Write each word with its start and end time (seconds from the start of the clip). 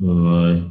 Rồi. 0.00 0.70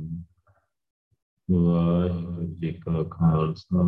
Waheguru 1.51 2.55
ji 2.55 2.73
ਕਾ 2.73 3.03
ਖਾਲਸਾ, 3.03 3.81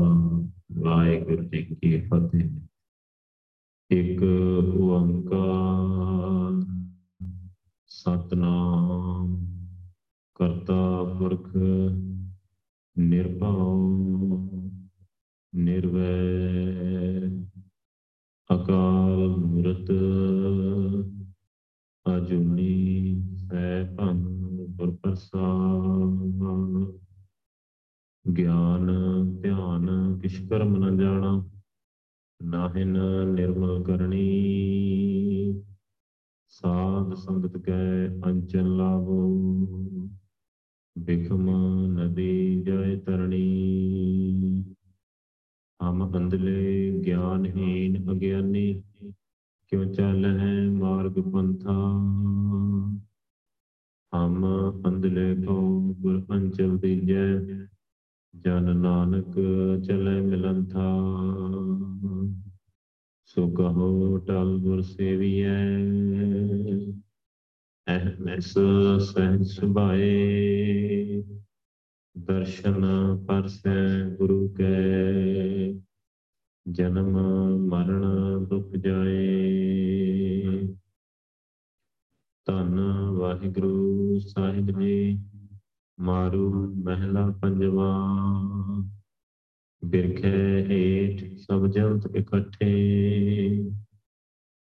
ਵਾਹਿਗੁਰੂ 0.78 1.44
ਜੀ 1.44 1.64
ਕੀ 1.64 2.02
ਫਤਿਹ। 2.02 2.50
ਇੱਕ 3.92 4.24
ਓੰਕਾਰ, 4.80 6.66
ਸਤਨਾਮ, 7.86 9.46
ਕਰਤਾ 10.36 11.04
ਪੁਰਖ, 11.04 11.56
ਨਿਰਭਉ, 12.98 14.00
ਨਿਰਵੈਰ, 15.56 17.46
ਅਕਾਲ 18.56 19.28
ਮੂਰਤ, 19.38 19.92
ਅਜੂਨੀ 22.18 23.23
ਧਿਆਨ 30.34 30.42
ਕਿਛ 30.42 30.50
ਕਰਮ 30.50 30.86
ਨ 30.86 30.98
ਜਾਣਾ 30.98 31.50
ਨਾਹਿਨ 32.44 32.98
ਨਿਰਮਲ 33.26 33.84
ਕਰਨੀ। 33.84 35.64
ਸਾਧ 36.48 37.14
ਸੰਗਤ 37.14 37.58
ਕੈ 37.58 38.08
ਅੰਚਨ 38.26 38.78
ਲਾਭੋ 38.78 39.30
ਬਿਖਮ 40.98 41.50
ਨਦੀ 41.88 42.62
ਜੈ 42.62 42.96
ਤਰਣੀ। 42.96 43.44
ਹਮ 45.82 46.18
ਅੰਧਲੇ 46.18 46.92
ਗਿਆਨਹੀਨ 47.06 48.12
ਅਗਿਆਨੀ, 48.12 48.84
ਕਿਉ 49.68 49.86
ਚੱਲ 49.94 50.26
ਹੈ 50.26 50.70
ਮਾਰਗ 50.70 51.20
ਪੰਥਾ। 51.34 51.74
ਹਮ 54.16 54.46
ਅੰਧਲੇ 54.88 55.36
ਕੋ 55.36 55.80
ਗੁਰ 55.94 56.26
ਅੰਚਲ 56.32 56.78
ਦੀਜੈ 56.78 57.40
ਜਨ 58.36 58.78
ਨਾਨਕ 58.78 59.36
ਚਲੇ 59.86 60.22
ਮਿਲੰਥਾ 60.22 60.90
ਸੋ 63.26 63.48
ਕਹੋ 63.50 64.18
ਟਲ 64.18 64.58
ਗੁਰ 64.58 64.82
ਸੇਵੀਐ 64.82 65.56
ਅਹਮਸ 67.88 68.54
ਸਹਿਜ 69.00 69.44
ਸੁਭਾਏ, 69.44 71.24
ਦਰਸ਼ਨ 72.18 72.86
ਪਰਸੈ 73.28 74.10
ਗੁਰੂ 74.10 74.48
ਕੈ, 74.50 74.84
ਜਨਮ 76.72 77.18
ਮਰਨ 77.68 78.46
ਦੁਖ 78.46 78.76
ਜਾਏ। 78.76 80.42
ਧੰਨ 82.46 82.80
ਵਾਹਿਗੁਰੂ 83.10 84.20
ਸਾਹਿਬ 84.20 84.80
ਜੀ। 84.80 85.20
ਮਾਰੂ 86.00 86.76
ਮਹਿਲਾ 86.84 87.34
ਪੰਜਵਾ। 87.42 88.08
ਬਿਰਖੇ 89.86 90.66
ਹੇਠ 90.66 91.38
ਸਭ 91.38 91.68
ਜੰਤ 91.68 92.16
ਇਕੱਠੇ। 92.16 92.70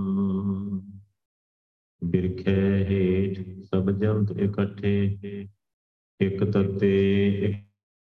ਬਿਰਖੇ 2.04 2.86
ਹੇਠ 2.86 3.40
ਸਭ 3.64 3.92
ਜੰਤ 3.92 4.32
ਇਕੱਠੇ। 4.32 5.18
ਇੱਕ 6.22 6.44
ਤਤੇ 6.44 7.54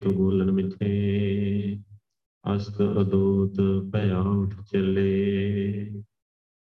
ਇੱਕ 0.05 0.13
ਬੋਲਨ 0.13 0.51
ਮਿੱਠੇ, 0.53 1.83
ਅਸਤ 2.57 2.83
ਅਦੋਤ 2.83 3.61
ਭਇਆ 3.93 4.19
ਉੱਠ 4.19 4.55
ਚੱਲੇ। 4.73 6.03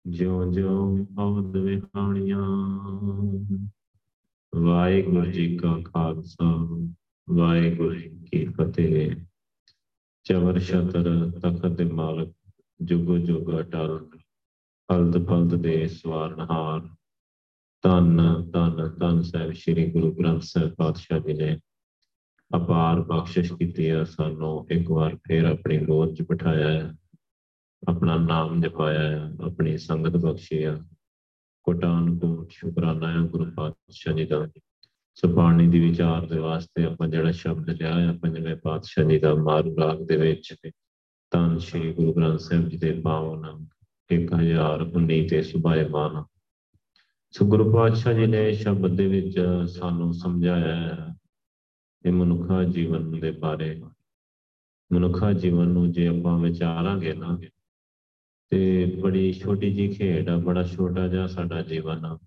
ਜਿਉ 0.07 0.51
ਜਿਉ 0.51 1.05
ਅਵਦ 1.19 1.57
ਵਿਹਾਣੀਆਂ, 1.57 2.45
ਵਾਹਿਗੁਰੂ 4.55 5.25
ਜੀ 5.25 5.57
ਕਾ 5.57 5.81
ਖਾਲਸਾ, 5.93 6.67
ਵਾਹਿਗੁਰੂ 7.29 7.95
ਜੀ 7.95 8.09
ਕੀ 8.31 8.45
ਫਤਿਹ। 8.45 9.15
ਚਵਰ 10.23 10.59
ਛਤਰ 10.59 11.31
ਤਖਤ 11.31 11.67
ਦੇ 11.67 11.83
ਮਾਲਕ, 11.83 12.33
ਜੁਗੋ 12.81 13.17
ਜੁਗ 13.17 13.59
ਅਟਲ 13.59 14.09
ਹਲਦ 14.89 15.27
ਫਲਦ 15.27 15.55
ਦੇ 15.55 15.87
ਸਵਾਰਨਹਾਰ। 15.87 16.89
ਧੰਨ 17.83 18.21
ਧੰਨ 18.51 18.89
ਧੰਨ 18.99 19.21
ਸਾਹਿਬ, 19.21 19.51
ਸ੍ਰੀ 19.51 19.91
ਗੁਰੂ 19.91 20.11
ਗ੍ਰੰਥ 20.11 20.41
ਸਾਹਿਬ 20.41 20.73
ਪਾਤਸ਼ਾਹ 20.73 21.19
ਜੀ 21.19 21.33
ਨੇ 21.33 21.59
ਅਪਾਰ 22.57 23.01
ਬਖਸ਼ਿਸ਼ 23.01 23.53
ਕੀਤੀ 23.53 23.89
ਹੈ 23.89 24.03
ਸਾਨੂੰ 24.03 24.67
ਇੱਕ 24.71 24.91
ਵਾਰ 24.91 25.15
ਫੇਰ 25.15 25.45
ਆਪਣੀ 25.45 25.77
ਗੋਦ 25.77 26.15
'ਚ 26.15 26.21
ਬਿਠਾਇਆ 26.21 26.69
ਹੈ 26.69 26.93
ਆਪਣਾ 27.87 28.17
ਨਾਮ 28.17 28.61
ਜਪਾਇਆ 28.61 28.99
ਹੈ 28.99 29.31
ਆਪਣੀ 29.45 29.77
ਸੰਗਤ 29.77 30.09
ਬਖਸ਼ੀ 30.09 30.65
ਹੈ 30.65 30.79
ਕੋਟਾਨ 31.63 32.19
ਕੋਟ 32.19 32.51
ਸ਼ੁਕਰਾਨਾ 32.51 33.11
ਹੈ 33.11 33.17
ਗੁਰੂ 33.17 33.51
ਪਾਤਸ਼ਾਹ 33.51 34.13
ਜੀ 34.13 34.25
ਦਾ। 34.25 34.47
ਸੁਪਾਣੀ 35.15 35.67
ਦੀ 35.67 35.79
ਵਿਚਾਰ 35.79 36.25
ਦੇ 36.25 36.39
ਵਾਸਤੇ 36.39 36.85
ਆਪਾਂ 36.85 37.07
ਜਿਹੜਾ 37.07 37.31
ਸ਼ਬਦ 37.31 37.69
ਲਿਆ 37.69 37.99
ਹੈ 37.99 38.11
ਪੰਜਵੇਂ 38.11 38.55
ਪਾਤਸ਼ਾਹ 38.55 39.05
ਜੀ 39.05 39.19
ਦਾ 39.19 39.35
ਮਾਰੂ 39.35 39.75
ਰਾਗ 39.79 40.07
ਦੇ 40.07 40.17
ਵਿੱਚ 40.17 40.55
ਤਾਂ 41.31 41.59
ਸ੍ਰੀ 41.59 41.93
ਗੁਰੂ 41.93 42.13
ਗ੍ਰੰਥ 42.13 42.39
ਸਾਹਿਬ 42.39 42.69
ਜੀ 42.69 42.77
ਦੇ 42.77 43.01
ਪਾਵਨ 43.01 43.65
1019 44.13 45.27
ਤੇ 45.29 45.41
ਸੁਭਾਇਮਾਨ 45.41 46.23
ਸੋ 47.31 47.45
ਗੁਰੂ 47.45 47.73
ਪਾਤਸ਼ਾਹ 47.73 48.13
ਜੀ 48.13 48.25
ਨੇ 48.25 48.53
ਸ਼ਬਦ 48.53 48.95
ਦੇ 48.95 49.07
ਵਿੱਚ 49.07 49.39
ਸਾਨੂੰ 49.67 50.13
ਸਮਝਾਇਆ 50.13 50.75
ਹੈ 50.75 51.15
ਇਹ 52.05 52.11
ਮਨੁੱਖਾ 52.11 52.63
ਜੀਵਨ 52.63 53.19
ਦੇ 53.19 53.31
ਬਾਰੇ 53.31 53.81
ਮਨੁੱਖਾ 54.93 55.33
ਜੀਵਨ 55.33 55.67
ਨੂੰ 55.67 55.91
ਜੇ 55.91 56.07
ਆਪਾਂ 56.07 56.39
ਵਿਚਾਰਾਂਗੇ 56.39 57.13
ਨਾ, 57.13 57.39
ਤੇ 58.49 58.85
ਬੜੀ 59.01 59.33
ਛੋਟੀ 59.33 59.73
ਜੀ 59.73 59.87
ਖੇਡ 59.87 60.29
ਆ, 60.29 60.37
ਬੜਾ 60.37 60.63
ਛੋਟਾ 60.63 61.07
ਜਿਹਾ 61.07 61.27
ਸਾਡਾ 61.27 61.61
ਜੀਵਨ 61.61 62.05
ਆ। 62.05 62.19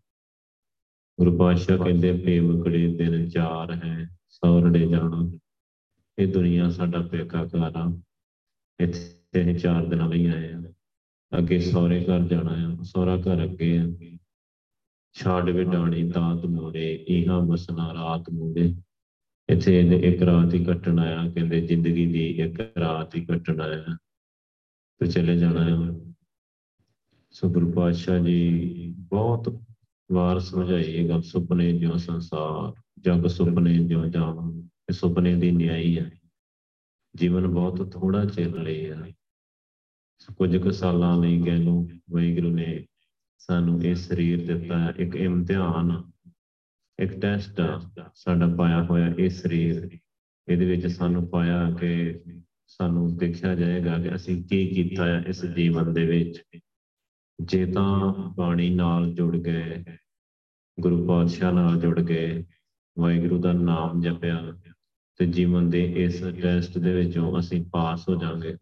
ਗੁਰੂ 1.18 1.38
ਪਾਤਸ਼ਾਹ 1.38 1.78
ਕਹਿੰਦੇ, 1.78 2.12
ਪੇਵਕੜੇ 2.12 2.94
ਦਿਨ 2.94 3.28
ਚਾਰ 3.28 3.74
ਹੈ, 3.74 4.16
ਸੌਰੜੇ 4.28 4.86
ਜਾਣਾ। 4.86 5.38
ਇਹ 6.18 6.32
ਦੁਨੀਆ 6.32 6.70
ਸਾਡਾ 6.70 7.02
ਪੇਕਾ 7.02 7.44
ਘਰ 7.44 7.72
ਆ। 7.76 8.02
ਇੱਥੇ 8.80 9.42
ਅਸੀਂ 9.42 9.54
ਚਾਰ 9.54 9.84
ਦਿਨਾਂ 9.84 10.08
ਲਈ 10.08 10.26
ਆਏ 10.26 10.52
ਆ। 10.52 10.72
ਅੱਗੇ 11.38 11.60
ਸਹੁਰੇ 11.60 12.04
ਘਰ 12.04 12.20
ਜਾਣਾ 12.20 12.50
ਆ 12.50 12.82
ਸਹੁਰਾ 12.82 13.16
ਘਰ 13.16 13.44
ਅੱਗੇ 13.44 13.78
ਆ। 13.78 14.16
ਛਾੜ 15.12 15.50
ਵਿਡਾਣੀ 15.50 16.02
ਦਾਤ 16.02 16.46
ਮੋੜੇ 16.46 17.04
ਇਹਾਂ 17.08 17.40
ਬਸਣਾ, 17.40 17.94
ਰਾਤ 17.94 18.30
ਮੋੜੇ। 18.30 18.74
ਇੱਥੇ 19.48 19.80
ਇਹਨੇ 19.80 19.96
ਇੱਕ 19.96 20.22
ਰਾਤ 20.22 20.54
ਹੀ 20.54 20.64
ਕੱਟਣ 20.64 20.98
ਆਇਆ, 20.98 21.30
ਕਹਿੰਦੇ 21.30 21.60
ਜ਼ਿੰਦਗੀ 21.60 22.06
ਦੀ 22.06 22.26
ਇੱਕ 22.26 22.60
ਰਾਤ 22.60 23.16
ਹੀ 23.16 23.24
ਕੱਟਣ 23.24 23.60
ਆਇਆ 23.60 23.98
ਤੇ 24.98 25.06
ਚਲੇ 25.06 25.36
ਜਾਣਾ 25.36 25.64
ਹੈ। 25.64 26.14
ਸੋ 27.30 27.48
ਗੁਰੂ 27.48 27.72
ਪਾਤਸ਼ਾਹ 27.72 28.18
ਜੀ 28.18 28.94
ਬਹੁਤ 28.98 29.60
ਵਾਰ 30.12 30.38
ਸਮਝਾਈ 30.38 30.82
ਇਹ 30.82 31.08
ਗੱਲ, 31.08 31.22
ਸੁਪਨੇ 31.22 31.78
ਜਿਉ 31.78 31.96
ਸੰਸਾਰ, 31.96 32.82
ਜਗ 33.00 33.26
ਸੁਪਨੇ 33.26 33.78
ਜਿਉ 33.78 34.04
ਜਾਵਾਂ, 34.04 34.52
ਇਹ 34.68 34.92
ਸੁਪਨੇ 34.92 35.34
ਦੀ 35.34 35.50
ਨਿਆਈ 35.50 35.98
ਹੈ। 35.98 36.10
ਜੀਵਨ 37.16 37.46
ਬਹੁਤ 37.46 37.92
ਥੋੜਾ 37.92 38.24
ਚਿਰ 38.24 38.58
ਲਈ 38.58 38.90
ਹੈ। 38.90 39.12
ਕੁਝ 40.36 40.56
ਕੁ 40.56 40.70
ਸਾਲਾਂ 40.70 41.22
ਲਈ 41.22 41.42
ਕਹਿ 41.42 41.58
ਲਓ, 41.58 41.88
ਵਾਹਿਗੁਰੂ 42.10 42.50
ਨੇ 42.50 42.86
ਸਾਨੂੰ 43.38 43.82
ਇਹ 43.82 43.94
ਸਰੀਰ 43.94 44.46
ਦਿੱਤਾ 44.46 44.78
ਹੈ, 44.78 44.94
ਇੱਕ 44.98 45.16
ਇਮਤਿਹਾਨ 45.16 46.10
ਇੱਕ 46.98 47.20
ਟੈਸਟ 47.20 47.60
ਸਾਡਾ 48.14 48.54
ਪਾਇਆ 48.56 48.82
ਹੋਇਆ 48.82 49.14
ਇਹ 49.18 49.30
ਸਰੀਰ। 49.30 49.98
ਇਹਦੇ 50.48 50.66
ਵਿੱਚ 50.66 50.86
ਸਾਨੂੰ 50.86 51.28
ਪਾਇਆ 51.28 51.70
ਕਿ 51.70 52.20
ਸਾਨੂੰ 52.66 53.16
ਦੇਖਿਆ 53.16 53.54
ਜਾਏਗਾ 53.54 53.98
ਕਿ 53.98 54.14
ਅਸੀਂ 54.14 54.44
ਕੀ 54.44 54.68
ਕੀਤਾ 54.68 55.06
ਹੈ 55.06 55.24
ਇਸ 55.28 55.46
ਜੀਵਨ 55.46 55.92
ਦੇ 55.94 56.06
ਵਿੱਚ। 56.06 56.42
ਜੇ 57.40 57.66
ਤਾਂ 57.66 58.14
ਬਾਣੀ 58.36 58.70
ਨਾਲ 58.70 59.14
ਜੁੜ 59.14 59.36
ਗਏ 59.36 59.84
ਗੁਰੂ 60.80 61.06
ਪਾਤਸ਼ਾਹ 61.06 61.52
ਨਾਲ 61.52 61.80
ਜੁੜ 61.80 62.00
ਗਏ 62.00 62.44
ਵਾਹਿਗੁਰੂ 62.98 63.40
ਦਾ 63.40 63.52
ਨਾਮ 63.52 64.00
ਜਪਿਆ 64.00 64.52
ਤੇ 65.18 65.26
ਜੀਵਨ 65.26 65.70
ਦੇ 65.70 66.04
ਇਸ 66.04 66.22
ਟੈਸਟ 66.42 66.78
ਦੇ 66.78 66.94
ਵਿੱਚੋਂ 66.94 67.38
ਅਸੀਂ 67.38 67.64
ਪਾਸ 67.72 68.08
ਹੋ 68.08 68.16
ਜਾਾਂਗੇ 68.16 68.56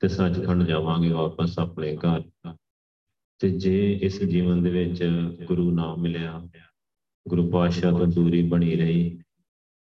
ਤੇ 0.00 0.08
ਸੱਚਖੰਡ 0.08 0.62
ਜਾਵਾਂਗੇ 0.62 1.08
ਵਾਪਸ 1.08 1.58
ਆਪਣੇ 1.58 1.96
ਘਰ। 1.96 2.22
ਤੇ 3.38 3.50
ਜੇ 3.50 3.92
ਇਸ 4.02 4.22
ਜੀਵਨ 4.24 4.62
ਦੇ 4.62 4.70
ਵਿੱਚ 4.70 5.04
ਗੁਰੂ 5.46 5.70
ਨਾਮ 5.70 6.00
ਮਿਲਿਆ 6.00 6.48
ਗੁਰੂ 7.30 7.50
ਪਾਤਸ਼ਾਹ 7.50 7.98
ਤੋਂ 7.98 8.06
ਦੂਰੀ 8.06 8.42
ਬਣੀ 8.42 8.76
ਰਹੀ 8.76 9.18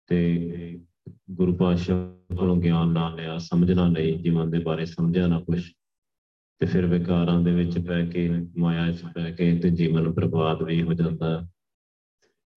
ਤੇ 0.06 0.80
ਗੁਰੂ 1.30 1.56
ਪਾਤਸ਼ਾਹ 1.56 2.36
ਕੋਲੋਂ 2.36 2.56
ਗਿਆਨ 2.56 2.88
ਨਾ 2.88 3.14
ਲਿਆ 3.14 3.38
ਸਮਝਣਾ 3.38 3.88
ਲਈ, 3.88 4.14
ਜੀਵਨ 4.14 4.50
ਦੇ 4.50 4.58
ਬਾਰੇ 4.58 4.84
ਸਮਝਿਆ 4.84 5.26
ਨਾ 5.26 5.40
ਕੁਛ, 5.40 5.72
ਤੇ 6.58 6.66
ਫਿਰ 6.66 6.86
ਵਿਕਾਰਾਂ 6.86 7.40
ਦੇ 7.40 7.52
ਵਿੱਚ 7.52 7.78
ਪੈ 7.78 8.06
ਕੇ, 8.06 8.30
ਮਾਇਆ 8.58 8.92
'ਚ 8.92 9.02
ਪੈ 9.14 9.30
ਕੇ 9.30 9.58
ਤੇ 9.58 9.70
ਜੀਵਨ 9.70 10.08
ਬਰਬਾਦ 10.08 10.62
ਵੀ 10.62 10.82
ਹੋ 10.82 10.92
ਜਾਂਦਾ। 10.92 11.48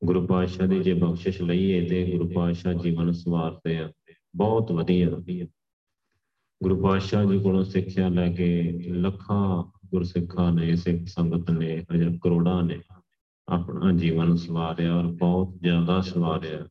ਗੁਰੂ 0.06 0.28
ਪਾਤਸ਼ਾਹ 0.28 0.68
ਦੀ 0.68 0.80
ਜੇ 0.80 0.94
ਬਖਸ਼ਿਸ਼ 0.94 1.42
ਲਈਏ 1.42 1.90
ਤੇ 1.90 2.12
ਗੁਰੂ 2.12 2.30
ਪਾਤਸ਼ਾਹ 2.30 2.74
ਜੀਵਨ 2.74 3.12
ਸਵਾਰਦੇ 3.12 3.78
ਆ। 3.78 3.92
ਬਹੁਤ 4.36 4.72
ਵਧੀਆ। 4.72 5.10
ਗੁਰੂ 6.64 6.82
ਪਾਤਸ਼ਾਹ 6.84 7.26
ਜੀ 7.26 7.40
ਕੋਲੋਂ 7.40 7.64
ਸਿੱਖਿਆ 7.64 8.10
ਲੈ 8.10 8.34
ਕੇ 8.34 8.72
ਲੱਖਾਂ 8.88 9.64
ਗੁਰਸਿੱਖਾਂ 9.86 10.54
ਨੇ, 10.54 10.76
ਸਿੱਖ 10.76 11.08
ਸੰਗਤ 11.08 11.52
ਨੇ, 11.52 11.86
ਹਜ਼ਾਰ 11.96 12.18
ਕਰੋੜਾਂ 12.22 12.64
ਨੇ 12.64 12.80
ਆਪਣਾ 13.50 13.92
ਜੀਵਨ 13.92 14.36
ਸਵਾਰਿਆ 14.36 14.96
ਔਰ 14.96 15.04
ਬਹੁਤ 15.04 15.56
ਜ਼ਿਆਦਾ 15.62 16.02
ਸਵਾਰਿਆ। 16.02 16.68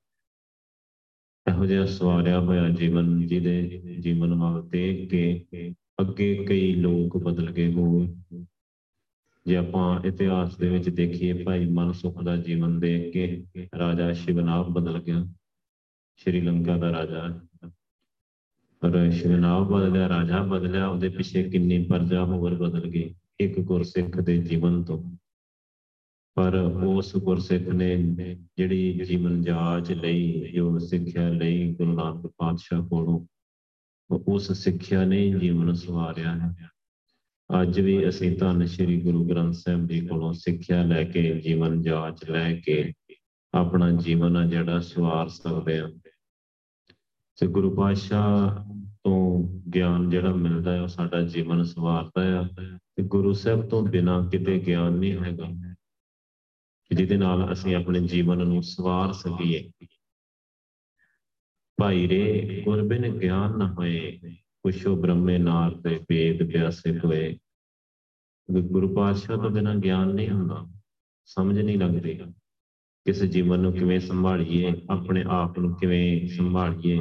ਇਹੋ 1.50 1.66
ਜਿਹਾ 1.66 1.86
ਸਵਾਰਿਆ 1.86 2.40
ਹੋਇਆ 2.40 2.68
ਜੀਵਨ 2.68 3.26
ਜਿਹਦੇ 3.26 3.62
ਜੀਵਨ 4.00 4.34
ਵੱਲ 4.34 4.68
ਦੇਖ 4.68 5.10
ਕੇ 5.10 5.44
ਅੱਗੇ 6.00 6.44
ਕਈ 6.48 6.74
ਲੋਕ 6.74 7.16
ਬਦਲ 7.16 7.50
ਗਏ 7.50 7.72
ਹੋ 7.72 8.16
ਜੇ 9.46 9.56
ਆਪਾਂ 9.56 10.00
ਇਤਿਹਾਸ 10.00 10.56
ਦੇ 10.56 10.68
ਵਿੱਚ 10.68 10.88
ਦੇਖੀਏ, 10.88 11.32
ਭਾਈ 11.32 11.66
ਮਨਸੁਖ 11.66 12.22
ਦਾ 12.22 12.36
ਜੀਵਨ 12.36 12.80
ਦੇਖ 12.80 13.12
ਕੇ 13.12 13.44
ਰਾਜਾ 13.78 14.12
ਸ਼ਿਵਨਾਭ 14.12 14.68
ਬਦਲ 14.68 15.02
ਗਿਆ। 15.02 15.26
ਸ਼੍ਰੀਲੰਕਾ 16.16 16.78
ਦਾ 16.78 16.92
ਰਾਜਾ। 16.92 17.40
ਪਰ 18.80 19.10
ਸ਼ਿਵਨਾਭ 19.10 19.68
ਬਦਲਿਆ, 19.68 20.08
ਰਾਜਾ 20.08 20.42
ਬਦਲਿਆ, 20.42 20.86
ਉਹਦੇ 20.86 21.08
ਪਿੱਛੇ 21.08 21.42
ਕਿੰਨੀ 21.42 21.84
ਪਰਜਾ 21.84 22.24
ਹੋਰ 22.24 22.54
ਬਦਲ 22.54 22.90
ਗਈ। 22.90 23.14
ਇੱਕ 23.40 23.60
ਗੁਰਸਿੱਖ 23.60 24.20
ਦੇ 24.20 24.38
ਜੀਵਨ 24.38 24.84
ਤੋਂ। 24.84 25.16
ਪਰ 26.36 26.54
ਉਸ 26.86 27.16
ਗੁਰਸਿੱਖ 27.16 27.68
ਨੇ 27.68 28.14
ਜਿਹੜੀ 28.56 29.00
ਜੀਵਨ 29.08 29.42
ਜਾਚ 29.42 29.92
ਲਈ 29.92 30.52
ਜੋ 30.54 30.78
ਸਿੱਖਿਆ 30.78 31.28
ਲਈ 31.28 31.74
ਗੁਰੂ 31.74 31.92
ਨਾਨਕ 31.92 32.32
ਪਾਤਸ਼ਾਹ 32.36 32.88
ਕੋਲੋਂ 32.88 33.26
ਉਸ 34.28 34.52
ਸਿੱਖਿਆ 34.52 35.04
ਨੇ 35.04 35.30
ਜੀਵਨ 35.30 35.72
ਸਵਾਰਿਆ 35.72 36.34
ਹੈ। 36.34 36.70
ਅੱਜ 37.62 37.80
ਵੀ 37.80 38.08
ਅਸੀਂ 38.08 38.38
ਧੰਨ 38.38 38.66
ਸ਼੍ਰੀ 38.66 39.00
ਗੁਰੂ 39.00 39.28
ਗ੍ਰੰਥ 39.28 39.54
ਸਾਹਿਬ 39.54 39.86
ਜੀ 39.86 40.06
ਕੋਲੋਂ 40.06 40.32
ਸਿੱਖਿਆ 40.32 40.82
ਲੈ 40.82 41.04
ਕੇ, 41.04 41.40
ਜੀਵਨ 41.40 41.82
ਜਾਚ 41.82 42.30
ਲੈ 42.30 42.60
ਕੇ 42.60 42.92
ਆਪਣਾ 43.54 43.90
ਜੀਵਨ 43.90 44.36
ਆ 44.36 44.46
ਜਿਹੜਾ 44.46 44.80
ਸਵਾਰ 44.80 45.28
ਸਕਦੇ 45.28 45.80
ਹਾਂ। 45.80 45.90
ਤੇ 47.40 47.46
ਗੁਰੂ 47.46 47.70
ਪਾਤਸ਼ਾਹ 47.70 48.64
ਤੋਂ 49.04 49.48
ਗਿਆਨ 49.70 50.10
ਜਿਹੜਾ 50.10 50.34
ਮਿਲਦਾ 50.34 50.72
ਹੈ, 50.72 50.82
ਉਹ 50.82 50.88
ਸਾਡਾ 50.88 51.22
ਜੀਵਨ 51.22 51.62
ਸਵਾਰਦਾ 51.62 52.22
ਹੈ। 52.24 52.48
ਤੇ 52.96 53.02
ਗੁਰੂ 53.02 53.32
ਸਾਹਿਬ 53.32 53.68
ਤੋਂ 53.68 53.82
ਬਿਨਾ 53.82 54.28
ਕਿਤੇ 54.30 54.58
ਗਿਆਨ 54.66 54.92
ਨਹੀਂ 54.92 55.12
ਹੈਗਾ। 55.12 55.75
ਜਿਹਦੇ 56.90 57.16
ਨਾਲ 57.16 57.52
ਅਸੀਂ 57.52 57.74
ਆਪਣੇ 57.74 58.00
ਜੀਵਨ 58.00 58.46
ਨੂੰ 58.46 58.62
ਸਵਾਰ 58.62 59.12
ਸਕੀਏ। 59.12 59.70
ਭਾਈ 61.78 62.08
ਰੇ 62.08 62.62
ਗੁਰਬਿਨ 62.64 63.18
ਗਿਆਨ 63.18 63.58
ਨਾ 63.58 63.72
ਹੋਏ, 63.72 64.18
ਪੁੱਛੋ 64.62 64.96
ਬ੍ਰਹਮੇ 64.96 65.38
ਨਾਰ 65.38 65.70
ਤੇ 65.70 65.98
ਵੇਦ 66.10 66.52
ਪਿਆਸੇ 66.52 66.98
ਹੋਏ 66.98 67.36
ਗੁਰੂ 68.50 68.94
ਪਾਤਸ਼ਾਹ 68.94 69.36
ਤੋਂ 69.36 69.50
ਬਿਨਾ 69.50 69.74
ਗਿਆਨ 69.74 70.08
ਨਹੀਂ 70.08 70.28
ਹੁੰਦਾ, 70.30 70.66
ਸਮਝ 71.24 71.58
ਨਹੀਂ 71.58 71.78
ਲੱਗਦੀ। 71.78 72.14
ਕਿਸ 73.06 73.22
ਜੀਵਨ 73.22 73.60
ਨੂੰ 73.60 73.72
ਕਿਵੇਂ 73.72 74.00
ਸੰਭਾਲੀਏ, 74.00 74.72
ਆਪਣੇ 74.90 75.24
ਆਪ 75.28 75.58
ਨੂੰ 75.58 75.74
ਕਿਵੇਂ 75.74 76.28
ਸੰਭਾਲੀਏ, 76.28 77.00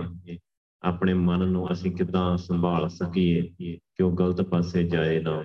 ਆਪਣੇ 0.81 1.13
ਮਨ 1.13 1.47
ਨੂੰ 1.47 1.71
ਅਸੀਂ 1.71 1.91
ਕਿਦਾਂ 1.91 2.37
ਸੰਭਾਲ 2.37 2.89
ਸਕੀਏ 2.89 3.41
ਕਿ 3.59 4.03
ਉਹ 4.03 4.17
ਗਲਤ 4.17 4.41
ਪਾਸੇ 4.41 4.83
ਜਾਏ 4.83 5.21
ਨਾ 5.21 5.43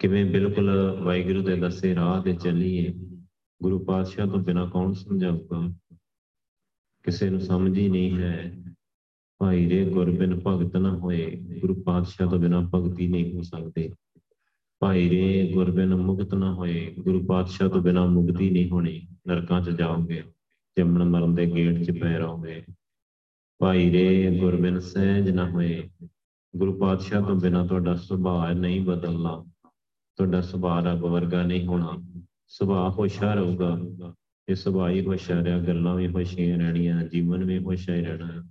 ਕਿਵੇਂ 0.00 0.24
ਬਿਲਕੁਲ 0.24 0.98
ਵਾਹਿਗੁਰੂ 1.02 1.42
ਦੇ 1.42 1.56
ਦੱਸੇ 1.56 1.94
ਰਾਹ 1.94 2.22
ਤੇ 2.22 2.32
ਚੱਲੀਏ? 2.32 2.94
ਗੁਰੂ 3.62 3.78
ਪਾਤਸ਼ਾਹ 3.78 4.26
ਤੋਂ 4.26 4.38
ਬਿਨਾ 4.38 4.66
ਕੌਣ 4.66 4.92
ਸਮਝਾਊਗਾ? 4.92 5.74
ਕਿਸੇ 7.02 7.30
ਨੂੰ 7.30 7.40
ਸਮਝ 7.40 7.78
ਹੀ 7.78 7.88
ਨਹੀਂ 7.88 8.18
ਹੈ। 8.18 8.64
ਭਾਈ 9.38 9.70
ਰੇ 9.70 9.84
ਗੁਰਬਿਨ 9.84 10.40
ਭਗਤ 10.46 10.76
ਨਾ 10.76 10.96
ਹੋਏ, 10.96 11.36
ਗੁਰੂ 11.58 11.82
ਪਾਤਸ਼ਾਹ 11.82 12.30
ਤੋਂ 12.30 12.38
ਬਿਨਾ 12.38 12.70
ਭਗਤੀ 12.74 13.08
ਨਹੀਂ 13.08 13.34
ਹੋ 13.34 13.42
ਸਕਦੀ। 13.42 13.90
ਭਾਈ 14.78 15.10
ਰੇ 15.10 15.50
ਗੁਰਬਿਨ 15.52 15.94
ਮੁਕਤ 15.94 16.34
ਨਾ 16.34 16.54
ਹੋਏ, 16.54 16.94
ਗੁਰੂ 16.98 17.26
ਪਾਤਸ਼ਾਹ 17.26 17.68
ਤੋਂ 17.68 17.82
ਬਿਨਾ 17.82 18.06
ਮੁਕਤੀ 18.06 18.50
ਨਹੀਂ 18.50 18.70
ਹੋਣੀ। 18.70 19.08
ਨਰਕਾਂ 19.28 19.60
'ਚ 19.60 19.70
ਜਾਓਗੇ, 19.70 20.22
ਜੰਮਣ 20.78 21.04
ਮਰਨ 21.04 21.34
ਦੇ 21.34 21.46
ਗੇਟ 21.46 21.82
'ਚ 21.82 21.90
ਪੈ 21.90 22.18
ਰਹੋਗੇ। 22.18 22.64
ਭਾਈ 23.58 23.92
ਰੇ 23.92 24.38
ਗੁਰਬਿਨ 24.40 24.78
ਸਹਿਜ 24.78 25.30
ਨਾ 25.30 25.50
ਹੋਏ, 25.50 25.88
ਗੁਰੂ 26.56 26.78
ਪਾਤਸ਼ਾਹ 26.78 27.22
ਤੋਂ 27.22 27.36
ਬਿਨਾ 27.36 27.66
ਤੁਹਾਡਾ 27.66 27.94
ਸੁਭਾਅ 27.94 28.52
ਨਹੀਂ 28.52 28.80
ਬਦਲਣਾ। 28.80 29.49
ਤੁਹਾਡਾ 30.20 30.40
ਸੁਭਾਅ 30.40 30.82
ਰੱਬ 30.82 31.00
ਵਰਗਾ 31.00 31.42
ਨਹੀਂ 31.42 31.66
ਹੋਣਾ। 31.66 32.22
ਸੁਭਾਅ 32.48 32.90
ਹੋਸ਼ਿਆਰ 32.90 33.36
ਰਹੂਗਾ 33.36 33.78
ਇਹ 34.48 34.54
ਸੁਭਾਅ 34.54 34.90
ਹੀ 34.90 35.04
ਹੋਸ਼ਿਆਰ 35.04 35.48
ਆ 35.48 35.58
ਗੱਲਾਂ 35.58 35.94
ਵੀ 35.94 36.08
ਹੋਸ਼ੀਆਂ 36.08 36.58
ਰਹਿਣੀਆਂ, 36.58 37.02
ਜੀਵਨ 37.02 37.44
ਵੀ 37.44 37.58
ਹੋਸ਼ਿਆਰ 37.58 37.98
ਰਹਿਣਾ। 37.98 38.50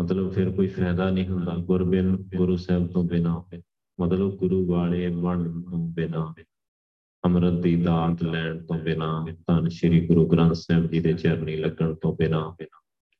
ਮਤਲਬ 0.00 0.32
ਫਿਰ 0.32 0.50
ਕੋਈ 0.50 0.66
ਫਾਇਦਾ 0.66 1.10
ਨਹੀਂ 1.10 1.28
ਹੁੰਦਾ 1.28 1.56
ਗੁਰਬਿਨ 1.56 2.16
ਗੁਰੂ 2.36 2.56
ਸਾਹਿਬ 2.56 2.86
ਤੋਂ 2.86 3.04
ਬਿਨਾ। 3.04 3.44
ਮਤਲਬ 4.00 4.36
ਗੁਰੂ 4.36 4.66
ਵਾਲੇ 4.66 5.08
ਬਣ 5.08 5.60
ਤੋਂ 5.60 5.88
ਬਿਨਾ, 5.88 6.34
ਅੰਮ੍ਰਿਤ 7.24 7.62
ਦੀ 7.62 7.76
ਦਾਤ 7.76 8.22
ਲੈਣ 8.22 8.58
ਤੋਂ 8.58 8.76
ਬਿਨਾ, 8.76 9.26
ਧੰਨ 9.46 9.68
ਸ਼੍ਰੀ 9.68 10.06
ਗੁਰੂ 10.06 10.26
ਗ੍ਰੰਥ 10.26 10.52
ਸਾਹਿਬ 10.52 10.86
ਜੀ 10.86 11.00
ਦੇ 11.00 11.12
ਚਰਨੀ 11.12 11.56
ਲੱਗਣ 11.56 11.94
ਤੋਂ 11.94 12.16
ਬਿਨਾ। 12.16 12.56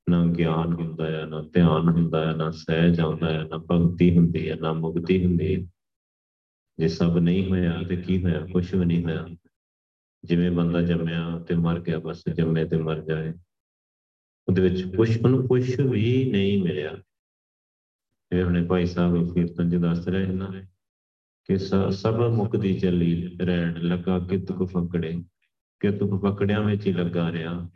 ਨਾ 0.08 0.26
ਗਿਆਨ 0.26 0.72
ਹੁੰਦਾ 0.72 1.06
ਹੈ 1.06 1.26
ਨਾ 1.26 1.42
ਧਿਆਨ 1.42 1.88
ਹੁੰਦਾ 1.88 2.32
ਹੈ 2.32 2.36
ਨਾ 2.36 2.50
ਸਹਿਜ 2.50 3.00
ਆਉਂਦਾ 3.00 3.32
ਹੈ 3.32 3.44
ਨਾ 3.44 3.58
ਭਗਤੀ 3.58 4.16
ਹੁੰਦੀ 4.16 4.50
ਹੈ 4.50 4.56
ਨਾ 4.56 4.72
ਮੁਕਤੀ 4.72 5.24
ਹੁੰਦੀ। 5.24 5.54
ਹੈ 5.54 5.79
ਜੇ 6.80 6.88
ਸਭ 6.88 7.16
ਨਹੀਂ 7.18 7.48
ਹੋਇਆ 7.50 7.82
ਤੇ 7.82 7.96
ਕੀ 7.96 8.22
ਹੋਇਆ? 8.22 8.40
ਕੁਝ 8.52 8.74
ਵੀ 8.74 8.84
ਨਹੀਂ 8.84 9.04
ਹੋਇਆ। 9.04 9.26
ਜਿਵੇਂ 10.24 10.50
ਬੰਦਾ 10.50 10.80
ਜੰਮਿਆ 10.82 11.38
ਤੇ 11.38 11.54
ਮਰ 11.54 11.80
ਗਿਆ, 11.80 11.98
ਬਸ 11.98 12.22
ਜੰਮੇ 12.36 12.64
ਤੇ 12.64 12.76
ਮਰ 12.76 13.00
ਜਾਏ। 13.00 13.32
ਉਹਦੇ 14.48 14.62
ਵਿੱਚ 14.62 14.82
ਕੁਝ 14.96 15.10
ਨੂੰ 15.18 15.46
ਕੁਝ 15.48 15.80
ਵੀ 15.80 16.30
ਨਹੀਂ 16.32 16.62
ਮਿਲਿਆ। 16.62 16.96
ਇਹ 18.32 18.44
ਹੁਣੇ 18.44 18.62
ਭਾਈ 18.62 18.86
ਸਾਹਿਬ 18.86 19.34
ਕੀਰਤਨ 19.34 19.70
ਚ 19.70 19.76
ਦੱਸ 19.76 20.08
ਰਹੇ 20.08 20.26
ਨਾ 20.26 20.50
ਕਿ 21.48 21.58
ਸਭ 21.92 22.20
ਮੁਕਦੀ 22.36 22.78
ਚੱਲੀ 22.78 23.36
ਰਹਿਣ 23.40 23.78
ਲੱਗਾ 23.82 24.18
ਕਿਤਕ 24.18 24.64
ਫਕੜੇ 24.64 25.12
ਕਿਤਕ 25.80 26.14
ਫਕੜਿਆਂ 26.24 26.60
ਵਿੱਚ 26.60 26.86
ਹੀ 26.86 26.92
ਲੱਗਾ 26.92 27.30
ਰਿਹਾ, 27.32 27.70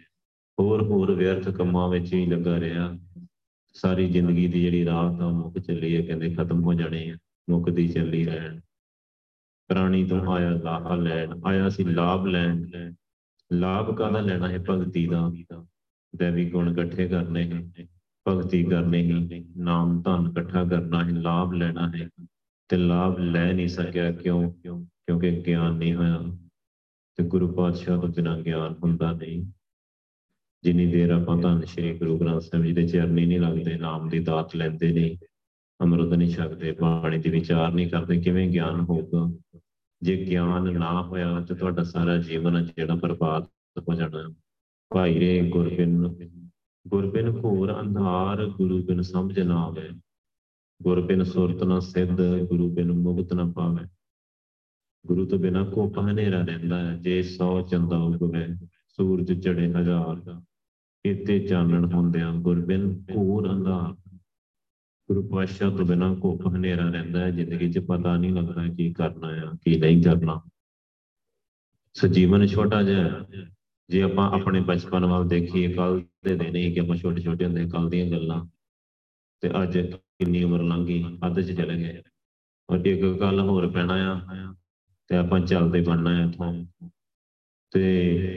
ਹੋਰ 0.58 0.82
ਹੋਰ 0.82 1.12
ਵਿਅਰਥ 1.12 1.48
ਕੰਮਾਂ 1.48 1.88
ਵਿੱਚ 1.88 2.12
ਹੀ 2.14 2.26
ਲੱਗਾ 2.26 2.60
ਰਿਹਾ। 2.60 2.92
ਸਾਰੀ 3.74 4.10
ਜ਼ਿੰਦਗੀ 4.10 4.46
ਦੀ 4.48 4.60
ਜਿਹੜੀ 4.62 4.84
ਰਾਹ 4.84 5.16
ਤਾਂ 5.18 5.30
ਮੁੱਕ 5.30 5.58
ਚੱਲੀ 5.58 5.96
ਹੈ, 5.96 6.02
ਕਹਿੰਦੇ 6.02 6.34
ਖਤਮ 6.34 6.62
ਹੋ 6.64 6.74
ਜਾਣੇ 6.74 7.10
ਆ 7.10 7.16
ਮੁੱਕਦੀ 7.50 7.88
ਚੱਲੀ 7.88 8.24
ਰਹਿਣ। 8.24 8.60
ਪ੍ਰਾਣੀ 9.68 10.04
ਤੋਂ 10.04 10.32
ਆਇਆ 10.32 10.50
ਲਾਭ 10.50 10.92
ਲੈਣ, 10.92 11.40
ਆਇਆ 11.44 11.68
ਸੀ 11.68 11.84
ਲਾਭ 11.84 12.26
ਲੈਣ। 12.26 12.66
ਲਾਭ 13.52 13.96
ਕਾਹਦਾ 13.96 14.20
ਲੈਣਾ 14.20 14.48
ਹੈ 14.48 14.58
ਭਗਤੀ 14.58 15.06
ਦਾ? 15.06 15.32
ਦੇਵੀ 16.16 16.50
ਗੁਣ 16.50 16.72
ਇਕੱਠੇ 16.72 17.08
ਕਰਨੇ 17.08 17.52
ਹੈ, 17.52 17.86
ਭਗਤੀ 18.28 18.64
ਕਰਨੀ 18.64 19.28
ਹੈ। 19.32 19.44
ਨਾਮ 19.56 20.02
ਧਨ 20.02 20.30
ਇਕੱਠਾ 20.30 20.64
ਕਰਨਾ 20.64 21.04
ਹੈ, 21.04 21.10
ਲਾਭ 21.10 21.52
ਲੈਣਾ 21.52 21.92
ਹੈ। 21.96 22.08
ਤੇ 22.68 22.76
ਲਾਭ 22.76 23.18
ਲੈ 23.18 23.52
ਨਹੀਂ 23.52 23.68
ਸਕਿਆ 23.68 24.12
ਕਿਉਂ? 24.12 24.52
ਕਿਉਂਕਿ 24.84 25.42
ਗਿਆਨ 25.46 25.72
ਨਹੀਂ 25.72 25.94
ਹੋਇਆ। 25.94 26.20
ਤੇ 27.16 27.24
ਗੁਰੂ 27.24 27.52
ਪਾਤਸ਼ਾਹ 27.52 28.00
ਤੋਂ 28.00 28.08
ਬਿਨਾਂ 28.08 28.38
ਗਿਆਨ 28.38 28.74
ਹੁੰਦਾ 28.84 29.12
ਨਹੀਂ। 29.12 29.44
ਜਿੰਨੀ 30.62 30.92
ਦੇਰ 30.92 31.10
ਆਪਾਂ 31.10 31.36
ਧੰਨ 31.36 31.64
ਸ਼੍ਰੀ 31.64 31.98
ਗੁਰੂ 31.98 32.18
ਗ੍ਰੰਥ 32.18 32.40
ਸਾਹਿਬ 32.40 32.64
ਜੀ 32.64 32.72
ਦੇ 32.72 32.88
ਚਰਨੀ 32.88 33.26
ਨਹੀਂ 33.26 33.40
ਲੱਗਦੇ, 33.40 33.76
ਨਾਮ 33.76 34.08
ਦੀ 34.08 34.18
ਦਾਤ 34.18 34.56
ਲੈਂਦੇ 34.56 34.92
ਨਹੀਂ, 34.92 35.16
ਅੰਮ੍ਰਿਤ 35.80 36.12
ਨਹੀਂ 36.12 36.30
ਛਕਦੇ, 36.30 36.72
ਬਾਣੀ 36.72 37.18
ਦੀ 37.18 37.30
ਵਿਚਾਰ 37.30 37.72
ਨਹੀਂ 37.72 37.90
ਕਰਦੇ, 37.90 38.20
ਕਿਵੇਂ 38.20 38.50
ਗਿਆਨ 38.50 38.80
ਹੋਊਗਾ? 38.80 39.53
ਜੇ 40.04 40.26
ਗਿਆਨ 40.26 40.78
ਨਾ 40.78 41.02
ਹੋਇਆ 41.02 41.40
ਤੇ 41.40 41.54
ਤੁਹਾਡਾ 41.54 41.82
ਸਾਰਾ 41.82 42.16
ਜੀਵਨ 42.16 42.64
ਜਿਹੜਾ 42.64 42.94
ਬਰਬਾਦ 42.94 43.46
ਹੋ 43.88 43.94
ਜਾਣਾ। 43.94 44.34
ਭਾਈ 44.94 45.20
ਰੇ, 45.20 45.48
ਗੁਰਬਿਨ 45.48 46.08
ਗੁਰਬਿਨ 46.88 47.40
ਘੋਰ 47.44 47.80
ਅੰਧਾਰ, 47.80 48.46
ਗੁਰੂ 48.46 48.82
ਬਿਨ 48.82 49.02
ਸਮਝ 49.02 49.40
ਨਾ 49.40 49.64
ਆਵੇ। 49.64 49.88
ਗੁਰ 50.82 51.00
ਬਿਨ 51.00 51.24
ਸੁਰਤ 51.24 51.62
ਨਾ 51.62 51.80
ਸਿੱਧ, 51.80 52.22
ਗੁਰੂ 52.42 52.74
ਬਿਨ 52.74 52.92
ਮੁਕਤ 52.92 53.32
ਨਾ 53.32 53.52
ਪਾਵੇ। 53.56 53.88
ਗੁਰੂ 55.06 55.26
ਤੋਂ 55.26 55.38
ਬਿਨਾ 55.38 55.64
ਕੋਪ 55.64 55.98
ਹਨੇਰਾ 55.98 56.44
ਰਹਿੰਦਾ 56.44 56.78
ਹੈ, 56.78 56.96
ਜੇ 56.96 57.22
ਸੌ 57.22 57.62
ਚੰਦਾ 57.62 57.96
ਉਗਵੇ, 57.96 58.46
ਸੂਰਜ 58.88 59.44
ਚੜੇ 59.44 59.72
ਹਜ਼ਾਰ 59.72 60.16
ਦਾ। 60.16 60.42
ਇਤੇ 61.04 61.38
ਚਾਨਣ 61.38 61.94
ਹੁੰਦਿਆਂ 61.94 62.34
ਗੁਰ 62.34 62.60
ਬਿਨ 62.60 63.04
ਘੋਰ 63.16 63.50
ਅੰਧਾਰ। 63.52 64.03
ਗੁਰੂ 65.08 65.22
ਪਾਤਸ਼ਾਹ 65.28 65.70
ਤੋਂ 65.70 65.86
ਬਿਨਾ 65.86 66.14
ਕੋਪ 66.14 66.46
ਹਨੇਰਾ 66.46 66.88
ਰਹਿੰਦਾ 66.90 67.20
ਹੈ, 67.20 67.30
ਜ਼ਿੰਦਗੀ 67.30 67.70
'ਚ 67.72 67.78
ਪਤਾ 67.78 68.16
ਨਹੀਂ 68.16 68.32
ਲੱਗਦਾ 68.32 68.66
ਕੀ 68.68 68.92
ਕਰਨਾ 68.92 69.28
ਆ, 69.28 69.52
ਕੀ 69.64 69.78
ਨਹੀਂ 69.78 70.02
ਕਰਨਾ। 70.02 70.40
ਸੋ 71.94 72.08
ਜੀਵਨ 72.08 72.46
ਛੋਟਾ 72.46 72.82
ਜਿਹਾ 72.82 73.08
ਹੈ। 73.08 73.50
ਜੇ 73.88 74.02
ਆਪਾਂ 74.02 74.30
ਆਪਣੇ 74.30 74.60
ਬਚਪਨ 74.60 75.06
ਵੱਲ 75.06 75.28
ਦੇਖੀਏ 75.28 75.72
ਕੱਲ 75.72 76.02
ਦੇ 76.24 76.34
ਦਿਨ 76.36 76.56
ਹੀ 76.56 76.72
ਕਿ 76.74 76.80
ਆਪਾਂ 76.80 76.96
ਛੋਟੇ 76.96 77.22
ਛੋਟੇ 77.22 77.44
ਹੁੰਦੇ 77.44 77.66
ਕੱਲ 77.68 77.88
ਦੀਆਂ 77.90 78.10
ਗੱਲਾਂ 78.10 78.44
ਤੇ 79.40 79.50
ਅੱਜ 79.62 79.78
ਕਿੰਨੀ 79.78 80.42
ਉਮਰ 80.44 80.62
ਲੰਘ 80.62 80.86
ਗਈ, 80.86 81.04
ਅੱਧ 81.26 81.40
'ਚ 81.40 81.52
ਚਲੇ 81.52 81.76
ਗਏ। 81.78 82.02
ਔਰ 82.70 82.86
ਇੱਕ 82.86 83.20
ਗੱਲ 83.20 83.40
ਹੋਰ 83.40 83.70
ਪੈਣਾ 83.70 83.94
ਆ 84.12 84.54
ਤੇ 85.08 85.16
ਆਪਾਂ 85.16 85.40
ਚੱਲਦੇ 85.40 85.80
ਬਣਨਾ 85.80 86.14
ਹੈ 86.14 86.24
ਇੱਥੋਂ। 86.24 86.66
ਤੇ 87.70 87.82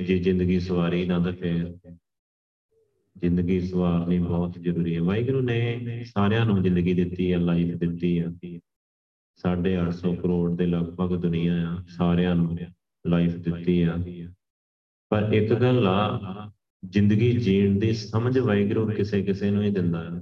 ਜੇ 0.08 0.18
ਜ਼ਿੰਦਗੀ 0.20 0.60
ਸਵਾਰੀ 0.60 1.06
ਨਾ 1.06 1.20
ਤਾਂ 1.20 1.34
ਫਿਰ 1.34 1.78
ਜ਼ਿੰਦਗੀ 3.22 3.60
ਸਵਾਰਨੀ 3.62 4.20
ਬਹੁਤ 4.20 4.60
ਜ਼ਰੂਰੀ 4.60 4.96
ਹੈ। 4.96 5.02
ਵਾਹਿਗੁਰੂ 5.02 5.42
ਨੇ 5.42 6.04
ਸਾਰਿਆਂ 6.06 6.46
ਨੂੰ 6.46 6.62
ਜ਼ਿੰਦਗੀ 6.64 6.94
ਦਿੱਤੀ 6.94 7.34
ਹੈ 7.34 7.38
ਲਾਈਫ 7.38 7.76
ਦਿੱਤੀ 7.76 8.20
ਹੈ। 8.20 8.60
850 9.38 10.16
ਕਰੋੜ 10.16 10.58
ਦੇ 10.58 10.66
ਲਗਭਗ 10.66 11.16
ਦੁਨੀਆ 11.16 11.72
ਆ 11.72 11.84
ਸਾਰਿਆਂ 11.88 12.36
ਨੂੰ 12.36 12.58
ਲਾਈਫ 13.08 13.36
ਦਿੱਤੀ 13.36 13.82
ਆ 13.82 13.96
ਪਰ 15.10 15.30
ਇੱਕ 15.34 15.54
ਗੱਲ 15.54 15.88
ਆ, 15.88 16.52
ਜ਼ਿੰਦਗੀ 16.86 17.32
ਜੀਣ 17.32 17.80
ਦੀ 17.80 17.94
ਸਮਝ 17.94 18.40
ਵਾਹਿਗੁਰੂ 18.40 18.88
ਕਿਸੇ 18.88 19.22
ਕਿਸੇ 19.24 19.52
ਨੂੰ 19.52 19.64
ਹੀ 19.64 19.70
ਦਿੰਦਾ 19.70 20.04
ਹੈ। 20.04 20.22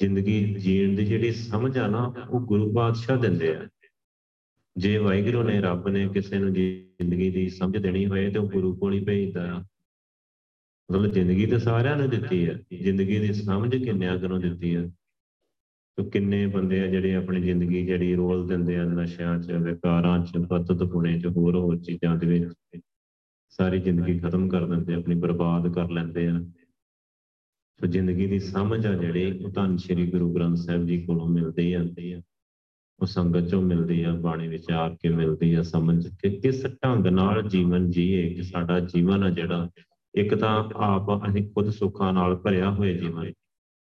ਜ਼ਿੰਦਗੀ 0.00 0.54
ਜੀਣ 0.54 0.96
ਦੀ 0.96 1.04
ਜਿਹੜੀ 1.04 1.32
ਸਮਝ 1.32 1.78
ਆ 1.78 1.86
ਨਾ, 1.86 2.14
ਉਹ 2.30 2.40
ਗੁਰੂ 2.40 2.72
ਪਾਤਸ਼ਾਹ 2.74 3.16
ਦਿੰਦੇ 3.16 3.56
ਆ। 3.56 3.68
ਜੇ 4.76 4.98
ਵਾਹਿਗੁਰੂ 4.98 5.42
ਨੇ 5.42 5.60
ਰੱਬ 5.60 5.88
ਨੇ 5.88 6.08
ਕਿਸੇ 6.08 6.38
ਨੂੰ 6.38 6.52
ਜ਼ਿੰਦਗੀ 6.52 7.30
ਦੀ 7.30 7.48
ਸਮਝ 7.48 7.76
ਦੇਣੀ 7.76 8.06
ਹੋਏ 8.06 8.30
ਤੇ 8.30 8.38
ਉਹ 8.38 8.48
ਗੁਰੂ 8.48 8.76
ਕੋਲ 8.76 8.92
ਹੀ 8.92 9.04
ਭੇਜਦਾ। 9.04 9.56
ਆ 9.56 9.64
ਮਤਲਬ 10.90 11.06
ਜ਼ਿੰਦਗੀ 11.06 11.46
ਤਾਂ 11.46 11.58
ਸਾਰਿਆਂ 11.58 11.96
ਨੂੰ 11.96 12.10
ਦਿੱਤੀ 12.10 12.48
ਹੈ 12.48 12.60
ਜ਼ਿੰਦਗੀ 12.82 13.18
ਦੀ 13.18 13.32
ਸਮਝ 13.32 13.76
ਕਿੰਨਿਆਂ 13.76 14.18
ਨੂੰ 14.18 14.40
ਦਿੱਤੀ 14.40 14.76
ਹੈ 14.76 14.90
ਤੇ 15.96 16.10
ਕਿੰਨੇ 16.10 16.46
ਬੰਦੇ 16.46 16.80
ਆ 16.80 16.86
ਜਿਹੜੇ 16.86 17.14
ਆਪਣੀ 17.14 17.40
ਜ਼ਿੰਦਗੀ 17.40 17.86
ਜਿਹੜੀ 17.86 18.14
ਰੋਲ 18.14 18.48
ਦਿੰਦੇ 18.48 18.76
ਆ 18.76 18.84
ਨਸ਼ਿਆਂ 18.84 19.38
'ਚ, 19.38 19.52
ਵਿਕਾਰਾਂ 19.52 20.26
'ਚ 20.26 20.38
ਪਤਤ 20.38 20.82
ਪੁਣੇ 20.84 21.20
'ਚ, 21.20 21.26
ਹੋਰ 21.26 21.56
ਹੋਰ 21.56 21.78
ਚੀਜ਼ਾਂ 21.78 22.16
ਦੇ 22.16 22.26
ਵਿੱਚ। 22.26 22.80
ਸਾਰੀ 23.48 23.80
ਜ਼ਿੰਦਗੀ 23.80 24.18
ਖਤਮ 24.18 24.48
ਕਰ 24.48 24.66
ਦਿੰਦੇ 24.66 24.94
ਆਪਣੀ 24.94 25.14
ਬਰਬਾਦ 25.14 25.74
ਕਰ 25.74 25.90
ਲੈਂਦੇ 25.90 26.26
ਆ। 26.26 26.40
ਸੋ 27.80 27.86
ਜ਼ਿੰਦਗੀ 27.86 28.26
ਦੀ 28.26 28.38
ਸਮਝ 28.38 28.86
ਆ 28.86 28.94
ਜਿਹੜੀ, 28.94 29.44
ਉਹ 29.44 29.50
ਧੰਨ 29.50 29.76
ਸ਼੍ਰੀ 29.76 30.10
ਗੁਰੂ 30.10 30.34
ਗ੍ਰੰਥ 30.34 30.56
ਸਾਹਿਬ 30.56 30.86
ਜੀ 30.86 31.02
ਕੋਲੋਂ 31.04 31.28
ਮਿਲਦੀ 31.28 31.70
ਜਾਂਦੀ 31.70 32.12
ਆ। 32.12 32.22
ਉਹ 33.00 33.06
ਸੰਗਤ 33.06 33.48
ਚੋਂ 33.48 33.62
ਮਿਲਦੀ 33.62 34.02
ਆ, 34.02 34.14
ਬਾਣੀ 34.14 34.48
ਵਿਚਾਰ 34.48 34.96
ਕੇ 35.02 35.08
ਮਿਲਦੀ 35.08 35.54
ਆ, 35.54 35.62
ਸਮਝ 35.62 36.08
ਕੇ 36.08 36.30
ਕਿਸ 36.30 36.66
ਢੰਗ 36.66 37.06
ਨਾਲ 37.06 37.42
ਜੀਵਨ 37.42 37.90
ਜੀਏ, 37.90 38.34
ਕਿ 38.34 38.42
ਸਾਡਾ 38.42 38.80
ਜੀਵਨ 38.80 39.22
ਆ 39.22 39.30
ਜਿਹੜਾ 39.30 39.70
ਇੱਕ 40.14 40.34
ਤਾਂ 40.34 40.64
ਆਪ 40.76 41.28
ਅਸੀਂ 41.28 41.50
ਖੁਦ 41.50 41.70
ਸੁੱਖਾਂ 41.70 42.12
ਨਾਲ 42.12 42.36
ਭਰਿਆ 42.36 42.70
ਹੋਇਆ 42.70 42.92
ਜੀਵਨ 42.92 43.32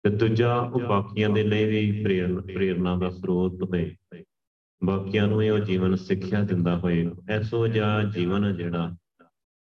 ਤੇ 0.03 0.09
ਦੂਜਾ 0.09 0.55
ਉਹ 0.55 0.79
ਬਾਕੀਆਂ 0.79 1.29
ਦੇ 1.29 1.43
ਲਈ 1.43 1.65
ਵੀ 1.65 2.03
ਪ੍ਰੇਰਨਾ 2.03 2.41
ਪ੍ਰੇਰਨਾ 2.41 2.97
ਦਾ 2.97 3.09
ਸਰੋਤ 3.09 3.63
ਹੋਏ। 3.63 3.95
ਬਾਕੀਆਂ 4.83 5.27
ਨੂੰ 5.27 5.43
ਇਹ 5.43 5.51
ਉਹ 5.51 5.59
ਜੀਵਨ 5.59 5.95
ਸਿੱਖਿਆ 5.95 6.41
ਦਿੰਦਾ 6.41 6.77
ਹੋਏ। 6.77 7.11
ਐਸੋ 7.29 7.67
ਜਿਹਾ 7.67 8.03
ਜੀਵਨ 8.03 8.55
ਜਿਹੜਾ 8.55 8.95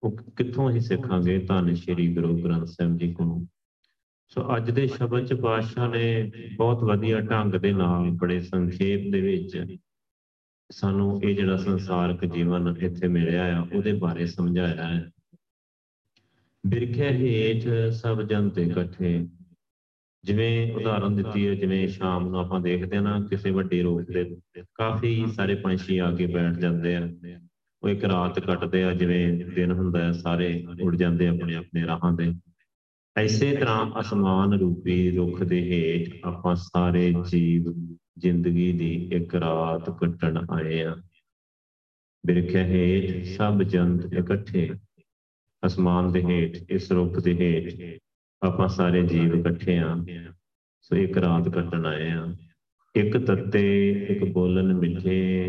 ਉਹ 0.02 0.16
ਕਿੱਥੋਂ 0.16 0.70
ਹੀ 0.70 0.80
ਸਿੱਖਾਂਗੇ? 0.80 1.38
ਧੰਨ 1.38 1.74
ਸ਼੍ਰੀ 1.74 2.14
ਗੁਰੂ 2.14 2.44
ਗ੍ਰੰਥ 2.44 2.66
ਸਾਹਿਬ 2.66 2.98
ਜੀ 2.98 3.12
ਕੋਲੋਂ। 3.12 3.46
ਸੋ 4.28 4.56
ਅੱਜ 4.56 4.70
ਦੇ 4.70 4.86
ਸ਼ਬਦ 4.86 5.26
ਚ 5.26 5.32
ਬਾਦਸ਼ਾਹ 5.32 5.88
ਨੇ 5.88 6.32
ਬਹੁਤ 6.56 6.84
ਵਧੀਆ 6.84 7.20
ਢੰਗ 7.20 7.54
ਦੇ 7.54 7.72
ਨਾਲ, 7.72 8.10
ਬੜੇ 8.10 8.40
ਸੰਖੇਪ 8.40 9.12
ਦੇ 9.12 9.20
ਵਿੱਚ 9.20 9.76
ਸਾਨੂੰ 10.70 11.22
ਇਹ 11.22 11.36
ਜਿਹੜਾ 11.36 11.56
ਸੰਸਾਰਕ 11.56 12.24
ਜੀਵਨ 12.24 12.74
ਇੱਥੇ 12.80 13.08
ਮਿਲਿਆ 13.08 13.58
ਆ, 13.58 13.66
ਉਹਦੇ 13.74 13.92
ਬਾਰੇ 13.92 14.26
ਸਮਝਾਇਆ 14.26 14.84
ਹੈ। 14.84 15.10
ਬਿਰਖੇ 16.66 17.08
ਹੇਠ 17.08 17.92
ਸਭ 17.92 18.22
ਜਨ 18.22 18.50
ਤੇ 18.50 18.62
ਇਕੱਠੇ। 18.62 19.28
ਜਿਵੇਂ 20.24 20.72
ਉਦਾਹਰਨ 20.72 21.16
ਦਿੱਤੀ 21.16 21.48
ਹੈ, 21.48 21.54
ਜਿਵੇਂ 21.54 21.88
ਸ਼ਾਮ 21.88 22.28
ਨੂੰ 22.28 22.40
ਆਪਾਂ 22.40 22.60
ਦੇਖਦੇ 22.60 22.96
ਹਾਂ 22.96 23.02
ਨਾ, 23.02 23.26
ਕਿਸੇ 23.26 23.50
ਵੱਡੀ 23.50 23.82
ਰੋਕ 23.82 24.02
ਦੇ 24.02 24.36
ਕਾਫੀ 24.74 25.26
ਸਾਰੇ 25.26 25.54
ਪੰਛੀ 25.54 25.98
ਆ 25.98 26.12
ਕੇ 26.12 26.26
ਬੈਠ 26.26 26.54
ਜਾਂਦੇ 26.54 26.96
ਆ। 26.96 27.08
ਉਹ 27.82 27.88
ਇੱਕ 27.88 28.04
ਰਾਤ 28.04 28.38
ਕੱਟਦੇ 28.40 28.84
ਆ, 28.84 28.92
ਜਿਵੇਂ 28.92 29.44
ਦਿਨ 29.44 29.72
ਹੁੰਦਾ 29.72 30.04
ਹੈ, 30.04 30.12
ਸਾਰੇ 30.12 30.66
ਉੱਡ 30.82 30.96
ਜਾਂਦੇ 30.96 31.28
ਆਪਣੇ 31.28 31.54
ਆਪਣੇ 31.54 31.86
ਰਾਹਾਂ 31.86 32.16
ਤੇ। 32.16 32.34
ਐਸੇ 33.16 33.56
ਤਰ੍ਹਾਂ 33.56 34.00
ਅਸਮਾਨ 34.00 34.52
ਰੂਪੀ 34.52 35.10
ਰੁੱਖ 35.10 35.42
ਦੇ 35.42 35.60
ਹੇਠ 35.60 36.14
ਆਪਾਂ 36.24 36.54
ਸਾਰੇ 36.54 37.14
ਜੀਵ 37.30 37.72
ਜ਼ਿੰਦਗੀ 38.18 38.72
ਦੀ 38.72 39.08
ਇੱਕ 39.12 39.34
ਰਾਤ 39.34 39.90
ਕੱਟਣ 40.00 40.46
ਆਏ 40.50 40.82
ਆ 40.82 40.96
ਬਿਰਖੇ 42.26 42.62
ਹੇਠ 42.64 43.24
ਸਭ 43.24 43.62
ਜੰਤ 43.62 44.12
ਇਕੱਠੇ। 44.12 44.70
ਅਸਮਾਨ 45.66 46.12
ਦੇ 46.12 46.22
ਹੇਠ, 46.24 46.56
ਇਸ 46.70 46.92
ਰੁੱਖ 46.92 47.20
ਦੇ 47.20 47.34
ਹੇਠ 47.34 48.00
ਆਪਾਂ 48.42 48.68
ਸਾਰੇ 48.68 49.02
ਜੀਵ 49.02 49.34
ਇਕੱਠੇ 49.34 49.78
ਆ। 49.78 49.96
ਸੋ 50.80 50.96
ਇੱਕ 50.96 51.18
ਰਾਤ 51.18 51.48
ਕੱਟਣ 51.48 51.86
ਆਏ 51.86 52.10
ਆ। 52.10 52.36
ਇੱਕ 52.96 53.16
ਤੱਤੇ, 53.16 53.90
ਇੱਕ 54.10 54.24
ਬੋਲਣ 54.24 54.74
ਮਿੱਠੇ, 54.74 55.44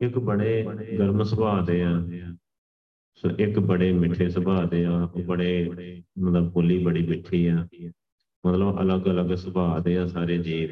ਇੱਕ 0.00 0.18
ਬੜੇ 0.18 0.66
ਗਰਮ 0.98 1.22
ਸੁਭਾਅ 1.22 1.64
ਦੇ 1.66 1.82
ਆ। 1.82 2.06
ਸੋ 3.16 3.30
ਇੱਕ 3.38 3.58
ਬੜੇ 3.58 3.92
ਮਿੱਠੇ 3.92 4.28
ਸੁਭਾਅ 4.28 4.66
ਦੇ 4.68 4.84
ਆ 4.84 5.02
ਉਹ 5.02 5.22
ਬੜੇ 5.22 5.68
ਮਤਲਬ 6.18 6.52
ਬੋਲੀ 6.52 6.84
ਬੜੀ 6.84 7.06
ਮਿੱਠੀ 7.06 7.46
ਆ। 7.46 7.68
ਮਤਲਬ 8.46 8.80
ਅਲੱਗ-ਅਲੱਗ 8.80 9.34
ਸੁਭਾਅ 9.34 9.82
ਦੇ 9.82 9.98
ਆ 9.98 10.06
ਸਾਰੇ 10.06 10.38
ਜੀਵ। 10.38 10.70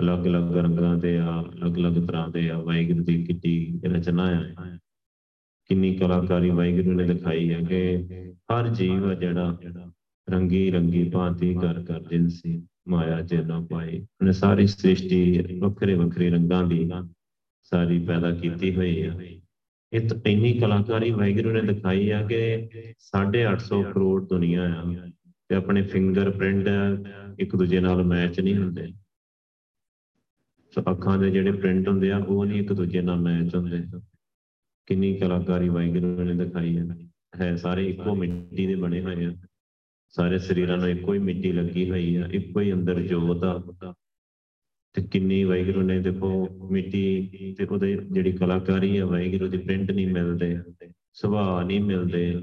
ਅਲੱਗ-ਅਲੱਗ 0.00 0.56
ਰੰਗਾਂ 0.56 0.96
ਦੇ 0.96 1.18
ਆ, 1.18 1.42
ਅਲੱਗ-ਅਲੱਗ 1.42 1.92
ਤਰ੍ਹਾਂ 1.92 2.28
ਦੇ 2.28 2.50
ਆ। 2.50 2.58
ਵਾਹਿਗੁਰੂ 2.58 3.04
ਦੀ 3.04 3.24
ਕਿੱਡੀ 3.24 3.80
ਰਚਨਾ 3.84 4.24
ਆ। 4.24 4.78
ਕਿੰਨੀ 5.70 5.96
ਕਲਾਕਾਰੀ 5.96 6.50
ਵਾਹਿਗੁਰੂ 6.50 6.92
ਨੇ 6.92 7.04
ਦਿਖਾਈ 7.04 7.52
ਹੈ 7.52 7.60
ਕਿ 7.62 7.96
ਹਰ 8.52 8.68
ਜੀਵ 8.68 9.10
ਆ 9.10 9.14
ਜਿਹੜਾ 9.14 9.58
ਰੰਗੀ 10.30 10.70
ਰੰਗੀ 10.70 11.10
ਭਾਂਤੀ 11.10 11.54
ਕਰ 11.54 11.82
ਕਰ 11.82 12.00
ਜਿੰਸੀ 12.02 12.66
ਮਾਇਆ 12.88 13.20
ਜਨਾ 13.20 13.60
ਪਾਈ 13.60 14.00
ਉਹਨੇ 14.00 14.32
ਸਾਰੀ 14.32 14.66
ਸ੍ਰਿਸ਼ਟੀ 14.66 15.40
ਵੱਖਰੇ 15.58 15.94
ਵੱਖਰੇ 15.94 16.30
ਰੰਗਾਂ 16.30 16.64
ਦੀ 16.64 16.90
ਸਾਰੀ 17.62 17.98
ਪੈਦਾ 17.98 18.30
ਕੀਤੀ 18.30 18.74
ਹੋਈ 18.76 19.02
ਆ। 19.02 19.12
ਇਹ 19.92 20.08
ਤਾਂ 20.08 20.16
ਇੰਨੀ 20.26 20.52
ਕਲਾਕਾਰੀ 20.52 21.10
ਵਾਹਿਗੁਰੂ 21.10 21.50
ਨੇ 21.52 21.60
ਦਿਖਾਈ 21.62 22.10
ਆ 22.10 22.22
ਕਿ 22.26 22.68
850 22.92 23.82
ਕਰੋੜ 23.94 24.28
ਦੁਨੀਆ 24.28 24.64
ਆ 24.74 24.82
ਤੇ 25.48 25.54
ਆਪਣੇ 25.54 25.82
ਫਿੰਗਰਪ੍ਰਿੰਟ 25.82 26.68
ਇੱਕ 27.38 27.56
ਦੂਜੇ 27.56 27.80
ਨਾਲ 27.80 28.04
ਮੈਚ 28.04 28.40
ਨਹੀਂ 28.40 28.56
ਹੁੰਦੇ। 28.56 28.86
ਸੋ 30.74 30.80
ਅੱਖਾਂ 30.90 31.18
ਦੇ 31.18 31.30
ਜਿਹੜੇ 31.30 31.52
ਪ੍ਰਿੰਟ 31.52 31.88
ਹੁੰਦੇ 31.88 32.10
ਆ, 32.12 32.18
ਉਹ 32.18 32.44
ਨਹੀਂ 32.44 32.60
ਇੱਕ 32.60 32.72
ਦੂਜੇ 32.72 33.02
ਨਾਲ 33.02 33.20
ਮੈਚ 33.20 33.56
ਹੁੰਦੇ। 33.56 34.00
ਕਿੰਨੀ 34.90 35.14
ਕਲਾਕਾਰੀ 35.14 35.68
ਵਾਹਿਗੁਰੂ 35.68 36.24
ਨੇ 36.24 36.44
ਦਿਖਾਈ 36.44 36.78
ਹੈ। 36.78 36.86
ਹੈ, 37.40 37.56
ਸਾਰੇ 37.56 37.90
ਇੱਕੋ 37.90 38.14
ਮਿੱਟੀ 38.14 38.66
ਦੇ 38.66 38.74
ਬਣੇ 38.74 39.00
ਹੋਏ 39.00 39.24
ਆ। 39.24 39.32
ਸਾਰੇ 40.08 40.38
ਸਰੀਰਾਂ 40.38 40.76
ਨੂੰ 40.76 40.88
ਇੱਕੋ 40.88 41.14
ਹੀ 41.14 41.18
ਮਿੱਟੀ 41.18 41.52
ਲੱਗੀ 41.52 41.90
ਹੋਈ 41.90 42.16
ਆ, 42.16 42.28
ਇੱਕੋ 42.32 42.60
ਹੀ 42.60 42.72
ਅੰਦਰ 42.72 43.00
ਜੋਤ 43.00 43.44
ਆ। 43.44 43.94
ਤੇ 44.94 45.02
ਕਿੰਨੀ 45.02 45.44
ਵਾਹਿਗੁਰੂ 45.44 45.82
ਨੇ 45.82 46.00
ਦੇਖੋ, 46.00 46.48
ਮਿੱਟੀ 46.70 47.26
ਤੇ 47.58 47.64
ਉਹਦੇ 47.64 47.96
ਜਿਹੜੀ 48.12 48.32
ਕਲਾਕਾਰੀ 48.32 48.96
ਆ, 48.96 49.06
ਵਾਹਿਗੁਰੂ 49.06 49.50
ਦੀ 49.50 49.58
ਪ੍ਰਿੰਟ 49.58 49.90
ਨਹੀਂ 49.90 50.06
ਮਿਲਦੇ, 50.06 50.58
ਸੁਭਾਅ 51.12 51.64
ਨਹੀਂ 51.64 51.80
ਮਿਲਦੇ, 51.80 52.34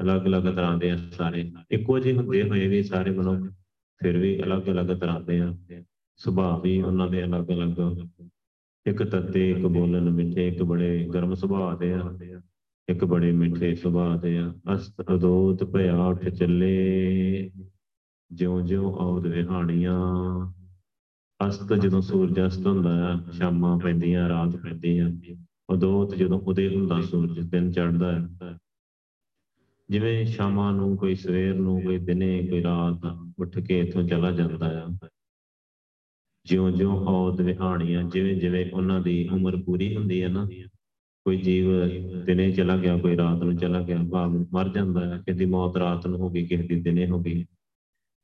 ਅਲੱਗ-ਅਲੱਗ 0.00 0.54
ਤਰ੍ਹਾਂ 0.54 0.78
ਦੇ 0.78 0.90
ਆ 0.90 0.96
ਸਾਰੇ। 1.12 1.52
ਇੱਕੋ 1.70 1.98
ਜਿਹੇ 1.98 2.16
ਹੁੰਦੇ 2.16 2.42
ਹੋਏ 2.42 2.68
ਵੀ 2.68 2.82
ਸਾਰੇ 2.82 3.10
ਮਨੁੱਖ 3.10 3.54
ਫਿਰ 4.02 4.18
ਵੀ 4.18 4.42
ਅਲੱਗ-ਅਲੱਗ 4.42 4.96
ਤਰ੍ਹਾਂ 4.96 5.20
ਦੇ 5.20 5.40
ਆ। 5.40 5.56
ਸੁਭਾਅ 6.16 6.60
ਵੀ 6.60 6.82
ਉਹਨਾਂ 6.82 7.08
ਦੇ 7.08 7.24
ਅਲੱਗ-ਅਲੱਗ 7.24 7.98
ਇੱਕ 8.86 9.02
ਤੱਤੇ, 9.02 9.50
ਇੱਕ 9.50 9.66
ਬੋਲਣ 9.66 10.10
ਮਿੱਠੇ, 10.10 10.48
ਇੱਕ 10.48 10.62
ਬੜੇ 10.62 11.08
ਗਰਮ 11.14 11.34
ਸੁਭਾਅ 11.34 11.76
ਦੇ 11.76 11.92
ਆ। 11.92 12.18
ਇੱਕ 12.88 13.04
ਬੜੇ 13.04 13.32
ਮਿੱਠੇ 13.32 13.74
ਸੁਭਾਅ 13.74 14.20
ਦੇ 14.20 14.38
ਆ। 14.38 14.54
ਅਸਤ 14.74 14.94
ਅਦੋਤ 15.14 15.64
ਭਇਆ 15.64 16.04
ਉੱਠ 16.04 16.28
ਚੱਲੇ। 16.28 17.50
ਜਿਉਂ-ਜਿਉਂ 18.32 18.94
ਆਉਦ 18.94 19.26
ਵਿਹਾਣੀਆਂ। 19.26 19.96
ਅਸਤ 21.48 21.72
ਜਦੋਂ 21.72 22.00
ਸੂਰਜ 22.00 22.46
ਅਸਤ 22.46 22.66
ਹੁੰਦਾ 22.66 23.14
ਆ, 23.14 23.20
ਸ਼ਾਮਾਂ 23.32 23.78
ਪੈਂਦੀਆਂ, 23.78 24.28
ਰਾਤ 24.28 24.56
ਪੈਂਦੀ 24.56 24.98
ਆ 24.98 25.10
ਉਦੋਤ 25.70 26.14
ਜਦੋਂ 26.14 26.40
ਉਦੇ 26.40 26.76
ਹੁੰਦਾ 26.76 27.00
ਸੂਰਜ, 27.00 27.40
ਦਿਨ 27.40 27.70
ਚੜ੍ਹਦਾ 27.70 28.20
ਹੈ 28.20 28.58
ਜਿਵੇਂ 29.90 30.26
ਸ਼ਾਮਾਂ 30.26 30.72
ਨੂੰ 30.72 30.96
ਕੋਈ 30.96 31.14
ਸਵੇਰ 31.14 31.54
ਨੂੰ, 31.54 31.82
ਕੋਈ 31.82 31.98
ਦਿਨੇ, 31.98 32.46
ਕੋਈ 32.46 32.62
ਰਾਤ, 32.62 33.18
ਉੱਠ 33.38 33.58
ਕੇ 33.58 33.80
ਇਥੋਂ 33.80 34.02
ਚਲਾ 34.02 34.30
ਜਾਂਦਾ 34.30 34.84
ਆ। 34.84 35.08
ਜਿਉਂ-ਜਿਉਂ 36.46 37.06
ਔਦ 37.06 37.40
ਵਿਹਾਣੀਆਂ 37.40 38.02
ਜਿਵੇਂ 38.02 38.36
ਜਿਵੇਂ 38.36 38.70
ਉਹਨਾਂ 38.70 39.00
ਦੀ 39.00 39.28
ਉਮਰ 39.32 39.56
ਪੂਰੀ 39.56 39.96
ਹੁੰਦੀ 39.96 40.22
ਹੈ 40.22 40.28
ਨਾ, 40.28 40.48
ਕੋਈ 41.24 41.36
ਜੀਵ 41.36 41.66
ਦਿਨੇ 42.24 42.52
ਚਲਾ 42.52 42.76
ਗਿਆ, 42.76 42.98
ਕੋਈ 42.98 43.16
ਰਾਤ 43.16 43.42
ਨੂੰ 43.42 43.56
ਚਲਾ 43.56 43.80
ਗਿਆ, 43.80 43.98
ਭਾਵ 44.12 44.46
ਮਰ 44.52 44.68
ਜਾਂਦਾ 44.68 45.14
ਹੈ 45.14 45.18
ਕਿਸੇ 45.18 45.38
ਦੀ 45.38 45.44
ਮੌਤ 45.44 45.76
ਰਾਤ 45.76 46.06
ਨੂੰ 46.06 46.20
ਹੋ 46.20 46.30
ਗਈ, 46.30 46.46
ਕਿਸੇ 46.46 46.62
ਦੀ 46.62 46.80
ਦਿਨੇ 46.80 47.08
ਹੋ 47.08 47.20
ਗਈ, 47.20 47.42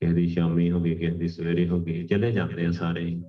ਕਿਸੇ 0.01 0.13
ਦੀ 0.13 0.29
ਸ਼ਾਮੀ 0.29 0.71
ਹੋ 0.71 0.81
ਗਈ, 0.81 0.95
ਕਿਸੇ 0.95 1.19
ਦੀ 1.19 1.29
ਸਵੇਰੇ 1.29 1.69
ਹੋ 1.69 1.81
ਗਈ, 1.81 2.07
ਚਲੇ 2.07 2.33
ਜਾਂਦੇ 2.33 2.67
ਆ 2.67 2.71
ਸਾਰੇ। 2.71 3.23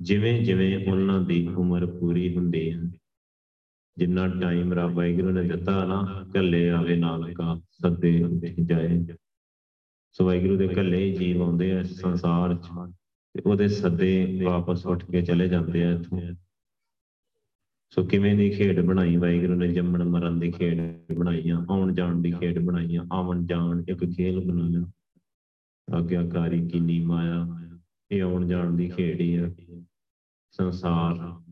ਜਿਵੇਂ 0.00 0.44
ਜਿਵੇਂ 0.44 0.90
ਉਹਨਾਂ 0.90 1.20
ਦੀ 1.20 1.48
ਉਮਰ 1.56 1.86
ਪੂਰੀ 1.86 2.36
ਹੁੰਦੀ 2.36 2.72
ਹੈ, 2.72 2.80
ਜਿੰਨਾ 3.96 4.28
ਟਾਈਮ 4.28 4.72
ਰੱਬ 4.72 4.92
ਵਾਹਿਗੁਰੂ 4.92 5.30
ਨੇ 5.30 5.42
ਦਿੱਤਾ 5.42 5.84
ਨਾ 5.84 6.24
ਕੱਲੇ 6.34 6.70
ਆਵੇ 6.70 6.96
ਨਾਨਕਾ, 6.96 7.60
ਸੱਦੇ 7.70 8.24
ਜਾਏ। 8.64 9.06
ਸੋ 10.12 10.24
ਵਾਹਿਗੁਰੂ 10.24 10.56
ਦੇ 10.56 10.68
ਕੱਲੇ 10.68 11.10
ਜੀਵ 11.10 11.42
ਆਉਂਦੇ 11.42 11.72
ਆ 11.72 11.82
ਸੰਸਾਰ 11.82 12.54
'ਚ। 12.54 12.92
ਤੇ 13.34 13.42
ਉਹਦੇ 13.46 13.68
ਸੱਦੇ 13.68 14.40
ਵਾਪਸ 14.44 14.86
ਉੱਠ 14.86 15.04
ਕੇ 15.10 15.22
ਚਲੇ 15.22 15.48
ਜਾਂਦੇ 15.48 15.84
ਆ 15.84 15.90
ਇੱਥੋਂ। 15.90 16.20
ਸੋ 17.90 18.04
ਕਿਵੇਂ 18.04 18.34
ਦੀ 18.36 18.50
ਖੇਡ 18.50 18.80
ਬਣਾਈ? 18.80 19.16
ਵਾਹਿਗੁਰੂ 19.16 19.54
ਨੇ 19.54 19.68
ਜੰਮਣ 19.68 20.04
ਮਰਨ 20.04 20.40
ਦੀ 20.40 20.52
ਖੇਡ 20.52 20.78
ਬਣਾਈ 21.18 21.50
ਆ, 21.50 21.66
ਆਉਣ 21.70 21.94
ਜਾਣ 21.94 22.16
ਦੀ 22.16 22.32
ਖੇਡ 22.32 22.58
ਬਣਾਈ 22.58 22.96
ਆ, 22.96 23.06
ਆਵਣ 23.12 23.46
ਜਾਣ 23.46 23.82
ਇੱਕ 23.88 24.04
ਖੇਲ 24.16 24.40
ਬਣਾਇਆ। 24.40 24.90
ਆਗਿਆਕਾਰੀ 25.96 26.68
ਕੀਨੀ 26.68 27.00
ਮਾਇਆ, 27.00 27.46
ਇਹ 28.10 28.22
ਆਉਣ 28.22 28.46
ਜਾਣ 28.48 28.70
ਦੀ 28.70 28.88
ਖੇਡ 28.88 29.20
ਹੀ 29.20 29.36
ਆ। 29.36 29.50
ਸੰਸਾਰ। 30.50 31.42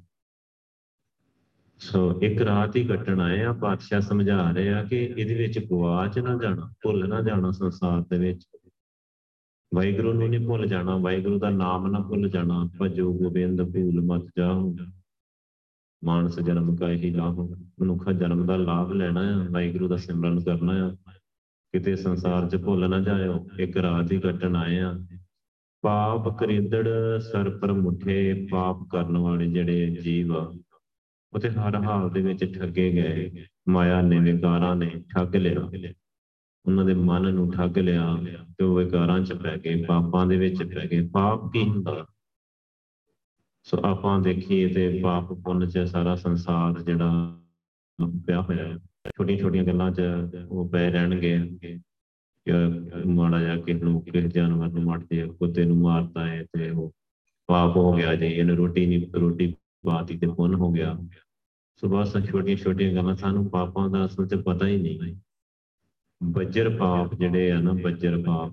ਸੋ 1.79 2.21
ਇੱਕ 2.21 2.43
ਰਾਤ 2.43 2.77
ਹੀ 2.77 2.85
ਕੱਟਣ 2.87 3.21
ਆਏ 3.21 3.43
ਆ, 3.43 3.53
ਪਾਤਸ਼ਾਹ 3.53 4.01
ਸਮਝਾ 4.01 4.51
ਰਹੇ 4.51 4.73
ਆ 4.73 4.85
ਕਿ 4.85 5.05
ਇਹਦੇ 5.05 5.35
ਵਿੱਚ 5.35 5.59
ਗਵਾਚ 5.59 6.19
ਨਾ 6.19 6.39
ਜਾਣਾ, 6.43 6.75
ਭੁੱਲ 6.83 7.09
ਨਾ 7.09 7.23
ਜਾਣਾ 7.23 7.51
ਸੰਸਾਰ 7.51 8.03
ਦੇ 8.03 8.19
ਵਿੱਚ। 8.19 8.47
ਵਾਹਿਗੁਰੂ 9.73 10.13
ਨੂੰ 10.13 10.29
ਨਹੀਂ 10.29 10.47
ਭੁੱਲ 10.47 10.67
ਜਾਣਾ, 10.67 10.97
ਵਾਹਿਗੁਰੂ 10.97 11.39
ਦਾ 11.39 11.51
ਨਾਮ 11.51 11.87
ਨਾ 11.91 11.99
ਭੁੱਲ 12.01 12.29
ਜਾਣਾ, 12.29 12.69
ਭਜੋ 12.81 13.13
ਗੋਬਿੰਦ 13.13 13.63
ਭੂਲ 13.73 14.01
ਮਤ 14.05 14.27
ਜਾਓ 14.39 14.75
ਮਾਨਸ 16.03 16.39
ਜਨਮ 16.41 16.75
ਕਾ 16.77 16.89
ਹੀ 16.91 17.11
ਲਾਭ 17.11 17.39
ਮਨੁੱਖਾ 17.81 18.13
ਜਨਮ 18.13 18.45
ਦਾ 18.47 18.57
ਲਾਭ 18.57 18.93
ਲੈਣਾ 18.93 19.23
ਹੈ 19.23 19.49
ਵਾਹਿਗੁਰੂ 19.51 19.89
ਦਾ 19.89 19.97
ਸਿਮਰਨ 19.97 20.41
ਕਰਨਾ 20.41 20.75
ਹੈ 20.75 20.91
ਕਿਤੇ 21.75 21.95
ਸੰਸਾਰ 21.97 22.49
'ਚ 22.49 22.57
ਭੁੱਲ 22.57 22.89
ਨਾ 22.91 23.01
ਜਾਇਓ, 23.01 23.47
ਇੱਕ 23.61 23.77
ਰਾਤ 23.77 24.13
ਹੀ 24.13 24.19
ਕੱਟਣ 24.21 24.57
ਆਏ 24.57 24.79
ਆ। 24.79 24.93
ਪਾਪ 25.85 26.29
ਕਰੀਦੜ 26.39 26.89
ਸਰ 27.21 27.51
ਪਰ 27.59 27.73
ਮੁਠੇ, 27.73 28.47
ਪਾਪ 28.51 28.83
ਕਰਨ 28.93 29.17
ਵਾਲੇ 29.19 29.47
ਜਿਹੜੇ 29.47 29.91
ਜੀਵ 30.03 30.37
ਆ 30.37 30.53
ਉਹ 31.33 31.39
ਤੇ 31.41 31.51
ਹਰ 31.51 31.77
ਹਾਲ 31.77 32.11
ਦੇ 32.11 32.21
ਵਿੱਚ 32.21 32.45
ਠੱਗੇ 32.59 32.91
ਗਏ, 32.93 33.47
ਮਾਇਆ 33.69 34.01
ਨੇ 34.03 34.19
ਵਿਕਾਰਾਂ 34.21 34.75
ਨੇ 34.77 34.91
ਠੱਗ 35.11 35.37
ਲਿਆ। 35.37 35.69
ਉਹਨਾਂ 36.67 36.85
ਦੇ 36.85 36.95
ਮਨ 36.95 37.33
ਨੂੰ 37.35 37.51
ਠੱਗ 37.53 37.79
ਲਿਆ 37.79 38.15
ਤੇ 38.59 38.65
ਉਹ 38.65 38.77
ਵਿਕਾਰਾਂ 38.77 39.21
'ਚ 39.21 39.33
ਪੈ 39.33 39.57
ਗਏ, 39.57 39.83
ਪਾਪਾਂ 39.85 40.27
ਦੇ 40.27 40.37
ਵਿੱਚ 40.37 40.63
ਪੈ 40.65 40.87
ਗਏ। 40.87 41.07
ਪਾਪ 41.09 41.51
ਕੀ 41.53 41.63
ਹੁੰਦਾ? 41.65 42.07
ਸੋ 43.67 43.79
ਆਪਾਂ 43.85 44.19
ਦੇਖੀਏ 44.21 44.69
ਤੇ 44.75 44.89
ਪਾਪ 45.03 45.33
ਪੁੰਨ 45.35 45.69
'ਚ 45.69 45.79
ਸਾਰਾ 45.79 46.15
ਸੰਸਾਰ 46.17 46.81
ਜਿਹੜਾ 46.83 47.11
ਪਿਆ 48.27 48.41
ਹੋਇਆ 48.41 48.67
ਹੈ। 48.67 48.77
ਛੋਟੀਆਂ 49.17 49.39
ਛੋਟੀਆਂ 49.39 49.65
ਗੱਲਾਂ 49.65 49.91
'ਚ 49.91 50.03
ਉਹ 50.49 50.69
ਪੈ 50.69 50.91
ਰਹਿਣਗੇ 50.91 51.39
ਕਿ 51.63 51.79
ਮਾੜਾ 53.07 53.41
ਜਾ 53.41 53.57
ਕੇ 53.57 53.75
ਨੂੰ, 53.75 54.03
ਕਿਸੇ 54.03 54.29
ਜਾਨਵਰ 54.29 54.69
ਨੂੰ 54.69 54.83
ਮਾਰਦੇ 54.83 55.27
ਕੁੱਤੇ 55.39 55.65
ਨੂੰ 55.65 55.77
ਮਾਰਦਾ 55.77 56.27
ਹੈ 56.27 56.43
ਤੇ 56.53 56.71
ਉਹ 56.71 56.93
ਪਾਪ 57.49 57.77
ਹੋ 57.77 57.93
ਗਿਆ 57.93 58.15
ਜੀ, 58.15 58.27
ਇਹਨੂੰ 58.27 58.57
ਰੋਟੀ 58.57 58.87
ਨਹੀਂ 58.87 59.07
ਰੋਟੀ 59.15 59.55
ਬਾਤੀ 59.87 60.19
ਤੇ 60.19 60.27
ਪੁੰਨ 60.27 60.55
ਹੋ 60.55 60.71
ਗਿਆ। 60.73 60.97
ਸੋ 61.81 61.89
ਬਸ 61.89 62.17
ਛੋਟੀਆਂ 62.27 62.57
ਛੋਟੀਆਂ 62.57 62.95
ਗੱਲਾਂ, 62.95 63.15
ਸਾਨੂੰ 63.17 63.49
ਪਾਪਾਂ 63.51 63.89
ਦਾ 63.91 64.05
ਅਸਲ 64.07 64.27
'ਚ 64.27 64.35
ਪਤਾ 64.35 64.67
ਹੀ 64.67 64.77
ਨਹੀਂ। 64.83 65.15
ਬੱਜਰ 66.23 66.69
ਪਾਪ 66.77 67.15
ਜਿਹੜੇ 67.15 67.51
ਆ 67.51 67.61
ਨਾ, 67.61 67.73
ਬੱਜਰ 67.73 68.23
ਪਾਪ, 68.23 68.53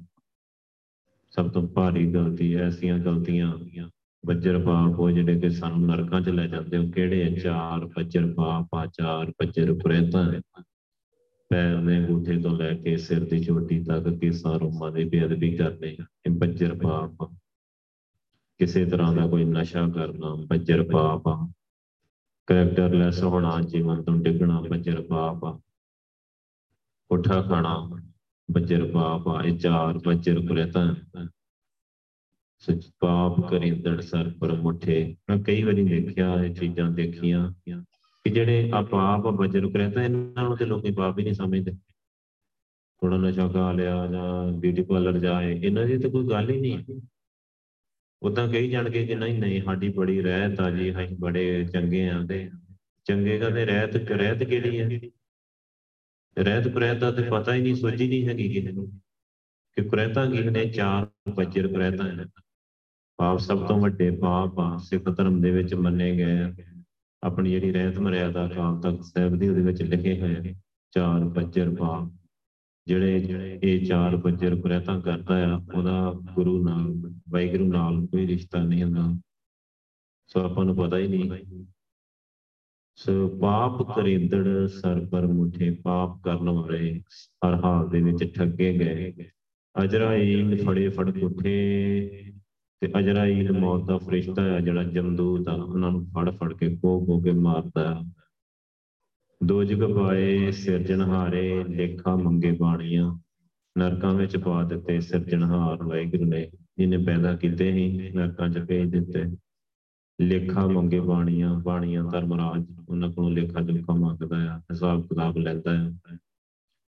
ਸਭ 1.32 1.50
ਤੋਂ 1.52 1.68
ਭਾਰੀ 1.68 2.14
ਗਲਤੀ 2.14 2.54
ਐਸੀਆਂ 2.56 2.98
ਗਲਤੀਆਂ 3.00 3.58
ਬੱਜਰ 4.26 4.60
ਪਾਪ 4.60 5.00
ਉਹ 5.00 5.12
ਜਿਹੜੇ 5.12 5.40
ਕਿ 5.40 5.50
ਸਾਨੂੰ 5.50 5.88
ਨਰਕਾਂ 5.88 6.22
'ਚ 6.22 6.30
ਲੈ 6.30 6.48
ਜਾਂਦੇ 6.48 6.78
ਉਹ 6.78 6.92
ਕਿਹੜੇ 6.92 7.24
ਆ? 7.24 7.40
ਚਾਰ 7.40 7.86
ਬੱਜਰ 7.86 8.34
ਪਾਪ, 8.34 8.76
ਆ 8.76 8.86
ਚਾਰ 8.86 9.30
ਬੱਜਰ 9.30 9.74
ਪ੍ਰੇਤਾਂ 9.74 10.32
ਪੈਰ 11.50 11.78
ਦੇ 11.78 11.98
ਅੰਗੂਠੇ 11.98 12.38
ਤੋਂ 12.42 12.58
ਲੈ 12.58 12.74
ਕੇ 12.76 12.98
ਸਿਰ 12.98 13.24
ਦੀ 13.26 13.44
ਚੋਟੀ 13.44 13.84
ਤੱਕ 13.84 14.10
ਕੇਸਾਂ, 14.10 14.60
ਰੋਮਾਂ 14.60 14.92
ਦੀ 14.92 15.04
ਬੇਅਦਬੀ 15.04 15.56
ਕਰਨੇ 15.58 15.98
ਇਹ 16.26 16.32
ਬੱਜਰ 16.32 16.76
ਪਾਪ 16.76 17.32
ਕਿਸੇ 18.60 18.86
ਤਰ੍ਹਾਂ 18.86 19.14
ਦਾ 19.14 19.28
ਕੋਈ 19.28 19.44
ਨਸ਼ਾ 19.46 19.88
ਕਰਨਾ, 19.90 20.36
ਬੱਜਰ 20.36 20.84
ਪਾਪ 20.84 21.28
ਆ। 21.28 21.52
ਕਰੈਕਟਰਲੈਸ 22.48 23.24
ਹੋਣਾ, 23.24 23.62
ਜੀਵਨ 23.62 24.04
ਤੋਂ 24.04 24.16
ਡਿੱਗਣਾ, 24.16 24.62
ਬੱਜਰ 24.62 25.02
ਪਾਪ 25.02 25.46
ਆ। 25.46 25.60
ਉਠਾ 27.12 27.42
ਖਾਣਾ, 27.42 27.76
ਬੱਜਰ 28.50 28.84
ਪਾਪ 28.92 29.28
ਆ 29.28 29.42
ਇਹ 29.44 29.58
ਚਾਰ 29.60 29.98
ਬੱਜਰ 30.06 30.40
ਪ੍ਰੇਤਾਂ 30.48 30.94
ਸੱਚ 32.64 32.86
ਪਾਪ 33.00 33.40
ਕਰਿੰਦੜ 33.50 34.00
ਸਰ 34.02 34.30
ਪਰ 34.40 34.54
ਮੁਠੇ। 34.54 35.16
ਮੈਂ 35.30 35.38
ਕਈ 35.44 35.64
ਵਾਰੀ 35.64 35.84
ਦੇਖਿਆ 35.84 36.34
ਇਹ 36.44 36.54
ਚੀਜ਼ਾਂ 36.56 36.90
ਦੇਖੀਆਂ 36.92 37.52
ਕਿ 37.66 38.30
ਜਿਹੜੇ 38.30 38.70
ਆ 38.74 38.82
ਪਾਪ 38.84 39.28
ਬਜਰ 39.38 39.68
ਕਰਤਾ 39.70 40.04
ਇਹਨਾਂ 40.04 40.44
ਨੂੰ 40.44 40.58
ਤੇ 40.58 40.66
ਲੋਕੀ 40.66 40.92
ਪਾਪ 40.92 41.20
ਹੀ 41.20 41.24
ਨਹੀਂ 41.24 41.34
ਸਮਝਦੇ। 41.34 41.72
ਥੋੜਾ 43.02 43.18
ਨਸ਼ਾ 43.18 43.48
ਖਾ 43.48 43.72
ਲਿਆ 43.72 44.06
ਜਾਂ 44.08 44.52
ਬਿਊਟੀ 44.54 44.84
ਪਾਰਲਰ 44.84 45.18
ਜਾਏ, 45.20 45.54
ਇਹਨਾਂ 45.56 45.86
ਦੀ 45.86 45.98
ਤਾਂ 45.98 46.10
ਕੋਈ 46.10 46.28
ਗੱਲ 46.30 46.50
ਹੀ 46.50 46.60
ਨਹੀਂ। 46.62 47.00
ਉਦਾਂ 48.22 48.48
ਕਹੀ 48.48 48.70
ਜਾਣਗੇ 48.70 49.06
ਕਿ 49.08 49.16
ਨਹੀਂ 49.16 49.40
ਨਹੀਂ, 49.40 49.62
ਸਾਡੀ 49.62 49.90
ਬੜੀ 49.90 50.22
ਰਹਿਤ 50.22 50.60
ਆ 50.60 50.70
ਜੀ, 50.72 50.92
ਅਸੀਂ 50.92 51.16
ਬੜੇ 51.20 51.66
ਚੰਗੇ 51.66 52.10
ਆ 52.10 52.22
ਤੇ 52.30 52.50
ਚੰਗੇ 53.06 53.38
ਦਾ 53.40 53.50
ਤੇ 53.50 53.66
ਰਹਿਤ 53.66 53.96
ਰਹਿਤ 54.12 54.44
ਕਿਹੜੀ 54.44 54.80
ਹੈ 54.80 54.88
ਰਹਿਤ 56.44 56.68
ਪ੍ਰਹਿਤ 56.68 56.98
ਦਾ 56.98 57.12
ਤੇ 57.12 57.22
ਪਤਾ 57.22 57.54
ਹੀ 57.54 57.62
ਨਹੀਂ 57.62 57.76
ਸੋਚੀ 57.76 58.08
ਨਹੀਂ 58.08 58.28
ਹੈਗੀ 58.28 58.54
ਕਿਸੇ 58.54 58.72
ਨੂੰ 58.72 58.92
ਕਿ 59.76 59.82
ਪ੍ਰਹਿਤਾਂ 59.82 60.32
ਕੀ 60.32 60.44
ਨੇ, 60.44 60.66
ਚਾਰ 60.66 61.32
ਬੱਜਰ 61.36 61.68
ਪ੍ਰਹਿਤਾਂ 61.68 62.14
ਨੇ। 62.14 62.26
ਪਾਪ 63.18 63.40
ਸਭ 63.40 63.68
ਤੋਂ 63.68 63.82
ਵੱਡੇ 63.82 64.12
ਪਾਪ 64.12 64.60
ਆ, 64.60 64.78
ਸਿੱਖ 64.78 65.04
ਧਰਮ 65.04 65.42
ਦੇ 65.42 65.52
ਵਿੱਚ 65.52 65.74
ਮੰਨੇ 65.74 66.18
ਗਏ 66.18 66.40
ਆ। 66.40 66.56
ਆਪਣੀ 67.24 67.52
ਜਿਹੜੀ 67.52 67.72
ਰਹਿਤ 67.72 68.00
ਮਰਿਆਦਾ 68.00 68.48
ਅਕਾਲ 68.48 68.82
ਤਖਤ 68.82 69.04
ਸਾਹਿਬ 69.04 69.36
ਦੀ, 69.36 69.50
ਉਹਦੇ 69.50 69.62
ਵਿੱਚ 69.62 69.82
ਲਿਖੇ 69.82 70.22
ਹੋਏ 70.22 70.40
ਨੇ, 70.40 70.56
ਚਾਰ 70.92 71.20
ਬੱਜਰ 71.20 71.76
ਪਾਪ। 71.76 72.12
ਜਿਹੜੇ 72.88 73.30
ਇਹ 73.64 73.86
ਚਾਰ 73.86 74.16
ਬੱਜਰ 74.16 74.56
ਪ੍ਰਹਿਤਾਂ 74.56 75.02
ਕਰਦਾ 75.02 75.56
ਆ, 75.56 75.62
ਉਹਦਾ 75.76 76.14
ਗੁਰੂ 76.36 76.64
ਨਾਲ, 76.64 77.12
ਵਾਹਿਗੁਰੂ 77.30 77.74
ਨਾਲ 77.74 78.06
ਕੋਈ 78.06 78.28
ਰਿਸ਼ਤਾ 78.28 78.64
ਨਹੀਂ 78.64 78.84
ਹੁੰਦਾ। 78.84 79.22
ਸੋ 80.28 80.42
ਆਪਾਂ 80.42 80.66
ਨੂੰ 80.66 80.76
ਪਤਾ 80.76 80.98
ਹੀ 80.98 81.08
ਨਹੀਂ 81.08 81.30
ਸੋ 82.98 83.28
ਪਾਪ 83.28 83.96
ਕਰਿੰਦੜ 83.96 84.68
ਸਰ 84.68 85.06
ਪਰ 85.06 85.28
ਮੁਠੇ, 85.28 85.70
ਪਾਪ 85.84 86.22
ਕਰਨ 86.24 86.50
ਵਾਲੇ 86.50 87.02
ਹਰ 87.48 87.54
ਹਾਲ 87.54 87.90
ਦੇ 87.90 88.02
ਵਿੱਚ 88.02 88.36
ਠੱਗੇ 88.36 88.74
ਗਏ। 88.74 89.14
ਅਜਰਾਈਲ 89.84 90.58
ਫੜੇ 90.58 90.90
ਫੜ 90.90 91.20
ਕੁੱਠੇ 91.20 91.54
ਤੇ 92.82 92.92
ਅਜਰਾਈਲ 93.00 93.52
ਮੌਤ 93.52 93.86
ਦਾ 93.86 93.98
ਫਰਿਸ਼ਤਾ 93.98 94.42
ਹੈ 94.42 94.60
ਜਿਹੜਾ 94.60 94.84
ਜਮਦੂਤ 94.84 95.48
ਆ, 95.48 95.54
ਉਹਨਾਂ 95.54 95.92
ਨੂੰ 95.92 96.06
ਫੜ 96.06 96.30
ਫੜ 96.30 96.54
ਕੇ 96.54 96.76
ਕੋ 96.76 97.06
ਕੋ 97.06 97.20
ਕੇ 97.20 97.32
ਮਾਰਦਾ। 97.32 97.96
ਹੈ 97.96 98.12
ਦੋ 99.44 99.64
ਜਗ 99.64 99.94
ਪਾਏ 99.94 100.52
ਸਿਰਜਣਹਾਰੇ 100.52 101.64
ਲੇਖਾ 101.64 102.16
ਮੰਗੇ 102.16 102.52
ਬਾਣੀਆਂ, 102.52 103.18
ਨਰਕਾਂ 103.78 104.14
ਵਿੱਚ 104.14 104.38
ਪਾ 104.38 104.64
ਦਿੱਤੇ 104.64 105.00
ਸਿਰਜਣਹਾਰ 105.00 105.84
ਵਾਹਿਗੁਰੂ 105.84 106.26
ਨੇ। 106.26 106.52
ਜਿਹਨੇ 106.78 106.98
ਪੈਦਾ 106.98 107.36
ਕੀਤੇ 107.36 107.72
ਹੀ, 107.72 108.12
ਨਰਕਾਂ 108.12 108.50
'ਚ 108.50 108.60
ਭੇਜ 108.60 108.90
ਦਿੱਤੇ। 108.90 109.24
ਲੇਖਾ 110.22 110.68
ਮੰਗੇ 110.68 111.00
ਬਾਣੀਆਂ 111.00 111.54
ਬਾਣੀਆਂ 111.54 112.04
ਧਰਮਰਾਜ 112.04 112.66
ਉਹਨਾਂ 112.90 113.10
ਕੋਲੋਂ 113.12 113.32
ਲੇਖਾ 113.32 113.62
ਜੋਖਾ 113.62 113.94
ਮੰਗਦਾ 113.94 114.38
ਆ, 114.54 114.58
ਹਿਸਾਬ 114.60 115.08
ਕਿਤਾਬ 115.08 115.38
ਲੈਂਦਾ 115.38 115.72
ਆ। 115.72 116.18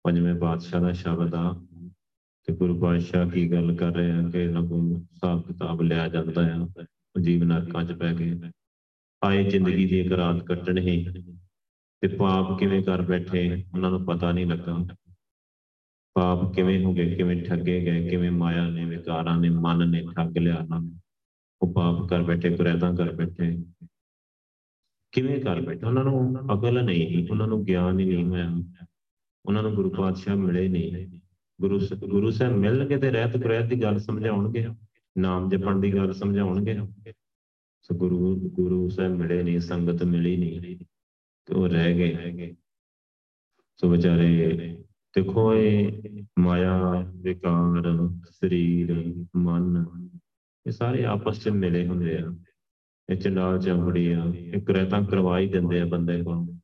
ਪੰਜਵੇਂ 0.05 0.35
ਪਾਤਸ਼ਾਹ 0.35 0.81
ਦਾ 0.81 0.93
ਸ਼ਬਦ 0.93 1.35
ਆ, 1.35 1.53
ਤੇ 2.47 2.55
ਗੁਰੂ 2.55 2.81
ਪਾਤਸ਼ਾਹ 2.81 3.31
ਕੀ 3.31 3.53
ਗੱਲ 3.53 3.77
ਕਰ 3.77 3.95
ਰਹੇ 3.95 4.11
ਆ 4.11 4.31
ਕਿ 4.31 4.39
ਇਹਨਾਂ 4.39 4.63
ਕੋਲ 4.63 4.97
ਹਿਸਾਬ 4.97 5.43
ਕਿਤਾਬ 5.43 5.83
ਲਿਆ 5.83 6.09
ਜਾਂਦਾ 6.09 6.43
ਆ 6.55 6.69
ਜੀਵ 7.21 7.45
ਨਰਕਾਂ 7.45 7.85
'ਚ 7.85 7.93
ਪੈ 7.93 8.15
ਗਏ 8.15 8.41
ਆਏ 9.25 9.51
ਜ਼ਿੰਦਗੀ 9.51 9.87
ਦੀ 9.87 10.01
ਇੱਕ 10.01 10.13
ਰਾਤ 10.13 10.43
ਕੱਟਣੀ 10.43 11.07
ਤੇ 12.01 12.09
ਪਾਪ 12.09 12.59
ਕਿਵੇਂ 12.59 12.83
ਕਰ 12.83 13.03
ਬੈਠੇ, 13.03 13.65
ਉਹਨਾਂ 13.75 13.91
ਨੂੰ 13.91 14.05
ਪਤਾ 14.05 14.33
ਨਹੀਂ 14.33 14.47
ਲੱਗਾ। 14.47 14.97
ਪਾਪ 16.15 16.55
ਕਿਵੇਂ 16.55 16.85
ਹੋ 16.85 16.95
ਗਏ, 16.95 17.15
ਕਿਵੇਂ 17.15 17.45
ਠੱਗੇ 17.45 17.81
ਗਏ, 17.85 18.09
ਕਿਵੇਂ 18.09 18.31
ਮਾਇਆ 18.31 18.69
ਨੇ, 18.71 18.85
ਵਿਕਾਰਾਂ 18.85 19.39
ਨੇ, 19.39 19.51
ਮਨ 19.51 19.91
ਨੇ 19.91 20.03
ਠੱਗ 20.17 20.39
ਲਿਆ 20.39 20.57
ਉਹਨਾਂ 20.57 20.81
ਨੂੰ। 20.81 21.02
ਉਹ 21.63 21.75
ਪਾਪ 21.75 22.09
ਕਰ 22.09 22.23
ਬੈਠੇ 22.23 22.57
ਕੁਰੈਤਾਂ 22.57 22.97
ਕਰ 22.97 23.13
ਬੈਠੇ। 23.13 23.65
ਕਿਵੇਂ 25.13 25.41
ਕਰ 25.41 25.61
ਬੈਠੇ? 25.61 25.87
ਉਹਨਾਂ 25.87 26.05
ਨੂੰ 26.05 26.37
ਅਕਲ 26.59 26.85
ਨਹੀਂ 26.85 27.29
ਉਹਨਾਂ 27.31 27.47
ਨੂੰ 27.47 27.65
ਗਿਆਨ 27.65 28.01
ਹੀ 28.01 28.05
ਨਹੀਂ 28.05 28.25
ਹੋਇਆ। 28.25 28.51
ਉਹਨਾਂ 29.47 29.63
ਨੂੰ 29.63 29.75
ਗੁਰੂ 29.75 29.91
ਪਾਤਸ਼ਾਹ 29.91 30.37
ਮਿਲੇ 30.37 30.69
ਨਹੀਂ। 30.69 31.21
ਗੁਰੂ 31.61 31.81
ਗੁਰੂ 32.09 32.31
ਸਾਹਿਬ 32.31 32.57
ਮਿਲਣਗੇ 32.57 32.97
ਤੇ 32.97 33.11
ਰਹਿਤ 33.11 33.37
ਕੁਰੈਤ 33.37 33.65
ਦੀ 33.65 33.83
ਗੱਲ 33.83 33.99
ਸਮਝਾਉਣਗੇ। 33.99 34.67
ਨਾਮ 35.19 35.49
ਜਪਣ 35.49 35.81
ਦੀ 35.81 35.95
ਗੱਲ 35.95 36.13
ਸਮਝਾਉਣਗੇ। 36.13 36.79
ਸੋ 37.83 37.95
ਗੁਰੂ 37.95 38.37
ਗੁਰੂ 38.37 38.89
ਸਾਹਿਬ 38.89 39.13
ਮਿਲੇ 39.13 39.43
ਨਹੀਂ, 39.43 39.61
ਸੰਗਤ 39.61 40.05
ਮਿਲੀ 40.05 40.37
ਨਹੀਂ। 40.37 40.77
ਤੇ 41.47 41.55
ਉਹ 41.55 41.69
ਰਹਿ 41.69 41.95
ਗਏ। 41.95 42.57
ਸੋ 43.77 43.91
ਵਿਚਾਰੇ, 43.91 44.59
ਦੇਖੋ 45.15 45.55
ਇਹ 45.55 46.03
ਮਾਇਆ, 46.39 47.07
ਵਿਕਾਰ, 47.17 48.11
ਸਰੀਰ, 48.31 49.15
ਮਨ। 49.37 49.87
ਇਹ 50.67 50.73
ਸਾਰੇ 50.73 51.05
ਆਪਸ 51.05 51.43
ਚ 51.45 51.49
ਮਿਲੇ 51.49 51.87
ਹੁੰਦੇ 51.87 52.19
ਆ। 52.19 52.27
ਇਹ 53.11 53.17
ਚੰਡਾਲ 53.17 53.59
ਚੰਬੜੀ 53.59 54.13
ਆ, 54.13 54.25
ਇੱਕ 54.35 54.71
ਰਹਿਤਾਂ 54.71 55.03
ਕਰਵਾ 55.03 55.39
ਹੀ 55.39 55.49
ਦਿੰਦੇ 55.49 55.81
ਆ 55.81 55.85
ਬੰਦੇ 55.85 56.23
ਕੋਲ। 56.23 56.59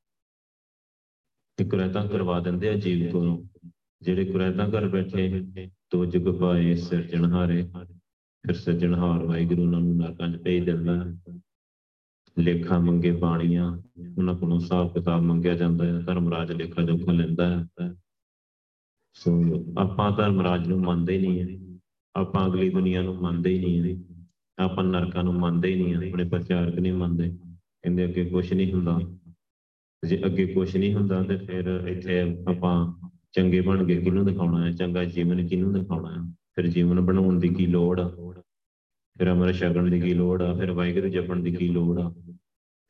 ਇੱਕ 1.59 1.75
ਰਹਿਤਾਂ 1.75 2.07
ਕਰਵਾ 2.09 2.41
ਦਿੰਦੇ 2.41 2.69
ਆ 2.69 2.75
ਜੀਵ 2.75 3.11
ਕੋਲੋਂ। 3.11 3.49
ਜਿਹੜੇ 4.03 4.25
ਕੁਰੈਤਾਂ 4.25 4.69
ਘਰ 4.69 4.89
ਬੈਠੇ, 4.89 5.43
ਦੋ 5.93 6.05
ਜਗ 6.05 6.39
ਪਾਏ 6.41 6.75
ਸਿਰਜਣਹਾਰੇ 6.75 7.63
ਫਿਰ 8.43 8.55
ਸਿਰਜਣਹਾਰ 8.55 9.25
ਵਾਹਿਗੁਰੂ 9.25 9.63
ਉਹਨਾਂ 9.63 9.81
ਨੂੰ 9.81 9.97
ਨਰਕਾਂ 9.97 10.29
'ਚ 10.29 10.37
ਭੇਜ 10.37 10.65
ਦਿੰਦਾ। 10.65 11.05
ਲੇਖਾ 12.39 12.79
ਮੰਗੇ 12.79 13.11
ਬਾਣੀਆਂ, 13.11 13.83
ਉਹਨਾਂ 14.19 14.35
ਕੋਲੋਂ 14.35 14.61
ਹਿਸਾਬ 14.61 14.95
ਕਿਤਾਬ 14.95 15.21
ਮੰਗਿਆ 15.21 15.55
ਜਾਂਦਾ 15.55 15.85
ਹੈ 15.85 15.99
ਧਰਮਰਾਜ 15.99 16.53
ਲੇਖਾ 16.53 16.83
ਜੋਖਾ 16.83 17.13
ਲੈਂਦਾ 17.13 17.47
ਹੈ 17.59 17.95
ਸੋ 19.15 19.43
ਆਪਾਂ 19.79 20.11
ਧਰਮਰਾਜ 20.13 20.69
ਨੂੰ 20.69 20.81
ਮੰਨਦੇ 20.81 21.19
ਹੀ 21.19 21.29
ਨਹੀਂ 21.29 21.41
ਹੈ 21.41 21.68
ਆਪਾਂ 22.17 22.47
ਅਗਲੀ 22.47 22.71
ਦੁਨੀਆ 22.71 23.03
ਨੂੰ 23.03 23.17
ਮੰਨਦੇ 23.17 23.51
ਹੀ 23.51 23.59
ਨਹੀਂ 23.59 23.97
ਹੈ 23.97 24.03
ਆਪਾਂ 24.59 24.85
ਨਰਕਾਂ 24.85 25.25
ਨੂੰ 25.25 25.35
ਮੰਨਦੇ 25.35 25.75
ਹੀ 25.75 25.83
ਨਹੀਂ 25.83 26.09
ਆਪਣੇ 26.09 26.25
ਪ੍ਰਚਾਰਕ 26.25 26.75
ਨਹੀਂ 26.75 26.93
ਮੰਨਦੇ। 26.93 27.39
ਕਹਿੰਦੇ 27.83 28.05
ਅੱਗੇ 28.05 28.25
ਕੁਝ 28.25 28.53
ਨਹੀਂ 28.53 28.73
ਹੁੰਦਾ। 28.73 29.01
ਜੇ 30.09 30.23
ਅੱਗੇ 30.27 30.47
ਕੁਝ 30.47 30.77
ਨਹੀਂ 30.77 30.95
ਹੁੰਦਾ 30.95 31.23
ਤੇ 31.23 31.37
ਫਿਰ 31.37 31.85
ਇੱਥੇ 31.89 32.21
ਆਪਾਂ 32.49 32.95
ਚੰਗੇ 33.33 33.61
ਬਣ 33.61 33.85
ਕੇ 33.85 33.97
ਕਿਹਨੂੰ 33.97 34.27
ਦਿਖਾਉਣਾ 34.27 34.67
ਹੈ? 34.67 34.73
ਚੰਗਾ 34.73 35.05
ਜੀਵਨ 35.05 35.47
ਕਿਹਨੂੰ 35.47 35.73
ਦਿਖਾਉਣਾ 35.73 36.11
ਹੈ? 36.11 36.33
ਫਿਰ 36.55 36.67
ਜੀਵਨ 36.67 37.01
ਬਣਾਉਣ 37.01 37.39
ਦੀ 37.39 37.49
ਕੀ 37.49 37.67
ਲੋੜ 37.67 38.01
ਆ? 38.01 38.09
ਫਿਰ 39.19 39.33
ਅਮਰ 39.33 39.53
ਛਕਣ 39.53 39.91
ਦੀ 39.91 40.01
ਕੀ 40.01 40.15
ਲੋੜ 40.15 40.43
ਆ? 40.43 40.55
ਫਿਰ 40.55 40.71
ਵਾਹਿਗੁਰੂ 40.71 41.09
ਜਪਣ 41.09 41.41
ਦੀ 41.41 41.53
ਕੀ 41.53 41.69
ਲੋੜ 41.69 42.01
ਆ? 42.01 42.15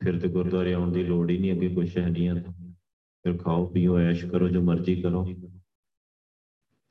ਫਿਰ 0.03 0.19
ਤੇ 0.19 0.27
ਗੁਰਦੁਆਰੇ 0.27 0.73
ਆਉਣ 0.73 0.91
ਦੀ 0.91 1.03
ਲੋੜ 1.03 1.29
ਹੀ 1.29 1.37
ਨਹੀਂ। 1.37 1.51
ਅੱਗੇ 1.51 1.69
ਕੁਛ 1.69 1.97
ਹੈ 1.97 2.09
ਨਹੀਂ 2.09 2.29
ਆ। 2.29 2.35
ਫਿਰ 3.23 3.37
ਖਾਓ, 3.37 3.65
ਪੀਓ, 3.65 3.97
ਐਸ਼ 3.97 4.25
ਕਰੋ, 4.25 4.49
ਜੋ 4.49 4.61
ਮਰਜ਼ੀ 4.61 5.01
ਕਰੋ। 5.01 5.27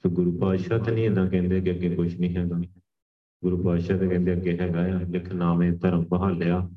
ਤੇ 0.02 0.08
ਗੁਰੂ 0.08 0.38
ਪਾਤਸ਼ਾਹ 0.38 0.78
ਤੇ 0.78 0.92
ਨਹੀਂ 0.92 1.06
ਇਦਾਂ 1.06 1.30
ਕਹਿੰਦੇ 1.30 1.60
ਕਿ 1.60 1.70
ਅੱਗੇ 1.70 1.94
ਕੁਛ 1.94 2.20
ਨਹੀਂ 2.20 2.36
ਹੈਗਾ। 2.36 2.60
ਗੁਰੂ 3.42 3.62
ਪਾਤਸ਼ਾਹ 3.64 3.98
ਤੇ 3.98 4.08
ਕਹਿੰਦੇ 4.08 4.32
ਅੱਗੇ 4.32 4.58
ਹੈਗਾ 4.58 4.96
ਆ 4.96 5.00
ਲਿਖ 5.00 5.32
ਨਾਵੇਂ 5.32 5.72
ਧਰਮ 5.72 6.04
ਬਹਾਲਿਆ। 6.04 6.70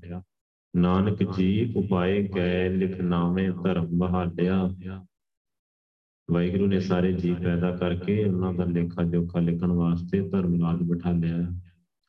ਨਾਨਕ 0.75 1.23
ਜੀ, 1.37 1.73
ਉਪਾਏ 1.75 2.27
ਗਏ 2.27 2.69
ਲਿਖ 2.69 3.01
ਨਾਵੇਂ 3.01 3.51
ਧਰਮ 3.51 3.85
ਬਹਾਲਿਆ। 3.85 4.75
ਵਾਹਿਗੁਰੂ 6.31 6.67
ਨੇ 6.67 6.79
ਸਾਰੇ 6.79 7.13
ਜੀਵ 7.13 7.35
ਪੈਦਾ 7.35 7.75
ਕਰਕੇ 7.75 8.23
ਉਹਨਾਂ 8.23 8.53
ਦਾ 8.53 8.65
ਲੇਖਾ 8.65 9.03
ਜੋਖਾ 9.03 9.39
ਲਿਖਣ 9.39 9.71
ਵਾਸਤੇ 9.71 10.29
ਧਰਮ 10.29 10.61
ਰਾਜ 10.61 10.79
ਬਿਠਾ 10.79 11.11
ਲਿਆ। 11.11 11.61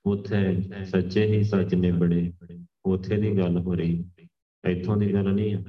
ਉੱਥੇ 0.06 0.60
ਸੱਚੇ 0.84 1.26
ਹੀ 1.26 1.42
ਸੱਚ 1.42 1.74
ਨੇ 1.74 1.92
ਬੜੇ 1.92 2.32
ਉੱਥੇ 2.84 3.16
ਦੀ 3.16 3.38
ਗੱਲ 3.38 3.58
ਹੋ 3.58 3.74
ਰਹੀ। 3.74 4.04
ਇੱਥੋਂ 4.64 4.96
ਦੀ 4.96 5.12
ਗੱਲ 5.12 5.32
ਨਹੀਂ 5.32 5.54
ਹੈ 5.54 5.64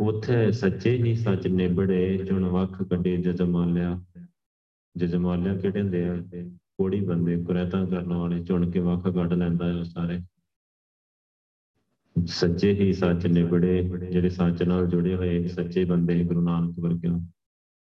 ਉੱਥੇ 0.00 0.52
ਸੱਚੇ 0.52 0.96
ਹੀ 0.96 1.14
ਸੱਚ 1.14 1.46
ਨੇ 1.46 1.68
ਬੜੇ 1.68 2.18
ਚੁਣ 2.18 2.44
ਵੱਖ 2.44 2.82
ਕੱਢੇ 2.82 3.16
ਜਜਮਾਲਿਆ। 3.16 4.04
ਜਜਮਾਲਿਆ 4.96 5.56
ਕਿਹੜੇ 5.56 5.82
ਹੁੰਦੇ 5.82 6.08
ਆ 6.08 6.16
ਕੋੜੀ 6.78 7.00
ਬੰਦੇ 7.00 7.44
ਕੁਰੈਤਾ 7.44 7.84
ਕਰਨ 7.84 8.12
ਵਾਲੇ 8.12 8.44
ਚੁਣ 8.44 8.70
ਕੇ 8.70 8.78
ਵੱਖ 8.78 9.08
ਕੱਢ 9.08 9.32
ਲੈਂਦਾ 9.32 9.72
ਹੈ 9.72 9.82
ਸਾਰੇ। 9.82 10.20
ਸੱਚੇ 12.26 12.72
ਹੀ 12.72 12.92
ਸੱਚ 12.92 13.26
ਨੇ 13.26 13.44
ਬੜੇ 13.44 13.82
ਜਿਹੜੇ 14.10 14.28
ਸੱਚ 14.28 14.62
ਨਾਲ 14.62 14.86
ਜੁੜੇ 14.86 15.14
ਹੋਏ, 15.14 15.46
ਸੱਚੇ 15.46 15.84
ਬੰਦੇ 15.84 16.24
ਗੁਰੂ 16.24 16.40
ਨਾਨਕ 16.40 16.78
ਵਰਗਾ 16.78 17.18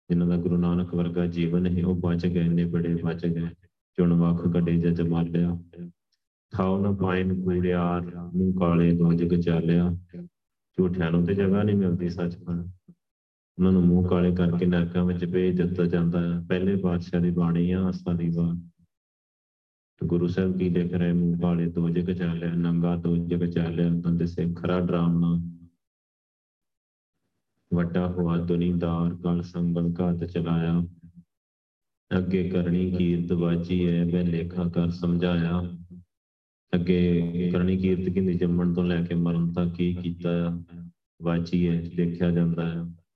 ਜਿਨ੍ਹਾਂ 0.10 0.30
ਦਾ 0.30 0.38
ਗੁਰੂ 0.38 0.58
ਨਾਨਕ 0.58 0.96
ਵਰਗਾ 0.96 1.26
ਜੀਵਨ 1.26 1.66
ਹੈ 1.66 1.86
ਉਹ 1.86 1.96
ਬਚ 1.96 2.28
ਗਏ 2.28 2.48
ਨੇ 2.48 2.66
ਬੜੇ 2.66 2.96
ਬਚ 3.04 3.26
ਗਏ, 3.26 3.48
ਚੁਣ 3.98 4.14
ਵੱਖ 4.14 4.48
ਕੱਢੇ 4.48 4.78
ਜਜਮਾਲਿਆ 4.78 5.60
ਥਾਉ 6.52 6.82
ਨਾ 6.82 6.92
ਪਾਇਨ 6.92 7.44
ਕੂੜਿਆਰ 7.44 8.02
ਮੂੰਹ 8.16 8.60
ਕਾਲੇ 8.60 8.92
ਦੋ 8.92 9.14
ਜਗ 9.14 9.42
ਚਾਲਿਆ 9.42 9.98
ਝੂਠਿਆਂ 10.78 11.12
ਨੂੰ 11.12 11.26
ਤੇ 11.26 11.34
ਜਗ੍ਹਾ 11.34 11.64
ਨਹੀਂ 11.64 11.76
ਮਿਲਦੀ 11.76 12.10
ਸੱਚ 12.10 12.38
ਬਣ 12.38 12.64
ਉਹਨਾਂ 13.58 13.72
ਨੂੰ 13.72 13.86
ਮੂੰਹ 13.86 14.08
ਕਾਲੇ 14.08 14.36
ਕਰਕੇ 14.36 14.66
ਨਰਕਾਂ 14.66 15.06
ਵਿੱਚ 15.06 15.26
ਭੇਜ 15.26 15.62
ਦਿੱਤਾ 15.62 15.86
ਜਾਂਦਾ 15.86 16.22
ਹੈ। 16.22 16.40
ਪਹਿਲੇ 16.50 16.76
ਬਾਦਸ਼ਾਹ 16.76 17.22
ਦੀ 17.22 17.32
ਬਾਣੀ 17.32 17.72
ਆ 17.72 17.84
ਆਸਾ 17.84 18.14
ਦੀ 18.14 18.30
ਬਾਤ 18.30 18.58
ਗੁਰੂ 20.04 20.28
ਸਾਹਿਬ 20.28 20.58
ਕੀ 20.58 20.70
ਲਿਖ 20.70 20.94
ਰਹੇ? 20.94 21.14
ਮੂੰਹ 21.14 21.40
ਕਾਲੇ 21.40 21.72
ਦੋ 21.72 21.90
ਜਗ 21.90 22.12
ਚਾਲਿਆ 22.14 22.54
ਨੰਗਾ 22.54 22.96
ਦੋ 22.96 23.18
ਜਗ 23.18 23.46
ਚਾਲਿਆ 23.46 23.90
ਬੰਦੇ 23.90 24.26
ਸੇ 24.26 24.54
ਖਰਾ 24.54 24.80
ਡਰਾਮਣਾ 24.80 25.40
ਵੱਡਾ 27.74 28.08
ਹੋਆ 28.08 28.38
ਦੁਨੀਦਾਰ, 28.38 29.16
ਕਲ 29.16 29.42
ਸੰਗਲ 29.42 29.94
ਘਾਤ 30.00 30.24
ਚਲਾਇਆ। 30.24 30.88
ਅੱਗੇ 32.18 32.50
ਕਰਨੀ 32.50 32.92
ਕੀਰਤ 32.92 33.34
ਬਾਜੀ 33.34 33.90
ਹੈ 33.90 34.06
ਮੈਂ 34.06 34.24
ਲੇਖਾ 34.24 34.70
ਕਰ 34.70 34.90
ਸਮਝਾਇਆ। 34.90 35.62
ਅੱਗੇ 36.76 37.50
ਕਰਨੀ 37.54 37.78
ਕੀਰਤ 37.78 38.14
ਕਿੰਨੀ 38.14 38.34
ਜੰਮਣ 38.34 38.74
ਤੋਂ 38.74 38.84
ਲੈ 38.84 39.04
ਕੇ 39.06 39.16
ਮਰਨ 39.16 39.54
ਤੱਕ 39.54 39.74
ਕੀ 39.74 39.94
ਕੀਤਾ 39.94 40.30
ਆ? 40.50 40.64
ਵਾਚੀ 41.22 41.68
ਹੈ 41.68 41.82
ਲਿਖਿਆ 41.82 42.32
ਜਾਂਦਾ 42.32 42.70
ਹੈ 42.70 43.07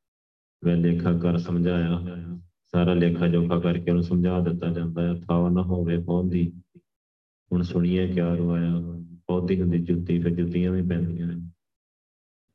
ਵੈ 0.66 0.76
ਲੇਖਾ 0.76 1.18
ਕਰ 1.18 1.38
ਸਮਝਾਇਆ। 1.38 2.02
ਸਾਰਾ 2.72 2.94
ਲੇਖਾ 2.94 3.28
ਜੋਖਾ 3.28 3.60
ਕਰਕੇ 3.60 3.92
ਉਹਨੂੰ 3.92 4.04
ਸਮਝਾ 4.04 4.40
ਦਿੱਤਾ 4.40 4.68
ਜਾਂਦਾ 4.68 5.02
ਹੈ। 5.02 5.14
ਥਾਵ 5.14 5.50
ਨਾ 5.50 5.62
ਹੋਵੇ 5.62 5.98
ਪਹੁੰਦੀ 5.98 6.54
ਹੁਣ 7.52 7.62
ਸੁਣੀਏ 7.62 8.08
ਕਿਆ 8.08 8.36
ਰਵਾਇਆ। 8.36 8.74
ਪੌਦੀ 9.28 9.62
ਹੁੰਦੀ 9.62 9.80
ਜੁੱਤੀ, 9.80 10.20
ਫਿਰ 10.20 10.36
ਜੁੱਤੀਆਂ 10.36 10.72
ਵੀ 10.72 10.82
ਪੈਂਦੀਆਂ 10.82 11.28
ਨੇ। 11.28 11.36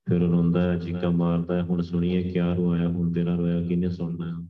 ਫਿਰ 0.08 0.20
ਰੋਂਦਾ 0.20 0.72
ਹੈ, 0.72 0.78
ਚੀਕਾਂ 0.78 1.10
ਮਾਰਦਾ 1.10 1.56
ਹੈ। 1.56 1.62
ਹੁਣ 1.62 1.82
ਸੁਣੀਏ 1.82 2.30
ਕਿਆ 2.30 2.54
ਰਵਾਇਆ। 2.54 2.88
ਹੁਣ 2.88 3.12
ਤੇਰਾ 3.12 3.34
ਰੋਇਆ 3.34 3.66
ਕਿਹਨੇ 3.66 3.88
ਸੁਣਨਾ? 3.90 4.42
ਹੈ 4.42 4.48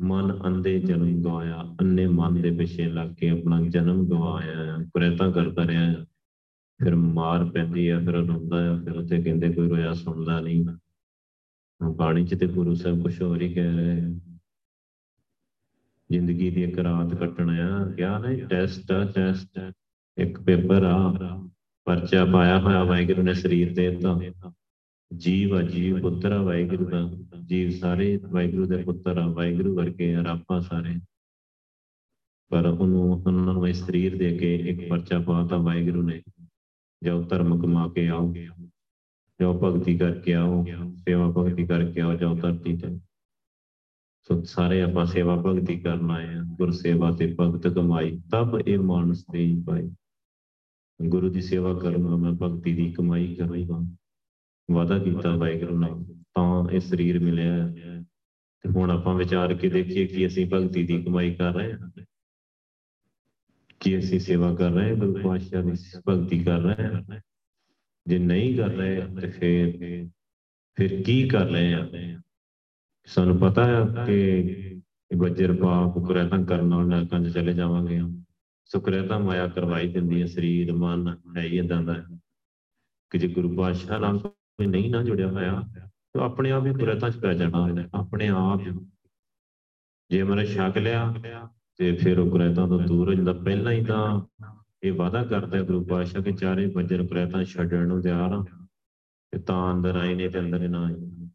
ਮਨ 0.00 0.38
ਅੰਦੇ 0.46 0.78
ਜਨਮ 0.78 1.22
ਗਵਾਇਆ। 1.22 1.76
ਅੰਨੇ 1.80 2.06
ਮਨ 2.06 2.42
ਦੇ 2.42 2.50
ਪਿੱਛੇ 2.50 2.88
ਲੱਗ 2.88 3.08
ਕੇ 3.08 3.28
ਆਪਣਾ 3.28 3.60
ਜਨਮ 3.68 4.08
ਗਵਾਇਆ। 4.08 4.84
ਕੁਰੇਤਾ 4.84 5.30
ਕਰਦਾ 5.30 5.66
ਰਿਹਾ। 5.66 5.94
ਫਿਰ 6.84 6.94
ਮਾਰ 6.94 7.44
ਪੈਂਦੀ 7.44 7.88
ਆ 7.88 7.98
ਫਿਰ 7.98 8.12
ਰੋਂਦਾ 8.12 8.70
ਆ 8.70 8.76
ਫਿਰ 8.76 8.96
ਉੱਥੇ 8.96 9.22
ਕਹਿੰਦੇ, 9.22 9.52
ਕੋਈ 9.52 9.68
ਰੋਇਆ 9.68 9.94
ਸੁਣਦਾ 9.94 10.40
ਨਹੀਂ। 10.40 10.66
ਬਾਣੀ 11.82 12.26
ਚ 12.26 12.34
ਤੇ 12.40 12.46
ਗੁਰੂ 12.46 12.74
ਸਾਹਿਬ 12.74 13.02
ਕੁਝ 13.02 13.22
ਹੋਰ 13.22 13.42
ਹੀ 13.42 13.54
ਕਹਿ 13.54 13.76
ਰਹੇ 13.76 14.00
ਆ 14.00 14.18
ਜ਼ਿੰਦਗੀ 16.10 16.50
ਦੀ 16.50 16.62
ਇੱਕ 16.62 16.78
ਰਾਤ 16.78 17.14
ਕੱਟਣਾ 17.14 17.52
ਆ 17.52 17.92
ਕਿਹਾ 17.92 18.18
ਨਹੀਂ 18.18 18.42
ਟੈਸਟ 18.46 18.92
ਆ 18.92 19.04
ਟੈਸਟ 19.04 19.72
ਇੱਕ 20.18 20.40
ਪੇਪਰ 20.40 20.82
ਆ, 20.84 21.12
ਪਰਚਾ 21.84 22.24
ਪਾਇਆ 22.24 22.60
ਹੋਇਆ, 22.60 22.84
ਵਾਹਿਗੁਰੂ 22.84 23.22
ਨੇ 23.22 23.34
ਸਰੀਰ 23.34 23.74
ਦੇ 23.74 23.90
ਦਿੱਤਾ। 23.90 24.52
ਜੀਵ 25.16 25.54
ਆ, 25.54 25.62
ਜੀਵ 25.62 26.00
ਪੁੱਤਰ 26.00 26.32
ਆ, 26.32 26.42
ਵਾਹਿਗੁਰੂ 26.42 26.84
ਦਾ। 26.84 27.10
ਜੀਵ 27.46 27.70
ਸਾਰੇ, 27.70 28.16
ਵਾਹਿਗੁਰੂ 28.16 28.66
ਦੇ 28.66 28.76
ਪੁੱਤਰ 28.76 29.18
ਆ, 29.18 29.26
ਵਾਹਿਗੁਰੂ 29.26 29.76
ਵਰਗੇ 29.76 30.14
ਆ, 30.14 30.22
ਰੱਬਾ 30.22 30.60
ਸਾਰੇ। 30.60 30.94
ਪਰ 32.48 32.66
ਉਹਨੂੰ 32.66 33.02
ਉਹਨਾਂ 33.02 33.54
ਨੂੰ 33.54 33.68
ਇਸ 33.68 33.86
ਸਰੀਰ 33.86 34.18
ਦੇ 34.18 34.38
ਕੇ 34.38 34.56
ਇੱਕ 34.56 34.88
ਪਰਚਾ 34.88 35.18
ਪਾਤਾ 35.18 35.56
ਵਾਹਿਗੁਰੂ 35.56 36.02
ਨੇ। 36.02 36.22
ਜਾਓ 37.04 37.22
ਧਰਮ 37.22 37.62
ਕਮਾ 37.62 37.88
ਕੇ 37.88 38.08
ਆਓ। 38.08 38.34
ਜਾਓ 39.40 39.60
ਭਗਤੀ 39.60 39.98
ਕਰਕੇ 39.98 40.34
ਆਓ, 40.34 40.64
ਸੇਵਾ 40.96 41.30
ਭਗਤੀ 41.30 41.66
ਕਰਕੇ 41.66 42.00
ਆਓ, 42.00 42.14
ਜਾਓ 42.14 42.36
ਧਰਤੀ 42.36 42.76
ਤੇ। 42.76 42.98
ਸੋ 44.22 44.42
ਸਾਰੇ 44.42 44.82
ਆਪਾਂ 44.82 45.06
ਸੇਵਾ 45.06 45.36
ਭਗਤੀ 45.36 45.80
ਕਰਨ 45.80 46.10
ਆਏ 46.10 46.34
ਆ 46.34 46.42
ਗੁਰ 46.42 46.70
ਸੇਵਾ 46.70 47.10
ਤੇ 47.10 47.36
ਭਗਤ 47.40 47.68
ਕਮਾਈ, 47.68 48.20
ਤਬ 48.32 48.60
ਇਹ 48.66 48.78
ਮਾਨਸ 48.78 49.24
ਦੇ 49.32 49.62
ਪਾਈ। 49.66 49.90
ਗੁਰੂ 51.08 51.28
ਦੀ 51.28 51.40
ਸੇਵਾ 51.40 51.78
ਕਰੂੰਗਾ 51.78 52.16
ਮੈਂ 52.16 52.32
ਭਗਤੀ 52.32 52.74
ਦੀ 52.74 52.92
ਕਮਾਈ 52.92 53.34
ਕਰੂੰਗਾ 53.34 53.96
ਵਾਦਾ 54.70 54.98
ਕੀਤਾ 54.98 55.36
ਵਾਹਿਗੁਰੂ 55.36 55.78
ਨਾਲ 55.78 56.04
ਤਾਂ 56.34 56.68
ਇਹ 56.70 56.80
ਸਰੀਰ 56.80 57.18
ਮਿਲਿਆ। 57.18 57.68
ਤੇ 58.62 58.68
ਹੁਣ 58.68 58.90
ਆਪਾਂ 58.90 59.14
ਵਿਚਾਰ 59.14 59.54
ਕੇ 59.54 59.68
ਦੇਖੀਏ 59.68 60.06
ਕਿ 60.06 60.26
ਅਸੀਂ 60.26 60.46
ਭਗਤੀ 60.46 60.86
ਦੀ 60.86 61.02
ਕਮਾਈ 61.02 61.34
ਕਰ 61.34 61.54
ਰਹੇ 61.54 61.72
ਹਾਂ। 61.72 61.90
ਕਿ 63.80 63.98
ਅਸੀਂ 63.98 64.20
ਸੇਵਾ 64.20 64.54
ਕਰ 64.54 64.70
ਰਹੇ 64.70 64.88
ਹਾਂ, 64.88 64.96
ਗੁਰੂ 64.96 65.14
ਪਾਤਸ਼ਾਹ 65.24 65.62
ਦੀ 65.62 65.72
ਭਗਤੀ 66.08 66.44
ਕਰ 66.44 66.60
ਰਹੇ 66.60 66.86
ਹਾਂ। 66.86 67.20
ਜੇ 68.06 68.18
ਨਹੀਂ 68.18 68.56
ਕਰ 68.56 68.68
ਰਹੇ 68.68 69.00
ਤੇ 69.20 69.30
ਫਿਰ 69.30 70.08
ਫਿਰ 70.76 71.02
ਕੀ 71.02 71.28
ਕਰ 71.28 71.46
ਰਹੇ 71.46 71.74
ਆ? 71.74 71.88
ਸਾਨੂੰ 73.06 73.38
ਪਤਾ 73.38 73.64
ਹੈ 73.64 74.04
ਕਿ 74.06 74.80
ਵਜਰ 75.16 75.52
ਪਾਪ, 75.56 75.94
ਕੁਰੇਤਾਂ 75.98 76.44
ਕਰਨ 76.44 76.66
ਨਾਲ 76.66 76.86
ਨਰਕਾਂ 76.86 77.20
'ਚ 77.20 77.34
ਚਲੇ 77.34 77.52
ਜਾਵਾਂਗੇ 77.52 78.00
ਸੁਕਰੇਤਾ 78.64 79.18
ਮਾਇਆ 79.18 79.46
ਕਰਵਾਈ 79.48 79.92
ਦਿੰਦੀ 79.92 80.20
ਹੈ 80.20 80.26
ਸਰੀਰ, 80.26 80.72
ਮਨ, 80.72 81.16
ਹੈ 81.36 81.42
ਹੀ 81.42 81.58
ਇਦਾਂ 81.58 81.82
ਦਾ। 81.82 81.94
ਕਿ 83.10 83.18
ਜੇ 83.18 83.28
ਗੁਰੂ 83.28 83.56
ਪਾਤਸ਼ਾਹ 83.56 84.00
ਨਾਲ 84.00 84.18
ਕੋਈ 84.18 84.66
ਨਹੀਂ 84.66 84.90
ਨਾ 84.90 85.02
ਜੁੜਿਆ 85.02 85.28
ਹੋਇਆ, 85.28 85.62
ਤਾਂ 86.12 86.20
ਆਪਣੇ 86.20 86.50
ਆਪ 86.50 86.66
ਹੀ 86.66 86.72
ਕੁਰੇਤਾਂ 86.74 87.10
'ਚ 87.10 87.16
ਪੈ 87.16 87.32
ਜਾਣਾ 87.34 87.88
ਆਪਣੇ 87.94 88.28
ਆਪ 88.28 88.62
ਜੇ 90.10 90.22
ਮਨ 90.22 90.44
ਛਕ 90.44 90.78
ਲਿਆ, 90.78 91.14
ਤੇ 91.76 91.92
ਫਿਰ 91.96 92.18
ਉਹ 92.18 92.30
ਕੁਰੇਤਾਂ 92.30 92.68
ਤੋਂ 92.68 92.80
ਦੂਰ 92.80 93.08
ਹੋ 93.08 93.14
ਜਾਂਦਾ। 93.14 93.32
ਪਹਿਲਾਂ 93.32 93.72
ਹੀ 93.72 93.84
ਤਾਂ 93.84 94.20
ਇਹ 94.82 94.92
ਵਾਦਾ 94.92 95.24
ਕਰਦਾ 95.24 95.62
ਗੁਰੂ 95.62 95.84
ਪਾਤਸ਼ਾਹ 95.84 96.22
ਕਿ 96.22 96.32
ਚਾਰੇ 96.32 96.66
ਵਜਰ 96.66 97.06
ਕੁਰੇਤਾਂ 97.06 97.44
ਛੱਡਣ 97.44 97.86
ਨੂੰ 97.86 98.02
ਤਿਆਰ 98.02 98.32
ਆ 98.32 98.46
ਤੇ 99.30 99.38
ਤਾਂ 99.38 99.74
ਅੰਦਰ 99.74 99.96
ਆਏ 99.96 100.14
ਨੇ 100.14 100.28
ਤੇ 100.28 100.40
ਅੰਦਰ 100.40 100.68
ਨਾ 100.68 100.84
ਆਏ। 100.84 101.28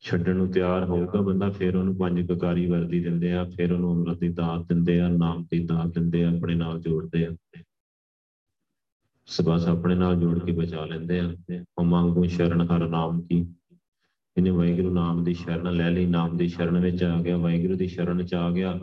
ਛੱਡਣ 0.00 0.36
ਨੂੰ 0.36 0.52
ਤਿਆਰ 0.52 0.84
ਹੋਊਗਾ 0.84 1.20
ਬੰਦਾ, 1.20 1.50
ਫਿਰ 1.50 1.76
ਉਹਨੂੰ 1.76 1.96
ਪੰਜ 1.96 2.32
ਕਕਾਰੀ 2.32 2.66
ਵਰਦੀ 2.66 3.00
ਦਿੰਦੇ 3.00 3.32
ਆ, 3.32 3.44
ਫਿਰ 3.44 3.72
ਉਹਨੂੰ 3.72 3.92
ਅੰਮ੍ਰਿਤ 3.92 4.18
ਦੀ 4.18 4.28
ਦਾਤ 4.28 4.66
ਦਿੰਦੇ 4.66 5.00
ਆ, 5.00 5.08
ਨਾਮ 5.08 5.46
ਦੀ 5.50 5.64
ਦਾਤ 5.66 5.86
ਦਿੰਦੇ 5.86 6.24
ਆ, 6.24 6.36
ਆਪਣੇ 6.36 6.54
ਨਾਲ 6.54 6.80
ਜੋੜਦੇ 6.80 7.26
ਆ। 7.26 7.62
ਸਬਸ 9.26 9.68
ਆਪਣੇ 9.68 9.94
ਨਾਲ 9.94 10.16
ਜੋੜ 10.16 10.38
ਕੇ 10.38 10.52
ਬਚਾ 10.52 10.84
ਲੈਂਦੇ 10.84 11.20
ਆ। 11.20 11.34
ਉਹ 11.78 11.84
ਮੰਗੂ 11.84 12.24
ਸ਼ਰਨ 12.24 12.60
ਹਰ 12.60 12.88
ਨਾਮ 12.88 13.20
ਕੀ। 13.20 13.54
ਇਹਨੇ 14.36 14.50
ਵਾਹਿਗੁਰੂ 14.50 14.94
ਨਾਮ 14.94 15.24
ਦੀ 15.24 15.34
ਸ਼ਰਨ 15.34 15.72
ਲੈ 15.72 15.90
ਲਈ, 15.90 16.06
ਨਾਮ 16.06 16.36
ਦੀ 16.36 16.48
ਸ਼ਰਨ 16.48 16.80
ਵਿੱਚ 16.80 17.02
ਆ 17.02 17.22
ਗਿਆ, 17.22 17.36
ਵਾਹਿਗੁਰੂ 17.36 17.76
ਦੀ 17.76 17.86
ਸ਼ਰਨ 17.86 18.26
ਚ 18.26 18.34
ਆ 18.34 18.50
ਗਿਆ। 18.50 18.80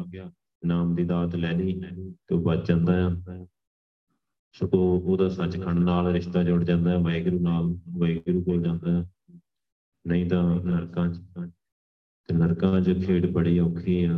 ਨਾਮ 0.68 0.96
ਦੀ 0.96 1.04
ਦਾਤ 1.04 1.36
ਲੈ 1.36 1.52
ਲਈ 1.54 1.80
ਤੇ 2.28 2.36
ਉਹ 2.36 2.42
ਬਚ 2.42 2.68
ਜਾਂਦਾ 2.68 2.94
ਆ। 3.08 3.46
ਸੋ 4.56 4.68
ਉਹਦਾ 4.74 5.28
ਸੱਚਖੰਡ 5.30 5.80
ਨਾਲ 5.80 6.12
ਰਿਸ਼ਤਾ 6.12 6.44
ਜੁੜ 6.44 6.64
ਜਾਂਦਾ 6.64 6.92
ਹੈ 6.92 6.98
ਵਾਹਿਗੁਰੂ 6.98 7.40
ਨਾਲ 7.40 7.76
ਵਾਹਿਗੁਰੂ 7.98 8.44
ਕੋਲ 8.44 8.62
ਜਾਂਦਾ 8.64 8.92
ਹੈ 8.92 9.06
ਨਹੀਂ 10.06 10.30
ਤਾਂ 10.30 10.44
ਨਰਕਾਂ 10.56 11.08
ਚ, 11.08 11.18
ਤੇ 12.30 12.34
ਨਰਕਾਂ 12.34 12.82
'ਚ 12.82 13.06
ਖੇਡ 13.06 13.26
ਬੜੀ 13.32 13.60
ਔਖੀ 13.60 14.04
ਆ। 14.04 14.18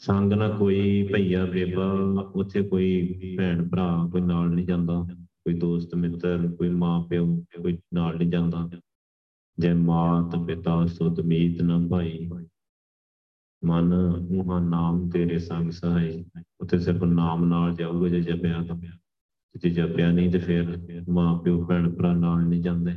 ਸੰਗ 0.00 0.32
ਨਾ 0.32 0.48
ਕੋਈ 0.48 1.08
ਭਈਆ 1.12 1.44
ਬੇਬਾ, 1.46 1.90
ਉੱਥੇ 2.34 2.62
ਕੋਈ 2.62 3.36
ਭੈਣ 3.38 3.68
ਭਰਾ 3.68 4.08
ਕੋਈ 4.12 4.20
ਨਾਲ 4.20 4.48
ਨਹੀਂ 4.50 4.66
ਜਾਂਦਾ। 4.66 5.02
ਕੋਈ 5.14 5.54
ਦੋਸਤ 5.54 5.94
ਮਿੱਤਰ, 5.94 6.46
ਕੋਈ 6.58 6.68
ਮਾਂ 6.68 7.00
ਪਿਓ 7.06 7.26
ਕੋਈ 7.62 7.78
ਨਾਲ 7.94 8.16
ਨਹੀਂ 8.16 8.30
ਜਾਂਦਾ। 8.30 8.68
ਜੈ 9.58 9.74
ਮਾਤ 9.74 10.36
ਪਿਤਾ 10.46 10.84
ਸੁਤ 10.86 11.20
ਮੀਤ 11.20 11.62
ਨਾ 11.62 11.78
ਭਾਈ 11.90 12.28
ਮਨ 13.64 13.94
ਮੂਹਾ 14.30 14.60
ਨਾਮ 14.60 15.10
ਤੇਰੇ 15.10 15.38
ਸੰਗ 15.38 15.70
ਸਹਾਈ। 15.70 16.24
ਉੱਥੇ 16.60 16.78
ਸਿਰਫ 16.78 17.02
ਨਾਮ 17.02 17.44
ਨਾਲ 17.44 17.74
ਜਾਊਗਾ, 17.74 18.08
ਜੇ 18.08 18.20
ਜਪਿਆ 18.20 18.62
ਤਾਂ। 18.62 18.76
ਜੇ 19.56 19.70
ਜਪਿਆ 19.70 20.10
ਨਹੀਂ 20.10 20.30
ਤੇ 20.30 20.38
ਫਿਰ 20.38 20.80
ਮਾਂ 21.08 21.38
ਪਿਓ 21.38 21.66
ਭੈਣ 21.66 21.94
ਭਰਾ 21.94 22.12
ਨਾਲ 22.12 22.46
ਨਹੀਂ 22.46 22.62
ਜਾਂਦੇ। 22.62 22.92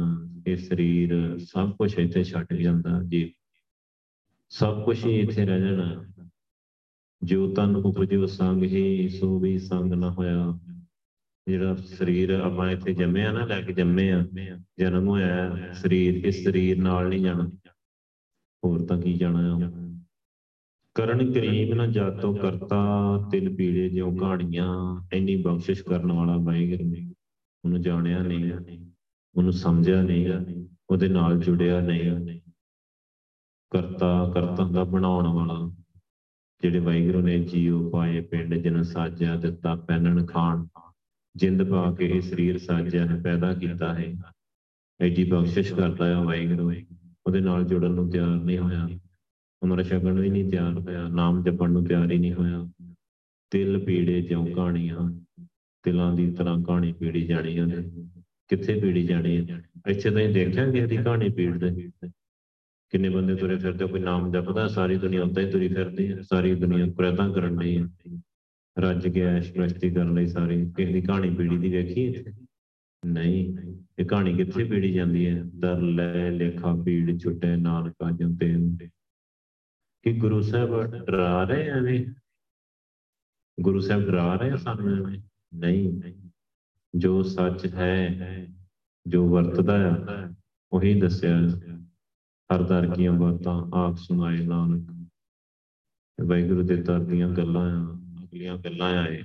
ਇਹ 0.46 0.56
ਸਰੀਰ 0.56 1.38
ਸਭ 1.38 1.70
ਕੁਝ 1.70 1.98
ਇੱਥੇ 1.98 2.24
ਛੱਡ 2.24 2.54
ਜਾਂਦਾ 2.54 3.02
ਜੀ। 3.02 3.34
ਸਭ 4.48 4.84
ਕੁਝ 4.84 5.06
ਹੀ 5.06 5.20
ਇੱਥੇ 5.20 5.46
ਰਹਿ 5.46 5.60
ਜਾਣਾ। 5.60 6.04
ਜੋ 7.22 7.54
ਤਨ 7.54 7.76
ਉਪਜਿਓ 7.76 8.26
ਸੰਗ 8.26 8.62
ਹੀ, 8.62 9.08
ਸੋ 9.08 9.38
ਵੀ 9.38 9.58
ਸੰਗ 9.58 9.92
ਨਾ 9.92 10.10
ਹੋਇਆ। 10.10 10.58
ਜਿਹੜਾ 11.50 11.74
ਸਰੀਰ 11.74 12.30
ਆਪਾਂ 12.30 12.70
ਇੱਥੇ 12.70 12.94
ਜੰਮੇ 12.94 13.26
ਆ 13.26 13.32
ਨਾ, 13.32 13.46
ਲੈ 13.46 13.62
ਕੇ 13.62 13.72
ਜੰਮੇ 13.72 14.12
ਆ, 14.12 14.26
ਜਨਮ 14.78 15.08
ਹੋਇਆ 15.08 15.56
ਸਰੀਰ 15.72 16.24
ਇਸ 16.24 16.44
ਸਰੀਰ 16.44 16.82
ਨਾਲ 16.82 17.08
ਨਹੀਂ 17.08 17.20
ਜਾਣਾ। 17.20 17.50
ਹੋਰ 18.64 18.86
ਤਾਂ 18.86 19.00
ਕੀ 19.00 19.14
ਜਾਣਾ 19.14 19.56
ਆ? 19.56 19.70
ਕਰਨ 20.94 21.32
ਕਰੀਮ 21.32 21.74
ਨਾ 21.74 21.86
ਜਾਤੋ 21.86 22.34
ਕਰਤਾ, 22.34 22.84
ਤਿਲ 23.32 23.56
ਪੀੜੇ 23.56 23.88
ਜਿਉ 23.88 24.16
ਕਹਾਣੀਆਂ, 24.16 25.00
ਇੰਨੀ 25.12 25.36
ਬਖਸ਼ਿਸ਼ 25.36 25.82
ਕਰਨ 25.82 26.12
ਵਾਲਾ 26.12 26.36
ਵਾਹਿਗੁਰੂ 26.36 26.90
ਨੇ। 26.90 27.14
ਉਹਨੂੰ 27.64 27.80
ਜਾਣਿਆ 27.80 28.22
ਨਹੀਂ, 28.22 28.52
ਉਹਨੂੰ 29.36 29.52
ਸਮਝਿਆ 29.52 30.02
ਨਹੀਂ, 30.02 30.28
ਉਹਦੇ 30.90 31.08
ਨਾਲ 31.08 31.38
ਜੁੜਿਆ 31.38 31.80
ਨਹੀਂ। 31.80 32.40
ਕਰਤਾ 33.70 34.30
ਕਰਤਾ 34.34 34.64
ਦਾ 34.64 34.84
ਬਣਾਉਣ 34.84 35.26
ਵਾਲਾ। 35.26 35.74
ਜਿਹੜੇ 36.62 36.78
ਵਾਹਿਗੁਰੂ 36.78 37.20
ਨੇ 37.22 37.38
ਜੀਉ 37.38 37.90
ਪਾਏ, 37.90 38.20
ਪਿੰਡ 38.20 38.54
ਜਨ 38.54 38.82
ਸਾਜਿਆ 38.82 39.36
ਦਿੱਤਾ 39.36 39.74
ਪੈਨਣ 39.74 40.26
ਖਾਣ। 40.26 40.66
ਜਿੰਦ 41.36 41.70
ਪਾ 41.70 41.94
ਕੇ 41.94 42.08
ਇਹ 42.08 42.20
ਸਰੀਰ 42.20 42.58
ਸਾਜਿਆ 42.58 43.06
ਹੈ 43.06 43.20
ਪੈਦਾ 43.22 43.54
ਕੀਤਾ 43.54 43.94
ਹੈ। 43.94 44.14
ਐਡੀ 45.00 45.24
ਬਖਸ਼ਿਸ਼ 45.24 45.74
ਕਰਦਾ 45.74 46.06
ਹੈ 46.06 46.24
ਵਾਹਿਗੁਰੂ। 46.24 46.72
ਉਹਦੇ 47.26 47.40
ਨਾਲ 47.40 47.64
ਜੁੜਨ 47.64 47.90
ਨੂੰ 47.90 48.10
ਤਿਆਰ 48.10 48.36
ਨਹੀਂ 48.36 48.58
ਹੋਇਆ। 48.58 48.88
ਉਮਰ 49.62 49.82
ਛਕਣ 49.82 50.20
ਵੀ 50.20 50.30
ਨਹੀਂ 50.30 50.50
ਤਿਆਰ 50.50 50.72
ਹੋਇਆ। 50.78 51.08
ਨਾਮ 51.08 51.42
ਜਪਣ 51.42 51.70
ਨੂੰ 51.70 51.84
ਤਿਆਰ 51.84 52.10
ਹੀ 52.10 52.18
ਨਹੀਂ 52.18 52.34
ਹੋਇਆ। 52.34 52.70
ਤਿਲ 53.50 53.84
ਪੀੜੇ 53.84 54.22
ਜਿਉ 54.22 54.44
ਕਹਾਣੀਆਂ। 54.44 55.20
ਤਿਲਾਂ 55.82 56.14
ਦੀ 56.14 56.32
ਤਰ੍ਹਾਂ 56.32 56.62
ਕਹਾਣੀ 56.62 56.92
ਪੀੜੀ 56.92 57.26
ਜਾਣੀ 57.26 57.58
ਉਹਨੇ। 57.58 58.06
ਕਿੱਥੇ 58.48 58.80
ਪੀੜੀ 58.80 59.06
ਜਾਣੀ 59.06 59.50
ਹੈ? 59.50 59.62
ਇੱਥੇ 59.86 60.10
ਤਾਂ 60.10 60.28
ਦੇਖਿਆ 60.28 60.70
ਕਿਸੇ 60.70 60.86
ਦੀ 60.86 60.96
ਕਹਾਣੀ 60.96 61.28
ਪੀੜਦੇ। 61.28 61.90
ਕਿੰਨੇ 62.90 63.08
ਬੰਦੇ 63.08 63.34
ਤੁਰੇ 63.36 63.56
ਫਿਰਦੇ 63.56 63.86
ਕੋਈ 63.86 64.00
ਨਾਮ 64.00 64.32
ਜਪਦਾ, 64.32 64.68
ਸਾਰੀ 64.68 64.96
ਦੁਨੀਆ 64.96 65.22
ਉੱਤੇ 65.22 65.46
ਹੀ 65.46 65.50
ਤੁਰੀ 65.50 65.68
ਫਿਰਦੀ 65.68 66.12
ਹੈ। 66.12 66.22
ਸਾਰੀ 66.22 66.54
ਦੁਨੀਆ 66.54 66.86
ਕੁਰਤਾਂ 66.86 67.32
ਕਰਨ 67.32 67.60
ਲਈ 67.60 67.78
ਹੈ। 67.78 67.88
ਰੱਜ 68.78 69.08
ਕੇ 69.08 69.20
ਐਸ਼ 69.20 69.52
ਪ੍ਰਸਤੀ 69.52 69.90
ਕਰਨ 69.90 70.14
ਲਈ 70.14 70.26
ਸਾਰੀ। 70.26 70.70
ਕਿਸੇ 70.70 70.92
ਦੀ 70.92 71.02
ਕਹਾਣੀ 71.02 71.34
ਪੀੜੀ 71.34 71.58
ਦੀ 71.58 71.68
ਵੇਖੀ 71.68 72.14
ਨਹੀਂ। 73.06 73.58
ਇਹ 73.98 74.06
ਕਹਾਣੀ 74.06 74.36
ਕਿੱਥੇ 74.36 74.64
ਪੀੜੀ 74.64 74.92
ਜਾਂਦੀ 74.92 75.26
ਹੈ? 75.26 75.42
ਦਰ, 75.42 75.80
ਲੈ, 75.80 76.30
ਲੇਖਾ, 76.30 76.76
ਪੀੜ, 76.84 77.20
ਛੁੱਟੇ, 77.20 77.56
ਨਾਨਕਾ 77.56 78.10
ਜੰਤੇ 78.10 78.56
ਕਿ 80.02 80.12
ਗੁਰੂ 80.12 80.40
ਸਾਹਿਬ 80.40 80.82
ਡਰਾ 80.82 81.44
ਰਹੇ 81.44 81.68
ਐਵੇਂ? 81.68 82.06
ਗੁਰੂ 83.60 83.80
ਸਾਹਿਬ 83.80 84.02
ਡਰਾ 84.02 84.34
ਰਹੇ 84.34 84.56
ਸਾਨੂੰ 84.56 84.96
ਐਵੇਂ? 84.96 85.20
ਨਹੀਂ। 85.54 86.00
ਜੋ 86.94 87.22
ਸੱਚ 87.22 87.66
ਹੈ, 87.66 88.46
ਜੋ 89.06 89.28
ਵਰਤਦਾ 89.28 89.78
ਹੈ 89.78 90.34
ਉਹੀ 90.72 91.00
ਦੱਸਿਆ। 91.00 91.40
ਹਰ 92.54 92.62
ਦਰ 92.62 92.90
ਕੀਆਂ 92.94 93.12
ਬਾਤਾਂ 93.12 93.70
ਆਪ 93.74 93.96
ਸੁਣਾਏ 93.96 94.46
ਨਾਨਕ। 94.46 95.08
ਵਾਹਿਗੁਰੂ 96.24 96.62
ਦੇ 96.62 96.76
ਦਰ 96.76 97.04
ਦੀਆਂ 97.04 97.28
ਗੱਲਾਂ 97.28 97.86
ਆ। 97.86 98.09
ਅਗਲੀਆਂ 98.30 98.56
ਗੱਲਾਂ 98.56 98.88
ਆਏ। 98.88 99.22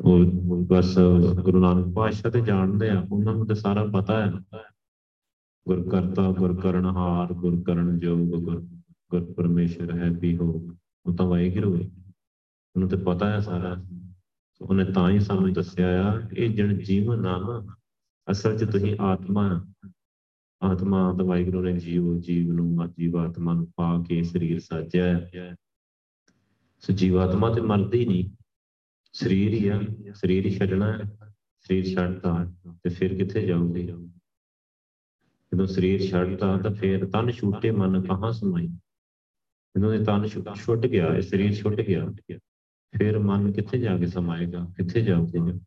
ਉਹ 0.00 0.24
ਬਸ 0.66 0.98
ਗੁਰੂ 1.42 1.60
ਨਾਨਕ 1.60 1.94
ਪਾਤਸ਼ਾਹ 1.94 2.32
ਤੇ 2.32 2.40
ਜਾਣਦੇ 2.40 2.90
ਆ। 2.90 3.06
ਉਹਨਾਂ 3.12 3.34
ਨੂੰ 3.34 3.46
ਤੇ 3.46 3.54
ਸਾਰਾ 3.54 3.84
ਪਤਾ 3.84 4.26
ਹੈ। 4.26 4.32
ਗੁਰ 5.68 5.88
ਕਰਤਾ 5.88 6.32
ਗੁਰ 6.32 6.60
ਕਰਨ 6.60 6.86
ਹਾਰ 6.86 7.32
ਗੁਰ 7.32 7.62
ਕਰਨ 7.62 7.98
ਜੋਗ, 7.98 8.28
ਗੁਰ 8.28 8.60
ਗੁਰ 9.10 9.32
ਪਰਮੇਸ਼ਰ 9.32 9.98
ਹੈ 9.98 10.10
ਵੀ 10.10 10.36
ਹੋ। 10.36 10.68
ਉਹ 11.06 11.16
ਤਾਂ 11.16 11.26
ਵਾਹਿਗੁਰੂ 11.26 11.76
ਹੈ। 11.76 11.90
ਉਹਨੂੰ 12.76 12.88
ਤੇ 12.88 12.96
ਪਤਾ 12.96 13.30
ਹੈ 13.30 13.40
ਸਾਰਾ। 13.40 13.76
ਉਹਨੇ 14.60 14.84
ਤਾਂ 14.84 15.10
ਹੀ 15.10 15.20
ਸਾਨੂੰ 15.20 15.52
ਦੱਸਿਆ 15.52 16.12
ਆ, 16.12 16.22
ਇਹ 16.36 16.50
ਜਨ 16.50 16.78
ਜੀਵਨ 16.78 17.26
ਆ 17.26 17.38
ਨਾ, 17.38 17.76
ਅਸਲ 18.30 18.58
'ਚ 18.58 18.64
ਤੁਸੀਂ 18.64 18.96
ਆਤਮਾ 19.00 19.66
ਆਤਮਾ 20.62 21.12
ਦਾ 21.12 21.24
ਵਾਹਿਗੁਰੂ 21.24 21.62
ਨੇ 21.62 21.72
ਜੀਵ 21.72 22.18
ਜੀਵ 22.18 22.52
ਨੂੰ 22.52 22.92
ਜੀਵ 22.98 23.16
ਆਤਮਾ 23.16 23.54
ਨੂੰ 23.54 23.72
ਪਾ 23.76 24.04
ਕੇ 24.08 24.22
ਸਰੀਰ 24.22 24.60
ਸਾਜਿਆ 24.60 25.04
ਹੈ 25.04 25.30
ਸੋ 26.80 26.92
ਜੀਵਾਤਮਾ 26.92 27.54
ਤੇ 27.54 27.60
ਮਰਦੀ 27.60 28.04
ਨਹੀਂ। 28.06 28.24
ਸਰੀਰ 29.12 29.52
ਹੀ 29.52 29.68
ਆ, 29.68 29.80
ਸਰੀਰ 30.14 30.46
ਹੀ 30.46 30.50
ਛੱਡਣਾ 30.50 30.92
ਹੈ, 30.92 31.02
ਸਰੀਰ 31.60 31.84
ਛੱਡਦਾ 31.86 32.44
ਤੇ 32.84 32.90
ਫਿਰ 32.90 33.14
ਕਿੱਥੇ 33.14 33.46
ਜਾਊਗੀ? 33.46 33.86
ਜਦੋਂ 33.86 35.66
ਸਰੀਰ 35.66 36.02
ਛੱਡਦਾ 36.02 36.56
ਤਾਂ 36.58 36.70
ਫਿਰ 36.70 37.06
ਤਨ 37.06 37.30
ਛੂਟੇ 37.30 37.70
ਮਨ 37.70 38.00
ਕਹਾਂ 38.02 38.32
ਸਮਾਈ? 38.32 38.66
ਜਦੋਂ 39.74 39.94
ਇਹ 39.94 40.04
ਤਨ 40.04 40.26
ਛੁੱਟ 40.54 40.86
ਗਿਆ, 40.86 41.06
ਇਹ 41.06 41.22
ਸਰੀਰ 41.22 41.54
ਛੁੱਟ 41.54 41.80
ਗਿਆ, 41.80 42.06
ਫਿਰ 42.98 43.18
ਮਨ 43.18 43.52
ਕਿੱਥੇ 43.52 43.78
ਜਾ 43.78 43.96
ਕੇ 43.98 44.06
ਸਮਾਏਗਾ, 44.06 44.64
ਕਿੱਥੇ 44.76 45.02
ਜਾਊਗਾ? 45.02 45.58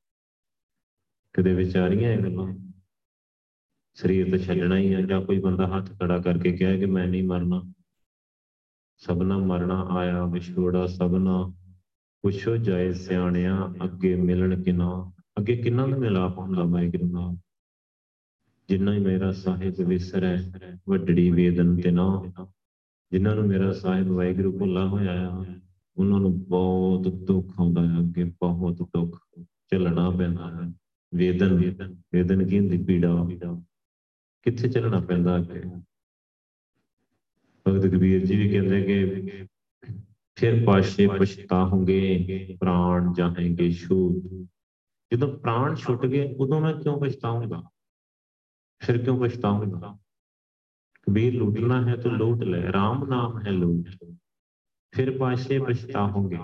ਕਦੇ 1.33 1.53
ਵਿਚਾਰੀਆਂ 1.53 2.11
ਇਹ 2.11 2.19
ਗੱਲਾਂ। 2.19 2.53
ਸਰੀਰ 3.93 4.31
ਤੇ 4.31 4.43
ਛੱਡਣਾ 4.43 4.77
ਹੀ 4.77 4.93
ਹੈ 4.93 5.01
ਜਾਂ 5.01 5.21
ਕੋਈ 5.21 5.39
ਬੰਦਾ 5.39 5.67
ਹੱਥ 5.67 5.91
ਖੜਾ 5.99 6.17
ਕਰਕੇ 6.19 6.51
ਕਹੇ 6.57 6.79
ਕਿ 6.79 6.85
ਮੈਂ 6.85 7.07
ਨਹੀਂ 7.07 7.23
ਮਰਨਾ। 7.23 7.61
ਸਭਨਾ 8.97 9.37
ਮਰਨਾ 9.37 9.83
ਆਇਆ 9.89 10.25
ਵਿਛੋੜਾ 10.25 10.85
ਸਭਨਾ, 10.87 11.53
ਪੁੱਛੋ 12.23 12.57
ਜਾਏ 12.57 12.91
ਸਿਆਣਿਆ 12.93 13.73
ਅੱਗੇ 13.83 14.15
ਮਿਲਣ 14.15 14.63
ਕਿਨਾ। 14.63 15.11
ਅੱਗੇ 15.37 15.55
ਕਿੰਨਾ 15.57 15.87
ਦਾ 15.87 15.97
ਮਿਲਾਪ 15.97 16.37
ਹੁੰਦਾ 16.37 16.63
ਵਾਹਿਗੁਰੂ 16.63 17.11
ਨਾਲ 17.11 17.35
ਜਿੰਨਾ 18.69 18.93
ਹੀ 18.93 18.99
ਮੇਰਾ 18.99 19.31
ਸਾਹਿਬ 19.31 19.73
ਵਿਸਰੈ, 19.87 20.37
ਵੱਡੜੀ 20.89 21.31
ਵੇਦਨ 21.31 21.75
ਤੇ 21.81 21.91
ਨਾ 21.91 22.23
ਜਿਨ੍ਹਾਂ 23.11 23.35
ਨੂੰ 23.35 23.47
ਮੇਰਾ 23.47 23.71
ਸਾਹਿਬ 23.73 24.07
ਵਾਹਿਗੁਰੂ 24.07 24.57
ਭੁੱਲਾ 24.59 24.85
ਹੋਇਆ 24.87 25.29
ਆ, 25.29 25.45
ਉਹਨਾਂ 25.97 26.19
ਨੂੰ 26.19 26.43
ਬਹੁਤ 26.43 27.07
ਦੁੱਖ 27.07 27.59
ਆਉਂਦਾ 27.59 27.81
ਹੈ 27.89 27.99
ਅੱਗੇ 27.99 28.23
ਬਹੁਤ 28.23 28.81
ਦੁੱਖ 28.81 29.19
ਚੱਲਣਾ 29.69 30.09
ਪੈਂਦਾ 30.09 30.51
ਹੈ 30.51 30.71
ਵੇਦਨ 31.13 31.57
ਵੇਦਨ 32.13 32.47
ਕੀ 32.47 32.59
ਹੁੰਦੀ? 32.59 32.77
ਪੀੜਾ। 32.83 33.27
ਕਿੱਥੇ 34.41 34.69
ਚੱਲਣਾ 34.69 34.99
ਪੈਂਦਾ 34.99 35.37
ਅੱਗੇ? 35.37 35.61
ਭਗਤ 37.67 37.85
ਕਬੀਰ 37.85 38.25
ਜੀ 38.25 38.35
ਵੀ 38.35 38.49
ਕਹਿੰਦੇ 38.49 38.81
ਕਿ 38.81 39.21
ਫਿਰ 40.35 40.65
ਪਾਸ਼ੇ 40.65 41.07
ਪਛਤਾਉਂਗੇ, 41.07 42.57
ਪ੍ਰਾਣ 42.59 43.13
ਜਾਹੇਗੇ 43.13 43.71
ਛੂਟ 43.71 44.47
ਜਦੋਂ 45.13 45.39
ਪ੍ਰਾਣ 45.39 45.75
ਛੁੱਟ 45.75 46.05
ਗਏ, 46.05 46.35
ਉਦੋਂ 46.35 46.61
ਮੈਂ 46.61 46.73
ਕਿਉਂ 46.73 47.01
ਪਛਤਾਉਂਗਾ? 47.01 47.63
ਫਿਰ 48.79 48.97
ਕਿਉਂ 48.97 49.19
ਪਛਤਾਉਂਗਾ? 49.19 49.97
ਕਬੀਰ, 51.01 51.33
ਲੁੱਟਣਾ 51.33 51.87
ਹੈ 51.87 51.95
ਤਾਂ 51.95 52.11
ਲੂਟ 52.11 52.43
ਲੈ, 52.43 52.71
ਰਾਮ 52.71 53.05
ਨਾਮ 53.05 53.39
ਹੈ 53.39 53.51
ਲੂਟ। 53.51 54.15
ਫਿਰ 54.91 55.17
ਪਾਸ਼ੇ 55.17 55.59
ਪਛਤਾਉਂਗੇ। 55.59 56.37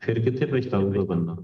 ਫਿਰ 0.00 0.24
ਕਿੱਥੇ 0.24 0.46
ਪਛਤਾਊਗਾ 0.46 1.00
ਬੰਦਾ? 1.00 1.36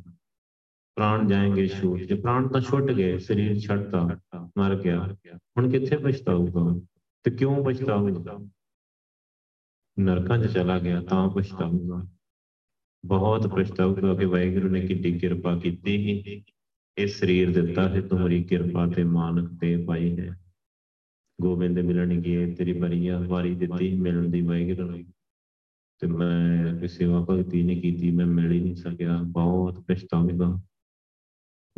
ਪ੍ਰਾਣ 0.95 1.27
ਜਾਏਂਗੇ 1.27 1.69
ਛੂਟ 1.69 2.01
ਜੇ 2.01 2.15
ਪ੍ਰਾਣ 2.15 2.49
ਤਾਂ 2.49 2.61
ਛੁੱਟ 2.61 2.93
ਗਏ, 2.93 3.19
ਸਰੀਰ 3.19 3.59
ਛੱਡਤਾ, 3.59 4.19
ਮਰ 4.59 4.77
ਗਿਆ। 4.77 5.17
ਹੁਣ 5.37 5.71
ਕਿੱਥੇ 5.71 5.97
ਪਛਤਾਊਗਾ? 5.97 6.87
ਤੇ 7.25 7.31
ਕਿਉਂ 7.31 7.65
ਪਛਤਾਊਗਾ 7.65 8.41
ਨਰਕਾਂ 9.99 10.39
'ਚ 10.39 10.47
ਚਲਾ 10.47 10.79
ਗਿਆ 10.79 11.03
ਤਾਂ 11.03 11.29
ਪਛਤਾਊਗਾ। 11.29 12.07
ਬਹੁਤ 13.07 13.47
ਪਛਤਾਊਗਾ 13.47 14.15
ਕਿ 14.15 14.25
ਵਾਹਿਗੁਰੂ 14.25 14.69
ਨੇ 14.69 14.81
ਕਿੰਨੀ 14.81 15.19
ਕਿਰਪਾ 15.19 15.59
ਕੀਤੀ 15.59 16.45
ਇਹ 16.99 17.07
ਸਰੀਰ 17.07 17.63
ਦਿੱਤਾ 17.63 17.89
ਹੈ 17.89 18.01
ਤੁਹਾਡੀ 18.01 18.45
ਕਿਰਪਾ 18.45 18.87
ਤੇ 18.87 19.05
ਮਾਨਕ 19.05 19.61
ਤੇ 19.61 19.85
ਪਾਈ 19.85 20.19
ਹੈ। 20.19 20.41
ਗੋਬਿੰਦ 21.41 21.79
ਮਿਲਣ 21.79 22.21
ਗਏ, 22.21 22.55
ਤੇਰੀ 22.55 22.73
ਬਰੀਆ 22.73 23.19
ਵਾਰੀ 23.19 23.55
ਦਿੱਤੀ 23.55 23.95
ਮਿਲਣ 23.95 24.29
ਦੀ 24.29 24.41
ਵਾਹਿਗੁਰੂ 24.41 24.91
ਨੇ। 24.91 25.05
ਤੇ 25.99 26.07
ਮੈਂ 26.07 26.75
ਕਿਸੇ 26.75 26.99
ਸੇਵਾ 26.99 27.27
ਭਗਤੀ 27.31 27.63
ਨਹੀਂ 27.63 27.83
ਕੀਤੀ, 27.83 28.11
ਮੈਂ 28.11 28.27
ਮਿਲ 28.27 28.53
ਹੀ 28.53 28.61
ਨਹੀਂ 28.61 28.75
ਸਕਿਆ, 28.75 29.19
ਬਹੁਤ 29.23 29.81
ਪਛਤਾਉਂਦਾ 29.81 30.61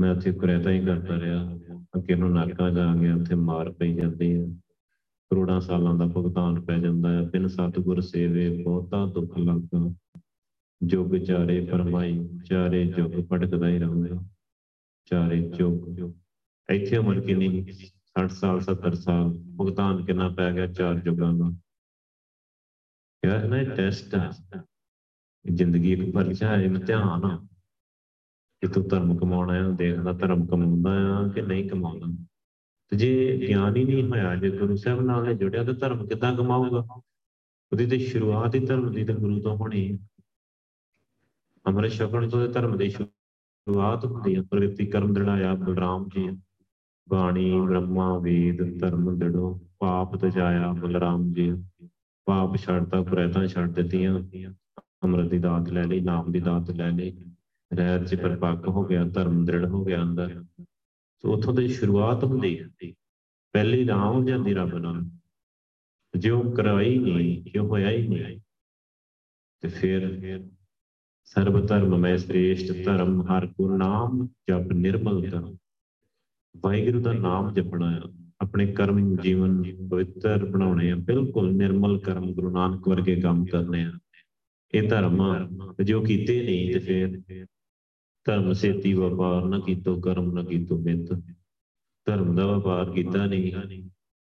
ਮੈਂ 0.01 0.17
ਉੱਥੇ 0.17 0.33
ਕੁਰੇਤਾ 0.33 0.71
ਹੀ 0.71 0.85
ਕਰਦਾ 0.85 1.21
ਰਿਹਾ। 1.21 1.59
ਅੱਗੇ 1.97 2.15
ਨੂੰ 2.15 2.33
ਨਰਕਾਂ 2.33 2.71
ਜਾ 2.71 2.95
ਗਿਆ, 2.95 3.15
ਉੱਥੇ 3.15 3.35
ਮਾਰ 3.35 3.73
ਪਈ 3.73 3.95
ਜਾਂਦੀ 3.95 4.35
ਹੈ 4.35 4.61
ਕਰੋੜਾਂ 5.31 5.61
ਸਾਲਾਂ 5.61 5.95
ਦਾ 5.95 6.07
ਭੁਗਤਾਨ 6.07 6.61
ਪੈ 6.61 6.79
ਜਾਂਦਾ 6.79 7.11
ਹੈ। 7.11 7.23
ਬਿਨ 7.23 7.47
ਸਤਿਗੁਰ 7.47 8.01
ਸੇਵੇ, 8.01 8.63
ਬਹੁਤਾ 8.63 9.07
ਦੁੱਖ 9.07 9.39
ਲੱਗਦਾ 9.39 9.95
ਜੁਗ 10.83 11.17
ਚਾਰੇ 11.17 11.65
ਪਰਮਾਈ 11.65 12.29
ਚਾਰੇ 12.45 12.87
ਜੁਗ 12.87 13.27
ਭਟਕਦਾ 13.33 13.69
ਹੀ 13.69 13.79
ਰਹਿੰਦਾ 13.79 14.23
ਚਾਰੇ 15.05 15.41
ਜੁਗ। 15.49 16.13
ਇੱਥੇ 16.71 16.97
ਉਮਰ 16.97 17.21
ਕਿੰਨੀ 17.21 17.67
60 18.07 18.29
ਸਾਲ 18.29 18.61
70 18.61 18.95
ਸਾਲ 18.95 19.39
ਭੁਗਤਾਨ 19.57 20.05
ਕਿੰਨਾ 20.05 20.29
ਪੈ 20.29 20.53
ਗਿਆ 20.53 20.67
ਚਾਰ 20.67 21.01
ਜੁਗਾਂ 21.01 21.33
ਦਾ? 21.33 21.57
ਯਾਰ 23.27 23.49
ਨਾ 23.49 23.63
ਟੈਸਟ 23.63 24.15
ਹੈ 24.15 24.31
ਜ਼ਿੰਦਗੀ 25.53 25.93
ਇੱਕ 25.93 26.15
ਪਰਚਾ 26.15 26.57
ਹੈ 26.57 26.63
ਇਮਤਿਹਾਨ 26.63 27.25
ਆ। 27.25 27.47
ਕਿ 28.61 28.69
ਤੂੰ 28.69 28.89
ਧਰਮ 28.89 29.19
ਕਮਾਉਣਾ 29.19 29.55
ਹੈ 29.55 29.71
ਦੇਖਦਾ 29.71 30.13
ਧਰਮ 30.13 30.47
ਕਮਾਉਂਦਾ 30.47 30.91
ਆ 30.91 31.29
ਕਿ 31.29 31.43
ਨਹੀਂ 31.43 31.69
ਕਮਾਉਂਦਾ। 31.69 32.25
ਤੇ 32.89 32.97
ਜੇ 32.97 33.39
ਗਿਆਨ 33.49 33.77
ਹੀ 33.77 33.85
ਨਹੀਂ 33.85 34.09
ਹੋਇਆ, 34.09 34.37
ਜੇ 34.37 34.51
ਗੁਰੂ 34.51 34.77
ਸਾਹਿਬ 34.77 35.01
ਨਾਲ 35.01 35.35
ਜੁੜਿਆ 35.35 35.65
ਤਾਂ 35.65 35.75
ਧਰਮ 35.75 36.07
ਕਿੱਦਾਂ 36.07 36.37
ਕਮਾਊਗਾ? 36.37 36.87
ਉਹਦੀ 37.73 37.87
ਤੇ 37.87 37.99
ਸ਼ੁਰੂਆਤ 37.99 38.55
ਹੀ 38.55 38.67
ਧਰਮ 38.67 38.93
ਦੀ 38.93 39.05
ਤੇ 39.05 39.15
ਗੁਰੂ 39.15 39.41
ਤੋਂ 39.41 39.57
ਹੋਣੀ 39.57 39.93
ਹੈ। 39.93 39.99
ਅਮਰ 41.69 41.89
ਸ਼ਕਣ 41.89 42.29
ਤੋਂ 42.29 42.49
ਧਰਮ 42.49 42.77
ਦੀ 42.77 42.91
ਸ਼ੁਰੂਆਤ 42.91 44.05
ਹੁੰਦੀ 44.05 44.37
ਹੈ। 44.37 44.43
ਪ੍ਰਵਿਰਤੀ 44.43 44.87
ਕਰਮ 44.87 45.13
ਦੜਾਇਆ 45.13 45.55
ਬਲਰਾਮ 45.55 46.09
ਜੀ। 46.09 46.39
ਬਾਣੀ, 47.09 47.61
ਬ੍ਰਹਮਾ, 47.61 48.19
ਵੇਦ, 48.19 48.81
ਧਰਮ 48.81 49.19
ਦੜੋ 49.19 49.61
ਪਾਪ 49.79 50.17
ਤਜਾਇਆ, 50.17 50.73
ਬਲਰਾਮ 50.73 51.33
ਜੀ। 51.33 51.65
ਪਾਪ 52.25 52.57
ਛੱਡਤਾ 52.57 53.03
ਪ੍ਰੈਤਾਂ 53.03 53.47
ਛੱਡ 53.47 53.71
ਦਿੱਤੀਆਂ। 53.71 54.21
ਅੰਮ੍ਰਿਤ 55.05 55.31
ਦੀ 55.31 55.39
ਦਾਤ 55.39 55.69
ਲੈ 55.69 55.85
ਲਈ, 55.85 56.01
ਨਾਮ 56.01 56.33
ਦੀ 56.33 56.41
ਦਾਤ 56.41 56.71
ਲੈ 56.71 56.91
ਲਈ। 56.91 57.25
ਰਹਿਤ 57.73 58.05
ਚ 58.05 58.15
ਪਰਪੱਕ 58.15 58.69
ਹੋ 58.69 58.85
ਗਿਆ, 58.85 59.05
ਧਰਮ 59.05 59.45
ਦ੍ਰਿੜ 59.45 59.67
ਹੋ 59.67 59.85
ਗਿਆ 59.85 60.03
ਅੰਦਰ। 60.03 60.45
ਸੋ 61.23 61.33
ਉਥੋਂ 61.33 61.55
ਦੀ 61.55 61.69
ਸ਼ੁਰੂਆਤ 61.69 62.25
ਹੁੰਦੀ 62.25 62.61
ਹੈ 62.61 62.93
ਪਹਿਲੀ 63.53 63.87
ਰਾਮ 63.87 64.15
ਹੋ 64.15 64.25
ਜਾਂਦੀ 64.25 64.55
ਰੱਬ 64.55 64.75
ਨਾਲ। 64.75 65.03
ਜੇ 66.19 66.31
ਉਹ 66.31 66.55
ਕਰਾਈ 66.55 66.99
ਨਹੀਂ 66.99 67.43
ਜੇ 67.43 67.59
ਹੋਇਆ 67.59 67.91
ਹੀ 67.91 68.09
ਨਹੀਂ। 68.09 68.41
ਤੇ 69.61 69.69
ਫਿਰ 69.69 70.49
ਸਰਬ 71.25 71.67
ਧਰਮ 71.67 71.97
ਮੈਂ 71.99 72.19
ਸ੍ਰੇਸ਼ਟ 72.19 72.85
ਧਰਮ, 72.85 73.23
ਹਰ 73.23 73.47
ਕੋ 73.47 73.77
ਨਾਮ 73.77 74.29
ਜਪ 74.49 74.73
ਨਿਰਮਲ 74.73 75.31
ਕਰ 75.31 75.43
ਵਾਹਿਗੁਰੂ 76.57 77.03
ਦਾ 77.03 77.13
ਨਾਮ 77.13 77.55
ਜਪਣਾ 77.55 77.91
ਹੈ 77.95 78.01
ਆਪਣੇ 78.41 78.67
ਕਰਮ 78.73 79.17
ਜੀਵਨ 79.17 79.63
ਪਵਿੱਤਰ 79.89 80.45
ਬਣਾਉਣੇ 80.45 80.91
ਆ, 80.91 80.97
ਬਿਲਕੁਲ 80.97 81.53
ਨਿਰਮਲ 81.53 81.99
ਕਰਮ 81.99 82.33
ਗੁਰੂ 82.33 82.51
ਨਾਨਕ 82.51 82.89
ਵਰਗੇ 82.89 83.21
ਕੰਮ 83.21 83.45
ਕਰਨੇ 83.45 83.85
ਆ। 83.85 83.93
ਇਹ 84.75 84.89
ਧਰਮ 84.89 85.23
ਜੋ 85.85 86.01
ਕੀਤੇ 86.03 86.45
ਨਹੀਂ 86.45 86.73
ਤੇ 86.73 86.79
ਫਿਰ 86.79 87.23
ਧਰਮ 88.27 88.53
ਸੇਤੀ 88.53 88.93
ਵਪਾਰ 88.93 89.45
ਨਾ 89.45 89.59
ਕੀਤੋ 89.59 90.01
ਕਰਮ, 90.01 90.33
ਨਾ 90.33 90.43
ਕੀਤੋ 90.43 90.79
ਮਿੱਤ 90.79 91.13
ਧਰਮ 92.07 92.35
ਦਾ 92.37 92.47
ਵਪਾਰ 92.47 92.91
ਕੀਤਾ 92.91 93.27
ਨਹੀਂ 93.27 93.53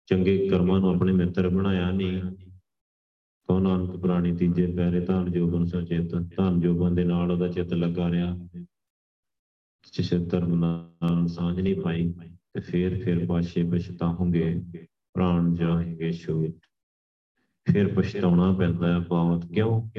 ਚੰਗੇ 0.07 0.49
ਕਰਮਾਂ 0.49 0.81
ਨੂੰ 0.81 0.95
ਆਪਣੇ 0.95 1.13
ਮਿੱਤਰ 1.13 1.49
ਬਣਾਇਆ 1.49 1.91
ਨਹੀਂ 1.91 2.23
ਕੋ 3.49 3.59
ਨਾਨਕ 3.59 3.97
ਪ੍ਰਾਣੀ 3.97 4.37
ਤੀਜੇ 4.37 4.67
ਪੈਰੇ 4.67 5.01
ਧਨ 5.01 5.31
ਜੋਬਨ 5.31 5.65
ਸਚੇਤ 5.65 6.11
ਧਨ 6.37 6.61
ਜੋਬਨ 6.61 6.95
ਦੇ 6.95 7.05
ਨਾਲ 7.05 7.31
ਉਹਦਾ 7.31 7.49
ਚਿੱਤ 7.49 7.75
ਲੱਗਾ 7.75 8.11
ਰਿਹਾ। 8.11 8.49
ਜਿਸ 9.93 10.15
ਧਰਮ 10.31 10.55
ਨਾਲ 10.55 11.27
ਸਾਂਝ 11.27 11.61
ਨਹੀਂ 11.61 11.81
ਪਾਈ, 11.81 12.13
ਤੇ 12.55 12.61
ਫੇਰ 12.61 13.05
ਫੇਰ 13.05 13.27
ਪਾਸ਼ੇ 13.27 13.63
ਪਛਤਾਉਂਗੇ, 13.65 14.63
ਪ੍ਰਾਣ 15.15 15.55
ਜਾਏਗੇ 15.55 16.13
ਛੂਟ 16.13 16.51
ਫਿਰ 17.65 17.95
ਪਛਤਾਉਣਾ 17.95 18.53
ਪੈਂਦਾ 18.53 18.93
ਹੈ 18.95 18.99
ਬਹੁਤ 18.99 19.47
ਕਿਉਂ? 19.47 19.91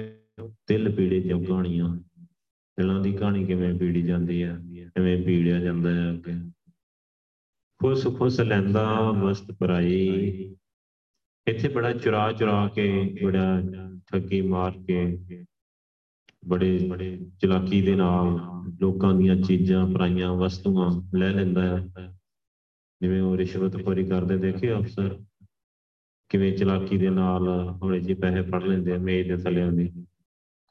ਦਿਲ 0.67 0.95
ਪੀੜੇ 0.95 1.19
ਜੋ 1.19 1.39
ਕਹਾਣੀਆਂ। 1.39 1.99
ਦਿਲਾਂ 2.79 2.99
ਦੀ 3.01 3.11
ਕਹਾਣੀ 3.13 3.45
ਕਿਵੇਂ 3.45 3.73
ਪੀੜੀ 3.79 4.01
ਜਾਂਦੀ 4.01 4.43
ਹੈ 4.43 4.55
ਕਿਵੇਂ 4.95 5.17
ਪੀੜਿਆ 5.25 5.59
ਜਾਂਦਾ 5.59 5.89
ਹੈ 5.89 6.09
ਅੱਗੇ। 6.11 6.33
ਖੁਸ਼ 7.79 8.07
ਖੁਸ਼ 8.07 8.39
ਲੈਂਦਾ, 8.41 9.11
ਮਸਤ 9.11 9.51
ਪਰਾਈ 9.51 10.55
ਇੱਥੇ 11.47 11.67
ਬੜਾ 11.67 11.91
ਚੁਰਾ 11.93 12.31
ਚੁਰਾ 12.31 12.67
ਕੇ, 12.67 12.87
ਬੜਾ 13.23 13.61
ਠੱਗੀ 14.11 14.41
ਮਾਰ 14.41 14.71
ਕੇ, 14.87 15.45
ਬੜੇ 16.47 16.77
ਬੜੇ 16.89 17.17
ਚਲਾਕੀ 17.41 17.81
ਦੇ 17.81 17.95
ਨਾਲ 17.95 18.39
ਲੋਕਾਂ 18.81 19.13
ਦੀਆਂ 19.13 19.35
ਚੀਜ਼ਾਂ 19.35 19.85
ਪਰਾਈਆਂ 19.87 20.33
ਵਸਤੂਆਂ 20.33 20.91
ਲੈ 21.17 21.31
ਲੈਂਦਾ 21.31 21.63
ਹੈ 21.63 22.17
ਜਿਵੇਂ 23.01 23.21
ਉਹ 23.21 23.37
ਰਿਸ਼ਵਤਖੋਰੀ 23.37 24.03
ਕਰਦੇ 24.03 24.37
ਦੇਖੇ 24.37 24.73
ਅਫਸਰ, 24.73 25.19
ਕਿਵੇਂ 26.29 26.57
ਚਲਾਕੀ 26.57 26.97
ਦੇ 26.97 27.09
ਨਾਲ 27.09 27.47
ਹੌਲੇ 27.81 27.99
ਜਿਹੇ 27.99 28.19
ਪੈਸੇ 28.19 28.41
ਫੜ 28.41 28.63
ਲੈਂਦੇ 28.63 28.95
ਆ, 28.95 28.97
ਮੇਜ਼ 28.97 29.27
ਦੇ 29.27 29.37
ਥੱਲੇ 29.37 29.61
ਆਉਂਦੀ 29.61 29.91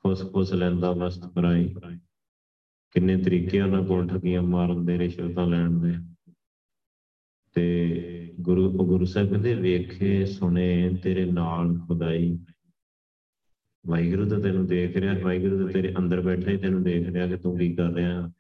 ਖੁਸ 0.09 0.33
ਖੁਸ 0.33 0.53
ਲੈਂਦਾ 0.53 0.93
ਵਸਤ 0.93 1.27
ਪਰਾਈ 1.27 1.75
ਕਿੰਨੇ 2.91 3.17
ਤਰੀਕੇ 3.17 3.61
ਉਹਨਾਂ 3.61 3.83
ਕੋਲ 3.83 4.09
ਠੱਗੀਆਂ 4.09 4.43
ਮਾਰਨ 4.43 4.85
ਦੇ 4.85 4.99
ਰਿਸ਼ਵਤਾਂ 4.99 5.47
ਲੈਣ 5.47 5.71
ਦੇ। 5.71 5.95
ਤੇ 7.55 8.35
ਗੁਰੂ 8.41 8.73
ਗੁਰੂ 8.73 9.05
ਸਾਹਿਬ 9.05 9.31
ਕਹਿੰਦੇ, 9.31 9.55
ਵੇਖੇ 9.55 10.27
ਸੁਣੇ 10.27 10.95
ਤੇਰੇ 11.03 11.25
ਨਾਲ 11.25 11.79
ਖੁਦਾਈ। 11.79 12.39
ਵਾਹਿਗੁਰੂ 13.87 14.29
ਤਾਂ 14.29 14.41
ਤੈਨੂੰ 14.41 14.67
ਦੇਖ 14.67 14.97
ਰਿਹਾ, 14.97 15.15
ਵਾਹਿਗੁਰੂ 15.23 15.59
ਤਾਂ 15.59 15.69
ਤੇਰੇ 15.69 15.95
ਅੰਦਰ 15.99 16.21
ਬੈਠਾ 16.21 16.51
ਹੀ 16.51 16.57
ਤੈਨੂੰ 16.57 16.83
ਦੇਖ 16.83 17.09
ਰਿਹਾ 17.09 17.27
ਕਿ 17.27 17.37
ਤੂੰ 17.37 17.59
ਕੀ 17.59 17.75
ਕਰ 17.75 17.93
ਰਿਹਾ। 17.93 18.33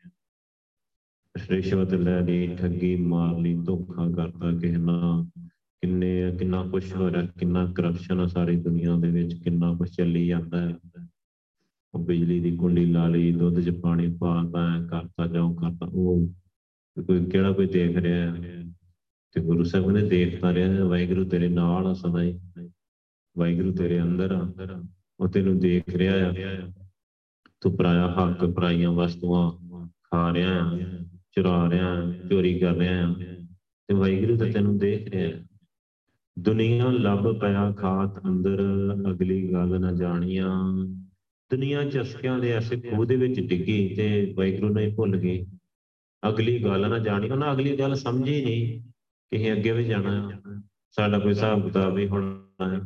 ਰਿਸ਼ਵਤ 1.50 1.94
ਲੈ 1.94 2.20
ਲਈ, 2.20 2.56
ਠੱਗੀ 2.56 2.96
ਮਾਰ 2.96 3.38
ਲਈ, 3.38 3.54
ਧੋਖਾ 3.54 4.10
ਕਰਤਾ 4.16 4.52
ਕਿਸੇ 4.52 4.76
ਨਾਲ 4.76 5.42
ਕਿੰਨੇ, 5.82 6.36
ਕਿੰਨਾ 6.38 6.62
ਕੁਛ 6.62 6.96
ਹੋ 6.96 7.10
ਰਿਹਾ 7.10 7.26
ਕਿੰਨਾ 7.26 7.72
ਕਰਪਸ਼ਨ 7.72 8.20
ਆ 8.20 8.26
ਸਾਰੀ 8.26 8.56
ਦੁਨੀਆ 8.56 8.96
ਦੇ 8.96 9.08
ਵਿੱਚ, 9.08 9.42
ਕਿੰਨਾ 9.42 9.74
ਕੁਛ 9.74 9.90
ਚੱਲੀ 9.90 10.26
ਜਾਂਦਾ 10.26 10.68
ਹੈ। 10.68 10.78
ਉਹ 11.94 12.04
ਬਿਜਲੀ 12.04 12.40
ਦੀ 12.40 12.56
ਕੁੰਡੀ 12.56 12.86
ਲਾ 12.86 13.08
ਲਈ, 13.08 13.32
ਦੁੱਧ 13.32 13.60
'ਚ 13.60 13.70
ਪਾਣੀ 13.70 14.16
ਪਾਤਾ 14.20 14.70
ਹੈ 14.70 14.86
ਕਰਤਾ 14.86 15.26
ਜਾਉ 15.26 15.54
ਕਰਤਾ। 15.54 15.86
ਉਹ 15.86 16.28
ਕੋਈ 17.06 17.24
ਕਿਹੜਾ 17.24 17.52
ਕੋਈ 17.52 17.66
ਦੇਖ 17.66 17.96
ਰਿਹਾ 17.96 18.34
ਹੈ? 18.34 18.64
ਤੇ 19.32 19.40
ਗੁਰੂ 19.40 19.64
ਸਾਹਿਬ 19.64 19.90
ਨੇ 19.90 20.02
ਦੇਖਦਾ 20.02 20.54
ਰਿਹਾ 20.54 20.84
ਵਾਹਿਗੁਰੂ 20.84 21.24
ਤੇਰੇ 21.24 21.48
ਨਾਲ 21.48 21.86
ਆ 21.86 21.92
ਸਦਾ 21.92 22.22
ਹੀ। 22.22 22.40
ਵਾਹਿਗੁਰੂ 23.38 23.72
ਤੇਰੇ 23.72 24.02
ਅੰਦਰ 24.02 24.32
ਆ। 24.32 24.84
ਉਹ 25.20 25.28
ਤੈਨੂੰ 25.28 25.58
ਦੇਖ 25.58 25.96
ਰਿਹਾ 25.96 26.14
ਆ। 26.28 26.34
ਤੂੰ 27.60 27.76
ਪਰਾਇਆ 27.76 28.08
ਹੱਕ, 28.08 28.44
ਪਰਾਈਆਂ 28.44 28.92
ਵਸਤੂਆਂ 28.92 29.86
ਖਾ 29.88 30.34
ਰਿਹਾ 30.34 30.70
ਆ, 30.70 30.78
ਚੁਰਾ 31.36 31.70
ਰਿਹਾ 31.70 32.12
ਚੋਰੀ 32.30 32.58
ਕਰ 32.58 32.74
ਰਿਹਾ 32.74 33.14
ਤੇ 33.86 33.94
ਵਾਹਿਗੁਰੂ 33.94 34.36
ਤਾਂ 34.36 34.46
ਤੈਨੂੰ 34.46 34.78
ਦੇਖ 34.78 35.08
ਰਿਹਾ 35.08 35.44
ਦੁਨੀਆ 36.38 36.90
ਲੱਭ 36.90 37.40
ਪਿਆ 37.40 37.72
ਖਾਤ 37.72 38.24
ਅੰਦਰ, 38.24 38.62
ਅਗਲੀ 39.10 39.52
ਗੱਲ 39.52 39.80
ਨਾ 39.80 39.92
ਜਾਣੀਆਂ। 39.92 40.74
ਦੁਨੀਆ 41.50 41.84
ਚਸਕਿਆਂ 41.84 42.38
ਦੇ 42.38 42.50
ਐਸੇ 42.50 42.76
ਖੂਹ 42.76 43.06
ਦੇ 43.06 43.16
ਵਿੱਚ 43.16 43.40
ਡਿੱਗੀ 43.40 43.94
ਤੇ 43.96 44.34
ਵਾਹਿਗੁਰੂ 44.36 44.74
ਨੇ 44.74 44.94
ਭੁੱਲ 44.96 45.16
ਗਈ। 45.16 45.46
ਅਗਲੀ 46.28 46.64
ਗੱਲ 46.64 46.90
ਨਾ 46.90 46.98
ਜਾਣੀ, 46.98 47.30
ਉਹਨਾਂ 47.30 47.52
ਅਗਲੀ 47.52 47.78
ਗੱਲ 47.78 47.94
ਸਮਝੀ 47.94 48.44
ਨਹੀਂ 48.44 48.82
ਕਿ 49.30 49.36
ਅਸੀਂ 49.36 49.52
ਅੱਗੇ 49.52 49.72
ਵੀ 49.72 49.84
ਜਾਣਾ 49.84 50.30
ਸਾਡਾ 50.90 51.18
ਕੋਈ 51.18 51.30
ਹਿਸਾਬ 51.30 51.64
ਕਿਤਾਬ 51.64 51.94
ਵੀ 51.94 52.08
ਹੋਣਾ 52.08 52.76
ਹੈ। 52.76 52.80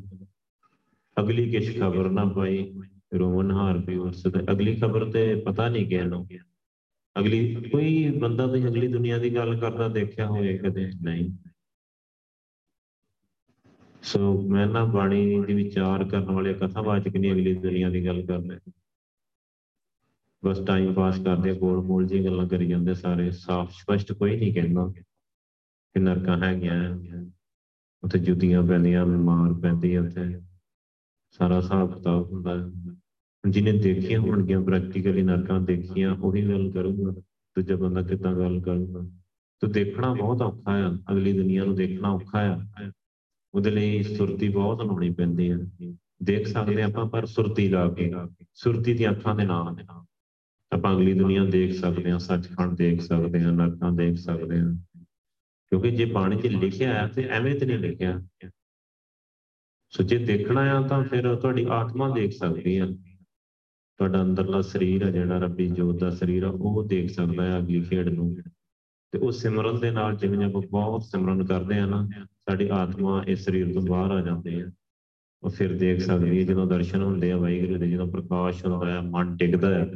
ਅਗਲੀ 1.21 1.51
ਕਿਛ 1.51 1.79
ਖਬਰ 1.79 2.11
ਨਾ 2.11 2.25
ਪਾਈ 2.25 2.73
ਰੋਮਨ 3.15 3.51
ਹਾਰ 3.51 3.79
ਵੀ 3.79 3.97
ਉਸ 3.97 4.23
ਤੇ। 4.23 4.41
ਅਗਲੀ 4.53 4.77
ਖਬਰ 4.77 5.11
ਤੇ 5.11 5.35
ਪਤਾ 5.35 5.69
ਨਹੀਂ 5.69 5.87
ਕਿਹ 5.87 6.05
ਨੂੰ। 6.05 6.29
ਅਗਲੀ 7.19 7.55
ਕੋਈ 7.55 8.11
ਬੰਦਾ 8.11 8.47
ਤੁਸੀਂ 8.47 8.67
ਅਗਲੀ 8.67 8.89
ਦੁਨੀਆ 8.89 9.19
ਦੀ 9.19 9.35
ਗੱਲ 9.35 9.57
ਕਰਦਾ 9.57 9.89
ਦੇਖਿਆ 9.89 10.27
ਹੋਵੇ 10.27 10.59
ਕਦੇ? 10.59 10.91
ਨਹੀਂ। 11.03 11.31
ਸੋ 14.03 14.43
ਮੈਂ 14.43 14.67
ਨਾ 14.67 14.85
ਬਾਣੀ 14.85 15.45
ਦੀ 15.45 15.55
ਵਿਚਾਰ 15.55 16.05
ਕਰਨ 16.05 16.25
ਵਾਲੇ 16.25 16.55
ਕਥਾਵਾਚਕ 16.55 17.17
ਨਹੀਂ 17.17 17.33
ਅਗਲੀ 17.33 17.55
ਦੁਨੀਆ 17.55 17.91
ਦੀ 17.91 18.07
ਗੱਲ 18.07 18.27
ਕਰਦੇ 18.27 18.73
ਬਸ 20.45 20.61
ਟਾਈਮ 20.67 20.95
ਪਾਸ 20.95 21.19
ਕਰਦੇ 21.19 21.55
ਕੋਲ 21.55 21.83
ਮੋਲ 21.83 22.07
ਜੀ 22.07 22.25
ਗੱਲਾਂ 22.25 22.49
ਕਰੀ 22.49 22.69
ਜਾਂਦੇ 22.69 22.95
ਸਾਰੇ। 22.95 23.31
ਸਾਫ਼, 23.31 23.71
ਸਪਸ਼ਟ 23.71 24.13
ਕੋਈ 24.13 24.37
ਨਹੀਂ 24.37 24.55
ਕਹਿੰਦਾ 24.55 24.93
ਕਿ 25.95 26.01
ਨਰਕਾਂ 26.01 26.43
ਹੈਗੀਆਂ 26.43 26.99
ਉੱਥੇ 28.03 28.19
ਜੁੱਤੀਆਂ 28.19 28.63
ਪੈਂਦੀਆਂ 28.63 29.07
ਮਾਰ 29.07 29.61
ਪੈਂਦੀ 29.61 29.97
ਉੱਥੇ। 29.97 30.41
ਸਾਰਾ 31.31 31.57
ਹਿਸਾਬ 31.57 31.95
ਕਿਤਾਬ 31.95 32.33
ਹੁੰਦਾ। 32.33 32.71
ਜਿਹਨੇ 33.49 33.73
ਦੇਖੀਆਂ 33.73 34.21
ਹੋਣਗੀਆਂ 34.21 34.61
ਪ੍ਰੈਕਟੀਕਲੀ 34.61 35.23
ਨਰਕਾਂ 35.23 35.61
ਦੇਖੀਆਂ, 35.61 36.17
ਉਹੀ 36.17 36.49
ਗੱਲ 36.49 36.71
ਕਰੂਗਾ। 36.71 37.11
ਦੂਜਾ 37.57 37.77
ਬੰਦਾ 37.77 38.03
ਕਿੱਦਾਂ 38.03 38.35
ਗੱਲ 38.35 38.61
ਕਰੂਗਾ। 38.61 39.01
ਤੇ 39.61 39.67
ਦੇਖਣਾ 39.67 40.15
ਬਹੁਤ 40.15 40.43
ਔਖਾ 40.43 40.73
ਆ। 40.73 40.99
ਅਗਲੀ 41.11 41.33
ਦੁਨੀਆ 41.33 41.65
ਨੂੰ 41.65 41.75
ਦੇਖਣਾ 41.75 42.09
ਔਖਾ 42.11 42.39
ਆ। 42.39 42.93
ਉਹਦੇ 43.55 43.71
ਲਈ 43.71 44.03
ਸੁਰਤੀ 44.03 44.49
ਬਹੁਤ 44.49 44.83
ਲਾਉਣੀ 44.83 45.11
ਪੈਂਦੀ 45.11 45.53
ਹੈ। 45.53 45.59
ਦੇਖ 46.23 46.47
ਸਕਦੇ 46.47 46.83
ਆਪਾਂ, 46.83 47.07
ਪਰ 47.07 47.27
ਸੁਰਤੀ 47.27 47.69
ਲਾ 47.69 47.89
ਕੇ, 47.89 48.13
ਸੁਰਤੀ 48.55 48.95
ਦੀਆਂ 48.95 49.11
ਅੱਖਾਂ 49.11 49.35
ਦੇ 49.35 49.45
ਨਾਲ। 49.45 49.77
ਆਪਾਂ 50.73 50.93
ਅਗਲੀ 50.93 51.15
ਦੁਨੀਆ 51.15 51.45
ਦੇਖ 51.45 51.73
ਸਕਦੇ 51.81 52.11
ਹਾਂ, 52.11 52.19
ਸੱਚਖੰਡ 52.19 52.77
ਦੇਖ 52.77 53.01
ਸਕਦੇ 53.01 53.43
ਹਾਂ, 53.43 53.53
ਨਰਕਾਂ 53.53 53.93
ਦੇਖ 53.93 54.17
ਸਕਦੇ 54.17 54.61
ਹਾਂ। 54.61 54.77
ਕਿਉਂਕਿ 55.69 55.91
ਜੇ 55.91 56.05
ਬਾਣੀ 56.05 56.37
'ਚ 56.37 56.47
ਲਿਖਿਆ 56.47 56.95
ਹੈ 56.95 57.09
ਤੇ 57.09 57.29
ਐਵੇਂ 57.29 57.61
ਤੇ 57.61 57.67
ਨਹੀਂ 57.67 57.79
ਲਿਖਿਆ। 57.79 58.23
ਸੋ 59.91 60.03
ਜੇ 60.03 60.19
ਦੇਖਣਾ 60.19 60.61
ਆ 60.61 60.89
ਤਾਂ 60.89 61.05
ਫਿਰ 61.05 61.37
ਤੁਹਾਡੀ 61.37 61.67
ਆਤਮਾ 61.71 62.15
ਦੇਖ 62.15 62.33
ਸਕਦੀ 62.33 62.79
ਹੈ। 62.79 62.87
ਤੁਹਾਡਾ 63.97 64.23
ਅੰਦਰਲਾ 64.23 64.63
ਸਰੀਰ 64.63 65.05
ਹੈ 65.05 65.11
ਜਿਹੜਾ, 65.11 65.39
ਰੱਬੀ 65.39 65.69
ਜੋਤ 65.69 66.01
ਦਾ 66.01 66.11
ਸਰੀਰ 66.11 66.43
ਆ, 66.43 66.49
ਉਹ 66.49 66.85
ਦੇਖ 66.85 67.11
ਸਕਦਾ 67.11 67.45
ਹੈ 67.45 67.59
ਅਗਲੀ 67.59 67.83
ਖੇਡ 67.83 68.09
ਨੂੰ। 68.09 68.37
ਤੇ 69.11 69.19
ਉਹ 69.19 69.33
ਸਿਮਰਨ 69.33 69.81
ਦੇ 69.81 69.91
ਨਾਲ 69.91 70.17
ਜਿਵੇਂ 70.17 70.47
ਆਪਾਂ 70.47 70.63
ਬਹੁਤ 70.63 71.03
ਸਿਮਰਨ 71.03 71.45
ਕਰਦੇ 71.45 71.79
ਆ 71.79 71.87
ਨਾ 71.87 72.09
ਸਾਡੀ 72.49 72.69
ਆਤਮਾ 72.73 73.25
ਇਸ 73.29 73.45
ਸਰੀਰ 73.45 73.75
ਤੋਂ 73.75 73.83
ਬਾਹਰ 73.83 74.11
ਆ 74.11 74.21
ਜਾਂਦੀ 74.21 74.61
ਹੈ। 74.61 74.67
ਉਹ 75.43 75.51
ਫਿਰ 75.51 75.79
ਦੇਖ 75.79 76.01
ਸਕਦੀ 76.01 76.39
ਹੈ 76.39 76.45
ਜਦੋਂ 76.45 76.67
ਦਰਸ਼ਨ 76.67 77.03
ਹੁੰਦੇ 77.03 77.33
ਆ 77.33 77.37
ਵਾਹਿਗੁਰੂ 77.37 77.79
ਦੇ, 77.79 77.91
ਜਦੋਂ 77.91 78.07
ਪ੍ਰਕਾਸ਼ 78.07 78.67
ਹੁੰਦਾ 78.67 78.91
ਹੈ, 78.91 79.01
ਮਨ 79.01 79.37
ਟਿਕਦਾ 79.37 79.85
ਹੈ, 79.85 79.91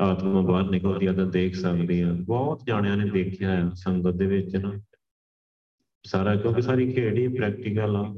ਆਤਮਾ 0.00 0.40
ਬਾਹਰ 0.40 0.70
ਨਿਕਲਦੀ 0.70 1.06
ਆ 1.06 1.12
ਤਾਂ 1.12 1.26
ਦੇਖ 1.26 1.54
ਸਕਦੀ 1.54 2.00
ਆ 2.00 2.12
ਬਹੁਤ 2.12 2.64
ਜਾਣਿਆਂ 2.66 2.96
ਨੇ 2.96 3.10
ਦੇਖਿਆ 3.10 3.50
ਹੈ 3.50 3.70
ਸੰਗਤ 3.74 4.10
ਦੇ 4.10 4.26
ਵਿੱਚ 4.26 4.56
ਨਾ। 4.56 4.72
ਸਾਰਾ 6.06 6.36
ਕਿਉਂਕਿ 6.36 6.62
ਸਾਰੀ 6.62 6.92
ਖੇਡ 6.92 7.18
ਹੀ 7.18 7.28
ਪ੍ਰੈਕਟੀਕਲ 7.28 7.96
ਆ। 7.96 8.14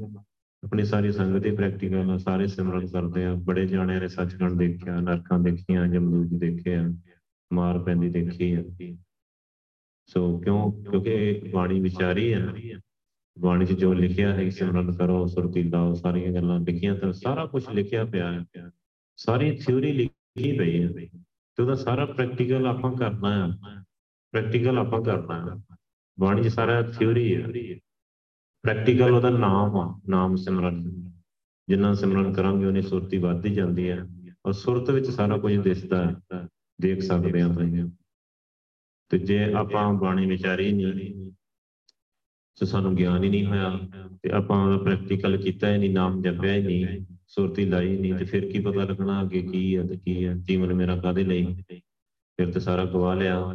ਆਪਣੀ 0.63 0.85
ਸਾਰੀ 0.85 1.11
ਸੰਗਤ 1.11 1.45
ਹੀ 1.45 1.55
ਪ੍ਰੈਕਟੀਕਲ 1.55 2.11
ਆ, 2.11 2.17
ਸਾਰੇ 2.17 2.47
ਸਿਮਰਨ 2.47 2.87
ਕਰਦੇ 2.87 3.25
ਆ। 3.25 3.35
ਬੜੇ 3.35 3.65
ਜਾਣਿਆਂ 3.65 4.01
ਨੇ 4.01 4.07
ਸੱਚਖੰਡ 4.07 4.59
ਦੇਖਿਆ, 4.59 4.99
ਨਰਕਾਂ 4.99 5.39
ਦੇਖੀਆਂ, 5.39 5.87
ਜਮਦੂਤ 5.87 6.39
ਦੇਖੇ 6.39 6.75
ਆ 6.75 6.93
ਮਾਰ 7.53 7.79
ਪੈਂਦੀ 7.79 8.09
ਦੇਖੀ 8.09 8.53
ਆ। 8.53 8.63
ਸੋ 10.07 10.39
ਕਿਉਂ? 10.39 10.83
ਕਿਉਂਕਿ 10.83 11.41
ਬਾਣੀ 11.53 11.79
ਵਿਚਾਰੀ 11.79 12.33
ਹੈ 12.33 12.45
ਬਾਣੀ 13.39 13.65
'ਚ 13.65 13.73
ਜੋ 13.73 13.93
ਲਿਖਿਆ 13.93 14.33
ਹੈ 14.33 14.49
ਸਿਮਰਨ 14.49 14.91
ਕਰੋ, 14.91 15.27
ਸੁਰਤੀ 15.27 15.63
ਲਾਓ, 15.63 15.93
ਸਾਰੀਆਂ 15.93 16.33
ਗੱਲਾਂ 16.33 16.59
ਲਿਖੀਆਂ 16.59 16.95
ਤਾਂ 16.95 17.13
ਸਾਰਾ 17.13 17.45
ਕੁਝ 17.45 17.69
ਲਿਖਿਆ 17.69 18.05
ਪਿਆ 18.05 18.33
ਹੈ। 18.33 18.69
ਸਾਰੀ 19.17 19.57
ਥਿਉਰੀ 19.57 19.91
ਲਿਖੀ 19.93 20.57
ਪਈ 20.57 20.83
ਹੈ। 20.83 20.89
ਤੇ 21.55 21.63
ਉਹਦਾ 21.63 21.75
ਸਾਰਾ 21.75 22.05
ਪ੍ਰੈਕਟੀਕਲ 22.05 22.67
ਆਪਾਂ 22.67 22.93
ਕਰਨਾ 22.93 23.47
ਹੈ। 23.47 23.83
ਪ੍ਰੈਕਟੀਕਲ 24.31 24.77
ਆਪਾਂ 24.77 25.01
ਕਰਨਾ 25.01 25.55
ਹੈ। 25.55 25.77
ਬਾਣੀ 26.19 26.43
'ਚ 26.43 26.47
ਸਾਰਾ 26.47 26.81
ਥਿਉਰੀ 26.81 27.35
ਹੈ। 27.35 27.77
ਪ੍ਰੈਕਟੀਕਲ 28.63 29.11
ਉਹਦਾ 29.11 29.29
ਨਾਮ 29.29 29.75
ਆ, 29.75 30.01
ਨਾਮ 30.09 30.35
ਸਿਮਰਨ। 30.35 31.11
ਜਿੰਨਾ 31.69 31.93
ਸਿਮਰਨ 31.93 32.33
ਕਰਾਂਗੇ, 32.33 32.65
ਉਹਨੇ 32.65 32.81
ਸੁਰਤੀ 32.81 33.17
ਵੱਧਦੀ 33.17 33.53
ਜਾਂਦੀ 33.53 33.89
ਹੈ। 33.89 34.05
ਔਰ 34.45 34.51
ਸੁਰਤ 34.51 34.89
ਵਿੱਚ 34.89 35.05
ਸਾਰਾ 35.05 35.37
ਕੁਝ 35.37 35.57
ਦਿਸਦਾ 35.57 36.05
ਹੈ। 36.05 36.47
ਦੇਖ 36.81 37.01
ਸਕਦੇ 37.01 37.41
ਹਾਂ 37.41 37.53
ਤੁਸੀਂ। 37.53 37.89
ਤੇ 39.09 39.17
ਜੇ 39.17 39.53
ਆਪਾਂ 39.53 39.93
ਬਾਣੀ 39.93 40.25
ਵਿਚਾਰੀ 40.25 40.71
ਨਹੀਂ 40.71 41.31
ਸੋ 42.59 42.65
ਸਾਨੂੰ 42.65 42.95
ਗਿਆਨ 42.95 43.23
ਹੀ 43.23 43.29
ਨਹੀਂ 43.29 43.45
ਹੋਇਆ 43.45 43.79
ਤੇ 44.23 44.31
ਆਪਾਂ 44.31 44.77
ਪ੍ਰੈਕਟੀਕਲ 44.77 45.37
ਕੀਤਾ 45.37 45.73
ਹੀ 45.73 45.77
ਨਹੀਂ, 45.77 45.89
ਨਾਮ 45.89 46.21
ਜਪਿਆ 46.21 46.53
ਹੀ 46.53 46.63
ਨਹੀਂ, 46.63 47.05
ਸੁਰਤੀ 47.27 47.65
ਲਾਈ 47.65 47.97
ਨਹੀਂ 47.97 48.13
ਤੇ 48.13 48.25
ਫਿਰ 48.25 48.51
ਕੀ 48.51 48.59
ਪਤਾ 48.59 48.83
ਲੱਗਣਾ 48.83 49.21
ਅੱਗੇ 49.21 49.41
ਕੀ 49.41 49.77
ਹੈ 49.77 49.83
ਤੇ 49.83 49.97
ਕੀ 49.97 50.25
ਹੈ, 50.25 50.33
ਜੀਵਨ 50.33 50.73
ਮੇਰਾ 50.73 50.97
ਕਾਦੇ 50.97 51.23
ਲਈ? 51.23 51.63
ਫਿਰ 52.37 52.51
ਤੇ 52.51 52.59
ਸਾਰਾ 52.59 52.85
ਗਵਾ 52.85 53.13
ਲਿਆ। 53.13 53.53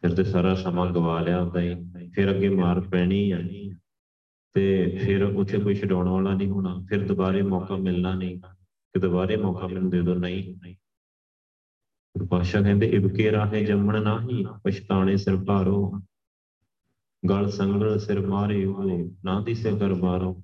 ਫਿਰ 0.00 0.14
ਤੇ 0.14 0.24
ਸਾਰਾ 0.24 0.54
ਸਮਾਂ 0.54 0.92
ਗਵਾ 0.92 1.20
ਲਿਆ 1.20 1.42
ਹੁੰਦਾ 1.42 1.60
ਹੀ। 1.60 1.74
ਫਿਰ 2.14 2.30
ਅੱਗੇ 2.30 2.48
ਮਾਰ 2.48 2.80
ਪੈਣੀ 2.80 3.32
ਹੈ 3.32 3.48
ਤੇ 4.54 4.96
ਫਿਰ 5.04 5.22
ਉੱਥੇ 5.22 5.58
ਕੋਈ 5.58 5.74
ਛਡਾਉਣ 5.74 6.08
ਵਾਲਾ 6.08 6.34
ਨਹੀਂ 6.34 6.48
ਹੋਣਾ। 6.48 6.86
ਫਿਰ 6.88 7.06
ਦੁਬਾਰੇ 7.06 7.42
ਮੌਕਾ 7.42 7.76
ਮਿਲਣਾ 7.76 8.14
ਨਹੀਂ। 8.14 8.40
ਕਿ 8.92 9.00
ਦੁਬਾਰੇ 9.00 9.36
ਮੌਕਾ 9.36 9.66
ਮੈਨੂੰ 9.66 9.90
ਦੇ 9.90 10.02
ਦਿਓ 10.02 10.14
ਨਹੀਂ। 10.14 10.74
ਪਾਸ਼ਾ 12.30 12.62
ਕਹਿੰਦੇ, 12.62 12.86
ਇਬਕੇ 12.86 13.32
ਰਾਹੇ 13.32 13.64
ਜੰਮਣ 13.64 14.02
ਨਾਹੀ 14.02 14.46
ਪਛਤਾਣੇ 14.64 15.16
ਸਿਰ 15.16 15.36
ਭਾਰੋ। 15.36 16.00
ਗਲ 17.30 17.50
ਸੰਗਲ 17.50 17.98
ਸਿਰ 17.98 18.26
ਮਾਰੇ 18.26 18.64
ਉਹ 18.64 19.10
ਨਾ 19.24 19.40
ਦਿਸੇ 19.40 19.78
ਕਰ 19.78 19.94
ਬਾਰੋ 19.94 20.42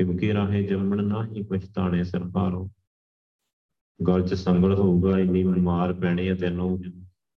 ਇਬਕੇ 0.00 0.34
ਰਾਹੇ 0.34 0.62
ਜੰਮਣ 0.62 1.04
ਨਾਹੀ 1.04 1.42
ਪਛਤਾਣੇ 1.42 2.04
ਸਿਰ 2.04 2.24
ਭਾਰੋ। 2.24 2.70
ਗਲ 4.00 4.22
ਚ 4.22 4.34
ਸੰਗਲ 4.34 4.74
ਹੋਊਗਾ, 4.74 5.18
ਇੰਨੀ 5.18 5.42
ਮਾਰ 5.44 5.92
ਪੈਣੀ 5.92 6.28
ਹੈ 6.28 6.34
ਤੈਨੂੰ, 6.34 6.82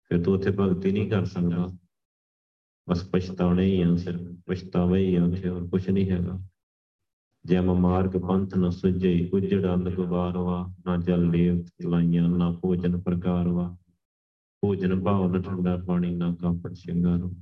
ਫਿਰ 0.04 0.22
ਤੂੰ 0.22 0.34
ਉੱਥੇ 0.34 0.50
ਭਗਤੀ 0.50 0.92
ਨਹੀਂ 0.92 1.10
ਕਰ 1.10 1.24
ਸਕਦਾ। 1.24 1.66
ਬਸ 2.90 3.04
ਪਛਤਾਉਣੇ 3.08 3.64
ਹੀ 3.66 3.82
ਆ 3.82 3.96
ਸਿਰ, 3.96 4.18
ਪਛਤਾਵਾ 4.46 4.96
ਹੀ 4.96 5.14
ਆ 5.14 5.24
ਉੱਥੇ, 5.24 5.48
ਹੋਰ 5.48 5.68
ਕੁਝ 5.68 5.90
ਨਹੀਂ 5.90 6.10
ਹੈਗਾ। 6.10 6.38
ਜਮ 7.46 7.74
ਮਾਰਗ 7.74 8.10
ਪੰਥ 8.10 8.56
ਨ 8.56 8.70
ਸੁਝੇ, 8.70 9.30
ਉਜੜ 9.34 9.74
ਅੰਧ 9.74 9.88
ਗੁਬਾਰਵਾ 9.88 10.74
ਨਾ 10.86 10.96
ਜਲ 10.96 11.30
ਲੇਵ 11.30 11.64
ਲਾਈਆਂ 11.88 12.28
ਨਾ 12.28 12.50
ਭੋਜਨ 12.52 13.00
ਪ੍ਰਕਾਰਵਾ 13.00 13.76
ਭੋਜਨ 14.62 15.00
ਭਾਵ 15.00 15.36
ਨ 15.36 15.42
ਠੰਡਾ 15.42 15.76
ਪਾਣੀ, 15.76 16.14
ਨਾ 16.14 16.34
ਕਾਪੜ 16.34 16.72
ਸ਼ਿੰਗਾਰੋ 16.72 17.34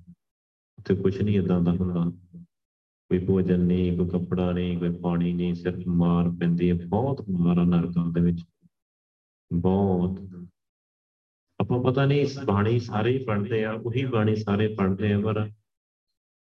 ਉੱਥੇ 0.81 0.95
ਕੁਝ 0.95 1.23
ਨਹੀਂ 1.23 1.39
ਇਦਾਂ 1.39 1.61
ਦਾ 1.61 1.73
ਹੁੰਦਾ। 1.73 2.11
ਕੋਈ 3.09 3.19
ਭੋਜਨ 3.19 3.61
ਨਹੀਂ 3.61 3.97
ਕੋਈ 3.97 4.09
ਕੱਪੜਾ 4.09 4.53
ਨਹੀਂ 4.53 4.79
ਕੋਈ 4.79 4.91
ਪਾਣੀ 4.91 5.33
ਨਹੀਂ 5.33 5.55
ਸਿਰਫ 5.55 5.87
ਮਾਰ 5.87 6.29
ਪੈਂਦੀ 6.29 6.71
ਹੈ। 6.71 6.75
ਬਹੁਤ 6.87 7.25
ਮਾਰਾ 7.31 7.65
ਨਰਕਾਂ 7.65 8.07
ਦੇ 8.07 8.21
ਵਿੱਚ। 8.21 8.45
ਬਹੁਤ। 9.53 10.21
ਆਪਾਂ 11.61 11.83
ਪਤਾ 11.83 12.07
ਨਹੀਂ 12.07 12.27
ਬਾਣੀ 12.45 12.81
ਸਾਰੇ 12.81 13.19
ਹੀ 13.19 13.25
ਪੜ੍ਹਦੇ 13.25 13.65
ਆ, 13.65 13.73
ਉਹੀ 13.73 14.05
ਬਾਣੀ 14.05 14.37
ਸਾਰੇ 14.37 14.75
ਪੜ੍ਹਦੇ 14.75 15.13
ਆ, 15.13 15.21
ਪਰ 15.21 15.51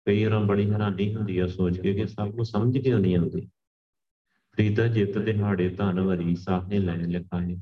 ਕਈ 0.07 0.25
ਵਾਰ 0.25 0.45
ਬੜੀ 0.45 0.71
ਹੈਰਾਨੀ 0.71 1.15
ਹੁੰਦੀ 1.15 1.39
ਆ 1.39 1.47
ਸੋਚ 1.47 1.81
ਕੇ 1.81 1.95
ਕਿ 1.95 2.07
ਸਭ 2.07 2.33
ਨੂੰ 2.35 2.45
ਸਮਝ 2.45 2.79
ਕਿਉਂ 2.79 3.01
ਨਹੀਂ 3.01 3.17
ਆਉਂਦੀ? 3.17 3.41
ਫਰੀਦਾ 4.53 4.87
ਜਿੱਤ 4.87 5.19
ਦਿਹਾੜੇ 5.19 5.69
ਧਨ 5.69 6.01
ਵਰੀ, 6.01 6.37
ਸਾਹੇ 6.37 6.79
ਲੈ 6.79 6.97
ਲਿਖਾਏ। 6.97 7.57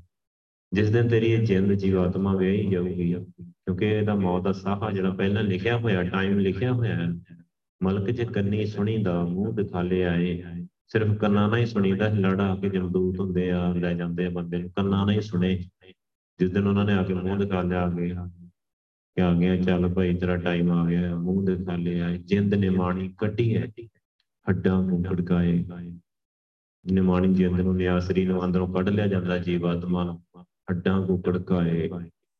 ਜਿਸ 0.72 0.90
ਦਿਨ 0.90 1.08
ਤੇਰੀ 1.08 1.26
ਇਹ 1.26 1.38
ਜਿੰਦ 1.38 1.72
ਜੀਵਾਤਮਾ 1.72 2.36
ਵਿਆਹੀ 2.36 2.70
ਜਾਊਗੀ, 2.70 3.14
ਕਿਉਂਕਿ 3.42 3.86
ਇਹਦਾ 3.86 4.14
ਮੌਤ 4.14 4.42
ਦਾ 4.42 4.52
ਸਾਹਾ 4.52 4.90
ਜਿਹੜਾ 4.90 5.10
ਪਹਿਲਾਂ 5.10 5.42
ਲਿਖਿਆ 5.42 5.76
ਹੋਇਆ 5.78 6.02
ਟਾਈਮ 6.02 6.38
ਲਿਖਿਆ 6.38 6.72
ਹੋਇਆ 6.72 6.96
ਹੈ। 6.96 7.08
ਮਲਕ 7.82 8.10
ਚ 8.10 8.22
ਕੰਨੀ 8.22 8.66
ਸੁਣੀ 8.66 8.96
ਦਾ, 9.02 9.24
ਮੂੰਹ 9.24 9.54
ਦਿਖਾ 9.54 9.82
ਲੈ 9.82 10.04
ਆਏ। 10.04 10.42
ਸਿਰਫ 10.86 11.16
ਕੰਨਾਂ 11.16 11.48
ਨਾਲ 11.48 11.58
ਹੀ 11.58 11.66
ਸੁਣੀਦਾ 11.66 12.08
ਲੜਾ 12.08 12.56
ਕੇ 12.56 12.68
ਜਮਦੂਤ 12.68 13.20
ਹੁੰਦੇ 13.20 13.50
ਆ, 13.50 13.72
ਲੈ 13.74 13.94
ਜਾਂਦੇ 13.94 14.26
ਆ 14.26 14.30
ਬੰਦੇ 14.30 14.58
ਨੂੰ। 14.58 14.70
ਕੰਨਾਂ 14.70 15.06
ਨਾਲ 15.06 15.10
ਹੀ 15.10 15.20
ਸੁਣੇ। 15.20 15.62
ਜਿਸ 16.38 16.50
ਦਿਨ 16.50 16.66
ਉਹਨਾਂ 16.66 16.84
ਨੇ 16.84 16.92
ਆ 16.92 17.02
ਕੇ 17.02 17.14
ਮੂੰਹ 17.14 17.36
ਦਿਖਾ 17.36 17.62
ਲਿਆ 17.62 17.82
ਆ 17.82 17.90
ਗਏ 17.90 18.08
ਕਿ 19.16 19.22
ਆ 19.22 19.32
ਗਿਆ 19.34 19.56
ਚੱਲ 19.56 19.88
ਭਾਈ, 19.88 20.14
ਤੇਰਾ 20.14 20.36
ਟਾਈਮ 20.36 20.70
ਆ 20.72 20.86
ਗਿਆ। 20.86 21.14
ਮੂੰਹ 21.16 21.44
ਦਿਖਾ 21.44 21.76
ਲਿਆ 21.76 22.16
ਜਿੰਦ 22.16 22.54
ਨੇ 22.54 22.68
ਮਾਣੀ 22.68 23.08
ਕੱਢੀ 23.18 23.56
ਹੈ। 23.56 23.66
ਹੱਡਾਂ 24.48 24.82
ਨੂੰ 24.82 25.02
ਖੜਕਾਏ। 25.02 25.64
ਨਿਮਾਣੀ 26.92 27.34
ਜਿੰਦ 27.34 27.60
ਨੂੰ 27.60 27.76
ਨਿਆਸਰੀ 27.76 28.26
ਨੂੰ 28.26 28.44
ਅੰਦਰੋਂ 28.44 28.74
ਕੱਢ 28.74 28.88
ਲਿਆ 28.88 29.06
ਜਾਂਦਾ 29.06 29.38
ਜੀਵਾਤਮਾ 29.38 30.04
ਨੂੰ। 30.04 30.22
ਹੱਡਾਂ 30.70 31.06
ਨੂੰ 31.06 31.22
ਖੜਕਾਏ 31.22 31.90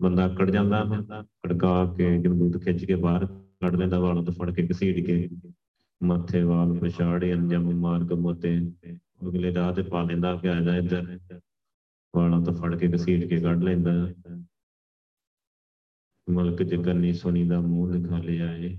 ਬੰਦਾ 0.03 0.29
ਕੜ 0.29 0.51
ਜਾਂਦਾ 0.51 1.03
ਖੜਕਾ 1.23 1.95
ਕੇ 1.97 2.19
ਜਮਦੂਤ 2.19 2.63
ਖਿੱਚ 2.63 2.85
ਕੇ 2.85 2.95
ਬਾਹਰ 2.95 3.27
ਕੱਢ 3.27 3.75
ਲੈਂਦਾ 3.75 4.01
ਵਾਲਾਂ 4.01 4.23
ਤੋਂ 4.23 4.35
ਫੜ 4.35 4.55
ਕੇ 4.55 4.69
ਘਸੀੜ 4.73 5.07
ਕੇ। 5.07 5.29
ਮੱਥੇ 6.03 6.43
ਵਾਲ 6.43 6.79
ਪਛਾੜੇ, 6.79 7.33
ਅੰਜਮ 7.35 7.71
ਮਾਰਗ 7.71 8.13
ਮੋਤੇ। 8.13 8.73
ਅਗਲੇ 9.23 9.55
ਰਾਹ 9.55 9.73
ਤੇ 9.75 9.83
ਪਾ 9.83 10.03
ਲੈਂਦਾ 10.03 10.37
ਕਿ 10.37 10.49
ਆ 10.49 10.61
ਜਾ 10.61 10.77
ਇੱਧਰ। 10.77 11.19
ਵਾਲਾਂ 12.17 12.41
ਤੋਂ 12.41 12.55
ਫੜ 12.55 12.79
ਕੇ 12.79 12.89
ਘਸੀੜ 12.97 13.25
ਕੇ 13.25 13.37
ਕੱਢ 13.41 13.63
ਲੈਂਦਾ। 13.63 14.09
ਮਲਕ 16.31 16.63
ਜਗਨੀ 16.63 17.13
ਸੁਣੀ 17.13 17.49
ਦਾ 17.49 17.61
ਮੂੰਹ 17.61 17.93
ਦਿਖਾ 17.93 18.19
ਲਿਆ 18.19 18.57
ਏ। 18.57 18.79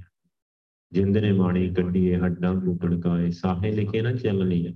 ਜਿੰਦ 0.92 1.18
ਨੇ 1.18 1.32
ਮਾਣੀ 1.32 1.74
ਕੱਢੀਏ 1.74 2.16
ਹੱਡਾਂ 2.18 2.54
ਨੂੰ 2.54 2.78
ਕੜਕਾਏ 2.78 3.32
ਸਾਹੇ 3.32 3.72
ਲਿਖੇ 3.72 4.02
ਨਾ 4.02 4.14
ਚੱਲਣੀ 4.14 4.74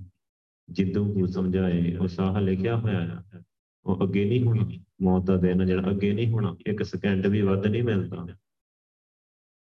ਜਿੱਦੂ 0.70 1.18
ਨੂੰ 1.18 1.28
ਸਮਝਾਏ, 1.28 1.96
ਉਹ 1.96 2.08
ਸਾਹ 2.08 2.40
ਲਿਖਿਆ 2.40 2.76
ਹੋਇਆ 2.76 3.00
ਹੈ 3.00 3.42
ਉਹ 3.88 4.04
ਅੱਗੇ 4.04 4.24
ਨਹੀਂ 4.24 4.44
ਹੋਣਾ, 4.44 4.84
ਮੌਤ 5.02 5.24
ਦਾ 5.24 5.36
ਦਿਨ 5.36 5.66
ਜਿਹੜਾ 5.66 5.90
ਅੱਗੇ 5.90 6.12
ਨਹੀਂ 6.12 6.32
ਹੋਣਾ, 6.32 6.56
ਇੱਕ 6.66 6.82
ਸਕਿੰਟ 6.82 7.26
ਵੀ 7.26 7.42
ਵੱਧ 7.42 7.66
ਨਹੀਂ 7.66 7.82
ਮਿਲਦਾ। 7.82 8.26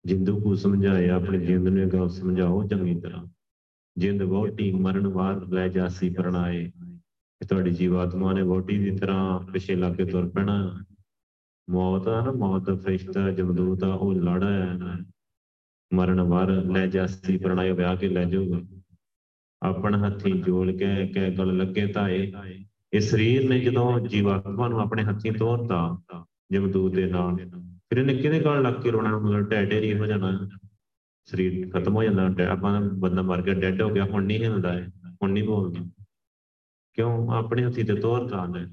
ਜਿੰਦੂ 0.05 0.39
ਨੂੰ 0.39 0.57
ਸਮਝਾਏ 0.57 1.09
ਆਪਣੇ 1.09 1.39
ਜਿੰਦ 1.39 1.69
ਨੂੰ 1.69 1.89
ਗੱਲ 1.89 2.09
ਸਮਝਾਓ 2.09 2.69
ਚੰਗੀ 2.69 3.01
ਤਰ੍ਹਾਂ। 3.01 3.27
ਜਿੰਦ 3.97 4.23
ਵੋਟੀ 4.23 4.73
ਮਰਨ 4.73 5.09
ਬਾਅਦ 5.09 5.53
ਲੈ 5.53 5.69
ਜਾਸੀ 5.69 6.11
ਪਰਣਾਏ। 6.11 6.73
ਕਿ 7.41 7.47
ਤੁਹਾਡੀ 7.47 7.71
ਜੀਵਾਤਮਾ 7.71 8.33
ਨੇ 8.33 8.43
ਵੋਟੀ 8.43 8.79
ਦੀ 8.79 8.99
ਤਰ੍ਹਾਂ 8.99 9.41
ਪਿਛੇ 9.41 9.75
ਲਾ 9.75 9.95
ਕੇ 9.95 10.05
ਤੁਰ 10.05 10.29
ਪੈਣਾ। 10.29 10.85
ਮੌਤ 11.71 12.09
ਆ 12.09 12.25
ਨਾ, 12.25 12.33
ਮੌਤ 12.33 12.63
ਦਾ 12.63 12.75
ਫਰਿਸ਼ਤਾ, 12.75 13.31
ਜਮਦੂਤ 13.31 13.85
ਆ, 13.85 13.95
ਉਹ 13.95 14.15
ਲੜਾ 14.15 14.51
ਹੈ 14.51 14.79
ਮਰਨ 15.95 16.21
ਵਾਰ 16.21 16.51
ਲੈ 16.51 16.87
ਜਾਸੀ 16.87 17.39
ਪਰਣਾਏ, 17.39 17.71
ਵਿਆਹ 17.71 17.97
ਕੇ 17.97 18.09
ਲੈ 18.09 18.25
ਜਾਊਗਾ। 18.25 18.83
ਆਪਣ 19.63 19.95
ਹੱਥੀ 19.95 20.33
ਜੋੜ 20.33 20.71
ਕੇ 20.71 21.07
ਕਹਿ 21.09 21.31
ਗਲ 21.31 21.57
ਲੱਗੇ 21.57 21.87
ਤਾਏ। 21.87 22.33
ਇਹ 22.95 23.01
ਸਰੀਰ 23.01 23.49
ਨੇ 23.49 23.59
ਜਦੋਂ 23.61 24.01
ਜੀਵਾਤਮਾ 24.01 24.69
ਨੂੰ 24.69 24.81
ਆਪਣੇ 24.81 25.03
ਹੱਥੀਂ 25.05 25.33
ਤੋਰਤਾ 25.33 25.99
ਜਮਦੂਤ 26.53 26.93
ਦੇ 26.95 27.07
ਨਾਲ, 27.07 27.37
ਫਿਰ 27.89 27.99
ਇਹਨੇ 27.99 28.15
ਕਿਹਦੇ 28.15 28.41
ਗਲ 28.41 28.63
ਲੱਗ 28.63 28.75
ਕੇ 28.75 28.91
ਰੋਣਾ? 28.91 29.19
ਮਤਲਬ 29.19 29.49
ਟੈਟੇਰੀ 29.51 29.99
ਹੋ 29.99 30.07
ਜਾਣਾ। 30.07 30.49
ਸਰੀਰ 31.25 31.71
ਖਤਮ 31.71 31.97
ਹੋ 31.97 32.03
ਜਾਂਦਾ। 32.03 32.47
ਆਪਾਂ 32.49 32.81
ਬੰਦਾ 32.81 33.23
ਮਰ 33.23 33.43
ਗਿਆ 33.43 33.55
ਡੈਡ 33.55 33.83
ਹੋ 33.83 33.89
ਗਿਆ, 33.91 34.05
ਹੁਣ 34.05 34.25
ਨਹੀਂ 34.25 34.43
ਹਿਲਦਾ 34.45 34.73
ਹੈ 34.73 34.89
ਹੁਣ 35.23 35.31
ਨਹੀਂ 35.31 35.45
ਬੋਲਦਾ। 35.45 36.05
ਕਿਉਂ? 36.95 37.29
ਆਪਣੇ 37.29 37.65
ਹੱਥੀ 37.65 37.83
ਤੇ 37.83 37.95
ਤੋਰਤਾ 37.95 38.47
ਨੇ 38.47 38.67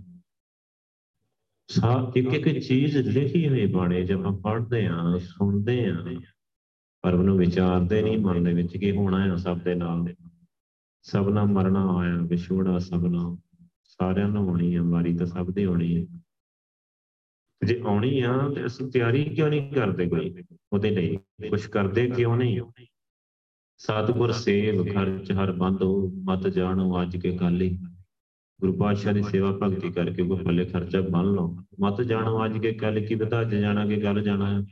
ਸਾ 1.67 2.11
ਇੱਕ 2.15 2.33
ਇੱਕ 2.33 2.59
ਚੀਜ਼ 2.59 2.97
ਲਿਖੀ 2.97 3.47
ਹੋਈ 3.49 3.65
ਬਾਣੇ 3.65 4.01
ਜਦ 4.05 4.15
ਆਪਾਂ 4.15 4.31
ਪੜ੍ਹਦੇ 4.37 4.87
ਆ 4.87 5.17
ਸੁਣਦੇ 5.17 5.85
ਆ 5.85 5.95
ਪਰ 7.01 7.13
ਉਹਨੂੰ 7.13 7.37
ਵਿਚਾਰਦੇ 7.37 8.01
ਨਹੀਂ, 8.01 8.17
ਮਨ 8.17 8.43
ਦੇ 8.43 8.53
ਵਿੱਚ 8.53 8.77
ਕੀ 8.77 8.91
ਹੋਣਾ 8.91 9.25
ਹੈ 9.25 9.35
ਸਭ 9.35 9.57
ਦੇ 9.57 9.75
ਨਾਲ। 9.75 10.05
ਸਭ 11.03 11.29
ਨਾਲ 11.29 11.45
ਮਰਨਾ 11.45 11.85
ਆਇਆ 11.97 12.17
ਵਿਛੋੜਾ 12.21 12.79
ਸਭ 12.79 13.05
ਨਾਲ। 13.05 13.50
ਸਾਰਿਆਂ 14.01 14.29
ਨੂੰ 14.29 14.45
ਹੋਣੀ 14.45 14.75
ਹੈ 14.75 14.81
ਮਾਰੀ 14.81 15.17
ਤਾਂ 15.17 15.25
ਸਭ 15.25 15.51
ਦੀ 15.51 15.65
ਹੋਣੀ 15.65 15.97
ਹੈ 15.97 16.19
ਜੇ 17.65 17.81
ਆਉਣੀ 17.85 18.21
ਆ, 18.21 18.49
ਤੇ 18.55 18.65
ਅਸੀਂ 18.65 18.91
ਤਿਆਰੀ 18.91 19.23
ਕਿਉਂ 19.23 19.49
ਨਹੀਂ 19.49 19.73
ਕਰਦੇ 19.73 20.09
ਕੋਈ? 20.09 20.35
ਉਹਦੇ 20.73 20.89
ਲਈ 20.89 21.17
ਕੁਝ 21.49 21.65
ਕਰਦੇ 21.65 22.09
ਕਿਉਂ 22.09 22.37
ਨਹੀਂ? 22.37 22.61
ਸਤਿਗੁਰ 23.77 24.31
ਸੇਵ, 24.31 24.93
ਖਰਚ 24.93 25.31
ਹਰ 25.31 25.51
ਬੰਦ 25.51 25.83
ਹੋ, 25.83 26.07
ਮਤ 26.07 26.47
ਜਾਣੋ 26.47 27.01
ਅੱਜ 27.01 27.17
ਕੇ 27.17 27.37
ਕਾਲੀ 27.37 27.79
ਗੁਰੂ 28.61 28.73
ਪਾਤਸ਼ਾਹ 28.73 29.13
ਦੀ 29.13 29.23
ਸੇਵਾ 29.23 29.51
ਭਗਤੀ 29.51 29.91
ਕਰਕੇ 29.91 30.23
ਕੋ 30.23 30.37
ਪੱਲੇ 30.37 30.65
ਖਰਚਾ 30.65 31.01
ਬੰਨ 31.01 31.25
ਲਓ। 31.25 31.57
ਮਤ 31.79 32.01
ਜਾਣੋ 32.01 32.45
ਅੱਜ 32.45 32.57
ਕੇ 32.57 32.73
ਕੱਲ 32.73 33.05
ਕੀ 33.05 33.15
ਬਤਾ 33.15 33.43
ਜਾਣਾ 33.43 33.85
ਕਿ 33.85 33.95
ਗੱਲ 33.95 34.23
ਜਾਣਾ। 34.23 34.65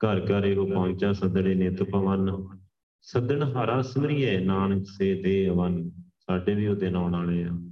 ਘਰ 0.00 0.20
ਘਰ 0.20 0.44
ਇਹੋ 0.44 0.66
ਪਹੁੰਚਾ 0.66 1.12
ਸਦੜੇ 1.12 1.54
ਨਿਤ 1.54 1.82
ਪਵਨ। 1.82 2.58
ਸੱਦਣ 3.02 3.42
ਹਾਰਾ 3.42 3.82
ਸਿਮਰੀਏ, 3.82 4.44
ਨਾਨਕ 4.44 4.86
ਸੇ 4.86 5.22
ਦੇ 5.22 5.48
ਅਵਨ। 5.48 5.90
ਸਾਡੇ 6.18 6.54
ਵੀ 6.54 6.66
ਉਹ 6.66 6.76
ਦਿਨ 6.76 6.96
ਆਉਣ 6.96 7.12
ਵਾਲੇ 7.12 7.44
ਆ। 7.44 7.69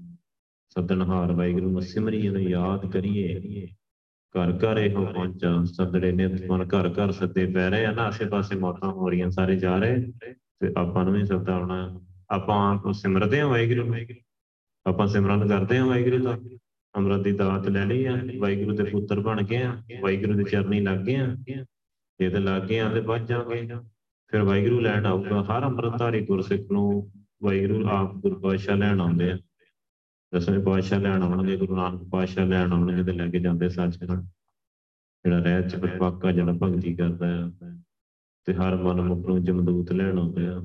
ਸੱਦਣ 0.68 1.02
ਹਾਰ 1.02 1.32
ਵਾਹਿਗੁਰੂ 1.32 1.70
ਨੂੰ 1.70 1.82
ਸਿਮਰੀਏ 1.82 2.30
ਨੂੰ 2.30 2.42
ਯਾਦ 2.42 2.92
ਕਰੀਏ। 2.92 3.66
ਘਰ 4.16 4.52
ਘਰ 4.52 4.78
ਇਹੋ 4.78 5.06
ਪਹੁੰਚਾ, 5.06 5.64
ਸੱਦੜੇ 5.64 6.12
ਨਿਤ 6.12 6.46
ਪਵਨ 6.46 6.62
ਘਰ 6.62 6.90
ਘਰ 6.90 7.10
ਸੱਦੇ 7.10 7.46
ਪੈ 7.46 7.70
ਰਹੇ 7.70 7.86
ਆ 7.86 7.92
ਨਾ 7.92 8.02
ਆਸੇ 8.02 8.24
ਪਾਸੇ 8.24 8.56
ਮੌਤਾਂ 8.56 8.92
ਹੋ 8.92 9.10
ਰਹੀਆਂ, 9.10 9.30
ਸਾਰੇ 9.30 9.56
ਜਾ 9.56 9.78
ਰਹੇ। 9.78 10.12
ਤੇ 10.60 10.72
ਆਪਾਂ 10.76 11.04
ਨੂੰ 11.04 11.14
ਵੀ 11.14 11.26
ਸੱਦਾ 11.26 11.54
ਆਉਣਾ। 11.54 12.00
ਆਪਾਂ 12.30 12.74
ਆਪ 12.74 12.92
ਸਿਮਰਦੇ 12.92 13.40
ਆ 13.40 13.46
ਵਾਹਿਗੁਰੂ। 13.46 13.94
ਆਪਾਂ 14.86 15.06
ਸਿਮਰਨ 15.06 15.48
ਕਰਦੇ 15.48 15.78
ਹਾਂ 15.78 15.86
ਵਾਹਿਗੁਰੂ 15.86 16.24
ਦਾ। 16.24 16.38
ਅੰਮ੍ਰਿਤ 16.96 17.20
ਦੀ 17.20 17.32
ਦਾਤ 17.32 17.68
ਲੈ 17.68 17.84
ਲਈ 17.84 18.04
ਆ। 18.04 18.20
ਵਾਹਿਗੁਰੂ 18.38 18.76
ਦੇ 18.76 18.84
ਪੁੱਤਰ 18.84 19.20
ਬਣ 19.20 19.42
ਗਏ 19.42 19.62
ਆ। 19.62 19.82
ਵਾਹਿਗੁਰੂ 20.00 20.32
ਦੇ 20.32 20.44
ਚਰਨੀ 20.44 20.80
ਲੱਗ 20.80 20.98
ਗਏ 20.98 21.14
ਆ। 21.14 21.36
ਜੇ 22.18 22.28
ਤੇ 22.28 22.38
ਲੱਗ 22.38 22.62
ਗਏ 22.62 22.78
ਆ 22.78 22.88
ਤੇ 22.88 23.00
ਬਚ 23.00 23.20
ਜਾਵਾਂਗੇ। 23.20 23.68
ਫਿਰ 24.28 24.42
ਵਾਹਿਗੁਰੂ 24.42 24.80
ਲੈਣ 24.80 25.06
ਆਊਗਾ। 25.06 25.42
ਹਰ 25.42 25.62
ਅੰਮ੍ਰਿਤਧਾਰੀ 25.62 26.26
ਗੁਰਸਿੱਖ 26.26 26.72
ਨੂੰ 26.72 27.12
ਵਾਹਿਗੁਰੂ 27.42 27.88
ਆਪ 27.88 28.14
ਗੁਰੂ 28.14 28.40
ਪਾਤਸ਼ਾਹ 28.40 28.76
ਲੈਣ 28.76 29.00
ਆਉਂਦੇ 29.00 29.30
ਆ। 29.32 29.38
ਦਸਵੇਂ 30.34 30.60
ਪਾਤਸ਼ਾਹ 30.60 31.00
ਲੈਣ 31.00 31.22
ਆਉਣਗੇ, 31.22 31.56
ਗੁਰੂ 31.56 31.76
ਨਾਨਕ 31.76 32.08
ਪਾਤਸ਼ਾਹ 32.10 32.46
ਲੈਣ 32.46 32.72
ਆਉਣਗੇ 32.72 33.02
ਤੇ 33.02 33.12
ਲੈ 33.12 33.28
ਕੇ 33.28 33.40
ਜਾਂਦੇ 33.40 33.68
ਸੱਚਖੰਡ 33.68 34.22
ਜਿਹੜਾ 35.24 35.38
ਰਹਿਤ 35.38 35.68
ਚ 35.68 35.76
ਪੱਕਾ 35.76 36.32
ਜਿਹੜਾ 36.32 36.52
ਭਗਤੀ 36.52 36.94
ਕਰਦਾ 36.94 37.26
ਹੈ 37.26 37.50
ਤੇ 38.44 38.54
ਹਰ 38.54 38.76
ਮਨ 38.76 39.00
ਮੁਖ 39.00 39.26
ਨੂੰ 39.26 39.44
ਜਮਦੂਤ 39.44 39.92
ਲੈਣ 39.92 40.18
ਆਉਂਦੇ 40.18 40.46
ਆ। 40.46 40.60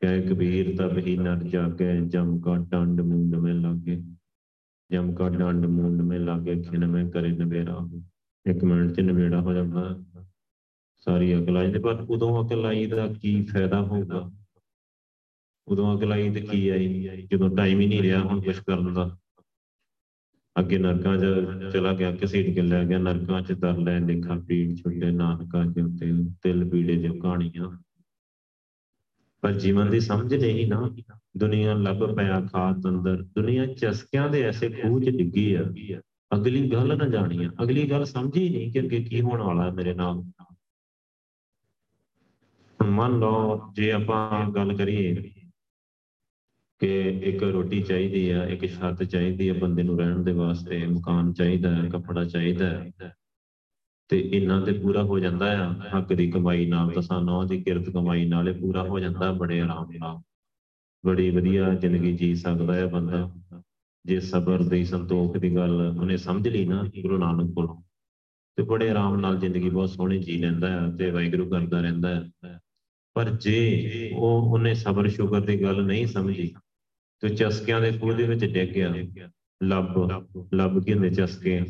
ਕਹਿ 0.00 0.22
ਕਬੀਰ 0.22 0.76
ਤਬ 0.76 0.98
ਹੀ 0.98 1.16
ਨਰ 1.16 1.42
ਜਾਗੇ, 1.42 2.00
ਜਮ 2.00 2.40
ਕਾ 2.40 2.56
ਡੰਡ 2.56 3.00
ਮੁੰਡ 3.00 3.34
ਮੇ 3.34 3.52
ਲਾਗੇ। 3.52 4.02
ਜਮ 4.92 5.14
ਕਾ 5.14 5.28
ਡੰਡ 5.28 5.66
ਮੁੰਡ 5.66 6.00
ਮੇ 6.00 6.18
ਲਾਗੇ, 6.18 6.62
ਖਿਨ 6.62 6.86
ਮੈਂ 6.86 7.10
ਕਰੇ 7.10 7.28
ਨਵੇਰਾ। 7.28 7.78
ਇੱਕ 8.46 8.64
ਮਿੰਟ 8.64 8.92
ਚ 8.92 9.00
ਨਵੇੜਾ 9.00 9.40
ਹੋ 9.40 9.52
ਜਾਂਦਾ। 9.52 10.04
ਸਾਰੀ 10.98 11.42
ਅਕਲ 11.42 11.56
ਆਈ 11.56 11.72
ਤੇ 11.72 11.78
ਪਰ 11.78 12.06
ਉਦੋਂ 12.08 12.46
ਅਕਲ 12.46 12.66
ਆਈ 12.66 12.86
ਦਾ 12.86 13.06
ਕੀ 13.06 13.44
ਫਾਇਦਾ 13.44 13.82
ਹੋਊਗਾ? 13.82 14.30
ਉਦੋਂ 15.68 15.98
ਅਕਲ 15.98 16.12
ਆਈ 16.12 16.30
ਤੇ 16.30 16.40
ਕੀ 16.40 16.68
ਆਈ? 16.68 17.02
ਜਦੋਂ 17.32 17.56
ਟਾਈਮ 17.56 17.80
ਹੀ 17.80 17.86
ਨਹੀਂ 17.86 18.02
ਰਿਹਾ 18.02 18.22
ਹੁਣ 18.22 18.40
ਕੁਝ 18.40 18.58
ਕਰਨ 18.58 18.94
ਦਾ। 18.94 19.18
ਅੱਗੇ 20.58 20.78
ਨਰਕਾਂ 20.78 21.16
'ਚ 21.16 21.24
ਚਲਾ 21.72 21.92
ਗਿਆ, 21.92 22.16
ਘਸੀਟ 22.24 22.54
ਕੇ 22.54 22.62
ਲੈ 22.62 22.84
ਗਿਆ, 22.84 22.98
ਨਰਕਾਂ 22.98 23.42
'ਚ 23.42 23.52
ਦਰ 23.52 23.78
ਲੈ 23.78 24.00
ਦੇਖਾ, 24.00 24.40
ਪੀੜ 24.48 24.76
ਛੁੱਟੇ 24.76 25.10
ਨਾਨਕਾ 25.10 25.64
ਦੇ 25.64 25.82
ਉੱਤੇ 25.82 26.12
ਤਿਲ 26.42 26.70
ਪੀੜੇ 26.70 26.96
ਜੋ 26.96 27.14
ਕਹਾਣੀਆਂ। 27.14 27.78
ਪਰ 29.40 29.52
ਜੀਵਨ 29.52 29.90
ਦੀ 29.90 30.00
ਸਮਝ 30.00 30.34
ਨਹੀਂ 30.34 30.68
ਨਾ। 30.68 30.92
ਦੁਨੀਆ 31.36 31.74
ਲੱਭ 31.74 32.16
ਪਿਆ 32.16 32.40
ਖਾਤ 32.40 32.76
ਅੰਦਰ। 32.88 33.22
ਦੁਨੀਆ 33.22 33.66
ਚਸਕਿਆਂ 33.66 34.28
ਦੇ 34.28 34.42
ਐਸੇ 34.42 34.68
ਖੂਹ 34.68 35.00
'ਚ 35.00 35.08
ਡਿੱਗੀ 35.08 35.54
ਆ। 35.54 35.64
ਅਗਲੀ 36.34 36.72
ਗੱਲ 36.72 36.98
ਨਾ 36.98 37.08
ਜਾਣੀ 37.08 37.44
ਆ। 37.44 37.50
ਅਗਲੀ 37.62 37.90
ਗੱਲ 37.90 38.04
ਸਮਝੀ 38.04 38.48
ਨਹੀਂ 38.48 38.72
ਕਿ 38.72 38.80
ਅੱਗੇ 38.80 39.04
ਕੀ 39.04 39.20
ਹੋਣ 39.20 39.40
ਵਾਲਾ 39.40 39.70
ਮੇਰੇ 39.70 39.94
ਨਾਲ। 39.94 40.22
ਮੰਨ 42.86 43.18
ਲਓ, 43.18 43.60
ਜੇ 43.72 43.92
ਆਪਾਂ 43.92 44.50
ਗੱਲ 44.50 44.76
ਕਰੀਏ 44.76 45.30
ਕਿ 46.78 47.20
ਇੱਕ 47.24 47.42
ਰੋਟੀ 47.42 47.82
ਚਾਹੀਦੀ 47.82 48.30
ਆ, 48.30 48.44
ਇੱਕ 48.44 48.66
ਛੱਤ 48.66 49.02
ਚਾਹੀਦੀ 49.02 49.48
ਆ 49.48 49.52
ਬੰਦੇ 49.52 49.82
ਨੂੰ 49.82 49.98
ਰਹਿਣ 49.98 50.18
ਦੇ 50.18 50.32
ਵਾਸਤੇ, 50.32 50.86
ਮਕਾਨ 50.86 51.32
ਚਾਹੀਦਾ 51.32 51.74
ਹੈ, 51.74 51.88
ਕੱਪੜਾ 51.88 52.24
ਚਾਹੀਦਾ 52.24 52.70
ਹੈ। 52.70 52.92
ਤੇ 54.08 54.30
ਇਹਨਾਂ 54.32 54.62
ਤੇ 54.62 54.72
ਪੂਰਾ 54.72 55.02
ਹੋ 55.02 55.18
ਜਾਂਦਾ 55.18 55.66
ਆ, 55.66 55.72
ਹੱਕ 55.72 56.12
ਦੀ 56.12 56.30
ਕਮਾਈ 56.30 56.66
ਨਾਲ 56.66 56.90
ਤਾਂ 56.90 57.02
ਸਾਨੂੰ 57.02 57.48
ਦੀ 57.48 57.62
ਕਿਰਤ 57.62 57.90
ਕਮਾਈ 57.90 58.26
ਨਾਲ 58.26 58.48
ਇਹ 58.48 58.54
ਪੂਰਾ 58.54 58.82
ਹੋ 58.82 58.98
ਜਾਂਦਾ, 58.98 59.32
ਬੜੇ 59.32 59.60
ਆਰਾਮ 59.60 59.92
ਨਾਲ। 59.92 60.18
ਬੜੀ 61.06 61.30
ਵਧੀਆ 61.30 61.74
ਜ਼ਿੰਦਗੀ 61.74 62.12
ਜੀ 62.12 62.34
ਸਕਦਾ 62.34 62.74
ਹੈ 62.74 62.86
ਬੰਦਾ। 62.86 63.34
ਜੇ 64.04 64.20
ਸਬਰ 64.20 64.62
ਦੀ 64.62 64.84
ਸੰਤੋਖ 64.84 65.36
ਦੀ 65.36 65.56
ਗੱਲ 65.56 65.94
ਉਹਨੇ 66.00 66.16
ਸਮਝ 66.16 66.48
ਲਈ 66.48 66.64
ਨਾ 66.64 66.84
ਗੁਰੂ 67.02 67.18
ਨਾਨਕ 67.18 67.54
ਕੋਲੋਂ, 67.54 67.82
ਤੇ 68.56 68.62
ਬੜੇ 68.62 68.90
ਆਰਾਮ 68.90 69.20
ਨਾਲ 69.20 69.36
ਜ਼ਿੰਦਗੀ 69.36 69.70
ਬਹੁਤ 69.70 69.90
ਸੋਹਣੀ 69.90 70.18
ਜੀ 70.18 70.38
ਲੈਂਦਾ 70.38 70.70
ਹੈ 70.70 70.96
ਤੇ 70.96 71.10
ਵਾਹਿਗੁਰੂ 71.10 71.48
ਕਰਦਾ 71.48 71.80
ਰਹਿੰਦਾ 71.80 72.14
ਹੈ 72.14 72.60
ਪਰ 73.14 73.30
ਜੇ 73.30 74.10
ਉਹ 74.16 74.52
ਉਹਨੇ 74.52 74.74
ਸਬਰ 74.74 75.08
ਸ਼ੁਕਰ 75.08 75.40
ਦੀ 75.40 75.62
ਗੱਲ 75.62 75.84
ਨਹੀਂ 75.84 76.06
ਸਮਝੀ 76.06 76.54
ਤੇ 77.20 77.28
ਚਸਕਿਆਂ 77.28 77.80
ਦੇ 77.80 77.92
ਖੂਹ 77.92 78.12
ਦੇ 78.12 78.22
ਵਿੱਚ 78.22 78.44
ਡਿੱਗ 78.44 78.70
ਗਿਆ 78.70 78.94
ਲੱਭ 79.62 80.12
ਲੱਭ 80.54 80.84
ਕੇ 80.84 80.94
ਹੁੰਦੇ 80.94 81.10
ਚਸਕੇ। 81.10 81.60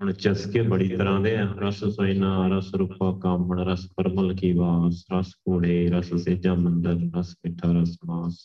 ਹੁਣ 0.00 0.12
ਚਸਕੇ 0.12 0.62
ਬੜੀ 0.62 0.88
ਤਰ੍ਹਾਂ 0.88 1.20
ਦੇ 1.20 1.36
ਆ। 1.36 1.54
ਰਸ 1.58 1.84
ਸੋਇਨਾ, 1.84 2.48
ਰਸ 2.48 2.74
ਰੂਪਾ 2.74 3.18
ਕਾਮਣ, 3.22 3.58
ਰਸ 3.60 3.88
ਪਰਮਲ 3.96 4.36
ਕੀ 4.36 4.52
ਵਾਸ, 4.52 5.04
ਰਸ 5.12 5.34
ਕੋੜੇ 5.34 5.88
ਰਸ 5.88 6.14
ਸੇਜਾ 6.14 6.54
ਮੰਦਰ, 6.54 7.18
ਰਸ 7.18 7.36
ਮਿੱਠਾ, 7.44 7.80
ਰਸ 7.80 7.98
ਮਾਸ। 8.06 8.36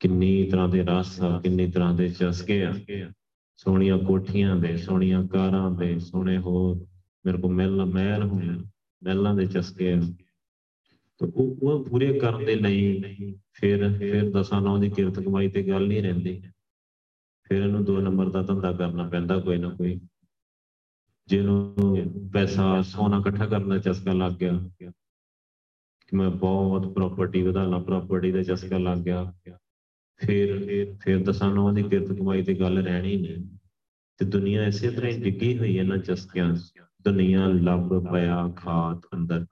ਕਿੰਨੀ 0.00 0.44
ਤਰ੍ਹਾਂ 0.50 0.68
ਦੇ 0.68 0.82
ਰਸ 0.82 1.20
ਆ, 1.20 1.40
ਕਿੰਨੀ 1.40 1.70
ਤਰ੍ਹਾਂ 1.70 1.94
ਦੇ 1.94 2.08
ਚਸਕੇ 2.08 2.64
ਆ। 2.64 2.72
ਸੋਹਣੀਆਂ 3.56 3.98
ਕੋਠੀਆਂ 3.98 4.56
ਦੇ, 4.56 4.76
ਸੋਹਣੀਆਂ 4.76 5.28
ਕਾਰਾਂ 5.28 5.70
ਦੇ, 5.70 5.98
ਸੋਹਣੇ 5.98 6.38
ਹੋਰ। 6.38 6.86
ਮੇਰੇ 7.26 7.38
ਕੋ 7.38 7.48
ਮਹਿਲ 7.48 7.84
ਮਹਿਲ 7.84 8.22
ਹੋਏ 8.22 8.48
ਮਹਿਲਾਂ 9.04 9.34
ਦੇ 9.34 9.46
ਚਸਕੇ 9.46 9.92
ਆ। 9.92 10.02
ਤੇ 11.18 11.26
ਉਹ 11.34 11.56
ਉਹ 11.62 11.84
ਪੂਰੇ 11.84 12.18
ਕਰਨ 12.18 12.44
ਦੇ 12.44 12.54
ਲਈ 12.54 13.02
ਫਿਰ 13.52 13.98
ਫਿਰ 13.98 14.30
ਦਸਾਂ 14.30 14.60
ਨੌ 14.60 14.78
ਦੀ 14.78 14.90
ਕਿਰਤ 14.90 15.20
ਕਮਾਈ 15.20 15.48
ਤੇ 15.48 15.62
ਗੱਲ 15.62 15.88
ਨਹੀਂ 15.88 16.02
ਰਹਿੰਦੀ। 16.02 16.42
ਫਿਰ 17.42 17.62
ਇਹਨੂੰ 17.62 17.84
ਦੋ 17.84 18.00
ਨੰਬਰ 18.00 18.28
ਦਾ 18.28 18.42
ਧੰਦਾ 18.42 18.72
ਕਰਨਾ 18.72 19.08
ਪੈਂਦਾ 19.08 19.40
ਕੋਈ 19.40 19.56
ਨਾ 19.56 19.68
ਕੋਈ। 19.68 20.00
ਜਿਹਨੂੰ 21.26 21.74
ਪੈਸਾ 22.32 22.82
ਸੋਨਾ 22.82 23.18
ਇਕੱਠਾ 23.18 23.46
ਕਰਨ 23.46 23.68
ਦਾ 23.68 23.78
ਚਸਕਾ 23.78 24.12
ਲੱਗ 24.12 24.32
ਗਿਆ। 24.32 24.52
ਕਿ 26.08 26.16
ਮੈਂ 26.16 26.30
ਬਹੁਤ 26.30 26.94
ਪ੍ਰਾਪਰਟੀ 26.94 27.42
ਵਧਾ 27.42 27.64
ਲਾਂ 27.64 27.80
ਪ੍ਰਾਪਰਟੀ 27.80 28.32
ਦਾ 28.32 28.42
ਚਸਕਾ 28.42 28.78
ਲੱਗ 28.78 28.98
ਗਿਆ। 28.98 29.32
ਫਿਰ 30.16 30.58
ਫਿਰ 31.00 31.22
ਦਸਾਂ 31.22 31.54
ਨੌ 31.54 31.72
ਦੀ 31.72 31.82
ਕਿਰਤ 31.82 32.12
ਕਮਾਈ 32.12 32.42
ਤੇ 32.42 32.54
ਗੱਲ 32.54 32.78
ਰਹਿਣੀ 32.78 33.16
ਨਹੀਂ। 33.16 33.58
ਤੇ 34.18 34.24
ਦੁਨੀਆ 34.24 34.66
ਇਸੇ 34.66 34.90
ਤਰ੍ਹਾਂ 34.90 35.10
ਹੀ 35.10 35.22
ਡਿੱਗੀ 35.22 35.58
ਹੋਈ 35.58 35.78
ਹੈ 35.78 35.84
ਨਾ 35.84 35.96
ਚਸਕਿਆਂ 35.96 36.56
ਦੁਨੀਆ 37.02 37.46
ਲੱਭ 37.46 38.12
ਪਿਆ 38.12 38.48
ਖਾਤ 38.56 39.00
ਅੰਦਰ। 39.14 39.46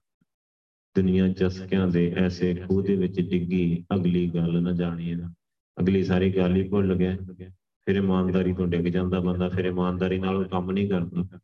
ਦੁਨੀਆ 0.97 1.29
ਚਸਕਿਆਂ 1.29 1.89
ਦੇ 1.89 2.15
ਐਸੇ 2.17 2.55
ਖੂਹ 2.55 2.83
ਦੇ 2.83 2.97
ਵਿੱਚ 2.97 3.21
ਡਿੱਗੀ, 3.21 3.85
ਅਗਲੀ 3.95 4.31
ਗੱਲ 4.35 4.63
ਨਾ 4.63 4.73
ਜਾਣੀ 4.73 5.13
ਹੈ 5.13 5.19
ਅਗਲੀ 5.81 6.05
ਸਾਰੀ 6.05 6.37
ਗੱਲ 6.37 6.57
ਹੀ 6.57 6.69
ਭੁੱਲ 6.69 6.95
ਗਿਆ। 6.95 7.17
ਫਿਰ 7.85 7.97
ਇਮਾਨਦਾਰੀ 7.97 8.53
ਤੋਂ 8.53 8.67
ਡਿੱਗ 8.67 8.85
ਜਾਂਦਾ 8.85 9.21
ਬੰਦਾ, 9.21 9.49
ਫਿਰ 9.49 9.65
ਇਮਾਨਦਾਰੀ 9.65 10.19
ਨਾਲ 10.19 10.37
ਉਹ 10.37 10.45
ਕੰਮ 10.45 10.71
ਨਹੀਂ 10.71 10.89
ਕਰਦਾ। 10.89 11.39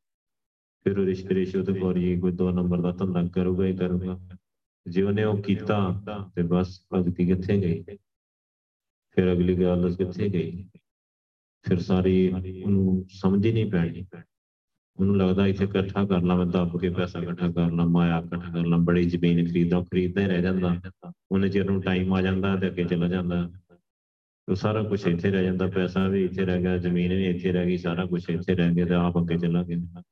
ਫਿਰ 0.85 0.99
ਉਹ 0.99 1.07
ਰਿਸ਼ਤੇ 1.07 1.35
ਰਿਸ਼ਵਤ 1.35 1.81
ਖੋਰੀ 1.81 2.21
ਕੋਈ 2.21 2.33
ਦੋ 2.33 2.51
ਨੰਬਰ 2.51 2.81
ਦਾ 2.81 2.93
ਧੰਦਾ 2.93 3.29
ਕਰੂਗਾ 3.33 3.67
ਹੀ 3.67 3.77
ਕਰੂਗਾ। 3.77 4.21
ਜੇ 4.87 5.03
ਉਹਨੇ 5.03 5.25
ਉਹ 5.25 5.43
ਕੀਤਾ, 5.43 6.03
ਤੇ 6.37 6.43
ਬਸ 6.43 6.87
ਭਗਤੀ 6.95 7.27
ਕਿੱਥੇ 7.27 7.59
ਗਈ? 7.59 7.97
ਫਿਰ 9.11 9.33
ਅਗਲੀ 9.33 9.63
ਗੱਲ 9.63 9.95
ਕਿੱਥੇ 9.95 10.29
ਗਈ? 10.29 10.69
ਫਿਰ 11.63 11.79
ਸਾਰੀ 11.79 12.29
ਉਹਨੂੰ 12.63 13.07
ਸਮਝ 13.09 13.47
ਹੀ 13.47 13.53
ਨਹੀਂ 13.53 13.71
ਪੈਣੀ। 13.71 14.07
ਉਹਨੂੰ 15.01 15.17
ਲੱਗਦਾ 15.17 15.47
ਇੱਥੇ 15.47 15.65
ਇਕੱਠਾ 15.65 16.05
ਕਰ 16.05 16.23
ਲਾਂ, 16.23 16.37
ਮੈਂ 16.37 16.47
ਦੱਬ 16.47 16.81
ਕੇ 16.81 16.91
ਪੈਸਾ 16.91 17.19
ਇਕੱਠਾ 17.19 17.51
ਕਰ 17.51 17.73
ਲਾਂ, 17.73 17.87
ਮਾਇਆ 17.87 18.19
ਇਕੱਠਾ 18.19 18.53
ਕਰ 18.53 18.67
ਲਾਂ, 18.67 18.79
ਬੜੀ 18.79 19.05
ਜ਼ਮੀਨ 19.05 19.49
ਖਰੀਦਾਂ, 19.49 19.83
ਖਰੀਦਦਾ 19.83 20.21
ਹੀ 20.21 20.27
ਰਹਿ 20.27 20.43
ਜਾਂਦਾ। 20.43 20.81
ਉਹਨੇ 21.33 21.49
ਚਿਰ 21.49 21.65
ਨੂੰ 21.65 21.83
ਟਾਈਮ 21.83 22.13
ਆ 22.13 22.23
ਜਾਂਦਾ 22.23 22.57
ਤੇ 22.57 22.67
ਅੱਗੇ 22.67 22.85
ਚਲਾ 22.85 23.09
ਜਾਂਦਾ। 23.09 23.51
ਉਹ 24.49 24.55
ਸਾਰਾ 24.55 24.83
ਕੁਝ 24.83 25.07
ਇੱਥੇ 25.07 25.31
ਰਹਿ 25.31 25.45
ਜਾਂਦਾ, 25.45 25.67
ਪੈਸਾ 25.67 26.09
ਵੀ 26.09 26.25
ਇੱਥੇ 26.25 26.45
ਰਹਿ 26.45 26.63
ਗਿਆ, 26.63 26.77
ਜ਼ਮੀਨ 26.77 27.15
ਵੀ 27.15 27.27
ਇੱਥੇ 27.27 27.53
ਰਹਿ 27.53 27.67
ਗਈ, 27.67 27.77
ਸਾਰਾ 27.77 28.07
ਕੁਝ 28.07 28.31
ਇੱਥੇ 28.31 28.55
ਰਹਿ 28.55 28.75
ਗਿਆ 28.75 28.87
ਤੇ 28.87 28.95
ਆਪ 28.95 29.19
ਅੱਗੇ 29.19 29.39
ਚਲਾ 29.39 29.63
ਗਿਆ। 29.63 30.03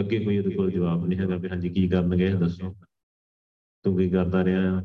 ਅੱਗੇ 0.00 0.18
ਕੋਈ 0.18 0.38
ਉਹਦੇ 0.38 0.50
ਕੋਲ 0.50 0.70
ਜਵਾਬ 0.70 1.06
ਨਹੀਂ 1.06 1.18
ਹੈਗਾ 1.18 1.36
ਵੀ 1.36 1.48
ਹਾਂਜੀ 1.48 1.68
ਕੀ 1.68 1.88
ਕਰਨਗੇ, 1.88 2.30
ਦੱਸੋ। 2.30 2.76
ਤੂੰ 3.84 3.98
ਕੀ 3.98 4.10
ਕਰਦਾ 4.10 4.44
ਰਿਹਾ? 4.44 4.82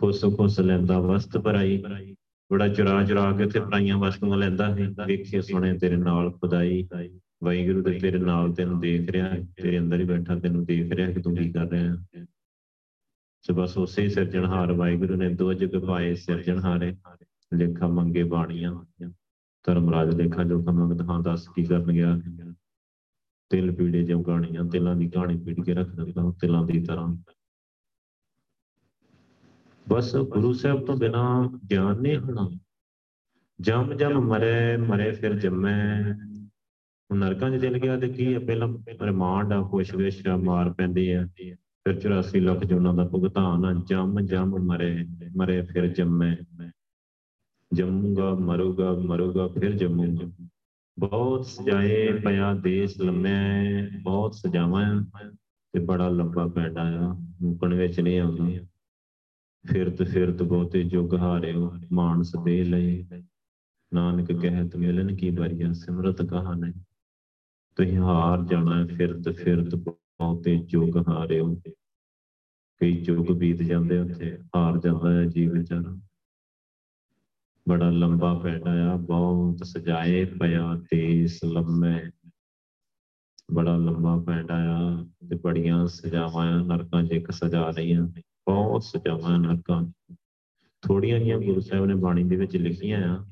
ਖੁਸ਼ 0.00 0.24
ਖੁਸ਼ 0.24 0.60
ਲੈਂਦਾ, 0.60 1.00
ਵਸਤ 1.00 1.38
ਭਰਾਈ। 1.38 1.82
ਬੜਾ 2.52 2.68
ਚੁਰਾ 2.68 3.04
ਚੁਰਾ 3.04 3.32
ਕੇ 3.32 3.46
ਤੇ 3.46 3.60
ਪਰਾਈਆਂ 3.60 3.98
ਵਸਤੂਆਂ 3.98 4.38
ਲੈਂਦਾ 4.38 4.74
ਹੈ 4.74 4.88
ਵੇਖੇ 5.06 5.42
ਸੁਣੇ 5.42 5.78
ਤੇਰੇ 5.78 5.96
ਨਾਲ 5.96 6.30
ਖੁਦਾਈ। 6.30 6.88
ਵਾਹਿਗੁਰੂ 7.44 7.82
ਦੇ 7.82 7.98
ਤੇਰੇ 7.98 8.18
ਨਾਲ 8.18 8.52
ਤੈਨੂੰ 8.54 8.80
ਦੇਖ 8.80 9.10
ਰਿਹਾ 9.10 9.28
ਤੇਰੇ 9.56 9.78
ਅੰਦਰ 9.78 10.00
ਹੀ 10.00 10.04
ਬੈਠਾ, 10.04 10.38
ਤੈਨੂੰ 10.38 10.64
ਦੇਖ 10.64 10.92
ਰਿਹਾ 10.92 11.10
ਕਿ 11.10 11.20
ਤੂੰ 11.20 11.36
ਕੀ 11.36 11.52
ਕਰ 11.52 11.68
ਰਿਹਾ 11.70 11.94
ਹੈ। 11.94 12.26
ਸੋ 13.42 13.54
ਬਸ 13.54 13.78
ਉਸੇ 13.78 14.08
ਸਿਰਜਣਹਾਰ 14.08 14.72
ਵਾਹਿਗੁਰੂ 14.72 15.16
ਨੇ 15.16 15.28
ਦੋ 15.34 15.52
ਜਗ 15.52 15.86
ਪਾਏ 15.86 16.14
ਸਿਰਜਣਹਾਰੇ 16.14 16.96
ਲੇਖਾ 17.54 17.88
ਮੰਗੇ 17.88 18.22
ਬਾਣੀਆਂ, 18.22 18.84
ਧਰਮਰਾਜ 19.64 20.14
ਲੇਖਾ 20.14 20.44
ਜੋ 20.44 20.62
ਮੰਗਦਾ 20.62 21.04
ਹਾਂ, 21.04 21.22
ਦੱਸ 21.22 21.48
ਕੀ 21.48 21.64
ਕਰਨ 21.64 21.92
ਗਿਆ। 21.92 22.18
ਤਿਲ 23.50 23.74
ਪੀੜੇ 23.74 24.02
ਜਿਉ 24.02 24.22
ਗਾਣੀਆਂ, 24.22 24.64
ਤਿਲਾਂ 24.64 24.96
ਦੀ 24.96 25.08
ਕਹਾਣੀ 25.10 25.38
ਪੀੜ 25.38 25.64
ਕੇ 25.64 25.74
ਰੱਖ 25.74 25.88
ਦਿੰਦਾ 25.88 26.32
ਤਿਲਾਂ 26.40 26.66
ਦੀ 26.66 26.82
ਤਰ੍ਹਾਂ। 26.82 27.16
ਬਸ 29.88 30.16
ਗੁਰੂ 30.16 30.52
ਸਾਹਿਬ 30.52 30.86
ਤੋਂ 30.86 30.96
ਬਿਨਾ 30.96 31.50
ਗਿਆਨ 31.70 32.00
ਨਹੀਂ 32.00 32.16
ਹੋਣਾ। 32.16 32.48
ਜਮ 33.60 33.94
ਜਮ 33.94 34.20
ਮਰੇ 34.20 34.76
ਮਰੇ 34.76 35.10
ਫਿਰ 35.12 35.34
ਜੰਮੈ। 35.34 36.04
ਨਰਕਾਂ 37.14 37.50
'ਚ 37.50 37.54
ਦਿਲ 37.54 37.78
ਗਿਆ 37.78 37.98
ਤੇ 37.98 38.08
ਕੀ 38.08 38.34
ਹੈ 38.34 38.38
ਪਹਿਲਾਂ 38.38 38.68
ਰਿਮਾਂਡ 39.02 39.52
ਆ 39.52 39.62
ਪੁੱਛ 39.62 39.94
ਆ, 40.28 40.36
ਮਾਰ 40.36 40.72
ਪੈਂਦੀ 40.72 41.10
ਆ। 41.10 41.28
ਫਿਰ 41.36 41.94
84 41.94 42.40
ਲੱਖ 42.40 42.64
ਜੁਨਾਂ 42.64 42.94
ਦਾ 42.94 43.04
ਭੁਗਤਾਨ 43.04 43.64
ਆ, 43.64 43.72
ਜਮ 43.72 44.20
ਜਮ 44.20 44.58
ਮਰੇ 44.58 45.06
ਮਰੇ 45.36 45.62
ਫਿਰ 45.62 45.86
ਜੰਮੈ। 45.86 46.36
ਜੰਮੂਗਾ, 47.74 48.34
ਮਰੂਗਾ 48.34 48.92
ਮਰੂਗਾ, 48.92 49.48
ਫਿਰ 49.48 49.72
ਜੰਮੂਗਾ। 49.72 50.48
ਬਹੁਤ 50.98 51.46
ਸਜਾਏ 51.46 52.12
ਪਿਆ 52.12 52.54
ਦੇਸ਼ 52.54 53.00
ਲੰਮੇ 53.00 53.88
ਬਹੁਤ 54.02 54.34
ਸਜਾਵਾਂ 54.34 55.04
ਤੇ 55.72 55.80
ਬੜਾ 55.80 56.08
ਲੰਬਾ 56.08 56.46
ਪੈਂਡਾ 56.46 56.82
ਆ, 56.82 57.12
ਮੁਕਣ 57.42 57.74
ਵਿੱਚ 57.74 58.00
ਨਹੀਂ 58.00 58.20
ਆਉਂਦਾ। 58.20 58.66
ਫਿਰਤ 59.72 60.02
ਫਿਰਤ 60.02 60.42
ਬਹੁਤੇ 60.42 60.82
ਜੁਗ 60.82 61.14
ਹਾਰਿਓ, 61.14 61.72
ਮਾਨਸ 61.92 62.32
ਦੇ 62.44 62.64
ਲਈ 62.64 63.06
ਨਾਨਕ 63.94 64.32
ਕਹਿਤ 64.32 64.76
ਮਿਲਨ 64.76 65.16
ਕੀ 65.16 65.30
ਬਰੀਆ 65.30 65.72
ਸਿਮਰਤ 65.72 66.22
ਕਹਾ 66.22 66.54
ਨਹੀਂ 66.54 66.72
ਤੁਸੀਂ 67.76 67.98
ਹਾਰ 67.98 68.44
ਜਾਣਾ 68.44 68.86
ਫਿਰਤ 68.86 69.28
ਫਿਰਤ 69.28 69.74
ਬਹੁਤੇ 69.74 70.56
ਜੁਗ 70.56 70.96
ਹਾਰਿਓ 71.08 71.60
ਕਈ 72.80 73.02
ਜੁਗ 73.02 73.26
ਬੀਤ 73.26 73.62
ਜਾਂਦੇ 73.62 73.98
ਉੱਥੇ 73.98 74.38
ਹਾਰ 74.56 74.78
ਜਾਂਦਾ 74.78 75.12
ਹੈ 75.12 75.24
ਜੀਵ 75.24 75.52
ਵਿਚਾਰਾ 75.52 75.98
ਬੜਾ 77.68 77.90
ਲੰਬਾ 77.90 78.34
ਪੈਂਡਾ 78.34 78.92
ਆ 78.92 78.96
ਬਹੁਤ 78.96 79.66
ਸਜਾਏ 79.66 80.24
ਪਿਆ 80.24 80.74
ਦੇਸ 80.74 81.44
ਲੰਮੇ। 81.44 82.10
ਬੜਾ 83.52 83.76
ਲੰਬਾ 83.76 84.18
ਪੈਂਡਾ 84.26 84.54
ਆ 84.54 85.04
ਤੇ 85.30 85.36
ਬੜੀਆਂ 85.36 85.86
ਸਜਾਵਾਂ 85.86 86.64
ਨਰਕਾਂ 86.64 87.04
'ਚ 87.04 87.10
ਇੱਕ 87.10 87.30
ਸਜਾ 87.30 87.70
ਰਹੀਆਂ 87.70 88.02
ਬਹੁਤ 88.46 88.84
ਸਜਾਵਾਂ 88.84 89.38
ਨਰਕਾਂ 89.38 89.84
ਥੋੜੀਆਂ 90.82 91.20
ਜੀਆਂ 91.20 91.38
ਗੁਰੂ 91.38 91.60
ਸਾਹਿਬ 91.60 91.86
ਨੇ 91.86 91.94
ਬਾਣੀ 91.94 92.24
ਦੇ 92.24 92.36
ਵਿੱਚ 92.36 92.56
ਲਿਖੀਆਂ 92.56 93.18
ਆ। 93.18 93.26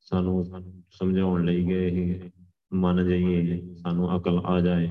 ਸਾਨੂੰ 0.00 0.44
ਸਮਝਾਉਣ 0.90 1.44
ਲਈ 1.44 1.66
ਕਿ 1.66 1.72
ਇਹ 1.72 2.30
ਮੰਨ 2.74 3.08
ਜਾਈਏ 3.08 3.74
ਸਾਨੂੰ 3.74 4.16
ਅਕਲ 4.16 4.38
ਆ 4.38 4.60
ਜਾਏ। 4.60 4.90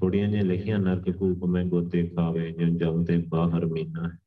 ਥੋੜੀਆਂ 0.00 0.28
ਜਿਹੀਆਂ 0.28 0.44
ਲਿਖੀਆਂ 0.44 0.78
ਨਰਕ 0.78 1.10
ਕੂਪ 1.10 1.44
ਮੈਂ 1.44 1.64
ਗੋਤੇ 1.64 2.06
ਖਾਵੇ 2.06 2.52
ਜਿਉ 2.52 2.68
ਜਮ 2.68 3.04
ਤੇ 3.04 3.24
ਬਾਹਰ 3.28 3.66
ਮੀਨਾ 3.66 4.08
ਹੈ। 4.08 4.18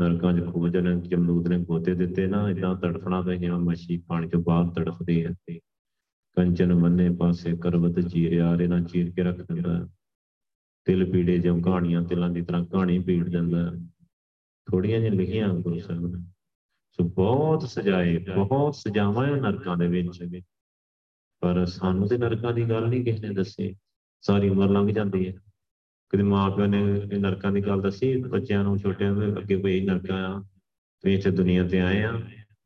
ਨਰਕਾਂ 0.00 0.32
'ਚ 0.32 0.52
ਖੂਜ 0.52 0.76
ਨੇ 0.76 1.00
ਜਮਦੂਤ 1.00 1.48
ਨੇ 1.48 1.58
ਗੋਤੇ 1.58 1.94
ਦਿੱਤੇ 1.94 2.26
ਨਾ 2.26 2.50
ਇਦਾਂ 2.50 2.74
ਤੜਫਣਾ 2.74 3.22
ਤੇ 3.22 3.36
ਜਿਵੇਂ 3.36 3.58
ਮੱਛੀ 3.58 3.96
ਪਾਣੀ 3.96 4.28
ਚੋਂ 4.28 4.42
ਬਾਹਰ 4.42 4.68
ਤੜਫਦੀ 4.68 5.24
ਹੈ 5.24 5.30
ਤੇ 5.46 5.60
ਕੰਚਨ 6.36 6.74
ਮੰਨੇ 6.74 7.10
ਪਾਸੇ 7.10 7.56
ਕਰਵਤ 7.56 8.00
ਚੀਰਿਆ 8.00 8.58
ਰੇ 8.58 8.66
ਨਾਲ 8.66 8.84
ਚੀਰ 8.84 9.10
ਕੇ 9.10 9.22
ਰੱਖ 9.22 9.36
ਦਿੰਦਾ। 9.36 9.88
ਤਿਲ 10.84 11.10
ਪੀੜੇ 11.10 11.38
ਜਿਉ 11.38 11.60
ਕਹਾਣੀਆਂ, 11.60 12.02
ਤਿਲਾਂ 12.02 12.30
ਦੀ 12.30 12.40
ਤਰ੍ਹਾਂ 12.40 12.64
ਕਹਾਣੀ 12.64 12.98
ਪੀੜ 12.98 13.28
ਦਿੰਦਾ। 13.28 13.72
ਥੋੜੀਆਂ 14.70 15.00
ਜਿਹੀਆਂ 15.00 15.16
ਲਿਖੀਆਂ 15.16 15.48
ਗੁਰੂ 15.48 15.78
ਸਾਹਿਬ 15.78 16.06
ਨੇ। 16.06 16.24
ਸੋ 16.92 17.04
ਬਹੁਤ 17.04 17.68
ਸਜਾਏ, 17.68 18.18
ਬਹੁਤ 18.18 18.74
ਸਜਾਵਾਂ 18.74 19.26
ਨਰਕਾਂ 19.26 19.76
ਦੇ 19.76 19.86
ਵਿੱਚ। 19.86 20.40
ਪਰ 21.42 21.66
ਸਾਨੂੰ 21.66 22.08
ਤੇ 22.08 22.18
ਨਰਕਾਂ 22.18 22.52
ਦੀ 22.52 22.70
ਗੱਲ 22.70 22.88
ਨਹੀਂ 22.88 23.04
ਕਿਸੇ 23.04 23.28
ਨੇ 23.28 23.34
ਦੱਸੀ। 23.34 23.76
ਸਾਰੀ 24.20 24.48
ਉਮਰ 24.48 24.68
ਲੰਘ 24.68 24.88
ਜਾਂਦੀ 24.88 25.28
ਹੈ। 25.28 25.34
ਕਦੇ 26.08 26.22
ਮਾਂ 26.22 26.50
ਪਿਓ 26.50 26.66
ਨੇ 26.66 26.82
ਨਰਕਾਂ 27.18 27.52
ਦੀ 27.52 27.60
ਗੱਲ 27.60 27.80
ਦੱਸੀ, 27.80 28.16
ਬੱਚਿਆਂ 28.16 28.64
ਨੂੰ, 28.64 28.78
ਛੋਟਿਆਂ 28.78 29.12
ਨੂੰ, 29.12 29.38
ਅੱਗੇ 29.38 29.56
ਕੋਈ 29.56 29.80
ਨਰਕਾਂ 29.80 30.28
ਆ 30.28 30.40
ਤੁਸੀਂ 31.00 31.18
ਇੱਥੇ 31.18 31.30
ਦੁਨੀਆ 31.30 31.68
ਤੇ 31.68 31.80
ਆਏ 31.80 32.02
ਆ। 32.02 32.12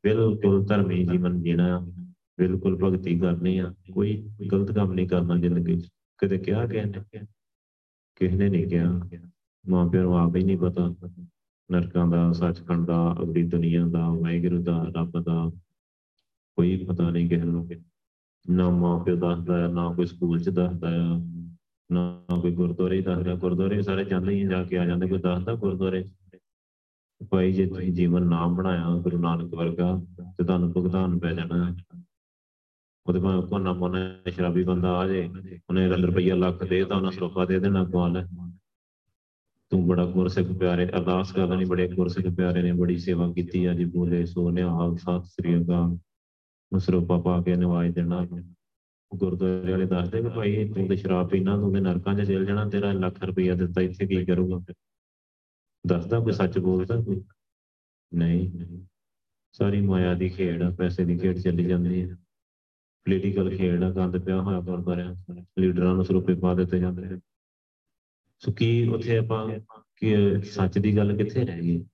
ਬਿਲਕੁਲ 0.02 0.66
ਧਰਮੀ 0.66 1.04
ਜੀਵਨ 1.04 1.42
ਜੀਣਾ, 1.42 1.92
ਬਿਲਕੁਲ 2.38 2.76
ਭਗਤੀ 2.76 3.18
ਕਰਨੀ 3.18 3.58
ਆ। 3.58 3.74
ਕੋਈ 3.92 4.30
ਗਲਤ 4.52 4.72
ਕੰਮ 4.72 4.92
ਨਹੀਂ 4.92 5.08
ਕਰਨਾ 5.08 5.36
ਜ਼ਿੰਦਗੀ 5.36 5.80
'ਚ। 5.80 5.88
ਕਦੇ 6.18 6.38
ਕਿਹਾ 6.38 6.66
ਕਿਸੇ 6.66 6.84
ਨੇ? 6.84 7.26
ਕਿਸੇ 8.16 8.36
ਨੇ 8.36 8.48
ਨਹੀਂ 8.48 8.66
ਕਿਹਾ। 8.66 9.00
ਮਾਂ 9.68 9.88
ਪਿਓ 9.88 10.02
ਨੂੰ 10.02 10.18
ਆਪ 10.18 10.36
ਹੀ 10.36 10.44
ਨਹੀਂ 10.44 10.58
ਪਤਾ। 10.58 10.94
ਨਰਕਾਂ 11.72 12.06
ਦਾ, 12.06 12.32
ਸੱਚਖੰਡ 12.32 12.86
ਦਾ, 12.86 13.16
ਅਗਲੀ 13.22 13.42
ਦੁਨੀਆ 13.42 13.86
ਦਾ, 13.86 14.08
ਵਾਹਿਗੁਰੂ 14.08 14.62
ਦਾ, 14.62 14.86
ਰੱਬ 14.96 15.22
ਦਾ। 15.22 15.50
ਕੋਈ 16.56 16.84
ਪਤਾ 16.84 17.10
ਨਹੀਂ 17.10 17.28
ਕਿਸੇ 17.28 17.44
ਨੂੰ। 17.44 17.68
ਨਾ 18.48 18.68
ਮਾਂ 18.70 18.98
ਪਿਓ 19.00 19.16
ਦੱਸਦਾ 19.16 19.66
ਨਾ 19.68 19.88
ਕੋਈ 19.92 20.06
ਸਕੂਲ 20.06 20.38
'ਚ 20.38 20.48
ਦੱਸਦਾ 20.48 20.88
ਆ 20.88 21.18
ਨਾ 21.90 22.38
ਕੋਈ 22.40 22.54
ਗੁਰਦੁਆਰੇ 22.54 23.00
ਦੱਸਦਾ 23.00 23.34
ਗੁਰਦੁਆਰੇ 23.34 23.80
ਸਾਰੇ 23.82 24.04
ਜਾਂਦੇ 24.04 24.32
ਹੀ 24.32 24.46
ਜਾ 24.46 24.62
ਕੇ 24.64 24.78
ਆ 24.78 24.84
ਜਾਂਦੇ 24.86 25.08
ਕੋਈ 25.08 25.18
ਦੱਸਦਾ 25.18 25.54
ਗੁਰਦੁਆਰੇ 25.54 26.04
ਭਾਈ 27.30 27.52
ਜੇ 27.52 27.66
ਤੁਸੀਂ 27.66 27.92
ਜੀਵਨ 27.92 28.26
ਨਾਮ 28.26 28.54
ਬਣਾਇਆ 28.54 28.96
ਗੁਰੂ 28.98 29.18
ਨਾਨਕ 29.18 29.54
ਵਰਗਾ 29.54 29.94
ਤੇ 30.38 30.44
ਤੁਹਾਨੂੰ 30.44 30.72
ਭੁਗਤਾਨ 30.72 31.18
ਪੈ 31.18 31.32
ਜਾਣਾ 31.32 31.74
ਉਹਦੇ 33.06 33.20
ਭਾਵੇਂ 33.20 33.42
ਕੋਨਾ 33.42 33.72
ਮੋਨਾ 33.72 33.98
ਸ਼ਰਾਬੀ 34.28 34.62
ਬੰਦਾ 34.64 34.96
ਆ 34.98 35.06
ਜੇ 35.08 35.28
ਉਹਨੇ 35.70 35.86
ਰੁਪਈਆ 35.88 36.34
ਲੱਖ 36.34 36.64
ਦੇ 36.64 36.84
ਤਾਂ 36.84 36.96
ਉਹਨਾਂ 36.96 37.12
ਸਰੋਪਾ 37.12 37.44
ਦੇ 37.44 37.58
ਦੇਣਾ 37.58 37.84
ਗਵਾਲ 37.84 38.26
ਤੂੰ 39.72 39.86
ਬੜਾ 39.86 40.04
ਗੁਰਸਿੱਖ 40.04 40.48
ਪਿਆਰੇ 40.58 40.86
ਅਰਦਾਸ 40.88 41.32
ਕਰਦਾ 41.32 41.54
ਨਹੀਂ 41.54 41.66
ਬੜੇ 41.66 41.88
ਗੁਰਸਿੱਖ 41.88 42.26
ਪਿਆਰੇ 42.28 42.62
ਨੇ 42.62 42.72
ਬੜੀ 42.72 42.96
ਸੇਵਾ 42.98 43.32
ਕੀਤੀ 43.32 43.70
ਅੱਜ 43.70 43.84
ਬੋਲੇ 43.84 44.24
ਸੋ 44.24 44.50
ਨਿਹਾਲ 44.50 44.96
ਸਤਿ 44.96 45.28
ਸ੍ਰੀ 45.28 45.56
ਅਕਾਲ 45.56 45.96
ਸਰੋਪਾ 46.80 47.20
ਪਾ 47.20 47.40
ਕੇ 47.42 47.56
ਨਿਵਾਜ 47.56 47.90
ਦੇਣਾ 47.94 48.26
ਗੁਰਦੁਆਰੇ 49.12 49.70
ਵਾਲੇ 49.72 49.86
ਦੱਸਦੇ 49.86 50.22
ਕਿ 50.22 50.28
ਭਾਈ 50.28 50.68
ਤੂੰ 50.68 50.86
ਤੇ 50.88 50.96
ਸ਼ਰਾਬ 50.96 51.28
ਪੀਣਾ 51.30 51.56
ਤੂੰ 51.56 51.72
ਤੇ 51.74 51.80
ਨਰਕਾਂ 51.80 52.14
'ਚ 52.14 52.26
ਚਲ 52.28 52.44
ਜਾਣਾ, 52.46 52.68
ਤੇਰਾ 52.68 52.92
ਲੱਖ 52.92 53.22
ਰੁਪਈਆ 53.24 53.54
ਦਿੱਤਾ, 53.54 53.80
ਇੱਥੇ 53.80 54.06
ਕੀ 54.06 54.24
ਕਰੂਗਾ 54.24 54.60
ਦੱਸਦਾ 55.86 56.20
ਕੋਈ 56.20 56.32
ਸੱਚ 56.32 56.58
ਬੋਲਦਾ 56.58 57.00
ਕੋਈ? 57.00 57.22
ਨਹੀਂ 58.12 58.50
ਸਾਰੀ 59.52 59.80
ਮਾਇਆ 59.80 60.14
ਦੀ 60.14 60.28
ਖੇਡ 60.28 60.62
ਆ, 60.62 60.70
ਪੈਸੇ 60.70 61.04
ਦੀ 61.04 61.18
ਖੇਡ 61.18 61.38
ਚੱਲੀ 61.38 61.64
ਜਾਂਦੀ 61.64 62.02
ਹੈ 62.02 62.14
ਪੋਲੀਟੀਕਲ 63.06 63.56
ਖੇਡ 63.56 63.82
ਆ, 63.82 63.90
ਗੰਦ 63.90 64.24
ਪਿਆ 64.24 64.40
ਹੋਇਆ 64.42 64.60
ਗੁਰਦੁਆਰਿਆਂ 64.60 65.14
ਲੀਡਰਾਂ 65.58 65.94
ਨੂੰ 65.94 66.04
ਸਰੂਪੇ 66.04 66.34
ਪਾ 66.34 66.54
ਦਿੱਤੇ 66.54 66.78
ਜਾਂਦੇ 66.78 67.02
ਨੇ 67.02 67.20
ਸੋ 68.42 68.52
ਕੀ 68.52 68.88
ਉੱਥੇ 68.88 69.18
ਆਪਾਂ, 69.18 69.60
ਕਿ 69.96 70.40
ਸੱਚ 70.42 70.78
ਦੀ 70.78 70.96
ਗੱਲ 70.96 71.16
ਕਿੱਥੇ 71.16 71.44
ਰਹਿ 71.44 71.60
ਗਈ? 71.60 71.84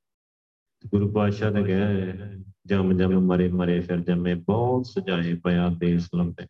ਗੁਰੂ 0.90 1.08
ਪਾਤਸ਼ਾਹ 1.08 1.50
ਨੇ 1.50 1.62
ਕਿਹਾ 1.62 1.88
ਜਮ 2.66 2.92
ਜਮ 2.92 3.20
ਮਰੇ 3.20 3.48
ਮਰੇ 3.48 3.80
ਫਿਰ 3.80 4.00
ਜੰਮੇ 4.00 4.34
ਬਹੁਤ 4.34 4.86
ਸਜਾਏ 4.86 5.34
ਪਿਆ 5.34 5.68
ਤੇ 5.80 5.92
ਇਸਲਮ 5.92 6.32
ਤੇ 6.32 6.46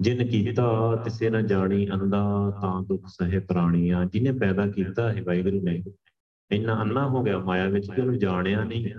ਜਿਨ 0.00 0.26
ਕੀਤਾ 0.26 0.96
ਤਿਸੇ 0.96 1.30
ਨਾ 1.30 1.40
ਜਾਣੀ 1.40 1.88
ਅੰਦਾ 1.88 2.22
ਤਾਂ 2.60 2.82
ਦੁੱਖ 2.82 3.06
ਸਹਿ 3.06 3.38
ਪ੍ਰਾਣੀਆਂ। 3.38 4.04
ਜਿਹਨੇ 4.06 4.32
ਪੈਦਾ 4.32 4.66
ਕੀਤਾ 4.66 5.12
ਹੈ 5.12 5.22
ਵਾਹਿਗੁਰੂ 5.22 5.60
ਨੇ, 5.60 5.82
ਇੰਨਾ 6.50 6.80
ਅੰਨਾ 6.82 7.06
ਹੋ 7.08 7.22
ਗਿਆ 7.22 7.38
ਮਾਇਆ 7.38 7.68
ਵਿੱਚ 7.68 7.90
ਕਿ 7.90 8.00
ਉਹਨੂੰ 8.00 8.18
ਜਾਣਿਆ 8.18 8.64
ਨਹੀਂ, 8.64 8.94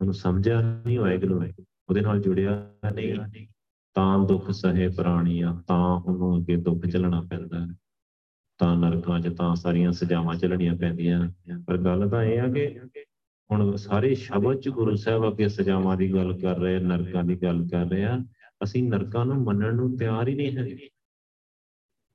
ਉਹਨੂੰ 0.00 0.14
ਸਮਝਿਆ 0.14 0.60
ਨਹੀਂ 0.86 0.98
ਵਾਹਿਗੁਰੂ 0.98 1.40
ਨੇ, 1.40 1.52
ਉਹਦੇ 1.88 2.00
ਨਾਲ 2.00 2.20
ਜੁੜਿਆ 2.20 2.70
ਨਹੀਂ। 2.94 3.46
ਤਾਂ 3.94 4.18
ਦੁੱਖ 4.18 4.50
ਸਹਿ 4.50 4.88
ਪ੍ਰਾਣੀਆਂ, 4.88 5.62
ਤਾਂ 5.68 6.00
ਉਹਨੂੰ 6.00 6.38
ਅੱਗੇ 6.38 6.56
ਦੁੱਖ 6.56 6.86
ਝੱਲਣਾ 6.86 7.20
ਪੈਂਦਾ। 7.20 7.60
ਹੈ 7.60 7.66
ਤਾਂ 8.58 8.76
ਨਰਕਾਂ 8.76 9.20
'ਚ 9.20 9.28
ਤਾਂ 9.28 9.54
ਸਾਰੀਆਂ 9.56 9.92
ਸਜ਼ਾਵਾਂ 9.92 10.34
ਝੱਲਣੀਆਂ 10.34 10.76
ਪੈਂਦੀਆਂ। 10.76 11.28
ਪਰ 11.66 11.76
ਗੱਲ 11.78 12.08
ਤਾਂ 12.08 12.22
ਇਹ 12.22 12.40
ਆ 12.40 12.48
ਕਿ 12.48 12.80
ਹੁਣ 13.50 13.76
ਸਾਰੇ 13.76 14.14
ਸ਼ਬਦ 14.14 14.56
'ਚ 14.56 14.68
ਗੁਰੂ 14.68 14.94
ਸਾਹਿਬ 14.96 15.28
ਅੱਗੇ 15.28 15.48
ਸਜ਼ਾਵਾਂ 15.48 15.96
ਦੀ 15.96 16.12
ਗੱਲ 16.12 16.38
ਕਰ 16.38 16.58
ਰਹੇ 16.58 16.78
ਨਰਕਾਂ 16.78 17.24
ਦੀ 17.24 17.36
ਗੱਲ 17.42 17.66
ਕਰ 17.72 17.86
ਰਹੇ 17.86 18.04
ਆ, 18.04 18.18
ਅਸੀਂ 18.64 18.82
ਨਰਕਾਂ 18.90 19.24
ਨੂੰ 19.26 19.36
ਮੰਨਣ 19.44 19.74
ਨੂੰ 19.74 19.96
ਤਿਆਰ 19.96 20.28
ਹੀ 20.28 20.34
ਨਹੀਂ 20.34 20.56
ਹੈਗੇ। 20.56 20.88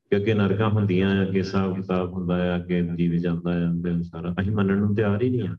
ਕਿ 0.09 0.15
ਅੱਗੇ 0.15 0.33
ਨਰਕਾਂ 0.33 0.69
ਹੁੰਦੀਆਂ 0.69 1.09
ਅੱਗੇ 1.21 1.39
ਹਿਸਾਬ 1.39 1.75
ਕਿਤਾਬ 1.75 2.13
ਹੁੰਦਾ 2.13 2.37
ਹੈ 2.37 2.55
ਅੱਗੇ 2.55 2.81
ਜੀਵ 2.95 3.13
ਜਾਂਦਾ 3.13 3.53
ਹੈ 3.53 3.65
ਅੰਦਰ 3.65 4.01
ਸਾਰਾ। 4.03 4.33
ਅਸੀਂ 4.41 4.51
ਮੰਨਣ 4.51 4.77
ਨੂੰ 4.77 4.95
ਤਿਆਰ 4.95 5.21
ਹੀ 5.23 5.29
ਨਹੀਂ 5.29 5.47
ਆ। 5.47 5.55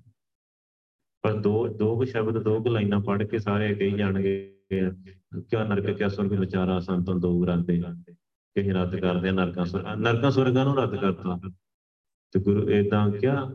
ਪਰ 1.23 1.33
ਦੋ 1.41 1.67
ਦੋ 1.69 1.97
ਕੁ 1.97 2.05
ਸ਼ਬਦ, 2.05 2.43
ਦੋ 2.43 2.63
ਕੁ 2.63 2.71
ਲਾਈਨਾਂ 2.71 3.01
ਪੜ੍ਹ 3.01 3.25
ਕੇ 3.25 3.39
ਸਾਰੇ 3.39 3.75
ਕਹੀ 3.75 3.91
ਜਾਣਗੇ 3.91 4.51
ਕਿਆ 4.71 5.65
ਨਰਕ, 5.65 5.97
ਕਿਆ 5.97 6.09
ਸੁਰਗ, 6.09 6.33
ਵਿਚਾਰਾ 6.33 6.79
ਸੰਤਨ 6.81 7.21
ਦੋ 7.21 7.41
ਗਰਾਂਦੇ 7.41 7.83
ਕਿ 8.57 8.73
ਰੱਦ 8.73 8.97
ਕਰਦੇ 8.97 9.29
ਆ, 9.29 9.33
ਨਰਕਾਂ 9.33 9.65
ਸੁਰਗਾਂ 9.65 9.97
ਨਰਕਾਂ 9.97 10.31
ਸੁਰਗਾਂ 10.31 10.65
ਨੂੰ 10.65 10.77
ਰੱਦ 10.77 10.97
ਕਰਤਾ। 10.97 11.41
ਤੇ 12.33 12.41
ਗੁਰੂ 12.41 12.71
ਇਦਾਂ 12.71 13.11
ਕਿਹਾ 13.11 13.51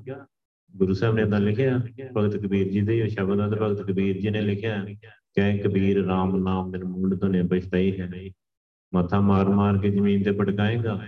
ਗੁਰੂ 0.75 0.93
ਸਾਹਿਬ 0.93 1.15
ਨੇ 1.15 1.21
ਇਦਾਂ 1.21 1.39
ਲਿਖਿਆ, 1.39 1.81
ਭਗਤ 2.17 2.37
ਕਬੀਰ 2.37 2.67
ਜੀ 2.67 2.81
ਦੇ 2.81 3.07
ਸ਼ਬਦਾਂ 3.09 3.49
ਤੇ 3.49 3.55
ਭਗਤ 3.55 3.81
ਕਬੀਰ 3.81 4.21
ਜੀ 4.21 4.29
ਨੇ 4.29 4.41
ਲਿਖਿਆ, 4.41 4.85
ਕਹਿ 5.33 5.57
ਕਬੀਰ 5.57 5.99
RAM 5.99 6.37
ਨਾਮ 6.37 6.71
ਬਿਨ 6.71 6.83
ਮੂਲ 6.83 7.17
ਧੁਨੇ 7.17 7.41
ਬਚਤਾਈ 7.41 7.99
ਹੈ 7.99 8.11
ਮੱਥਾ 8.93 9.19
ਮਾਰ 9.19 9.49
ਮਾਰ 9.49 9.77
ਕੇ 9.77 9.89
ਜ਼ਮੀਨ 9.89 10.23
ਤੇ 10.23 10.31
ਪਟਕਾਏਗਾ 10.31 11.01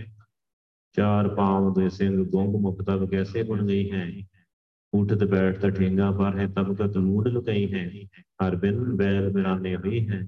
ਚਾਰ 0.93 1.36
ਪਾਉ 1.36 1.74
ਦੇ 1.74 1.89
ਸਿੰਘ 1.89 2.26
ਗੁੰਗ 2.26 2.55
ਮੁਖ 2.55 2.82
ਤਬ 2.82 3.09
ਕੈਸੇ 3.09 3.43
ਬਣ 3.43 3.66
ਗਈ 3.68 3.91
ਹੈ 3.91 4.12
ਉਠਤ 4.93 5.24
ਬੈਠਤ 5.24 5.70
ਠੇਂਗਾ 5.70 6.12
ਪਰ 6.12 6.39
ਹੈ 6.39 6.47
ਤਬ 6.47 6.76
ਕਤ 6.76 6.97
ਮੂਡ 6.97 7.28
ਲੁਕਈ 7.28 7.74
ਹੈ 7.74 7.89
ਹਰ 8.22 8.55
ਬਿਨ 8.55 8.84
ਬੈਲ 8.95 9.30
ਬਿਰਾਨੇ 9.30 9.76
ਹੋਈ 9.76 10.07
ਹੈ। 10.09 10.22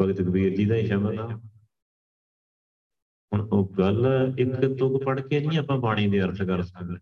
ਭਗਤ 0.00 0.22
ਕਬੀਰ 0.22 0.56
ਜੀ 0.56 0.64
ਦਾ 0.64 0.74
ਹੀ 0.74 0.86
ਸ਼ਬਦ 0.86 1.18
ਆ। 1.18 1.26
ਹੁਣ 3.32 3.40
ਉਹ 3.40 3.72
ਗੱਲ 3.78 4.06
ਇੱਕ 4.38 4.78
ਤੁਕ 4.78 5.04
ਪੜ 5.04 5.20
ਕੇ 5.20 5.40
ਨਹੀਂ 5.40 5.58
ਆਪਾਂ 5.58 5.78
ਬਾਣੀ 5.78 6.08
ਦੇ 6.08 6.22
ਅਰਥ 6.22 6.42
ਕਰ 6.42 6.62
ਸਕਦੇ। 6.62 6.96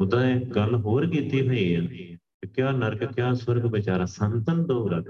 ਉਹਦਾ 0.00 0.28
ਇਹ 0.28 0.40
ਗੱਲ 0.46 0.74
ਹੋਰ 0.74 1.06
ਕੀਤੀ 1.06 1.46
ਹੋਈ 1.48 1.74
ਹੈ 1.76 2.16
ਕਿਆ 2.54 2.70
ਨਰਕ, 2.72 3.04
ਕਿਆ 3.04 3.34
ਸਵਰਗ 3.34 3.66
ਵਿਚਾਰਾ 3.72 4.04
ਸੰਤਨ 4.06 4.64
ਦੋ 4.66 4.88
ਰਗ 4.88 5.04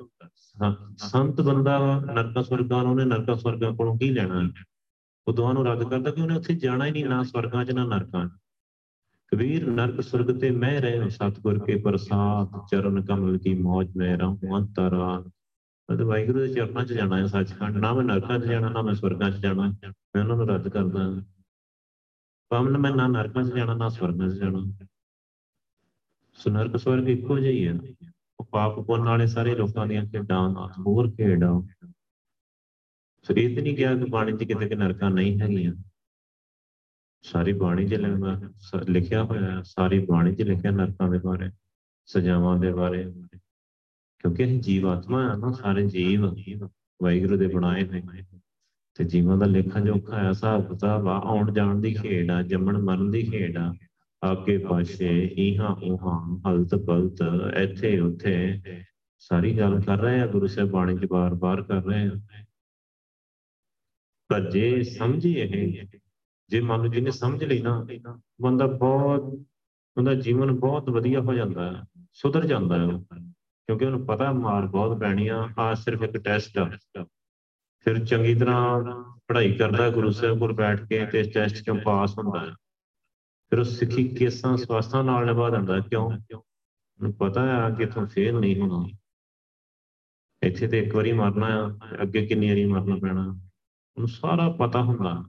ਸੰਤ 0.96 1.40
ਬੰਦਾ 1.40 1.78
ਨਰਕ 2.14 2.44
ਸਵਰਗਾਂ 2.44 2.82
ਨੂੰ 2.82 2.92
ਉਹਨੇ 2.92 3.04
ਨਰਕ 3.04 3.38
ਸਵਰਗਾਂ 3.38 3.72
ਕੋਲੋਂ 3.72 3.98
ਕੀ 3.98 4.10
ਲੈਣਾ? 4.10 4.50
ਉਹ 5.26 5.32
ਦੋਹਾਂ 5.32 5.54
ਨੂੰ 5.54 5.64
ਰੱਦ 5.66 5.82
ਕਰਦਾ 5.82 6.10
ਕਿ 6.10 6.20
ਉਹਨੇ 6.20 6.36
ਉੱਥੇ 6.36 6.54
ਜਾਣਾ 6.54 6.86
ਹੀ 6.86 6.90
ਨਹੀਂ, 6.90 7.04
ਨਾ 7.04 7.22
ਸਵਰਗਾਂ 7.22 7.64
'ਚ, 7.64 7.70
ਨਾ 7.70 7.84
ਨਰਕਾਂ 7.84 8.28
'ਚ। 8.28 8.32
ਕਬੀਰ, 9.32 9.66
ਨਰਕ 9.66 10.00
ਸੁਰਗ 10.00 10.38
ਤੇ 10.38 10.50
ਮੈਂ 10.50 10.80
ਰਹੇ 10.80 11.08
ਸਤਗੁਰ 11.08 11.58
ਕੇ 11.58 11.76
ਪ੍ਰਸਾਦ, 11.76 12.48
ਚਰਨ 12.70 13.02
ਕਮਲ 13.02 13.38
ਕੀ 13.38 13.54
ਮੌਜ 13.54 13.96
ਮੈਂ 13.96 14.16
ਰਹੂੰ 14.18 14.58
ਅੰਤਰਾ 14.58 15.24
ਅਤੇ 15.88 16.04
ਵਾਹਿਗੁਰੂ 16.04 16.38
ਦੇ 16.38 16.48
ਚਰਨਾਂ 16.48 16.84
'ਚ 16.84 16.92
ਜਾਣਾ 16.92 17.16
ਹੈ 17.16 17.26
ਸੱਚਖੰਡ, 17.26 17.76
ਨਾ 17.76 17.92
ਮੈਂ 17.92 18.04
ਨਰਕਾਂ 18.04 18.38
'ਚ 18.38 18.44
ਜਾਣਾ, 18.44 18.68
ਨਾ 18.68 18.82
ਮੈਂ 18.82 18.94
ਸਵਰਗਾਂ 18.94 19.30
'ਚ 19.30 19.36
ਜਾਣਾ। 19.36 19.72
ਮੈਂ 19.86 20.22
ਉਹਨਾਂ 20.22 20.36
ਨੂੰ 20.36 20.48
ਰੱਦ 20.48 20.68
ਕਰਦਾ 20.68 21.22
ਪਾਵਨ 22.50 22.78
ਮੈਂ 22.78 22.90
ਨਾ 22.90 23.06
ਨਰਕਾਂ 23.06 23.42
'ਚ 23.44 23.54
ਜਾਣਾ, 23.54 23.74
ਨਾ 23.74 23.88
ਸਵਰਗਾਂ 23.88 24.28
'ਚ 24.28 24.32
ਜਾਣਾ। 24.32 24.86
ਸੋ 26.34 26.50
ਨਰਕ 26.50 26.76
ਸਵਰਗ 26.76 27.08
ਇੱਕੋ 27.08 27.38
ਜਿਹੀ 27.38 27.68
ਹੈ 27.68 27.74
ਉਹ 28.40 28.44
ਪਾਪ 28.44 28.80
ਪੁੰਨ 28.80 29.02
ਵਾਲੇ 29.02 29.26
ਸਾਰੇ 29.26 29.54
ਲੋਕਾਂ 29.54 29.86
ਦੀਆਂ 29.86 30.04
ਖੇਡਾਂ, 30.06 30.68
ਹੋਰ 30.78 31.10
ਖੇਡਾਂ। 31.10 31.62
ਸੋ 33.22 33.34
ਇਹ 33.34 33.56
ਤੇ 33.56 33.62
ਨਹੀਂ 33.62 33.76
ਕਿਹਾ 33.76 33.94
ਕਿ 33.94 34.04
ਬਾਣੀ 34.04 34.32
'ਚ 34.32 34.44
ਕਿਤੇ 34.44 34.68
ਕਿ 34.68 34.74
ਨਰਕਾਂ 34.74 35.10
ਨਹੀਂ 35.10 35.40
ਹੈਗੀਆਂ। 35.40 35.74
ਸਾਰੀ 37.22 37.52
ਬਾਣੀ 37.52 37.86
'ਚ 37.88 37.94
ਲਿਖਿਆ 38.88 39.22
ਹੋਇਆ 39.24 39.62
ਸਾਰੀ 39.62 40.06
ਬਾਣੀ 40.06 40.34
'ਚ 40.34 40.42
ਲਿਖਿਆ 40.42 40.70
ਨਰਕਾਂ 40.70 41.08
ਦੇ 41.08 41.18
ਬਾਰੇ, 41.18 41.50
ਸਜ਼ਾਵਾਂ 42.06 42.58
ਦੇ 42.58 42.72
ਬਾਰੇ। 42.72 43.04
ਕਿਉਂਕਿ 44.18 44.44
ਅਸੀਂ 44.44 44.60
ਜੀਵ 44.60 44.88
ਆਤਮਾ 44.88 45.26
ਆ 45.26 45.36
ਨਾ, 45.36 45.52
ਸਾਰੇ 45.52 45.86
ਜੀਵ 45.86 46.26
ਵਾਹਿਗੁਰੂ 47.02 47.36
ਦੇ 47.36 47.46
ਬਣਾਏ 47.46 47.84
ਹੋਏ। 47.84 48.39
ਤੇ 49.00 49.04
ਜੀਵਾਂ 49.04 49.36
ਦਾ 49.38 49.46
ਲੇਖਾ 49.46 49.80
ਜੋਖਾ 49.80 50.16
ਆ, 50.16 50.28
ਹਿਸਾਬ 50.28 50.68
ਕਿਤਾਬ 50.68 51.06
ਆ, 51.08 51.12
ਆਉਣ 51.24 51.52
ਜਾਣ 51.52 51.80
ਦੀ 51.80 51.92
ਖੇਡ 51.94 52.30
ਆ, 52.30 52.42
ਜੰਮਣ 52.42 52.78
ਮਰਨ 52.78 53.10
ਦੀ 53.10 53.22
ਖੇਡ 53.22 53.56
ਆ 53.58 53.72
ਆਗੇ 54.22 54.56
ਪਾਸੇ 54.58 55.08
ਇਹਾਂ 55.38 55.68
ਉਹਾਂ 55.68 56.16
ਹਲਤ 56.48 56.74
ਪਲਤ, 56.74 57.22
ਇੱਥੇ 57.60 58.00
ਉੱਥੇ 58.00 58.60
ਸਾਰੀ 59.18 59.58
ਗੱਲ 59.58 59.80
ਕਰ 59.80 59.98
ਰਹੇ 59.98 60.20
ਆ, 60.20 60.26
ਗੁਰੂ 60.26 60.46
ਸਾਹਿਬ 60.46 60.70
ਬਾਣੀ 60.70 60.96
ਚ 60.98 61.06
ਬਾਰ-ਬਾਰ 61.06 61.62
ਕਰ 61.62 61.84
ਰਹੇ 61.84 62.06
ਆ। 62.06 62.44
ਪਰ 64.30 64.50
ਜੇ 64.50 64.82
ਸਮਝੀ 64.82 65.32
ਇਹ, 65.34 65.86
ਜੇ 66.48 66.60
ਮੰਨ 66.60 66.82
ਲਓ 66.82 66.88
ਜਿਹਨੇ 66.88 67.10
ਸਮਝ 67.10 67.44
ਲਈ 67.44 67.62
ਨਾ, 67.62 67.86
ਬੰਦਾ 68.40 68.66
ਬਹੁਤ, 68.66 69.22
ਉਹਦਾ 69.96 70.14
ਜੀਵਨ 70.14 70.52
ਬਹੁਤ 70.58 70.90
ਵਧੀਆ 70.90 71.20
ਹੋ 71.20 71.34
ਜਾਂਦਾ 71.34 71.70
ਹੈ 71.72 72.04
ਸੁਧਰ 72.12 72.46
ਜਾਂਦਾ 72.46 72.78
ਹੈ 72.78 72.98
ਕਿਉਂਕਿ 73.66 73.84
ਉਹਨੂੰ 73.84 74.06
ਪਤਾ 74.06 74.32
ਮਾਰ 74.32 74.66
ਬਹੁਤ 74.66 74.98
ਪੈਣੀ 74.98 75.28
ਆ 75.28 75.48
ਆ 75.58 75.74
ਸਿਰਫ 75.74 76.02
ਇੱਕ 76.02 76.16
ਟੈਸਟ 76.18 76.58
ਆ। 76.58 76.70
ਫਿਰ 77.84 78.04
ਚੰਗੀ 78.04 78.34
ਤਰ੍ਹਾਂ 78.34 78.84
ਪੜ੍ਹਾਈ 79.28 79.52
ਕਰਦਾ, 79.52 79.90
ਗੁਰੂ 79.90 80.10
ਸਾਹਿਬ 80.10 80.38
ਕੋਲ 80.38 80.52
ਬੈਠ 80.52 80.88
ਕੇ 80.88 81.06
ਤੇ 81.06 81.20
ਇਸ 81.20 81.34
ਟੈਸਟ 81.34 81.64
ਚੋਂ 81.64 81.76
ਪਾਸ 81.76 82.18
ਹੁੰਦਾ 82.18 82.40
ਹੈ। 82.40 82.50
ਫਿਰ 83.50 83.58
ਉਹ 83.58 83.64
ਸਿੱਖੀ 83.64 84.08
ਕੇਸਾਂ 84.08 84.56
ਸਵਾਸਾਂ 84.56 85.04
ਨਾਲ 85.04 85.26
ਨਿਭਾ 85.26 85.50
ਦਿੰਦਾ 85.50 85.80
ਕਿਉਂ? 85.80 86.18
ਉਹਨੂੰ 86.34 87.12
ਪਤਾ 87.12 87.40
ਆ 87.40 87.70
ਕਿ 87.70 87.82
ਇਥੋਂ 87.82 88.06
ਫੇਲ 88.06 88.38
ਨਹੀਂ 88.38 88.60
ਹੋਣਾ। 88.60 88.96
ਇੱਥੇ 90.42 90.68
ਤੇ 90.68 90.78
ਇੱਕ 90.78 90.94
ਵਾਰੀ 90.94 91.12
ਮਰਨਾ 91.12 91.46
ਆ 91.46 91.78
ਅੱਗੇ 92.02 92.26
ਕਿੰਨੀ 92.26 92.48
ਵਾਰੀ 92.48 92.64
ਮਰਨਾ 92.64 92.96
ਪੈਣਾ 92.96 93.26
ਉਹਨੂੰ 93.96 94.08
ਸਾਰਾ 94.08 94.48
ਪਤਾ 94.48 94.82
ਹੁੰਦਾ 94.82 95.24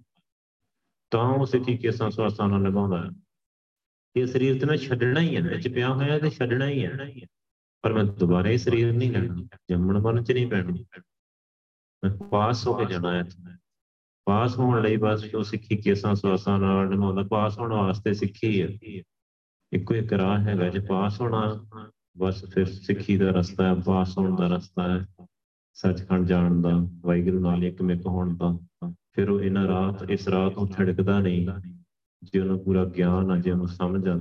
ਤਾਂ 1.12 1.24
ਉਹ 1.24 1.46
ਸਿੱਖੀ 1.46 1.78
ਕੇਸਾਂ 1.78 2.12
ਸਵਾਸਾਂ 2.12 2.50
ਨਾਲ 2.50 2.62
ਨਿਭਾਉਂਦਾ 2.62 3.10
ਇਹ 4.16 4.28
ਸਰੀਰ 4.28 4.60
ਤੇ 4.60 4.66
ਨਾ 4.66 4.76
ਛੱਡਣਾ 4.76 5.20
ਹੀ 5.20 5.36
ਹੈ, 5.36 5.42
ਵਿੱਚ 5.42 5.68
ਪਿਆ 5.68 5.94
ਹੋਇਆ 5.94 6.20
ਤੇ 6.20 6.30
ਛੱਡਣਾ 6.30 6.68
ਹੀ 6.68 6.86
ਹੈ। 6.86 6.92
ਪਰ 7.82 7.94
ਮੈਂ 7.94 8.04
ਦੁਬਾਰਾ 8.04 8.50
ਇਹ 8.50 8.58
ਸਰੀਰ 8.58 8.94
ਨਹੀਂ 8.94 9.12
ਲੈਣਾ। 9.12 9.48
ਜੰਮਣ 9.70 10.00
ਮਰਨ 10.00 10.24
ਚ 10.24 10.32
ਨਹੀਂ 10.32 10.48
ਪੈਣਾ। 10.48 10.70
ਮੈਂ 10.70 11.02
ਪਾਸ 12.32 12.68
ਹੋ 12.68 12.74
ਕੇ 12.74 12.86
ਜਾਣਾ 12.86 13.12
ਹੈ। 13.14 13.24
ਪਾਸ 14.28 14.58
ਹੋਣ 14.58 14.82
ਲਈ 14.82 14.98
ਬਸ 14.98 15.24
ਜੋ 15.24 15.44
ਸਿੱਖੀ 15.44 15.76
ਕੇਸਾਂ 15.78 16.16
ਸਵਾਸਾਂ 16.16 16.58
ਨਾਲ 16.60 16.90
ਨਿਭਾਉਂਦਾ, 16.90 17.24
ਪਾਸ 17.24 17.58
ਹੋਣ 17.60 17.74
ਵਾਸਤੇ 17.74 18.14
ਸਿੱਖੀ 18.14 18.62
ਹੈ। 18.62 18.68
ਇੱਕੋ 19.72 19.94
ਇੱਕ 19.94 20.14
ਰਾਹ 20.14 20.40
ਹੈਗਾ, 20.40 20.70
ਜੇ 20.70 20.80
ਪਾਸ 20.80 21.22
ਹੋਣਾ, 21.22 21.66
ਬਸ 22.18 22.44
ਫਿਰ 22.46 22.66
ਸਿੱਖੀ 22.66 23.18
ਦਾ 23.18 23.30
ਰਸਤਾ 23.32 23.68
ਹੈ, 23.68 23.74
ਪਾਸ 23.86 24.18
ਹੋਣ 24.18 24.36
ਦਾ 24.36 24.48
ਰਸਤਾ 24.48 24.88
ਹੈ, 24.90 25.06
ਸੱਚਖੰਡ 25.74 26.28
ਜਾਣ 26.28 26.62
ਦਾ, 26.62 26.72
ਵਾਹਿਗੁਰੂ 27.02 27.40
ਨਾਲ 27.40 27.64
ਇੱਕ 27.64 27.82
ਮਿੱਕ 27.82 28.06
ਹੋਣ 28.08 28.36
ਦਾ। 28.38 28.58
ਫਿਰ 29.12 29.30
ਉਹ 29.30 29.42
ਇਹਨਾਂ 29.42 29.68
ਰਾਹ 29.68 30.06
ਇਸ 30.10 30.28
ਰਾਹ 30.28 30.50
ਤੋਂ 30.50 30.68
ਛੜਕਦਾ 30.68 31.20
ਨਹੀਂ, 31.20 31.48
ਜੇ 32.24 32.40
ਉਹਨੂੰ 32.40 32.64
ਪੂਰਾ 32.64 32.86
ਗਿਆਨ 32.86 33.32
ਆ, 33.32 33.38
ਜੇ 33.38 33.52
ਉਹਨੂੰ 33.52 33.68
ਸਮਝ 33.68 34.08
ਆ 34.08 34.16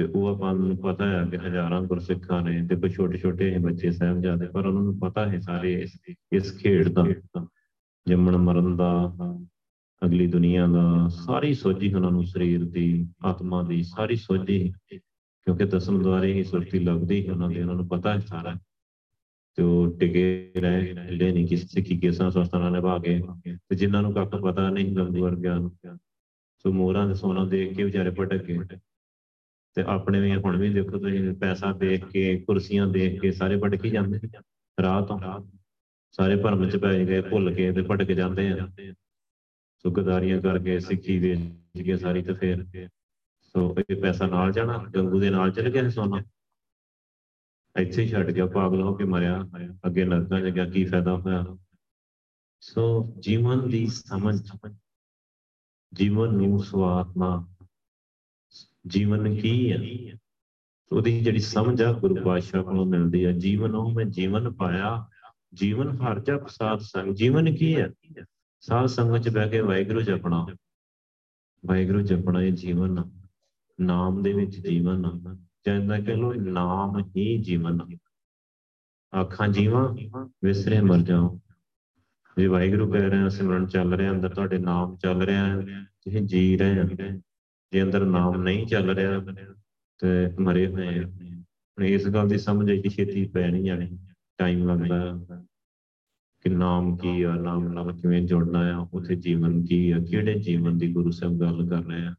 ਤੇ 0.00 0.04
ਉਹ 0.04 0.26
ਆਪਾਂ 0.26 0.54
ਨੂੰ 0.54 0.76
ਪਤਾ 0.76 1.06
ਹੈ 1.06 1.24
ਕਿ 1.30 1.36
ਹਜ਼ਾਰਾਂ 1.36 1.82
ਗੁਰਸਿੱਖਾਂ 1.82 2.42
ਨੇ 2.42 2.66
ਤੇ 2.66 2.76
ਕੋਈ 2.76 2.90
ਛੋਟੇ 2.90 3.18
ਛੋਟੇ 3.18 3.58
ਬੱਚੇ 3.58 3.90
ਸਾਹਿਬਜ਼ਾਦੇ, 3.90 4.46
ਪਰ 4.46 4.66
ਉਹਨਾਂ 4.66 4.82
ਨੂੰ 4.82 4.98
ਪਤਾ 4.98 5.28
ਹੈ 5.30 5.40
ਸਾਰੇ 5.40 5.72
ਇਸ 5.82 6.00
ਇਸ 6.32 6.56
ਖੇਡ 6.58 6.88
ਦਾ, 6.88 7.04
ਜੰਮਣ 8.08 8.36
ਮਰਨ 8.36 8.76
ਦਾ, 8.76 9.12
ਅਗਲੀ 10.06 10.26
ਦੁਨੀਆ 10.26 10.66
ਦਾ, 10.66 11.08
ਸਾਰੀ 11.08 11.54
ਸੋਝੀ 11.54 11.94
ਉਹਨਾਂ 11.94 12.10
ਨੂੰ 12.10 12.24
ਸਰੀਰ 12.24 12.64
ਦੀ, 12.64 13.08
ਆਤਮਾ 13.24 13.62
ਦੀ, 13.62 13.82
ਸਾਰੀ 13.82 14.16
ਸੋਝੀ, 14.16 14.72
ਕਿਉਂਕਿ 14.88 15.64
ਦਸਮ 15.64 16.02
ਦੁਆਰੇ 16.02 16.32
ਹੀ 16.32 16.44
ਸੁਰਤੀ 16.44 16.78
ਲੱਗਦੀ 16.78 17.26
ਹੈ 17.26 17.32
ਉਹਨਾਂ 17.32 17.48
ਦੇ, 17.48 17.62
ਉਹਨਾਂ 17.62 17.74
ਨੂੰ 17.74 17.88
ਪਤਾ 17.88 18.14
ਹੈ 18.14 18.18
ਸਾਰਾ। 18.18 18.54
ਤੇ 19.56 19.62
ਉਹ 19.62 19.98
ਟਿਕੇ 20.00 20.52
ਰਹੇ, 20.56 20.94
ਹਿੱਲੇ 20.98 21.32
ਨਹੀਂ, 21.32 21.48
ਕਿਸੇ 21.48 21.66
ਸਿੱਖੀ 21.66 21.98
ਕੇਸਾਂ 21.98 22.30
ਸਵਸਥਾਨਾਂ 22.30 22.70
ਨਿਭਾ 22.70 22.98
ਕੇ, 22.98 23.22
ਤੇ 23.46 23.76
ਜਿਨ੍ਹਾਂ 23.76 24.02
ਨੂੰ 24.02 24.12
ਕੱਖ 24.12 24.30
ਪਤਾ 24.30 24.70
ਨਹੀਂ 24.70 24.96
ਗੰਦੂ 24.96 25.22
ਵਰਗਿਆਂ 25.22 25.56
ਨੂੰ 25.56 25.72
ਸੋ 26.58 26.72
ਮੋਰਾਂ 26.72 27.08
ਦੇ 27.08 27.14
ਸੋਨਾ 27.14 27.44
ਦੇਖ 27.44 27.76
ਕੇ 27.76 27.84
ਵਿਚਾਰੇ 27.84 28.10
ਭਟਕ 28.10 28.44
ਗਏ। 28.44 28.58
ਤੇ 29.80 29.84
ਆਪਣੇ 29.86 30.20
ਵੀ, 30.20 30.34
ਹੁਣ 30.36 30.56
ਵੀ 30.56 30.68
ਦੇਖੋ 30.70 30.98
ਤੁਸੀਂ 30.98 31.34
ਪੈਸਾ 31.34 31.72
ਦੇਖ 31.72 32.04
ਕੇ, 32.04 32.36
ਕੁਰਸੀਆਂ 32.38 32.86
ਦੇਖ 32.86 33.20
ਕੇ 33.20 33.30
ਸਾਰੇ 33.32 33.56
ਭਟਕ 33.56 33.84
ਹੀ 33.84 33.90
ਜਾਂਦੇ 33.90 34.20
ਰਾਹ 34.78 35.02
ਤੋਂ 35.06 35.18
ਸਾਰੇ 36.12 36.36
ਭਰਮ 36.36 36.68
ਚ 36.70 36.76
ਪੈ 36.76 36.92
ਗਏ, 37.04 37.20
ਭੁੱਲ 37.20 37.54
ਕੇ 37.54 37.70
ਤੇ 37.72 37.82
ਭਟਕ 37.82 38.12
ਜਾਂਦੇ 38.12 38.50
ਆ। 38.52 38.68
ਸੋ 39.82 39.90
ਗਦਾਰੀਆਂ 39.90 40.40
ਕਰਕੇ 40.40 40.78
ਸਿੱਖੀ 40.80 41.18
ਵੇਚ 41.18 41.82
ਕੇ 41.84 41.96
ਸਾਰੀ 41.96 42.22
ਤੇ 42.22 42.32
ਫੇਰ 42.34 42.64
ਸੋ 43.42 43.74
ਇਹ 43.90 43.96
ਪੈਸਾ 44.02 44.26
ਨਾਲ 44.26 44.52
ਜਾਣਾ, 44.52 44.76
ਗੰਗੂ 44.96 45.20
ਦੇ 45.20 45.30
ਨਾਲ 45.30 45.50
ਚਲ 45.50 45.70
ਗਿਆ 45.70 45.82
ਸੀ 45.82 45.90
ਸੋਨਾ। 45.90 46.22
ਇੱਥੇ 47.76 48.02
ਹੀ 48.02 48.08
ਛੱਡ 48.08 48.30
ਗਿਆ, 48.30 48.46
ਪਾਗਲ 48.46 48.82
ਹੋ 48.82 48.94
ਕੇ 48.94 49.04
ਮਰਿਆ। 49.04 49.40
ਅੱਗੇ 49.86 50.04
ਨਰਕਾਂ 50.04 50.40
ਚ 50.40 50.54
ਗਿਆ, 50.54 50.68
ਕੀ 50.70 50.84
ਫਾਇਦਾ 50.84 51.16
ਹੋਇਆ? 51.16 51.44
ਸੋ 52.62 53.14
ਜੀਵਨ 53.18 53.68
ਦੀ 53.68 53.86
ਸਮਝ, 53.86 54.50
ਜੀਵਨ 55.92 56.34
ਨੂੰ 56.34 56.58
ਸਵਾਤਮਾ 56.64 57.46
ਜੀਵਨ 58.86 59.34
ਕੀ 59.34 59.72
ਹੈ 59.72 59.78
ਉਹਦੀ 60.92 61.20
ਜਿਹੜੀ 61.20 61.38
ਸਮਝ 61.38 61.82
ਆ, 61.82 61.92
ਗੁਰੂ 61.92 62.16
ਪਾਤਸ਼ਾਹ 62.24 62.62
ਕੋਲੋਂ 62.62 62.86
ਮਿਲਦੀ 62.86 63.24
ਆ, 63.24 63.32
ਜੀਵਨ 63.32 63.74
ਉਹ 63.74 63.90
ਮੈਂ 63.90 64.04
ਜੀਵਨ 64.04 64.52
ਪਾਇਆ, 64.52 65.08
ਜੀਵਨ 65.54 65.88
ਹਰ 65.88 66.20
ਜਪ 66.20 66.48
ਸਾਧ 66.48 66.78
ਸੰਗ, 66.78 67.14
ਜੀਵਨ 67.14 67.56
ਕੀ 67.56 67.76
ਹੈ 67.76 67.92
ਸਾਧ 68.60 68.86
ਸੰਗਤ 68.86 69.18
ਚ 69.18 69.28
ਬਹਿ 69.28 69.50
ਕੇ 69.50 69.60
ਵਾਹਿਗੁਰੂ 69.60 70.00
ਜਪਣਾ। 70.00 70.46
ਵਾਹਿਗੁਰੂ 71.66 72.00
ਜਪਣਾ 72.00 72.42
ਇਹ 72.42 72.52
ਜੀਵਨ, 72.52 73.10
ਨਾਮ 73.80 74.22
ਦੇ 74.22 74.32
ਵਿੱਚ 74.32 74.68
ਜੀਵਨ। 74.68 75.02
ਕਹਿੰਦਾ 75.64 76.00
ਕਿ 76.00 76.14
ਲੋ 76.14 76.34
ਨਾਮ 76.34 77.00
ਹੀ 77.16 77.42
ਜੀਵਨ। 77.42 77.78
ਆਖਾਂ 79.16 79.48
ਜੀਵਾਂ, 79.48 79.96
ਵਿਸਰੇ 80.44 80.80
ਮਰ 80.80 80.98
ਜਾਓ। 80.98 81.40
ਜੇ 82.38 82.46
ਵਾਹਿਗੁਰੂ 82.46 82.92
ਕਹਿ 82.92 83.08
ਰਹੇ, 83.08 83.30
ਸਿਮਰਨ 83.30 83.66
ਚੱਲ 83.66 83.94
ਰਿਹਾ, 83.94 84.10
ਅੰਦਰ 84.10 84.28
ਤੁਹਾਡੇ 84.28 84.58
ਨਾਮ 84.58 84.96
ਚੱਲ 84.96 85.22
ਰਿਹਾ, 85.22 85.60
ਤੁਸੀਂ 85.80 86.22
ਜੀ 86.22 86.56
ਰਹੇ 86.56 86.82
ਹੋ। 86.82 86.86
ਜੇ 87.72 87.82
ਅੰਦਰ 87.82 88.04
ਨਾਮ 88.04 88.42
ਨਹੀਂ 88.42 88.66
ਚੱਲ 88.66 88.90
ਰਿਹਾ 88.90 89.20
ਤੇ 89.98 90.36
ਮਰੇ 90.40 90.66
ਹੋਏ 90.66 90.98
ਆ। 90.98 91.02
ਹੁਣ 91.02 91.84
ਇਸ 91.84 92.08
ਗੱਲ 92.08 92.28
ਦੀ 92.28 92.38
ਸਮਝ 92.38 92.70
ਆਈ 92.70 92.82
ਛੇਤੀ 92.82 93.26
ਪੈ 93.26 93.50
ਨਹੀਂ। 93.50 93.64
ਜਾਣੀ 93.64 93.98
ਟਾਈਮ 94.38 94.68
ਲੱਗਦਾ। 94.68 95.44
ਕਿ 96.40 96.48
ਨਾਮ 96.48 96.96
ਕੀ 96.96 97.22
ਆ, 97.22 97.34
ਨਾਮ 97.34 97.72
ਨਾਲ 97.72 97.92
ਕਿਵੇਂ 97.92 98.22
ਜੁੜਨਾ 98.22 98.58
ਆ, 98.58 98.88
ਉਥੇ 98.92 99.16
ਜੀਵਨ 99.16 99.64
ਕੀ 99.64 99.90
ਆ, 99.90 99.98
ਕਿਹੜੇ 99.98 100.40
ਜੀਵਨ 100.40 100.78
ਦੀ 100.78 100.92
ਗੁਰੂ 100.92 101.10
ਸਾਹਿਬ 101.10 101.40
ਗੱਲ 101.40 101.68
ਕਰ 101.68 101.84
ਰਹੇ 101.84 102.06
ਆ। 102.06 102.14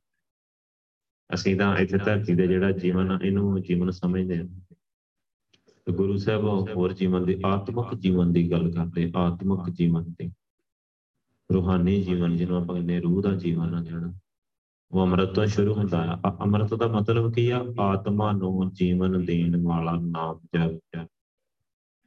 ਅਸੀਂ 1.33 1.55
ਤਾਂ 1.55 1.77
ਇੱਥੇ 1.77 1.97
ਧਰਤੀ 1.97 2.33
ਦੇ 2.33 2.47
ਜਿਹੜਾ 2.47 2.71
ਜੀਵਨ 2.71 3.11
ਆ, 3.11 3.19
ਇਹਨੂੰ 3.23 3.61
ਜੀਵਨ 3.61 3.89
ਸਮਝਦੇ 3.89 4.39
ਆ। 4.39 4.47
ਤੇ 5.85 5.91
ਗੁਰੂ 5.91 6.17
ਸਾਹਿਬ 6.17 6.43
ਹੋਰ 6.45 6.93
ਜੀਵਨ 6.93 7.25
ਦੀ, 7.25 7.41
ਆਤਮਿਕ 7.45 7.99
ਜੀਵਨ 7.99 8.33
ਦੀ 8.33 8.51
ਗੱਲ 8.51 8.71
ਕਰਦੇ, 8.71 9.11
ਆਤਮਿਕ 9.15 9.73
ਜੀਵਨ 9.73 10.03
ਦੀ। 10.03 10.31
ਰੂਹਾਨੀ 11.53 12.03
ਜੀਵਨ 12.03 12.35
ਜਿਹਨੂੰ 12.35 12.57
ਆਪਾਂ 12.57 12.75
ਕਹਿੰਦੇ 12.75 12.99
ਰੂਹ 12.99 13.21
ਦਾ 13.21 13.35
ਜੀਵਨ 13.35 13.75
ਆ 13.75 13.83
ਜਿਹੜਾ। 13.83 14.13
ਉਹ 14.93 15.01
ਅੰਮ੍ਰਿਤ 15.01 15.29
ਤੋਂ 15.29 15.45
ਸ਼ੁਰੂ 15.45 15.73
ਹੁੰਦਾ 15.73 16.03
ਹੈ 16.03 16.15
ਅੰਮ੍ਰਿਤ 16.41 16.73
ਦਾ 16.73 16.87
ਮਤਲਬ 16.87 17.33
ਕੀ 17.33 17.49
ਆ? 17.49 17.65
ਆਤਮਾ 17.79 18.31
ਨੂੰ 18.31 18.69
ਜੀਵਨ 18.73 19.25
ਦੇਣ 19.25 19.63
ਵਾਲਾ 19.63 19.91
ਨਾਮ 20.01 20.39
ਜਪ 20.55 21.07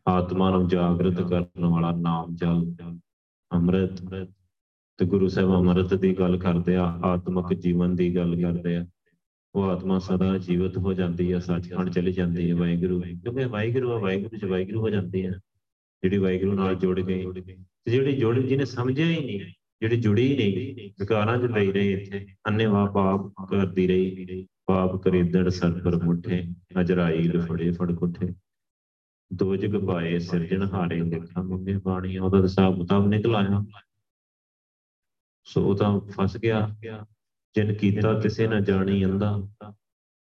ਆਤਮਾ 0.09 0.51
ਨੂੰ 0.51 0.69
ਜਾਗਰਤ 0.69 1.21
ਕਰਨ 1.21 1.65
ਵਾਲਾ 1.65 1.91
ਨਾਮ 1.91 2.35
ਜਪ 2.35 2.83
ਅੰਮ੍ਰਿਤ। 3.53 4.29
ਤੇ 4.99 5.07
ਗੁਰੂ 5.07 5.29
ਸਾਹਿਬ 5.29 5.55
ਅੰਮ੍ਰਿਤ 5.55 5.95
ਦੀ 5.95 6.19
ਗੱਲ 6.19 6.37
ਕਰਦੇ 6.39 6.77
ਆ, 6.77 6.85
ਆਤਮਿਕ 6.85 7.59
ਜੀਵਨ 7.59 7.97
ਦੀ 7.97 8.17
ਗੱਲ 8.17 8.41
ਕਰਦੇ 8.43 8.77
ਆ। 8.77 8.87
ਉਹ 9.55 9.65
ਆਤਮਾ 9.65 9.99
ਸਦਾ 9.99 10.39
ਜੀਵਤ 10.39 10.79
ਹੋ 10.79 10.93
ਜਾਂਦੀ 10.93 11.33
ਹੈ 11.33 11.39
ਸੱਚਖੰਡ 11.39 11.91
ਚਲੀ 11.91 12.13
ਜਾਂਦੀ 12.13 12.51
ਹੈ 12.51 12.57
ਵਾਹਿਗੁਰੂ। 12.57 13.01
ਕਿਉਂਕਿ 13.01 13.45
ਵਾਹਿਗੁਰੂ 13.45 13.93
ਆ, 13.93 13.99
ਵਾਹਿਗੁਰੂ 13.99 14.39
ਚ 14.39 14.45
ਵਾਹਿਗੁਰੂ 14.45 14.81
ਹੋ 14.81 14.91
ਜਾਂਦੀ 14.91 15.27
ਹੈ 15.27 15.31
ਜਿਹੜੀ 16.03 16.19
ਵਾਹਿਗੁਰੂ 16.19 16.53
ਨਾਲ 16.53 16.75
ਜੁੜ 16.75 17.01
ਗਈ, 17.01 17.33
ਤੇ 17.33 17.91
ਜਿਹੜੀ 17.91 18.17
ਜੁੜ 18.17 18.39
ਜਿਹਨੇ 18.39 18.65
ਸਮਝਿਆ 18.65 19.07
ਹੀ 19.07 19.25
ਨਹੀਂ। 19.27 19.41
ਜਿਹੜੀ 19.85 20.01
ਜੁੜੀ 20.01 20.33
ਹੀ 20.33 20.37
ਨਹੀਂ, 20.37 20.91
ਵਿਕਾਰਾਂ 21.01 21.39
'ਚ 21.39 21.53
ਪਈ 21.53 21.73
ਰਹੀ 21.73 21.93
ਇੱਥੇ 21.93 22.27
ਅੰਨੇਵਾ 22.49 22.87
ਪਾਪ 22.87 23.47
ਕਰਦੀ 23.51 23.87
ਰਹੀ, 23.87 24.47
ਪਾਪ 24.67 24.97
ਕਰੀਦੜ 24.97 25.49
ਸਰਪਰ 25.49 26.03
ਮੁੱਠੇ 26.03 26.45
ਅਜਰਾਈਲ 26.81 27.41
ਫੜੇ 27.41 27.71
ਫੜ 27.71 27.93
ਕੁੱਠੇ। 27.93 28.35
ਦੋ 29.33 29.57
ਜਗ 29.57 29.87
ਪਾਏ 29.87 30.19
ਸਿਰਜਣ 30.19 30.63
ਹਾਰੇ 30.63 31.01
ਦੇਖਾਂ 31.01 31.45
ਮੰਗੇ 31.45 31.77
ਬਾਣੀ, 31.77 32.19
ਉਹਦਾ 32.19 32.43
ਹਿਸਾਬ 32.43 32.81
ਕਿਤਾਬ 32.81 33.09
ਨਿਕਲ 33.09 33.37
ਆਇਆ। 33.37 33.65
ਸੋ 35.45 35.65
ਉਹ 35.65 35.77
ਤਾਂ 35.77 36.01
ਫਸ 36.01 36.37
ਗਿਆ। 36.37 36.77
ਜਿਨ 37.55 37.75
ਕੀਤਾ 37.75 38.21
ਕਿਸੇ 38.21 38.47
ਨਾ 38.47 38.61
ਜਾਣੀ 38.61 39.05
ਅੰਦਾ 39.05 39.43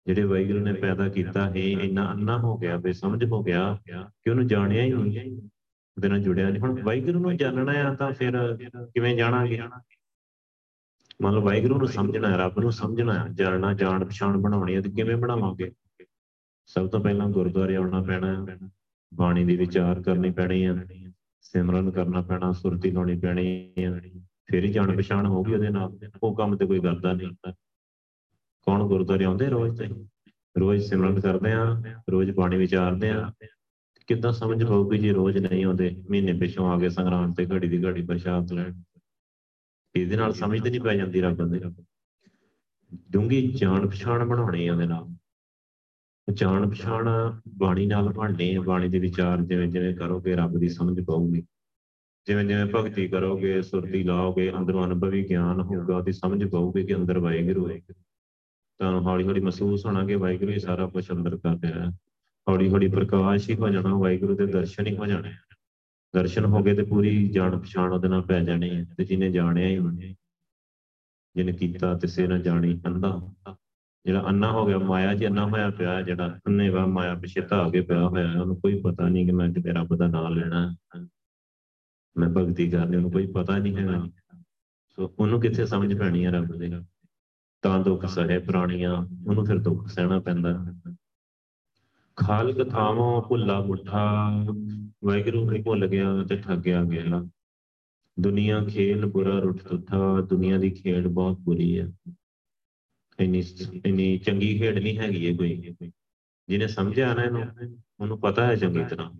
ਜਿਹੜੇ 0.06 0.24
ਵਾਹਿਗੁਰੂ 0.24 0.58
ਨੇ 0.58 0.72
ਪੈਦਾ 0.72 1.08
ਕੀਤਾ 1.08 1.50
ਹੈ 1.50 1.56
ਇੰਨਾ 1.56 2.12
ਅੰਨਾ 2.12 2.38
ਹੋ 2.38 2.58
ਗਿਆ, 2.58 2.76
ਬੇਸਮਝ 2.76 3.24
ਹੋ 3.24 3.42
ਗਿਆ, 3.42 3.80
ਕਿ 3.92 4.30
ਉਹਨੂੰ 4.30 4.46
ਜਾਣਿਆ 4.46 4.82
ਹੀ 4.82 4.92
ਨਹੀਂ। 4.92 5.48
ਉਹਦੇ 5.96 6.08
ਨਾਲ 6.08 6.18
ਜੁੜਿਆ 6.18 6.48
ਨਹੀਂ। 6.48 6.60
ਹੁਣ 6.60 6.82
ਵਾਹਿਗੁਰੂ 6.82 7.18
ਨੂੰ 7.18 7.36
ਜਾਣਨਾ 7.36 7.72
ਆ 7.72 7.94
ਤਾਂ 7.94 8.12
ਫਿਰ 8.12 8.56
ਕਿਵੇਂ 8.84 9.16
ਜਾਣਾਂਗੇ 9.16 9.62
ਮੰਨ 11.22 11.34
ਲਓ 11.34 11.40
ਵਾਹਿਗੁਰੂ 11.40 11.78
ਨੂੰ 11.78 11.88
ਸਮਝਣਾ 11.88 12.30
ਹੈ 12.30 12.36
ਰੱਬ 12.36 12.58
ਨੂੰ 12.58 12.72
ਸਮਝਣਾ 12.72 13.18
ਹੈ 13.18 13.28
ਜਾਣਨਾ 13.28 13.72
ਜਾਣ 13.74 14.04
ਪਛਾਣ 14.04 14.36
ਬਣਾਉਣੀ 14.36 14.76
ਹੈ 14.76 14.80
ਤੇ 14.80 14.90
ਕਿਵੇਂ 14.90 15.16
ਬਣਾਵਾਂਗੇ? 15.16 15.72
ਸਭ 16.66 16.88
ਤੋਂ 16.88 17.00
ਪਹਿਲਾਂ 17.00 17.28
ਗੁਰਦੁਆਰੇ 17.28 17.76
ਆਉਣਾ 17.76 18.02
ਪੈਣਾ 18.02 18.46
ਹੈ 18.46 18.58
ਬਾਣੀ 19.14 19.44
ਦੀ 19.44 19.56
ਵਿਚਾਰ 19.56 20.02
ਕਰਨੀ 20.02 20.30
ਪੈਣੀ 20.30 20.66
ਹੈ 20.66 20.86
ਸਿਮਰਨ 21.40 21.90
ਕਰਨਾ 21.90 22.22
ਪੈਣਾ, 22.22 22.52
ਸੁਰਤੀ 22.52 22.90
ਲਾਉਣੀ 22.90 23.18
ਪੈਣੀ 23.18 23.72
ਹੈ 23.78 24.00
ਫਿਰ 24.46 24.64
ਹੀ 24.64 24.72
ਜਾਣ 24.72 24.96
ਪਛਾਣ 24.96 25.26
ਹੋਊਗੀ 25.26 25.54
ਉਹਦੇ 25.54 25.68
ਨਾਲ। 25.68 25.98
ਉਹ 26.22 26.36
ਕੰਮ 26.36 26.56
ਤੇ 26.56 26.66
ਕੋਈ 26.66 26.80
ਕਰਦਾ 26.80 27.12
ਨਹੀਂ। 27.12 27.52
ਕੌਣ 28.62 28.82
ਗੁਰਦੁਆਰੇ 28.82 29.24
ਆਉਂਦੇ? 29.24 29.46
ਰੋਜ਼ 29.46 29.82
ਤੇ। 29.82 30.06
ਰੋਜ਼ 30.58 30.88
ਸਿਮਰਨ 30.88 31.20
ਕਰਦੇ 31.20 31.52
ਆ, 31.52 31.82
ਰੋਜ਼ 32.10 32.30
ਬਾਣੀ 32.30 32.56
ਵਿਚਾਰਦੇ 32.56 33.10
ਆ 33.10 33.32
ਕਿੱਦਾਂ 34.06 34.32
ਸਮਝ 34.32 34.64
ਪਾਉਗੀ 34.64 34.98
ਜੇ 34.98 35.12
ਰੋਜ਼ 35.12 35.38
ਨਹੀਂ 35.38 35.64
ਆਉਂਦੇ, 35.64 36.04
ਮਹੀਨੇ 36.10 36.32
ਪਿਛੋਂ 36.32 36.70
ਆ 36.70 36.78
ਕੇ 36.78 36.90
ਸੰਗਰਾਮ 36.90 37.34
ਤੇ 37.34 37.46
ਘੜੀ 37.46 37.68
ਦੀ 37.68 37.84
ਘੜੀ 37.84 38.02
ਪ੍ਰਸ਼ਾਦ 38.02 38.52
ਲੈਣ। 38.52 38.82
ਇਹਦੇ 39.96 40.16
ਨਾਲ 40.16 40.32
ਸਮਝ 40.32 40.62
ਤੇ 40.62 40.70
ਨਹੀਂ 40.70 40.80
ਪੈ 40.80 40.96
ਜਾਂਦੀ 40.96 41.20
ਰੱਬ 41.20 41.48
ਦੇ 41.50 41.60
ਡੂੰਗੀ 43.10 43.52
ਜਾਣ 43.52 43.88
ਪਛਾਣ 43.88 44.24
ਬਣਾਉਣੀ 44.24 44.68
ਉਹਦੇ 44.68 44.86
ਨਾਲ। 44.86 45.14
ਜਾਣ 46.34 46.70
ਪਛਾਣ 46.70 47.08
ਬਾਣੀ 47.48 47.86
ਨਾਲ 47.86 48.08
ਬਣਨੀ 48.08 48.54
ਹੈ 48.54 48.60
ਬਾਣੀ 48.60 48.88
ਦੇ 48.88 48.98
ਵਿਚਾਰ 48.98 49.40
ਜਿਵੇਂ 49.40 49.68
ਜਿਵੇਂ 49.68 49.96
ਕਰੋਗੇ 49.96 50.36
ਰੱਬ 50.36 50.58
ਦੀ 50.58 50.68
ਸਮਝ 50.68 51.04
ਪਾਉਗੀ 51.04 51.42
ਜਿਵੇਂ 52.26 52.44
ਜਿਵੇਂ 52.44 52.66
ਭਗਤੀ 52.66 53.08
ਕਰੋਗੇ, 53.08 53.62
ਸੁਰਤੀ 53.62 54.02
ਲਾਓਗੇ, 54.02 54.52
ਅੰਦਰੋਂ 54.58 54.84
ਅਨੁਭਵੀ 54.84 55.28
ਗਿਆਨ 55.28 55.60
ਹੋਊਗਾ, 55.60 55.96
ਉਹਦੀ 55.96 56.12
ਸਮਝ 56.12 56.44
ਪਾਉਗੇ 56.44 56.82
ਕਿ 56.82 56.94
ਅੰਦਰ 56.94 57.18
ਵਾਹਿਗੁਰੂ 57.18 57.70
ਹੈ। 57.70 57.78
ਤੁਹਾਨੂੰ 58.78 59.02
ਹੌਲੀ 59.02 59.24
ਹੌਲੀ 59.24 59.40
ਮਹਿਸੂਸ 59.40 59.86
ਹੋਣਾ 59.86 60.06
ਕਿ 60.06 60.14
ਵਾਹਿਗੁਰੂ 60.14 60.52
ਹੀ 60.52 60.58
ਸਾਰਾ 60.58 60.86
ਕੁਝ 60.86 61.10
ਅੰਦਰ 61.10 61.36
ਕਰ 61.36 61.56
ਰਿਹਾ। 61.62 61.90
ਹੈ 61.90 61.92
ਹੌਲੀ 62.48 62.68
ਹੌਲੀ 62.70 62.88
ਪ੍ਰਕਾਸ਼ 62.88 63.50
ਹੀ 63.50 63.56
ਹੋ 63.56 63.68
ਜਾਣਾ, 63.68 63.94
ਵਾਹਿਗੁਰੂ 63.94 64.36
ਦੇ 64.36 64.46
ਦਰਸ਼ਨ 64.46 64.86
ਹੀ 64.86 64.96
ਹੋ 64.96 65.06
ਜਾਣੇ। 65.06 65.32
ਦਰਸ਼ਨ 66.14 66.44
ਹੋ 66.44 66.62
ਗਏ 66.62 66.74
ਤੇ 66.74 66.82
ਪੂਰੀ 66.82 67.28
ਜਾਣ 67.28 67.58
ਪਛਾਣ 67.58 67.92
ਉਹਦੇ 67.92 68.08
ਨਾਲ 68.08 68.22
ਪੈ 68.22 68.40
ਜਾਣੀ 68.40 68.70
ਹੈ, 68.70 68.84
ਤੇ 68.96 69.04
ਜਿਹਨੇ 69.04 69.30
ਜਾਣਿਆ 69.30 69.68
ਹੀ 69.68 69.78
ਉਹਨੇ 69.78 70.14
ਜਿਹਨੇ 71.36 71.52
ਕੀਤਾ 71.52 71.98
ਤੇ 71.98 72.06
ਸੇ 72.06 72.26
ਨਾ 72.26 72.38
ਜਾਣੀ 72.38 72.80
ਅੰਦਾ 72.86 73.20
ਜਿਹੜਾ 74.06 74.22
ਅੰਨਾ 74.28 74.50
ਹੋ 74.52 74.66
ਗਿਆ, 74.66 74.78
ਮਾਇਆ 74.78 75.14
'ਚ 75.14 75.26
ਅੰਨਾ 75.26 75.46
ਹੋਇਆ 75.46 75.70
ਪਿਆ, 75.70 76.00
ਜਿਹੜਾ 76.02 76.38
ਅੰਨੇ 76.46 76.68
ਵਾ 76.68 76.86
ਮਾਇਆ 76.86 77.14
ਪਿਛੇ 77.14 77.40
ਧਾ 77.40 77.68
ਕੇ 77.70 77.80
ਪਿਆ 77.80 78.06
ਹੋਇਆ, 78.08 78.40
ਉਹਨੂੰ 78.40 78.56
ਕੋਈ 78.60 78.80
ਪਤਾ 78.80 79.08
ਨਹੀਂ 79.08 79.26
ਕਿ 79.26 79.32
ਮੈਂ 79.32 79.52
ਕਿਤੇ 79.52 79.72
ਰੱਬ 79.72 79.94
ਦਾ 79.96 80.06
ਨਾਮ 80.06 80.34
ਲੈਣਾ 80.34 80.76
ਮੈਂ 82.16 82.28
ਭਗਤੀ 82.28 82.70
ਕਰਨੀ 82.70 82.96
ਉਹਨੂੰ 82.96 83.10
ਕੋਈ 83.10 83.26
ਪਤਾ 83.26 83.58
ਨਹੀਂ 83.58 83.76
ਹੈਗਾ। 83.76 84.06
ਸੋ 84.88 85.14
ਉਹਨੂੰ 85.18 85.40
ਕਿੱਥੇ 85.40 85.66
ਸਮਝ 85.66 85.98
ਪੈਣੀ 85.98 86.24
ਹੈ 86.26 86.30
ਰੱਬ 86.30 86.56
ਦੇ? 86.56 86.70
ਤਾਂ 87.62 87.78
ਦੁੱਖ 87.78 88.06
ਸਹੇ 88.06 88.38
ਪ੍ਰਾਣੀਆਂ, 88.38 88.94
ਉਹਨੂੰ 89.26 89.44
ਫਿਰ 89.46 89.58
ਦੁੱਖ 89.58 89.88
ਸਹਿਣਾ 89.88 90.20
ਪੈਂਦਾ। 90.20 90.52
ਖਾਲਕ 92.16 92.68
ਥਾਵੋਂ 92.68 93.22
ਭੁੱਲਾ 93.22 93.60
ਮੁੱਠਾ, 93.60 94.30
ਵਾਹਿਗੁਰੂ 95.04 95.50
ਨੂੰ 95.50 95.62
ਭੁੱਲ 95.62 95.86
ਗਿਆ 95.86 96.24
ਤੇ 96.28 96.36
ਠੱਗਿਆ 96.36 96.84
ਗਿਆ 96.84 97.24
ਦੁਨੀਆ 98.20 98.64
ਖੇਲ 98.64 99.06
ਬੁਰਾ 99.06 99.38
ਰੁੱਠ 99.38 99.58
ਤੁੱਠਾ 99.58 100.20
ਦੁਨੀਆ 100.20 100.58
ਦੀ 100.58 100.70
ਖੇਡ 100.70 101.06
ਬਹੁਤ 101.06 101.38
ਬੁਰੀ 101.38 101.80
ਹੈ 101.80 101.88
ਇੰਨੀ 103.20 103.42
ਇੰਨੀ 103.86 104.18
ਚੰਗੀ 104.18 104.58
ਖੇਡ 104.58 104.78
ਨਹੀਂ 104.78 104.98
ਹੈਗੀ 104.98 105.26
ਇਹ 105.26 105.36
ਕੋਈ। 105.36 105.74
ਜਿਹਨੇ 106.48 106.66
ਸਮਝਿਆ 106.66 107.14
ਨਾ 107.14 107.24
ਇਹਨੂੰ, 107.24 107.42
ਉਹਨੂੰ 108.00 108.20
ਪਤਾ 108.20 108.46
ਹੈ 108.46 108.56
ਚੰਗੀ 108.56 108.84
ਤਰ੍ਹਾਂ। 108.84 109.10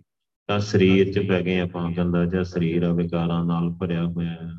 ਤਾਂ 0.47 0.59
ਸਰੀਰ 0.59 1.13
'ਚ 1.13 1.19
ਪੈ 1.19 1.41
ਗਏ 1.41 1.59
ਆਪਾਂ, 1.59 1.91
ਗੰਦਾ 1.91 2.25
ਜਿਹਾ 2.25 2.43
ਸਰੀਰ 2.43 2.83
ਆ, 2.83 2.93
ਵਿਕਾਰਾਂ 2.93 3.45
ਨਾਲ 3.45 3.69
ਭਰਿਆ 3.69 4.05
ਹੋਇਆ 4.05 4.31
ਹੈ 4.31 4.51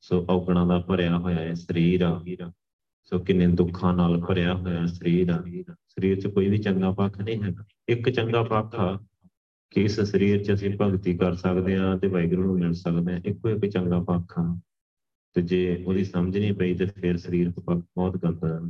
ਸੋ 0.00 0.26
ਔਗਣਾਂ 0.30 0.66
ਦਾ 0.66 0.78
ਭਰਿਆ 0.78 1.18
ਹੋਇਆ 1.18 1.38
ਹੈ 1.38 1.54
ਸਰੀਰ 1.54 2.02
ਆ। 2.02 2.24
ਸੋ 3.04 3.18
ਕਿੰਨੇ 3.18 3.46
ਦੁੱਖਾਂ 3.46 3.94
ਨਾਲ 3.94 4.20
ਭਰਿਆ 4.20 4.54
ਹੋਇਆ 4.54 4.86
ਸਰੀਰ 4.86 5.30
ਆ। 5.30 5.44
ਸਰੀਰ 5.98 6.20
'ਚ 6.20 6.26
ਕੋਈ 6.26 6.48
ਵੀ 6.48 6.58
ਚੰਗਾ 6.58 6.90
ਪੱਖ 6.90 7.20
ਨਹੀਂ 7.20 7.42
ਹੈਗਾ। 7.42 7.64
ਇੱਕ 7.88 8.08
ਚੰਗਾ 8.10 8.42
ਪੱਖ 8.42 8.74
ਆ 8.74 8.98
ਕਿ 9.70 9.82
ਇਸ 9.82 10.00
ਸਰੀਰ 10.00 10.42
'ਚ 10.44 10.52
ਅਸੀਂ 10.54 10.70
ਭਗਤੀ 10.82 11.16
ਕਰ 11.18 11.34
ਸਕਦੇ 11.34 11.76
ਹਾਂ 11.76 11.96
ਤੇ 11.98 12.06
ਵਾਹਿਗੁਰੂ 12.06 12.42
ਨੂੰ 12.42 12.54
ਮਿਲ 12.54 12.72
ਸਕਦੇ 12.72 13.12
ਹਾਂ। 13.12 13.20
ਇੱਕੋ 13.24 13.48
ਇੱਕ 13.48 13.66
ਚੰਗਾ 13.66 14.00
ਪੱਖ 14.00 14.38
ਆ। 14.38 14.58
ਤੇ 15.34 15.42
ਜੇ 15.42 15.84
ਉਹਦੀ 15.86 16.04
ਸਮਝ 16.04 16.38
ਨਹੀਂ 16.38 16.52
ਪਈ 16.54 16.74
ਤੇ 16.74 16.86
ਫਿਰ 16.86 17.16
ਸਰੀਰ 17.16 17.50
ਪੱਖ 17.50 17.78
ਬਹੁਤ 17.78 18.16
ਗੰਦਾ 18.16 18.48
ਹੈ 18.48 18.60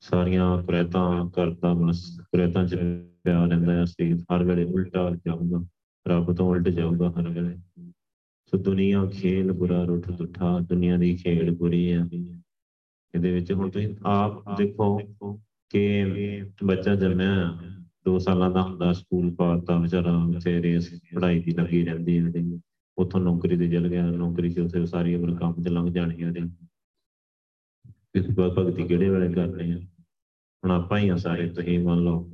ਸਾਰੀਆਂ 0.00 0.62
ਪ੍ਰੇਤਾਂ 0.62 1.30
ਕਰਤਾ 1.30 1.72
ਮਸ 1.74 2.02
ਪ੍ਰੇਤਾਂ 2.32 2.66
'ਚ 2.66 2.74
ਪਿਆ 3.24 3.44
ਰਹਿੰਦਾ 3.44 3.72
ਹੈ 3.72 3.84
ਸਰੀਰ। 3.84 4.16
ਹਰ 4.32 4.44
ਵੇਲੇ 4.44 4.64
ਉਲਟਾ 4.64 5.10
ਜਾਊਗਾ, 5.26 5.64
ਰੱਬ 6.06 6.36
ਤੋਂ 6.36 6.48
ਉਲਟ 6.50 6.68
ਜਾਊਗਾ 6.68 7.10
ਹਰ 7.10 7.28
ਵੇਲੇ। 7.28 7.56
ਸੋ 8.46 8.58
ਦੁਨੀਆ 8.58 9.04
ਖੇਲ 9.06 9.52
ਬੁਰਾ, 9.52 9.82
ਰੁੱਠ 9.84 10.10
ਤੁੱਠਾ 10.10 10.58
ਦੁਨੀਆ 10.60 10.96
ਦੀ 10.96 11.16
ਖੇਡ 11.16 11.50
ਬੁਰੀ 11.50 11.92
ਹੈ 11.92 12.04
ਇਹਦੇ 13.14 13.32
ਵਿੱਚ 13.32 13.52
ਹੁਣ 13.52 13.70
ਤੁਸੀਂ 13.70 13.94
ਆਪ 14.06 14.56
ਦੇਖੋ 14.58 14.98
ਕਿ 15.70 16.04
ਬੱਚਾ 16.64 16.94
ਜੰਮਿਆ 16.94 17.58
ਦੋ 18.04 18.18
ਸਾਲਾਂ 18.18 18.50
ਦਾ 18.50 18.62
ਹੁੰਦਾ 18.62 18.92
ਸਕੂਲ 18.92 19.34
ਪਾਤਾ 19.34 19.78
ਵਿਚਾਰਾ 19.78 20.26
ਵਿਚਾਰੇ 20.26 20.78
ਪੜ੍ਹਾਈ 21.14 21.42
ਦੀ 21.42 21.50
ਲੱਗੀ 21.50 21.84
ਰਹਿੰਦੀ 21.84 22.18
ਹੈ 22.18 22.60
ਉਥੋਂ 22.98 23.20
ਨੌਕਰੀ 23.20 23.56
ਤੇ 23.56 23.70
ਚਲ 23.70 23.88
ਗਿਆ, 23.88 24.10
ਨੌਕਰੀ 24.10 24.52
ਚ 24.52 24.58
ਉਥੇ 24.58 24.86
ਸਾਰੀ 24.86 25.14
ਉਮਰ 25.14 25.38
ਕੰਮ 25.38 25.62
ਚ 25.62 25.68
ਲੰਘ 25.68 25.92
ਜਾਣੀ 25.92 26.24
ਉਹਦੀ। 26.24 26.40
ਇਸ 28.14 28.30
ਬਾਤ 28.30 28.50
ਭਗਤੀ 28.50 28.82
ਕਿਹੜੇ 28.82 29.08
ਵੇਲੇ 29.08 29.34
ਕਰ 29.34 29.46
ਰਹੇ 29.46 29.72
ਆ 29.72 29.76
ਹੁਣ 30.64 30.70
ਆਪਾਂ 30.70 30.98
ਹੀ 30.98 31.08
ਆ 31.08 31.16
ਸਾਰੇ, 31.16 31.50
ਤੁਸੀਂ 31.50 31.78
ਮੰਨ 31.78 32.00
ਲਓ। 32.00 32.32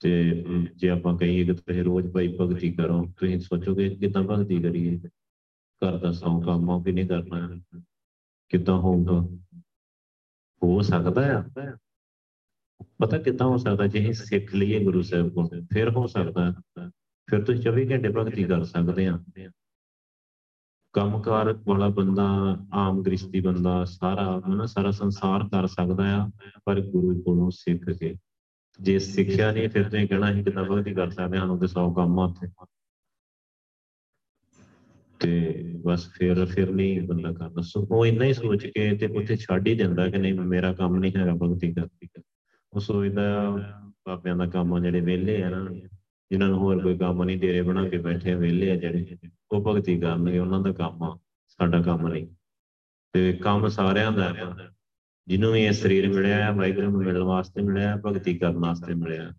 ਤੇ 0.00 0.44
ਜੇ 0.76 0.88
ਆਪਾਂ 0.88 1.18
ਕਹੀਏ 1.18 1.44
ਕਿ 1.44 1.52
ਤੁਸੀਂ 1.52 1.84
ਰੋਜ਼ 1.84 2.12
ਭਾਈ 2.12 2.36
ਭਗਤੀ 2.40 2.72
ਕਰੋ, 2.72 3.04
ਤੁਸੀਂ 3.16 3.40
ਸੋਚੋਗੇ 3.40 3.88
ਕਿਦਾਂ 3.88 4.22
ਭਗਤੀ 4.22 4.62
ਕਰੀਏ? 4.62 5.00
ਘਰ 5.56 5.98
ਦਾ 5.98 6.12
ਸੌ 6.12 6.40
ਕੰਮ 6.40 6.70
ਆ 6.70 6.82
ਕਿ 6.82 6.92
ਨਹੀਂ 6.92 7.06
ਕਰਨਾ। 7.06 7.60
ਕਿਦਾਂ 8.48 8.74
ਹੋਊਗਾ? 8.74 9.36
ਹੋ 10.62 10.82
ਸਕਦਾ 10.82 11.40
ਆ। 11.40 11.76
ਪਤਾ 12.98 13.18
ਕਿਦਾਂ 13.18 13.46
ਹੋ 13.46 13.56
ਸਕਦਾ 13.56 13.86
ਜੇ 13.86 13.98
ਅਸੀਂ 13.98 14.26
ਸਿੱਖ 14.26 14.54
ਲਈਏ 14.54 14.84
ਗੁਰੂ 14.84 15.02
ਸਾਹਿਬ 15.02 15.28
ਕੋਲ, 15.28 15.48
ਫਿਰ 15.74 15.90
ਹੋ 15.90 16.06
ਸਕਦਾ। 16.06 16.54
ਫਿਰ 17.30 17.44
ਤੁਸੀਂ 17.44 17.62
24 17.62 17.90
ਘੰਟੇ 17.90 18.08
ਭਗਤੀ 18.08 18.44
ਕਰ 18.44 18.64
ਸਕਦੇ 18.64 19.06
ਆ 19.06 19.18
ਕੰਮਕਾਰ 20.92 21.52
ਵਾਲਾ 21.52 21.88
ਬੰਦਾ, 21.88 22.56
ਆਮ 22.72 23.02
ਗ੍ਰਸਤੀ 23.02 23.40
ਬੰਦਾ, 23.40 23.84
ਸਾਰਾ 23.84 24.42
ਹਨਾ 24.48 24.66
ਸਾਰਾ 24.66 24.90
ਸੰਸਾਰ 24.90 25.48
ਕਰ 25.48 25.66
ਸਕਦਾ 25.66 26.22
ਆ, 26.22 26.30
ਪਰ 26.64 26.80
ਗੁਰੂ 26.80 27.22
ਕੋਲੋਂ 27.22 27.50
ਸਿੱਖ 27.50 27.90
ਕੇ। 27.90 28.16
ਜੇ 28.80 28.98
ਸਿੱਖਿਆ 28.98 29.52
ਨਹੀਂ, 29.52 29.68
ਫਿਰ 29.68 29.88
ਤੁਸੀਂ 29.88 30.08
ਕਹਿਣਾ 30.08 30.34
ਸੀ 30.34 30.42
ਕਿਦਾਂ 30.42 30.64
ਭਗਤੀ 30.64 30.94
ਕਰ 30.94 31.10
ਸਕਦੇ 31.10 31.38
ਹਾਂ 31.38 31.48
ਉਹਦੇ 31.48 31.66
100 31.66 31.94
ਕੰਮ 31.94 32.20
ਆ 32.20 32.24
ਉੱਥੇ। 32.24 32.66
ਤੇ 35.20 35.62
ਬਸ 35.84 36.08
ਫਿਰ 36.12 36.44
ਫਿਰ 36.44 36.70
ਨਹੀਂ 36.70 37.02
ਬੰਦਾ 37.02 37.32
ਕਰਦਾ। 37.32 37.62
ਸੋ 37.62 37.86
ਉਹ 37.90 38.06
ਇੰਨਾ 38.06 38.24
ਹੀ 38.24 38.32
ਸੋਚ 38.32 38.66
ਕੇ 38.66 38.96
ਤੇ 38.96 39.06
ਉੱਥੇ 39.06 39.36
ਛੱਡ 39.36 39.68
ਹੀ 39.68 39.74
ਦਿੰਦਾ 39.74 40.10
ਕਿ 40.10 40.18
ਨਹੀਂ, 40.18 40.34
ਮੇਰਾ 40.34 40.72
ਕੰਮ 40.72 40.96
ਨਹੀਂ 40.96 41.12
ਹੈਗਾ 41.16 41.34
ਭਗਤੀ 41.34 41.74
ਕਰਦੀ 41.74 42.06
ਉਹ 42.74 42.80
ਸੋਚਦਾ 42.80 43.50
ਬਾਬਿਆਂ 44.06 44.36
ਦਾ 44.36 44.46
ਕੰਮ 44.46 44.74
ਆ 44.74 44.80
ਜਿਹੜੇ 44.80 45.00
ਵਿਹਲੇ 45.00 45.42
ਆ 45.42 45.48
ਨਾ, 45.50 45.70
ਜਿਨ੍ਹਾਂ 46.30 46.48
ਨੂੰ 46.48 46.58
ਹੋਰ 46.58 46.82
ਕੋਈ 46.82 46.98
ਕੰਮ 46.98 47.22
ਨਹੀਂ, 47.24 47.38
ਡੇਰੇ 47.38 47.62
ਬਣਾ 47.62 47.88
ਕੇ 47.88 47.98
ਬੈਠੇ 47.98 48.34
ਵਿਹਲੇ 48.34 48.70
ਆ 48.70 48.76
ਜਿਹੜੇ। 48.76 49.16
ਉਹ 49.52 49.64
ਭਗਤੀ 49.66 50.00
ਕਰਨਗੇ, 50.00 50.38
ਉਹਨਾਂ 50.38 50.60
ਦਾ 50.60 50.72
ਕੰਮ 50.72 51.02
ਆ, 51.02 51.18
ਸਾਡਾ 51.48 51.82
ਕੰਮ 51.82 52.08
ਨਹੀਂ। 52.08 52.26
ਤੇ 53.12 53.32
ਕੰਮ 53.32 53.68
ਸਾਰਿਆਂ 53.68 54.12
ਦਾ 54.12 54.34
ਹੈ 54.34 54.70
ਜਿਹਨੂੰ 55.28 55.52
ਵੀ 55.52 55.62
ਇਹ 55.62 55.72
ਸਰੀਰ 55.72 56.08
ਮਿਲਿਆ 56.08 56.36
ਹੈ 56.36 56.52
ਵਾਹਿਗੁਰੂ 56.52 56.90
ਨੂੰ 56.90 57.00
ਮਿਲਣ 57.00 57.22
ਵਾਸਤੇ 57.22 57.62
ਮਿਲਿਆ 57.62 57.88
ਹੈ 57.88 57.96
ਭਗਤੀ 57.96 58.38
ਕਰਨ 58.38 58.56
ਵਾਸਤੇ 58.56 58.94
ਮਿਲਿਆ। 58.94 59.32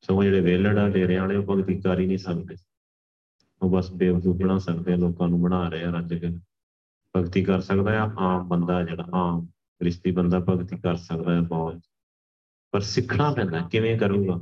ਸੋ 0.00 0.22
ਜਿਹੜੇ 0.22 0.40
ਵੇਲੜਾ 0.40 0.88
ਡੇਰੇ 0.88 1.16
ਵਾਲੇ, 1.18 1.36
ਉਹ 1.36 1.42
ਭਗਤੀ 1.42 1.80
ਕਰ 1.80 2.00
ਹੀ 2.00 2.06
ਨਹੀਂ 2.06 2.18
ਸਕਦੇ। 2.18 2.56
ਉਹ 3.62 3.70
ਬਸ 3.70 3.92
ਬੇਵਕੂਫ 3.92 4.36
ਬਣਾ 4.36 4.58
ਸਕਦੇ 4.58 4.92
ਆ, 4.92 4.96
ਲੋਕਾਂ 4.96 5.28
ਨੂੰ 5.28 5.42
ਬਣਾ 5.42 5.68
ਰਹੇ 5.68 5.84
ਆ, 5.84 5.90
ਰੱਜ 5.90 6.14
ਕੇ। 6.14 6.30
ਭਗਤੀ 7.16 7.44
ਕਰ 7.44 7.60
ਸਕਦਾ 7.60 8.02
ਆ, 8.02 8.10
ਆਮ 8.18 8.48
ਬੰਦਾ 8.48 8.82
ਜਿਹੜਾ, 8.84 9.04
ਆਮ 9.14 9.46
ਕ੍ਰਿਸਤੀ 9.80 10.10
ਬੰਦਾ 10.10 10.40
ਭਗਤੀ 10.40 10.76
ਕਰ 10.76 10.96
ਸਕਦਾ 10.96 11.34
ਹੈ 11.34 11.40
ਬਹੁਤ। 11.40 11.80
ਪਰ 12.76 12.80
ਸਿੱਖਣਾ 12.80 13.32
ਪੈਂਦਾ, 13.32 13.68
ਕਿਵੇਂ 13.72 13.98
ਕਰੂਗਾ? 13.98 14.34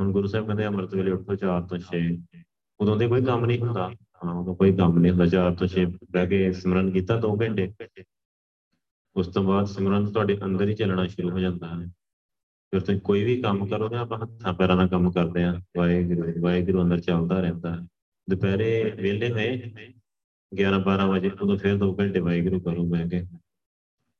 ਹੁਣ 0.00 0.12
ਗੁਰੂ 0.12 0.26
ਸਾਹਿਬ 0.26 0.46
ਕਹਿੰਦੇ 0.46 0.66
ਅੰਮ੍ਰਿਤ 0.66 0.94
ਵੇਲੇ 0.94 1.10
ਉੱਠੋ 1.10 1.34
4 1.34 1.62
ਤੋਂ 1.62 1.78
6 1.78 2.02
ਉਦੋਂ 2.80 2.96
ਦੇ 2.96 3.06
ਕੋਈ 3.06 3.24
ਕੰਮ 3.24 3.46
ਨਹੀਂ 3.46 3.58
ਹੁੰਦਾ। 3.58 3.88
ਹਾਂ, 4.24 4.34
ਉਦੋਂ 4.34 4.54
ਕੋਈ 4.56 4.76
ਕੰਮ 4.76 4.98
ਨਹੀਂ 4.98 5.12
ਹੁੰਦਾ। 5.12 5.26
4 5.26 5.54
ਤੋਂ 5.54 5.66
6 5.66 5.86
ਬਹਿ 6.10 6.26
ਕੇ 6.26 6.52
ਸਿਮਰਨ 6.52 6.90
ਕੀਤਾ 6.90 7.16
2 7.20 7.32
ਘੰਟੇ। 7.40 7.72
ਉਸ 9.16 9.26
ਤੋਂ 9.26 9.42
ਬਾਅਦ 9.44 9.66
ਸਿਮਰਨ 9.66 10.06
ਤੁਹਾਡੇ 10.12 10.38
ਅੰਦਰ 10.44 10.68
ਹੀ 10.68 10.74
ਚੱਲਣਾ 10.74 11.06
ਸ਼ੁਰੂ 11.06 11.30
ਹੋ 11.30 11.38
ਜਾਂਦਾ 11.38 11.68
ਹੈ। 11.68 11.86
ਫਿਰ 12.72 12.80
ਤੁਸੀਂ 12.80 13.00
ਕੋਈ 13.00 13.24
ਵੀ 13.24 13.42
ਕੰਮ 13.42 13.66
ਕਰੋਗੇ, 13.66 13.96
ਆਪਾਂ 13.96 14.18
ਹੱਥਾਂ 14.18 14.54
ਪੈਰਾਂ 14.54 14.76
ਨਾਲ 14.76 14.88
ਕੰਮ 14.88 15.10
ਕਰਦੇ 15.10 15.44
ਆ 15.44 15.60
ਵਾਹਿਗੁਰੂ 15.76 16.32
ਵਾਹਿਗੁਰੂ 16.40 16.82
ਅੰਦਰ 16.82 17.00
ਚੱਲਦਾ 17.00 17.40
ਰਹਿੰਦਾ 17.40 17.74
ਹੈ। 17.76 17.86
ਦੁਪਹਿਰੇ 18.30 18.92
ਵੇਲੇ 18.96 19.32
ਹੋਏ 19.32 19.72
11 20.52 20.78
12 20.78 21.06
ਵਜੇ, 21.06 21.30
ਉਦੋਂ 21.30 21.58
ਫਿਰ 21.58 21.76
2 21.76 21.96
ਘੰਟੇ 22.00 22.20
ਵਾਹਿਗੁਰੂ 22.20 22.60
ਕਰੋ 22.60 22.84
ਬਹਿ 22.84 23.08
ਕੇ 23.08 23.26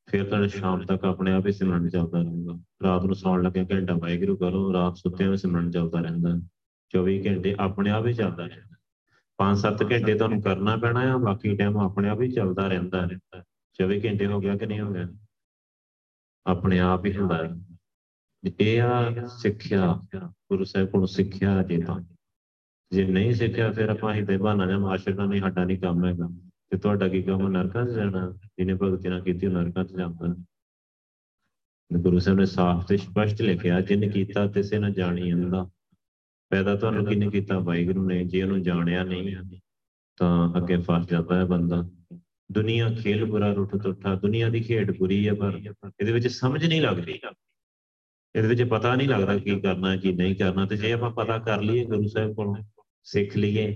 ਫਿਰ 0.09 0.25
ਤੁਹਾਡੇ 0.25 0.49
ਸ਼ਾਮ 0.49 0.85
ਤੱਕ 0.85 1.05
ਆਪਣੇ 1.05 1.33
ਆਪ 1.33 1.47
ਹੀ 1.47 1.53
ਸਿਮਰਨ 1.53 1.89
ਚੱਲਦਾ 1.89 2.23
ਰਹੂਗਾ 2.23 2.63
ਰਾਤ 2.83 3.05
ਨੂੰ 3.05 3.15
ਸੌਣ 3.15 3.43
ਲੱਗੇ 3.43 3.67
ਘੰਟਾ 3.73 3.95
ਵਾਹਿਗੁਰੂ 3.95 4.37
ਕਰੋ, 4.37 4.73
ਰਾਤ 4.73 4.97
ਸੁੱਤਿਆਂ 4.97 5.31
ਵੀ 5.31 5.37
ਸਿਮਰਨ 5.37 5.71
ਚੱਲਦਾ 5.71 6.01
ਰਹਿੰਦਾ। 6.01 6.41
24 6.91 7.27
ਘੰਟੇ 7.27 7.57
ਆਪਣੇ 7.61 7.91
ਆਪ 7.91 8.07
ਹੀ 8.07 8.13
ਚੱਲਦਾ 8.13 8.47
ਰਹਿੰਦਾ। 8.47 8.77
5-7 9.39 9.83
ਘੰਟੇ 9.83 10.15
ਤੁਹਾਨੂੰ 10.15 10.43
ਕਰਨਾ 10.43 10.77
ਪੈਣਾ 10.77 11.01
ਆ, 11.01 11.17
ਬਾਕੀ 11.17 11.57
ਟਾਈਮ 11.57 11.79
ਆਪਣੇ 11.79 12.09
ਆਪ 12.09 12.21
ਹੀ 12.21 12.31
ਚੱਲਦਾ 12.31 12.69
ਰਹਿੰਦਾ 12.69 13.05
ਰਹਿੰਦਾ। 13.05 13.45
24 13.73 14.05
ਘੰਟੇ 14.05 14.27
ਹੋ 14.27 14.41
ਗਿਆ 14.41 14.57
ਕਿ 14.57 14.67
ਨਹੀਂ 14.67 14.81
ਹੋ 14.81 14.93
ਗਿਆ? 14.93 15.09
ਆਪਣੇ 16.47 16.79
ਆਪ 16.79 17.07
ਹੀ 17.07 17.17
ਹੁੰਦਾ 17.17 17.45
ਹੈ 17.45 17.57
ਇਹ 18.61 18.83
ਆ 18.83 19.27
ਸਿੱਖਿਆ, 19.27 20.01
ਗੁਰੂ 20.17 20.65
ਸਾਹਿਬ 20.65 20.89
ਕੋਲੋਂ 20.89 21.07
ਸਿੱਖਿਆ 21.07 21.63
ਜੇ 21.63 21.83
ਤਾਂ। 21.83 22.01
ਜੇ 22.93 23.05
ਨਹੀਂ 23.05 23.35
ਸਿੱਖਿਆ, 23.35 23.73
ਫਿਰ 23.73 23.89
ਆਪਾਂ 23.89 24.15
ਹੀ 24.15 24.25
ਤੇ 24.25 24.37
ਬਹਾਨਾ 24.37 24.67
ਜਾਂ 24.67 24.81
ਆਸ਼ਰਨਾ 24.81 25.27
ਨਹੀਂ 25.27 25.41
ਸਾਡਾ 25.41 25.65
ਨਹੀਂ 25.65 25.79
ਕੰਮ 25.79 26.05
ਹੈਗਾ। 26.05 26.48
ਤੇ 26.73 26.79
ਤੁਹਾਡਾ 26.79 27.09
ਕੀ 27.09 27.23
ਕੰਮ 27.23 27.49
ਨਰਕਾਂ 27.49 27.85
'ਚ 27.87 27.91
ਜਾਣਾ? 27.91 28.31
ਜਿਹਨੇ 28.59 28.75
ਭਗਤੀ 28.75 29.09
ਨਾ 29.09 29.21
ਕੀਤੀ, 29.21 29.47
ਉਹ 29.47 29.53
ਨਰਕਾਂ 29.53 29.85
'ਚ 29.85 29.97
ਜਾਂਦਾ 29.97 30.35
ਗੁਰੂ 31.91 32.19
ਸਾਹਿਬ 32.19 32.39
ਨੇ 32.39 32.47
ਸਾਫ਼ 32.47 32.87
ਤੇ 32.87 32.97
ਸਪਸ਼ਟ 32.97 33.41
ਲਿਖਿਆ, 33.43 33.81
ਜਿਨ 33.81 34.11
ਕੀਤਾ 34.11 34.47
ਤਿਸੇ 34.47 34.79
ਨਾ 34.79 34.91
ਜਾਣੀ 34.91 35.33
ਅੰਦਾ 35.33 35.69
ਪੈਦਾ 36.51 36.75
ਤੁਹਾਨੂੰ 36.77 37.05
ਕਿਹਨੇ 37.07 37.29
ਕੀਤਾ? 37.31 37.59
ਵਾਹਿਗੁਰੂ 37.59 38.07
ਨੇ। 38.09 38.25
ਜੇ 38.25 38.43
ਉਹਨੂੰ 38.43 38.63
ਜਾਣਿਆ 38.63 39.03
ਨਹੀਂ, 39.05 39.37
ਤਾਂ 40.19 40.53
ਅੱਗੇ 40.57 40.77
ਫਸ 40.79 41.07
ਜਾਂਦਾ 41.09 41.39
ਹੈ 41.39 41.45
ਬੰਦਾ। 41.45 41.83
ਦੁਨੀਆ 42.53 42.89
ਖੇਲ 42.95 43.25
ਬੁਰਾ 43.25 43.53
ਰੁੱਠ 43.53 43.77
ਤੁੱਠਾ। 43.77 44.15
ਦੁਨੀਆ 44.15 44.49
ਦੀ 44.49 44.61
ਖੇਡ 44.61 44.97
ਬੁਰੀ 44.99 45.27
ਹੈ, 45.29 45.35
ਪਰ 45.35 45.59
ਇਹਦੇ 46.01 46.13
ਵਿੱਚ 46.13 46.29
ਸਮਝ 46.29 46.65
ਨਹੀਂ 46.67 46.81
ਲੱਗਦੀ। 46.83 47.19
ਇਹਦੇ 48.35 48.49
ਵਿੱਚ 48.49 48.63
ਪਤਾ 48.63 48.95
ਨਹੀਂ 48.95 49.09
ਲੱਗਦਾ 49.09 49.39
ਕੀ 49.39 49.61
ਕਰਨਾ, 49.61 49.97
ਕੀ 49.97 50.13
ਨਹੀਂ 50.13 50.37
ਕਰਨਾ। 50.37 50.67
ਤੇ 50.67 50.77
ਜੇ 50.77 50.93
ਆਪਾਂ 50.93 51.11
ਪਤਾ 51.11 51.39
ਕਰ 51.39 51.63
ਲਈਏ 51.63 51.85
ਗੁਰੂ 51.85 52.09
ਸਾਹਿਬ 52.09 52.35
ਕੋਲੋਂ, 52.35 52.57
ਸਿੱਖ 53.07 53.37
ਲਈਏ 53.37 53.67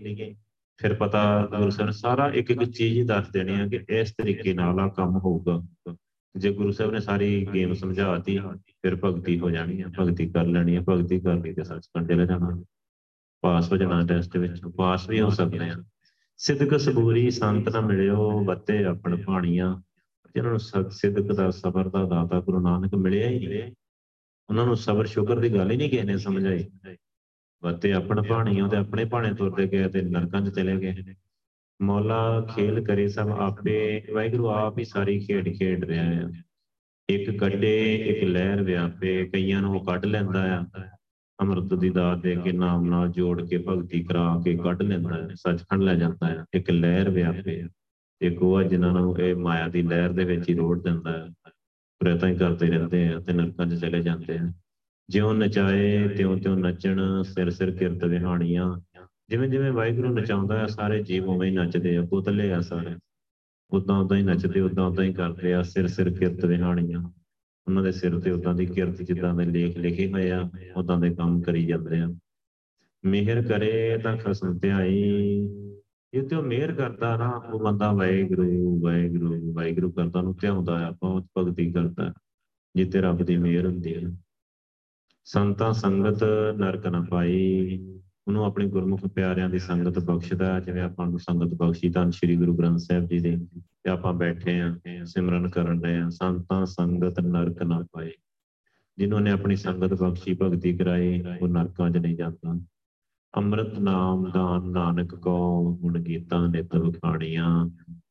ਫਿਰ 0.76 0.94
ਪਤਾ 0.94 1.46
ਗੁਰੂ 1.46 1.70
ਸਾਹਿਬ 1.70 1.86
ਨੇ 1.86 1.92
ਸਾਰਾ 1.92 2.28
ਇੱਕ 2.28 2.50
ਇੱਕ 2.50 2.64
ਚੀਜ਼ 2.64 3.08
ਦੱਸ 3.08 3.28
ਦੇਣੀ 3.28 3.54
ਹੈ 3.54 3.68
ਕਿ 3.68 3.84
ਇਸ 3.88 4.12
ਤਰੀਕੇ 4.12 4.54
ਨਾਲ 4.54 4.80
ਆ 4.80 4.88
ਕੰਮ 4.88 5.18
ਹੋਊਗਾ। 5.18 5.62
ਜੇ 6.36 6.52
ਗੁਰੂ 6.52 6.72
ਸਾਹਿਬ 6.72 6.92
ਨੇ 6.92 7.00
ਸਾਰੀ 7.00 7.46
ਗੇਮ 7.54 7.74
ਸਮਝਾਤੀ, 7.74 8.38
ਫਿਰ 8.38 8.96
ਭਗਤੀ 8.96 9.38
ਹੋ 9.38 9.50
ਜਾਣੀ 9.50 9.82
ਹੈ 9.82 9.86
ਭਗਤੀ 10.00 10.28
ਕਰ 10.28 10.44
ਲੈਣੀ 10.44 10.76
ਹੈ 10.76 10.80
ਭਗਤੀ 10.80 11.20
ਕਰ 11.20 11.34
ਲਈ 11.34 11.52
ਤੇ 11.52 11.64
ਸੱਚਖੰਡ 11.64 12.08
ਚਲੇ 12.08 12.26
ਜਾਣਾ। 12.26 12.64
ਪਾਸ 13.40 13.72
ਹੋ 13.72 13.76
ਜਾਣਾ 13.76 14.06
ਟੈਸਟ 14.06 14.36
ਵਿੱਚ, 14.36 14.62
ਪਾਸ 14.76 15.08
ਵੀ 15.08 15.20
ਹੋ 15.20 15.30
ਸਕਦੇ 15.30 15.68
ਆ। 15.68 15.84
ਸਿੱਧਕ 16.36 16.80
ਸਬੂਰੀ 16.80 17.30
ਸੰਤ 17.30 17.68
ਨਾ 17.68 17.80
ਮਿਲਿਓ, 17.80 18.44
ਬੱਤੇ 18.44 18.84
ਆਪਣ 18.84 19.16
ਪਾਣੀਆਂ 19.16 19.82
ਜਿਹਨਾਂ 20.34 20.50
ਨੂੰ 20.50 20.90
ਸਿੱਧਕ 20.90 21.32
ਦਾ, 21.32 21.50
ਸਬਰ 21.50 21.88
ਦਾ 21.88 22.04
ਦਾਤਾ 22.04 22.40
ਗੁਰੂ 22.40 22.60
ਨਾਨਕ 22.60 22.94
ਮਿਲਿਆ 22.94 23.28
ਹੀ 23.28 23.46
ਨਹੀਂ। 23.46 23.72
ਉਹਨਾਂ 24.50 24.66
ਨੂੰ 24.66 24.76
ਸਬਰ 24.76 25.06
ਸ਼ੁਕਰ 25.06 25.38
ਦੀ 25.38 25.54
ਗੱਲ 25.54 25.70
ਹੀ 25.70 25.76
ਨਹੀਂ 25.76 25.90
ਕਿਸੇ 25.90 26.02
ਨੇ 26.02 26.18
ਸਮਝਾਈ। 26.18 26.64
ਬੱਤੇ 27.62 27.92
ਆਪਣ 27.92 28.22
ਪਾਣੀਆਂ 28.22 28.68
ਤੇ 28.68 28.76
ਆਪਣੇ 28.76 29.04
ਭਾਣੇ 29.04 29.34
ਤੁਰਦੇ 29.34 29.66
ਗਏ 29.66 29.88
ਤੇ 29.88 30.02
ਨਰਕਾਂ 30.02 30.40
'ਚ 30.40 30.54
ਚਲੇ 30.54 30.76
ਗਏ। 30.76 31.14
ਮੌਲਾ 31.82 32.40
ਖੇਲ 32.40 32.84
ਕਰੇ 32.84 33.08
ਸਭ 33.08 33.28
ਆਪੇ, 33.28 34.02
ਵਾਹਿਗੁਰੂ 34.12 34.48
ਆਪ 34.48 34.78
ਹੀ 34.78 34.84
ਸਾਰੀ 34.84 35.18
ਖੇਡ 35.20 35.48
ਖੇਡ 35.58 35.84
ਰਿਹਾ 35.84 36.04
ਹੈ 36.04 36.28
ਇੱਕ 37.08 37.38
ਕੱਢੇ 37.38 37.94
ਇੱਕ 37.94 38.24
ਲਹਿਰ 38.24 38.62
ਵਿਆਪੇ, 38.62 39.24
ਕਈਆਂ 39.26 39.62
ਨੂੰ 39.62 39.74
ਉਹ 39.74 39.84
ਕੱਢ 39.84 40.04
ਲੈਂਦਾ 40.04 40.42
ਆ। 40.58 40.64
ਅੰਮ੍ਰਿਤ 41.38 41.74
ਦੀ 41.74 41.90
ਦਾਤ 41.90 42.18
ਦੇ 42.18 42.36
ਕੇ 42.36 42.52
ਨਾਮ 42.52 42.84
ਨਾਲ 42.84 43.08
ਜੋੜ 43.08 43.48
ਕੇ 43.48 43.58
ਭਗਤੀ 43.58 44.02
ਕਰਾ 44.04 44.40
ਕੇ 44.44 44.56
ਕੱਢ 44.56 44.82
ਲੈਂਦਾ 44.82 45.14
ਹੈ 45.14 45.28
ਸੱਚਖੰਡ 45.34 45.82
ਲੈ 45.82 45.94
ਜਾਂਦਾ 45.94 46.26
ਹੈ 46.26 46.44
ਇੱਕ 46.54 46.70
ਲਹਿਰ 46.70 47.10
ਵਿਆਪੇ 47.10 47.64
ਇੱਕ 48.20 48.42
ਉਹ 48.42 48.62
ਜਿਨ੍ਹਾਂ 48.62 48.92
ਨੂੰ 48.92 49.18
ਇਹ 49.18 49.36
ਮਾਇਆ 49.36 49.68
ਦੀ 49.68 49.82
ਲਹਿਰ 49.82 50.12
ਦੇ 50.12 50.24
ਵਿੱਚ 50.24 50.48
ਹੀ 50.48 50.54
ਰੋੜ 50.54 50.82
ਦਿੰਦਾ 50.82 51.12
ਹੈ 51.12 51.50
ਪ੍ਰਯਤਨ 52.00 52.28
ਹੀ 52.28 52.36
ਕਰਦੇ 52.36 52.66
ਰਹਿੰਦੇ 52.66 53.08
ਆ 53.08 53.20
ਤੇ 53.20 53.32
ਨਰਕਾਂ 53.32 53.66
'ਚ 53.66 53.74
ਚਲੇ 53.74 54.00
ਜਾਂਦੇ 54.00 54.38
ਆ। 54.38 54.52
ਜਿਉਂ 55.08 55.34
ਨਚਾਏ, 55.34 56.08
ਤਿਉਂ 56.08 56.36
ਤਿਉਂ 56.38 56.56
ਨੱਚਣ, 56.56 57.22
ਸਿਰ 57.22 57.50
ਸਿਰ 57.50 57.70
ਕਿਰਤ 57.70 58.04
ਵਿਹਾਣੀਆਂ 58.04 58.80
ਜਿਵੇਂ 59.28 59.48
ਜਿਵੇਂ 59.48 59.72
ਵਾਹਿਗੁਰੂ 59.72 60.08
ਨਚਾਉਂਦਾ 60.14 60.58
ਹੈ, 60.58 60.66
ਸਾਰੇ 60.66 61.02
ਜੀਵ 61.02 61.28
ਉਵੇਂ 61.28 61.50
ਹੀ 61.50 61.56
ਨੱਚਦੇ 61.56 61.96
ਆ, 61.96 62.02
ਪੁਤਲੇ 62.02 62.52
ਆ 62.52 62.60
ਸਾਰੇ। 62.60 62.94
ਉਦਾਂ 63.70 63.98
ਉਦਾਂ 63.98 64.16
ਹੀ 64.16 64.22
ਨੱਚਦੇ, 64.22 64.60
ਉਦਾਂ 64.60 64.84
ਉਦਾਂ 64.84 65.04
ਹੀ 65.04 65.12
ਕਰਦੇ 65.12 65.54
ਆ, 65.54 65.62
ਸਿਰ 65.62 65.86
ਸਿਰ 65.86 66.10
ਕਿਰਤ 66.10 66.44
ਵਿਹਾਣੀਆਂ 66.44 67.02
ਉਹਨਾਂ 67.66 67.82
ਦੇ 67.82 67.92
ਸਿਰ 67.92 68.18
ਤੇ 68.20 68.30
ਉਦਾਂ 68.30 68.54
ਦੀ 68.54 68.66
ਕਿਰਤ 68.66 69.02
ਜਿੱਦਾਂ 69.02 69.34
ਦੇ 69.34 69.44
ਲੇਖ 69.44 69.76
ਲਿਖੇ 69.76 70.12
ਹੋਏ 70.12 70.30
ਆ, 70.30 70.50
ਉਦਾਂ 70.76 70.98
ਦੇ 70.98 71.14
ਕੰਮ 71.14 71.40
ਕਰੀ 71.40 71.66
ਜਾਂਦੇ 71.66 72.00
ਆ। 72.00 72.14
ਮਿਹਰ 73.04 73.42
ਕਰੇ 73.42 73.98
ਤਾਂ 73.98 74.16
ਖਸਮ 74.16 74.58
ਧਿਆਈ 74.58 75.02
ਇਹ 76.14 76.22
ਤੇ 76.22 76.36
ਉਹ 76.36 76.42
ਮਿਹਰ 76.42 76.72
ਕਰਦਾ 76.72 77.16
ਨਾ, 77.16 77.28
ਉਹ 77.28 77.60
ਬੰਦਾ 77.60 77.92
ਵਾਹਿਗੁਰੂ 77.92 78.80
ਵਾਹਿਗੁਰੂ 78.80 79.52
ਵਾਹਿਗੁਰੂ 79.52 79.90
ਕਰਦਾ 79.92 80.22
ਨੂੰ 80.22 80.36
ਧਿਆਉਂਦਾ 80.40 80.88
ਆ 80.88 80.90
ਬਹੁਤ 80.90 81.26
ਭਗਤੀ 81.38 81.72
ਕਰਦਾ 81.72 82.12
ਜਿੱਤੇ 82.76 83.00
ਰੱਬ 83.00 83.22
ਦੀ 83.22 83.36
ਮਿਹਰ 83.36 83.66
ਹੁੰਦੀ 83.66 83.94
ਹੈ। 83.94 84.10
ਸੰਤਾਂ 85.24 85.72
ਸੰਗਤ 85.72 86.24
ਨਰਕ 86.56 86.86
ਨਾ 86.86 87.06
ਪਾਈ। 87.10 87.78
ਉਹਨੂੰ 88.28 88.44
ਆਪਣੇ 88.44 88.68
ਗੁਰਮੁਖ 88.68 89.06
ਪਿਆਰਿਆਂ 89.06 89.50
ਦੀ 89.50 89.58
ਸੰਗਤ 89.58 89.98
ਬਖਸ਼ਦਾ, 89.98 90.60
ਜਿਵੇਂ 90.60 90.82
ਆਪਾਂ 90.82 91.06
ਨੂੰ 91.06 91.18
ਸੰਗਤ 91.18 91.54
ਬਖਸ਼ੀ 91.54 91.90
ਤਾਂ 91.90 92.10
ਸ੍ਰੀ 92.10 92.36
ਗੁਰੂ 92.36 92.56
ਗ੍ਰੰਥ 92.56 92.78
ਸਾਹਿਬ 92.78 93.06
ਜੀ 93.06 93.18
ਦੇ। 93.18 93.38
ਤੇ 93.82 93.90
ਆਪਾਂ 93.90 94.12
ਬੈਠੇ 94.12 94.60
ਆ, 94.60 94.76
ਸਿਮਰਨ 95.04 95.48
ਕਰਨ 95.48 95.80
ਦੇ 95.80 95.96
ਆ, 95.96 96.08
ਸੰਤਾਂ 96.08 96.66
ਸੰਗਤ 96.66 97.20
ਨਰਕ 97.20 97.62
ਨਾ 97.62 97.86
ਪਾਏ। 97.92 98.10
ਜਿਨ੍ਹਾਂ 98.98 99.20
ਨੇ 99.20 99.30
ਆਪਣੀ 99.30 99.56
ਸੰਗਤ 99.56 99.94
ਬਖਸ਼ੀ, 99.94 100.34
ਭਗਤੀ 100.34 100.76
ਕਰਾਈ, 100.76 101.24
ਉਹ 101.42 101.48
ਨਰਕਾਂ 101.48 101.90
'ਚ 101.90 101.96
ਨਹੀਂ 101.96 102.16
ਜਾਂਦਾ। 102.16 102.60
ਅੰਮ੍ਰਿਤ 103.36 103.78
ਨਾਮ 103.78 104.30
ਦਾਨ 104.30 104.62
ਨਾਨਕ 104.62 105.14
ਕੋ 105.14 105.74
ਗੁਣ 105.82 105.98
ਗੀਤਾਂ 105.98 106.48
ਨਿਤ 106.48 106.76
ਵਿਖਾਣੀਆਂ। 106.76 107.66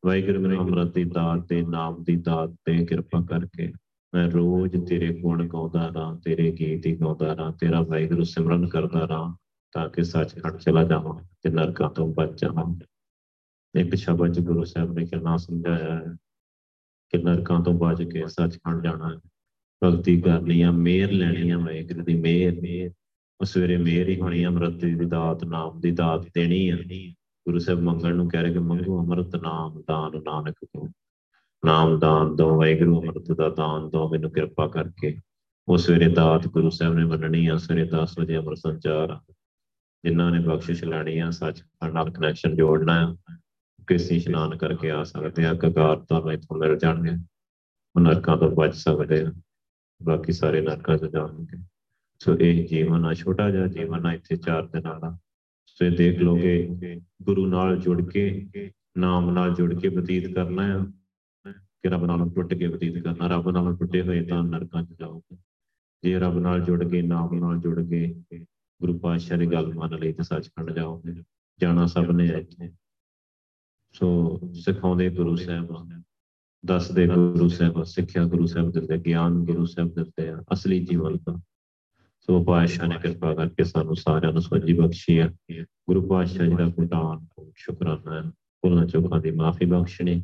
ਵਾਹਿਗੁਰੂ 0.06 0.48
ਨੇ 0.48 0.58
ਅੰਮ੍ਰਿਤ 0.58 0.94
ਦੀ 0.94 1.04
ਦਾਤ 1.04 1.40
ਤੇ 1.40 1.62
ਨਾਮ 1.62 2.04
ਦੀ 2.04 2.16
ਦਾਤ 2.16 2.50
ਤੇ 2.66 2.86
ਕਿਰਪਾ 2.86 3.22
ਕਰਕੇ। 3.22 3.74
ਮੈਂ 4.14 4.32
ਰੋਜ਼ 4.32 4.86
ਤੇਰੇ 4.86 5.20
ਗੁਣ 5.20 5.48
ਗਾਉਂਦਾ 5.48 5.92
ਰਾਂ 5.96 6.16
ਤੇਰੇ 6.16 6.52
ਗੀਤ 6.52 6.86
ਹੀ 6.86 6.96
ਗਾਉਂਦਾ 6.96 7.36
ਰਾਂ 7.36 7.52
ਤੇਰਾ 7.52 7.82
ਵਾਹਿਗੁਰੂ 7.82 8.24
ਸਿਮਰਨ 8.24 8.68
ਕਰਦਾ 8.68 9.08
ਰਾਂ 9.08 9.36
ਤਾਂ 9.72 9.90
ਕਿ 9.90 10.04
ਸੱਚਖੰਡ 10.04 10.58
ਚਲਾ 10.58 10.84
ਜਾਵਾਂ 10.84 11.24
ਤੇ 11.42 11.50
ਨਰਕਾਂ 11.50 11.90
ਤੋਂ 11.90 12.14
ਬਚ 12.14 12.42
ਜਾਵਾਂ। 12.42 12.80
ਇੱਕ 13.80 13.96
ਸ਼ਬਦ 13.96 14.40
ਗੁਰੂ 14.40 14.64
ਸਾਹਿਬ 14.64 14.94
ਨੇ 14.94 15.06
ਕਿੰਨਾ 15.06 15.38
ਸਮਝਾਇਆ 15.38 15.96
ਹੈ 15.96 16.16
ਕਿ 17.10 17.18
ਨਰਕਾਂ 17.18 17.62
ਤੋਂ 17.62 17.74
ਬਚ 17.74 18.04
ਕੇ 18.04 18.28
ਸੱਚਖੰਡ 18.28 18.84
ਜਾਣਾ 18.84 19.10
ਹੈ। 19.10 19.20
ਭਗਤੀ 19.84 20.22
ਕਰਨੀ 20.22 20.62
ਆ, 20.62 20.72
ਮਿਹਰ 20.72 21.12
ਲੈਣੀ 21.12 21.50
ਆ 21.50 21.58
ਵਾਹਿਗੁਰੂ 21.58 22.04
ਦੀ 22.04 22.16
ਮਿਹਰ। 22.16 22.62
ਮਿਹਰ 22.62 22.92
ਉਹ 23.42 23.46
ਸਵੇਰੇ 23.46 23.78
ਮਿਹਰ 23.78 24.10
ਹੀ 24.10 24.22
ਹੋਣੀ 24.22 24.46
ਅੰਮ੍ਰਿਤ 24.46 24.76
ਦੀ 24.76 25.06
ਦਾਤ, 25.06 25.44
ਨਾਮ 25.44 25.80
ਦੀ 25.80 25.92
ਦਾਤ 25.92 26.26
ਦੇਣੀ 26.34 26.70
ਆ। 26.70 26.78
ਗੁਰੂ 27.46 27.60
ਸਾਹਿਬ 27.60 27.80
ਮੰਗਣ 27.80 28.16
ਨੂੰ 28.16 28.30
ਕਹਿ 28.30 28.44
ਰਹੇ 28.44 28.54
ਕਿ 28.54 28.60
ਮੰਗੋ 28.60 29.00
ਅੰਮ੍ਰਿਤ, 29.00 29.36
ਨਾਮ, 29.36 29.82
ਦਾਨ, 29.82 30.12
ਨਾਨਕ 30.24 30.56
ਤੋਂ। 30.64 30.90
ਨਾਮ 31.64 32.00
ਦਾਨ 32.00 32.36
ਦੋ, 32.36 32.56
ਵਾਹਿਗੁਰੂ 32.58 33.02
ਅੰਮ੍ਰਿਤ 33.02 33.32
ਦਾ 33.32 33.50
ਦਾਨ 33.50 33.90
ਦੋ, 33.90 34.08
ਮੈਨੂੰ 34.10 34.32
ਕਿਰਪਾ 34.32 34.68
ਕਰਕੇ। 34.68 35.18
ਉਹ 35.68 35.78
ਸਵੇਰੇ 35.78 36.08
ਦਾਤ 36.10 36.48
ਗੁਰੂ 36.48 36.70
ਸਾਹਿਬ 36.70 36.94
ਨੇ 36.94 37.04
ਮੰਨਣੀ 37.06 37.46
ਆ, 37.48 37.58
ਸਵੇਰੇ 37.58 37.84
10 37.86 38.18
ਵਜੇ 38.20 38.38
ਅਮਰ 38.38 38.56
ਸੰਚਾਰ। 38.56 39.20
ਜਿਨ੍ਹਾਂ 40.04 40.32
ਨੇ 40.32 40.40
ਬਖਸ਼ਿਸ਼ 40.40 40.84
ਲੈਣੀ 40.84 41.18
ਆ 41.20 41.30
ਸੱਚਖੰਡ 41.32 41.94
ਨਾਲ 41.94 42.10
ਕਨੈਕਸ਼ਨ 42.12 42.56
ਜੋੜਨਾ 42.56 42.94
ਆ 43.08 43.36
ਕਿਸੇ 43.88 44.16
ਇਸ਼ਨਾਨ 44.16 44.58
ਕਰਕੇ 44.58 44.92
ਆ 44.92 45.04
ਸਕਦੇ 45.04 45.46
ਆ, 45.46 45.54
ਕਗਾਰ 45.54 45.98
ਤਾਂ 46.00 46.32
ਇੱਥੋਂ 46.32 46.58
ਮਿਲ 46.58 46.78
ਜਾਣਗੇ, 46.78 47.12
ਉਹ 47.96 48.02
ਨਰਕਾਂ 48.02 48.38
ਤੋਂ 48.38 48.50
ਬਚ 48.52 48.76
ਸਕਦੇ 48.76 49.22
ਆ, 49.22 49.32
ਬਾਕੀ 50.02 50.32
ਸਾਰੇ 50.32 50.62
ਨਰਕਾਂ 50.62 50.98
ਚ 50.98 51.06
ਜਾਣਗੇ। 51.06 51.58
ਸੋ 52.22 52.36
ਇਹ 52.38 52.68
ਜੀਵਨ 52.68 53.06
ਆ, 53.06 53.14
ਛੋਟਾ 53.14 53.50
ਜਿਹਾ 53.50 53.68
ਜੀਵਨ 53.68 54.06
ਆ, 54.06 54.14
ਇੱਥੇ 54.14 54.36
ਚਾਰ 54.36 54.68
ਦਿਨਾਂ 54.68 55.00
ਦਾ 55.00 55.18
ਸੋ 55.68 55.86
ਇਹ 55.86 55.92
ਦੇਖ 55.92 56.20
ਲੋਗੇ 56.20 57.00
ਗੁਰੂ 57.22 57.46
ਨਾਲ 57.46 57.78
ਜੁੜ 57.78 58.02
ਕੇ, 58.10 58.48
ਨਾਮ 58.98 59.30
ਨਾਲ 59.30 59.54
ਜੁੜ 59.54 59.74
ਕੇ 59.74 59.90
ਬਤੀਤ 59.90 60.34
ਕਰਨਾ 60.36 60.64
ਆ। 60.78 60.86
ਕਿ 61.84 61.90
ਰੱਬ 61.90 62.06
ਨਾਲ 62.06 62.30
ਟੁੱਟ 62.30 62.54
ਕੇ 62.54 62.68
ਬਤੀਤ 62.68 63.04
ਕਰਨਾ, 63.04 63.28
ਰੱਬ 63.28 63.50
ਨਾਲ 63.50 63.76
ਟੁੱਟੇ 63.76 64.02
ਹੋਏ 64.02 64.26
ਤਾਂ 64.26 64.44
ਨਰਕਾਂ 64.44 64.84
ਚ 64.84 64.88
ਜਾਓਗੇ 65.00 65.38
ਜੇ 66.04 66.20
ਰੱਬ 66.20 66.40
ਨਾਲ 66.40 66.62
ਜੁੜ 66.62 66.90
ਕੇ 66.90 67.02
ਨਾਮ 67.02 67.34
ਨਾਲ 67.34 67.58
ਜੁੜ 67.58 67.84
ਕੇ 67.84 68.16
ਗੁਰੂ 68.82 69.00
ਪਾਤਸ਼ਾਹ 69.00 69.38
ਦੀ 69.38 69.46
ਗੱਲ 69.46 69.74
ਮੰਨ 69.74 70.00
ਲਈ 70.00 70.14
ਤੇ 70.14 70.24
ਸੱਚਖੰਡ 70.24 70.72
ਜਾਓਗੇ 70.72 71.24
ਜਾਣਾ 71.62 71.86
ਸਭ 71.86 72.04
ਨੇ 72.04 72.28
ਹੈ 72.28 72.38
ਇੱਥੇ। 72.38 72.72
ਸੋ 73.94 74.40
ਸਿਖਾਉਂਦੇ 74.54 75.10
ਗੁਰੂ 75.10 75.36
ਸਾਹਿਬ। 75.36 75.90
ਦੱਸਦੇ 76.66 77.08
ਗੁਰੂ 77.08 77.48
ਸਾਹਿਬ, 77.48 77.84
ਸਿੱਖਿਆ 77.84 78.26
ਗੁਰੂ 78.26 78.46
ਸਾਹਿਬ 78.46 78.72
ਦਿੰਦੇ, 78.72 78.98
ਗਿਆਨ 78.98 79.46
ਗੁਰੂ 79.46 79.66
ਸਾਹਿਬ 79.66 79.96
ਦਿੰਦੇ 79.96 80.30
ਆ, 80.30 80.44
ਅਸਲੀ 80.54 80.86
ਜੀਵਨ 80.86 81.16
ਦਾ। 81.16 81.42
ਸੋ 82.22 82.44
ਪਾਤਸ਼ਾਹ 82.44 82.88
ਨੇ 82.88 82.96
ਕਿਰਪਾ 83.02 83.36
ਕਰਕੇ 83.36 83.64
ਸਾਨੂੰ 83.64 83.96
ਸਾਰਿਆਂ 83.96 84.34
ਨੂੰ 84.34 84.42
ਸੋਝੀ 84.42 84.74
ਬਖਸ਼ੀ 84.74 85.20
ਹੈ 85.20 85.36
ਗੁਰੂ 85.62 86.08
ਪਾਤਸ਼ਾਹ 86.08 86.46
ਜੀ 86.46 86.56
ਦਾ 86.56 86.66
ਗੁਣਾਨ 86.66 87.52
ਸ਼ੁਕਰਾਨਾ 87.56 88.24
ਹੈ। 88.24 88.30
ਭੁੱਲਾਂ 88.30 88.86
ਚੁੱਕਾਂ 88.86 89.22
ਦੀ 89.22 89.32
ਮਾਫੀ 89.32 89.66
ਬਖਸ਼ਣੀ। 89.66 90.24